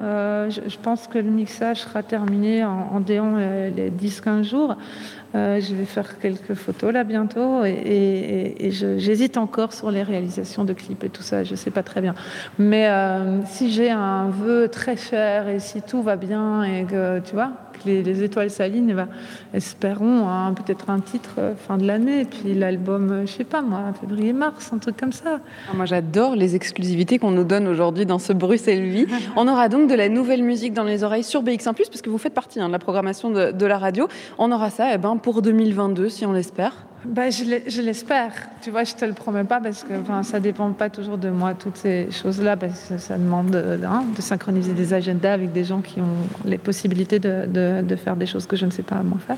je, 0.49 0.61
je 0.68 0.78
pense 0.78 1.07
que 1.07 1.18
le 1.18 1.30
mix 1.30 1.60
sera 1.74 2.03
terminé 2.03 2.64
en, 2.64 2.90
en 2.94 2.99
déant 2.99 3.38
les 3.38 3.91
10-15 3.91 4.44
jours. 4.44 4.76
Euh, 5.36 5.61
je 5.61 5.76
vais 5.76 5.86
faire 5.86 6.18
quelques 6.18 6.56
photos 6.56 6.91
là 6.91 7.03
bientôt 7.03 7.64
et, 7.64 8.72
j'hésite 8.98 9.38
encore 9.38 9.74
sur 9.74 9.91
les 9.91 10.02
réalisations 10.02 10.66
de 10.66 10.74
clips 10.74 11.03
et 11.03 11.10
tout 11.10 11.22
ça, 11.22 11.44
je 11.44 11.53
sais 11.53 11.70
pas 11.70 11.84
très 11.84 12.02
bien. 12.02 12.16
Mais 12.57 12.90
euh, 12.90 13.44
si 13.45 13.72
j'ai 13.72 13.91
un 13.91 14.30
vœu 14.30 14.70
très 14.70 14.98
cher 14.98 15.48
et 15.48 15.60
si 15.60 15.84
tout 15.84 16.02
va 16.02 16.16
bien 16.16 16.64
et 16.64 16.84
que 16.84 17.20
tu 17.20 17.36
vois, 17.36 17.52
les, 17.85 18.23
étoiles 18.23 18.49
s'alignent, 18.49 18.93
ben, 18.93 19.07
espérons 19.53 20.27
hein, 20.27 20.53
peut-être 20.53 20.89
un 20.89 20.99
titre 20.99 21.35
euh, 21.38 21.53
fin 21.56 21.77
de 21.77 21.85
l'année, 21.85 22.26
puis 22.26 22.53
l'album, 22.53 23.11
euh, 23.11 23.26
je 23.26 23.31
sais 23.31 23.43
pas 23.43 23.61
moi, 23.61 23.93
février-mars, 23.99 24.72
un 24.73 24.77
truc 24.77 24.97
comme 24.97 25.11
ça. 25.11 25.39
Ah, 25.69 25.76
moi 25.76 25.85
j'adore 25.85 26.35
les 26.35 26.56
exclusivités 26.56 27.19
qu'on 27.19 27.31
nous 27.31 27.43
donne 27.43 27.68
aujourd'hui 27.68 28.06
dans 28.06 28.19
ce 28.19 28.34
Bruxelles 28.34 28.88
Vie. 28.89 29.07
On 29.35 29.47
aura 29.47 29.69
donc 29.69 29.89
de 29.89 29.95
la 29.95 30.10
nouvelle 30.10 30.43
musique 30.43 30.73
dans 30.73 30.84
les 30.84 31.03
oreilles 31.03 31.23
sur 31.23 31.43
BX1+, 31.43 31.73
parce 31.73 32.01
que 32.01 32.10
vous 32.10 32.18
faites 32.18 32.34
partie 32.34 32.60
hein, 32.60 32.68
de 32.68 32.73
la 32.73 32.80
programmation 32.80 33.30
de, 33.31 33.51
de, 33.51 33.65
la 33.65 33.77
radio. 33.77 34.07
On 34.38 34.51
aura 34.51 34.69
ça 34.69 34.93
eh 34.93 34.97
ben, 34.97 35.18
pour 35.18 35.41
2022, 35.41 36.10
si 36.10 36.26
on 36.26 36.31
l'espère. 36.31 36.89
Bah, 37.06 37.30
je 37.30 37.82
l'espère. 37.82 38.34
Tu 38.62 38.72
vois, 38.72 38.84
je 38.84 38.94
te 38.94 39.06
le 39.06 39.14
promets 39.14 39.46
pas 39.46 39.62
parce 39.62 39.84
que 39.86 39.94
enfin, 40.02 40.22
ça 40.24 40.42
dépend 40.42 40.70
pas 40.74 40.90
toujours 40.90 41.18
de 41.18 41.30
moi, 41.30 41.54
toutes 41.54 41.78
ces 41.78 42.10
choses-là, 42.12 42.58
parce 42.58 42.94
ça 42.98 43.18
demande 43.18 43.52
de, 43.52 43.80
hein, 43.86 44.04
de, 44.16 44.22
synchroniser 44.22 44.74
des 44.74 44.94
agendas 44.94 45.32
avec 45.32 45.54
des 45.54 45.64
gens 45.64 45.80
qui 45.80 46.02
ont 46.02 46.28
les 46.44 46.58
possibilités 46.58 47.20
de, 47.20 47.46
de, 47.82 47.96
faire 47.96 48.18
des 48.18 48.26
choses 48.26 48.48
que 48.48 48.58
je 48.58 48.66
ne 48.66 48.72
sais 48.72 48.84
pas 48.84 49.02
moi 49.02 49.18
faire. 49.26 49.38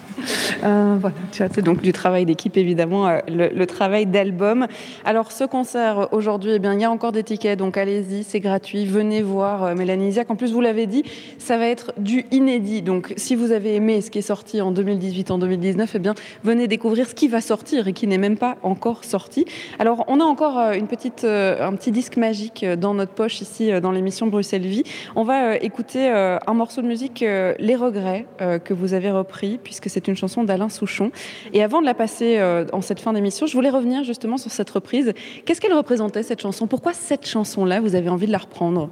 Euh, 0.63 0.97
voilà, 0.99 1.15
tu 1.31 1.43
as 1.43 1.49
donc 1.49 1.81
du 1.81 1.93
travail 1.93 2.25
d'équipe, 2.25 2.57
évidemment, 2.57 3.07
euh, 3.07 3.19
le, 3.27 3.65
travail 3.65 4.07
d'album. 4.07 4.65
Alors, 5.05 5.31
ce 5.31 5.43
concert 5.43 6.09
aujourd'hui, 6.11 6.53
eh 6.55 6.59
bien, 6.59 6.73
il 6.73 6.81
y 6.81 6.83
a 6.83 6.91
encore 6.91 7.11
des 7.11 7.23
tickets, 7.23 7.59
donc 7.59 7.77
allez-y, 7.77 8.23
c'est 8.23 8.39
gratuit. 8.39 8.85
Venez 8.85 9.21
voir 9.21 9.63
euh, 9.63 9.75
Mélanie 9.75 10.17
En 10.29 10.35
plus, 10.35 10.51
vous 10.51 10.61
l'avez 10.61 10.87
dit, 10.87 11.03
ça 11.37 11.57
va 11.57 11.67
être 11.67 11.93
du 11.97 12.25
inédit. 12.31 12.81
Donc, 12.81 13.13
si 13.17 13.35
vous 13.35 13.51
avez 13.51 13.75
aimé 13.75 14.01
ce 14.01 14.09
qui 14.09 14.17
est 14.17 14.23
sorti 14.23 14.61
en 14.61 14.71
2018, 14.71 15.29
en 15.29 15.37
2019, 15.37 15.91
eh 15.93 15.99
bien, 15.99 16.15
venez 16.43 16.67
découvrir 16.67 17.07
ce 17.07 17.13
qui 17.13 17.27
va 17.27 17.39
sortir 17.39 17.50
et 17.87 17.93
qui 17.93 18.07
n'est 18.07 18.17
même 18.17 18.37
pas 18.37 18.57
encore 18.63 19.03
sorti. 19.03 19.45
Alors, 19.79 20.05
on 20.07 20.19
a 20.19 20.23
encore 20.23 20.57
euh, 20.57 20.73
une 20.73 20.87
petite, 20.87 21.23
euh, 21.23 21.65
un 21.65 21.75
petit 21.75 21.91
disque 21.91 22.17
magique 22.17 22.63
euh, 22.63 22.75
dans 22.75 22.93
notre 22.93 23.11
poche 23.11 23.41
ici 23.41 23.71
dans 23.81 23.91
l'émission 23.91 24.27
Bruxelles 24.27 24.65
Vie. 24.65 24.83
On 25.15 25.23
va 25.23 25.57
écouter 25.57 26.09
un 26.09 26.53
morceau 26.53 26.81
de 26.81 26.87
musique, 26.87 27.19
Les 27.21 27.75
Regrets, 27.75 28.25
que 28.63 28.73
vous 28.73 28.93
avez 28.93 29.11
repris, 29.11 29.59
puisque 29.61 29.89
c'est 29.89 30.07
une 30.07 30.15
chanson 30.15 30.43
d'Alain 30.43 30.69
Souchon. 30.69 31.11
Et 31.53 31.63
avant 31.63 31.81
de 31.81 31.85
la 31.85 31.93
passer 31.93 32.41
en 32.71 32.81
cette 32.81 32.99
fin 32.99 33.13
d'émission, 33.13 33.45
je 33.45 33.53
voulais 33.53 33.69
revenir 33.69 34.03
justement 34.03 34.37
sur 34.37 34.51
cette 34.51 34.69
reprise. 34.69 35.13
Qu'est-ce 35.45 35.61
qu'elle 35.61 35.73
représentait, 35.73 36.23
cette 36.23 36.41
chanson? 36.41 36.67
Pourquoi 36.67 36.93
cette 36.93 37.27
chanson-là, 37.27 37.79
vous 37.81 37.95
avez 37.95 38.09
envie 38.09 38.27
de 38.27 38.31
la 38.31 38.39
reprendre? 38.39 38.89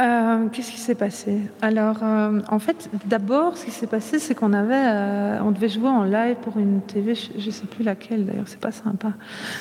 Euh, 0.00 0.48
qu'est-ce 0.52 0.72
qui 0.72 0.80
s'est 0.80 0.96
passé? 0.96 1.38
Alors, 1.62 1.98
euh, 2.02 2.40
en 2.48 2.58
fait, 2.58 2.90
d'abord, 3.06 3.56
ce 3.56 3.66
qui 3.66 3.70
s'est 3.70 3.86
passé, 3.86 4.18
c'est 4.18 4.34
qu'on 4.34 4.52
avait, 4.52 4.74
euh, 4.74 5.38
on 5.44 5.52
devait 5.52 5.68
jouer 5.68 5.88
en 5.88 6.02
live 6.02 6.34
pour 6.42 6.58
une 6.58 6.80
TV, 6.80 7.14
je 7.14 7.46
ne 7.46 7.50
sais 7.52 7.66
plus 7.66 7.84
laquelle 7.84 8.26
d'ailleurs, 8.26 8.48
c'est 8.48 8.58
pas 8.58 8.72
sympa, 8.72 9.12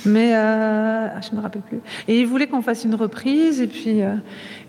mais 0.05 0.33
ah, 0.33 1.21
je 1.21 1.35
me 1.35 1.41
rappelle 1.41 1.61
plus. 1.61 1.79
Et 2.07 2.19
ils 2.19 2.25
voulaient 2.25 2.47
qu'on 2.47 2.63
fasse 2.63 2.83
une 2.83 2.95
reprise, 2.95 3.61
et 3.61 3.67
puis, 3.67 3.99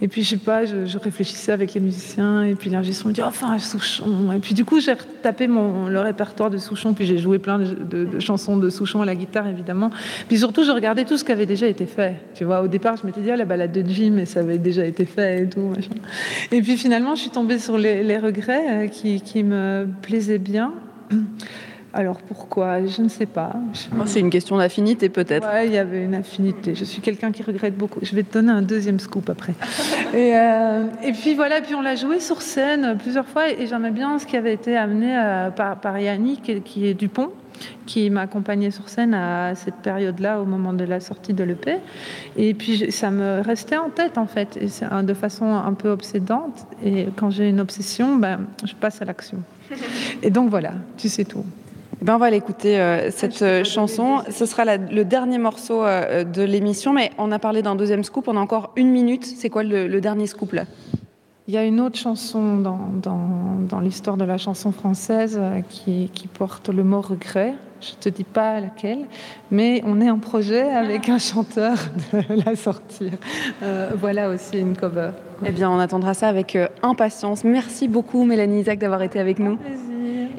et 0.02 0.08
puis 0.08 0.22
je 0.22 0.30
sais 0.30 0.36
pas, 0.36 0.66
je, 0.66 0.98
réfléchissais 0.98 1.52
avec 1.52 1.72
les 1.72 1.80
musiciens, 1.80 2.42
et 2.42 2.54
puis 2.54 2.68
l'ingé 2.68 2.92
me 3.06 3.12
dit 3.12 3.22
enfin 3.22 3.58
Souchon, 3.58 4.32
et 4.32 4.38
puis 4.38 4.54
du 4.54 4.64
coup 4.64 4.80
j'ai 4.80 4.94
tapé 5.22 5.46
mon 5.46 5.88
le 5.88 6.00
répertoire 6.00 6.50
de 6.50 6.58
Souchon, 6.58 6.92
puis 6.92 7.06
j'ai 7.06 7.18
joué 7.18 7.38
plein 7.38 7.58
de, 7.58 8.20
chansons 8.20 8.56
de 8.56 8.68
Souchon 8.70 9.02
à 9.02 9.06
la 9.06 9.14
guitare 9.14 9.46
évidemment, 9.46 9.90
puis 10.28 10.38
surtout 10.38 10.64
je 10.64 10.70
regardais 10.70 11.04
tout 11.04 11.16
ce 11.16 11.24
qui 11.24 11.32
avait 11.32 11.46
déjà 11.46 11.66
été 11.66 11.86
fait. 11.86 12.16
Tu 12.34 12.44
vois, 12.44 12.60
au 12.62 12.68
départ 12.68 12.96
je 12.96 13.06
m'étais 13.06 13.22
dit 13.22 13.30
ah, 13.30 13.36
la 13.36 13.44
balade 13.44 13.72
de 13.72 13.82
Jim, 13.88 14.12
mais 14.14 14.26
ça 14.26 14.40
avait 14.40 14.58
déjà 14.58 14.84
été 14.84 15.04
fait. 15.06 15.42
Et 15.42 15.53
puis 16.62 16.76
finalement, 16.76 17.14
je 17.14 17.22
suis 17.22 17.30
tombée 17.30 17.58
sur 17.58 17.78
les, 17.78 18.18
regrets 18.18 18.86
euh, 18.86 18.88
qui, 18.88 19.44
me 19.44 19.86
plaisaient 20.02 20.38
bien. 20.38 20.72
Alors 21.96 22.20
pourquoi? 22.20 22.84
Je 22.84 23.02
ne 23.02 23.08
sais 23.08 23.26
pas. 23.26 23.52
Oh, 23.92 24.02
c'est 24.04 24.18
une 24.18 24.30
question 24.30 24.56
d'affinité 24.56 25.08
peut-être. 25.08 25.46
Oui, 25.54 25.66
il 25.66 25.72
y 25.72 25.78
avait 25.78 26.02
une 26.02 26.16
affinité. 26.16 26.74
Je 26.74 26.84
suis 26.84 27.00
quelqu'un 27.00 27.30
qui 27.30 27.44
regrette 27.44 27.76
beaucoup. 27.76 28.00
Je 28.02 28.16
vais 28.16 28.24
te 28.24 28.32
donner 28.32 28.50
un 28.50 28.62
deuxième 28.62 28.98
scoop 28.98 29.30
après. 29.30 29.54
et, 30.12 30.36
euh, 30.36 30.86
et, 31.04 31.12
puis 31.12 31.34
voilà, 31.36 31.60
puis 31.60 31.76
on 31.76 31.82
l'a 31.82 31.94
joué 31.94 32.18
sur 32.18 32.42
scène 32.42 32.98
plusieurs 32.98 33.28
fois 33.28 33.48
et 33.48 33.68
j'aimais 33.68 33.92
bien 33.92 34.18
ce 34.18 34.26
qui 34.26 34.36
avait 34.36 34.54
été 34.54 34.76
amené 34.76 35.16
euh, 35.16 35.50
par, 35.50 35.80
par, 35.80 35.96
Yannick, 36.00 36.64
qui 36.64 36.88
est 36.88 36.94
Dupont 36.94 37.30
qui 37.86 38.10
m'a 38.10 38.22
accompagné 38.22 38.70
sur 38.70 38.88
scène 38.88 39.14
à 39.14 39.54
cette 39.54 39.76
période-là, 39.76 40.40
au 40.40 40.44
moment 40.44 40.72
de 40.72 40.84
la 40.84 41.00
sortie 41.00 41.34
de 41.34 41.44
l'EP. 41.44 41.76
Et 42.36 42.54
puis 42.54 42.90
ça 42.92 43.10
me 43.10 43.40
restait 43.40 43.76
en 43.76 43.90
tête, 43.90 44.18
en 44.18 44.26
fait, 44.26 44.56
et 44.56 44.68
de 45.02 45.14
façon 45.14 45.46
un 45.46 45.74
peu 45.74 45.90
obsédante. 45.90 46.66
Et 46.84 47.08
quand 47.16 47.30
j'ai 47.30 47.48
une 47.48 47.60
obsession, 47.60 48.16
ben, 48.16 48.40
je 48.64 48.74
passe 48.74 49.02
à 49.02 49.04
l'action. 49.04 49.38
Et 50.22 50.30
donc 50.30 50.50
voilà, 50.50 50.72
tu 50.96 51.08
sais 51.08 51.24
tout. 51.24 51.44
Eh 52.00 52.04
ben 52.04 52.16
on 52.16 52.18
va 52.18 52.30
l'écouter, 52.30 52.78
euh, 52.80 53.10
cette 53.10 53.40
euh, 53.42 53.64
chanson. 53.64 54.22
Ce 54.28 54.46
sera 54.46 54.64
le 54.76 55.04
dernier 55.04 55.38
morceau 55.38 55.84
euh, 55.84 56.24
de 56.24 56.42
l'émission, 56.42 56.92
mais 56.92 57.10
on 57.18 57.32
a 57.32 57.38
parlé 57.38 57.62
d'un 57.62 57.76
deuxième 57.76 58.04
scoop. 58.04 58.28
On 58.28 58.36
a 58.36 58.40
encore 58.40 58.72
une 58.76 58.90
minute. 58.90 59.24
C'est 59.24 59.48
quoi 59.48 59.62
le, 59.62 59.86
le 59.86 60.00
dernier 60.00 60.26
scoop 60.26 60.52
là? 60.52 60.64
Il 61.46 61.54
y 61.54 61.58
a 61.58 61.64
une 61.64 61.80
autre 61.80 61.98
chanson 61.98 62.56
dans, 62.56 62.78
dans, 63.02 63.80
l'histoire 63.80 64.16
de 64.16 64.24
la 64.24 64.38
chanson 64.38 64.72
française 64.72 65.38
euh, 65.38 65.60
qui, 65.60 66.28
porte 66.32 66.70
le 66.70 66.84
mot 66.84 67.02
regret. 67.02 67.54
Je 67.84 67.90
ne 67.92 68.00
te 68.00 68.08
dis 68.08 68.24
pas 68.24 68.60
laquelle, 68.60 69.04
mais 69.50 69.82
on 69.84 70.00
est 70.00 70.10
en 70.10 70.18
projet 70.18 70.62
avec 70.62 71.08
un 71.08 71.18
chanteur 71.18 71.76
de 72.12 72.42
la 72.46 72.56
sortir. 72.56 73.12
Euh, 73.62 73.90
voilà 73.94 74.30
aussi 74.30 74.58
une 74.58 74.76
cover. 74.76 75.10
Eh 75.44 75.50
bien, 75.50 75.70
on 75.70 75.78
attendra 75.78 76.14
ça 76.14 76.28
avec 76.28 76.56
euh, 76.56 76.68
impatience. 76.82 77.44
Merci 77.44 77.88
beaucoup, 77.88 78.24
Mélanie 78.24 78.60
Isaac, 78.60 78.78
d'avoir 78.78 79.02
été 79.02 79.18
avec 79.18 79.38
nous. 79.38 79.58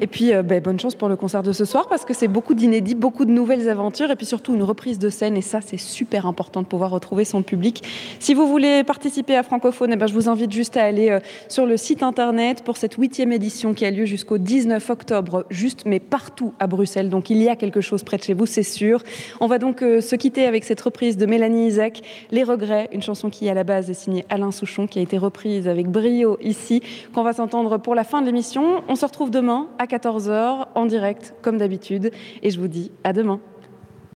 Et 0.00 0.06
puis, 0.06 0.34
euh, 0.34 0.42
ben, 0.42 0.62
bonne 0.62 0.78
chance 0.78 0.94
pour 0.94 1.08
le 1.08 1.16
concert 1.16 1.42
de 1.42 1.52
ce 1.52 1.64
soir 1.64 1.88
parce 1.88 2.04
que 2.04 2.12
c'est 2.12 2.28
beaucoup 2.28 2.54
d'inédits, 2.54 2.94
beaucoup 2.94 3.24
de 3.24 3.30
nouvelles 3.30 3.68
aventures 3.68 4.10
et 4.10 4.16
puis 4.16 4.26
surtout 4.26 4.54
une 4.54 4.62
reprise 4.62 4.98
de 4.98 5.08
scène. 5.08 5.36
Et 5.36 5.42
ça, 5.42 5.60
c'est 5.60 5.78
super 5.78 6.26
important 6.26 6.60
de 6.62 6.66
pouvoir 6.66 6.90
retrouver 6.90 7.24
son 7.24 7.42
public. 7.42 7.82
Si 8.18 8.34
vous 8.34 8.46
voulez 8.46 8.84
participer 8.84 9.36
à 9.36 9.42
Francophone, 9.42 9.92
eh 9.92 9.96
ben, 9.96 10.06
je 10.06 10.14
vous 10.14 10.28
invite 10.28 10.52
juste 10.52 10.76
à 10.76 10.84
aller 10.84 11.10
euh, 11.10 11.20
sur 11.48 11.66
le 11.66 11.76
site 11.76 12.02
internet 12.02 12.62
pour 12.62 12.76
cette 12.76 12.94
huitième 12.94 13.32
édition 13.32 13.72
qui 13.74 13.86
a 13.86 13.90
lieu 13.90 14.04
jusqu'au 14.04 14.38
19 14.38 14.90
octobre, 14.90 15.46
juste 15.50 15.84
mais 15.86 16.00
partout 16.00 16.52
à 16.58 16.66
Bruxelles. 16.66 17.08
Donc 17.08 17.30
il 17.36 17.42
y 17.42 17.48
a 17.48 17.56
quelque 17.56 17.80
chose 17.80 18.02
près 18.02 18.16
de 18.16 18.22
chez 18.22 18.34
vous, 18.34 18.46
c'est 18.46 18.62
sûr. 18.62 19.02
On 19.40 19.46
va 19.46 19.58
donc 19.58 19.82
euh, 19.82 20.00
se 20.00 20.16
quitter 20.16 20.46
avec 20.46 20.64
cette 20.64 20.80
reprise 20.80 21.16
de 21.16 21.26
Mélanie 21.26 21.68
Isaac, 21.68 22.00
Les 22.30 22.44
Regrets, 22.44 22.88
une 22.92 23.02
chanson 23.02 23.28
qui 23.28 23.48
à 23.48 23.54
la 23.54 23.64
base 23.64 23.90
est 23.90 23.94
signée 23.94 24.24
Alain 24.30 24.50
Souchon, 24.50 24.86
qui 24.86 24.98
a 24.98 25.02
été 25.02 25.18
reprise 25.18 25.68
avec 25.68 25.88
brio 25.88 26.38
ici, 26.40 26.82
qu'on 27.14 27.22
va 27.22 27.34
s'entendre 27.34 27.78
pour 27.78 27.94
la 27.94 28.04
fin 28.04 28.22
de 28.22 28.26
l'émission. 28.26 28.82
On 28.88 28.96
se 28.96 29.04
retrouve 29.04 29.30
demain 29.30 29.68
à 29.78 29.86
14h 29.86 30.68
en 30.74 30.86
direct, 30.86 31.34
comme 31.42 31.58
d'habitude. 31.58 32.10
Et 32.42 32.50
je 32.50 32.58
vous 32.58 32.68
dis 32.68 32.90
à 33.04 33.12
demain. 33.12 33.40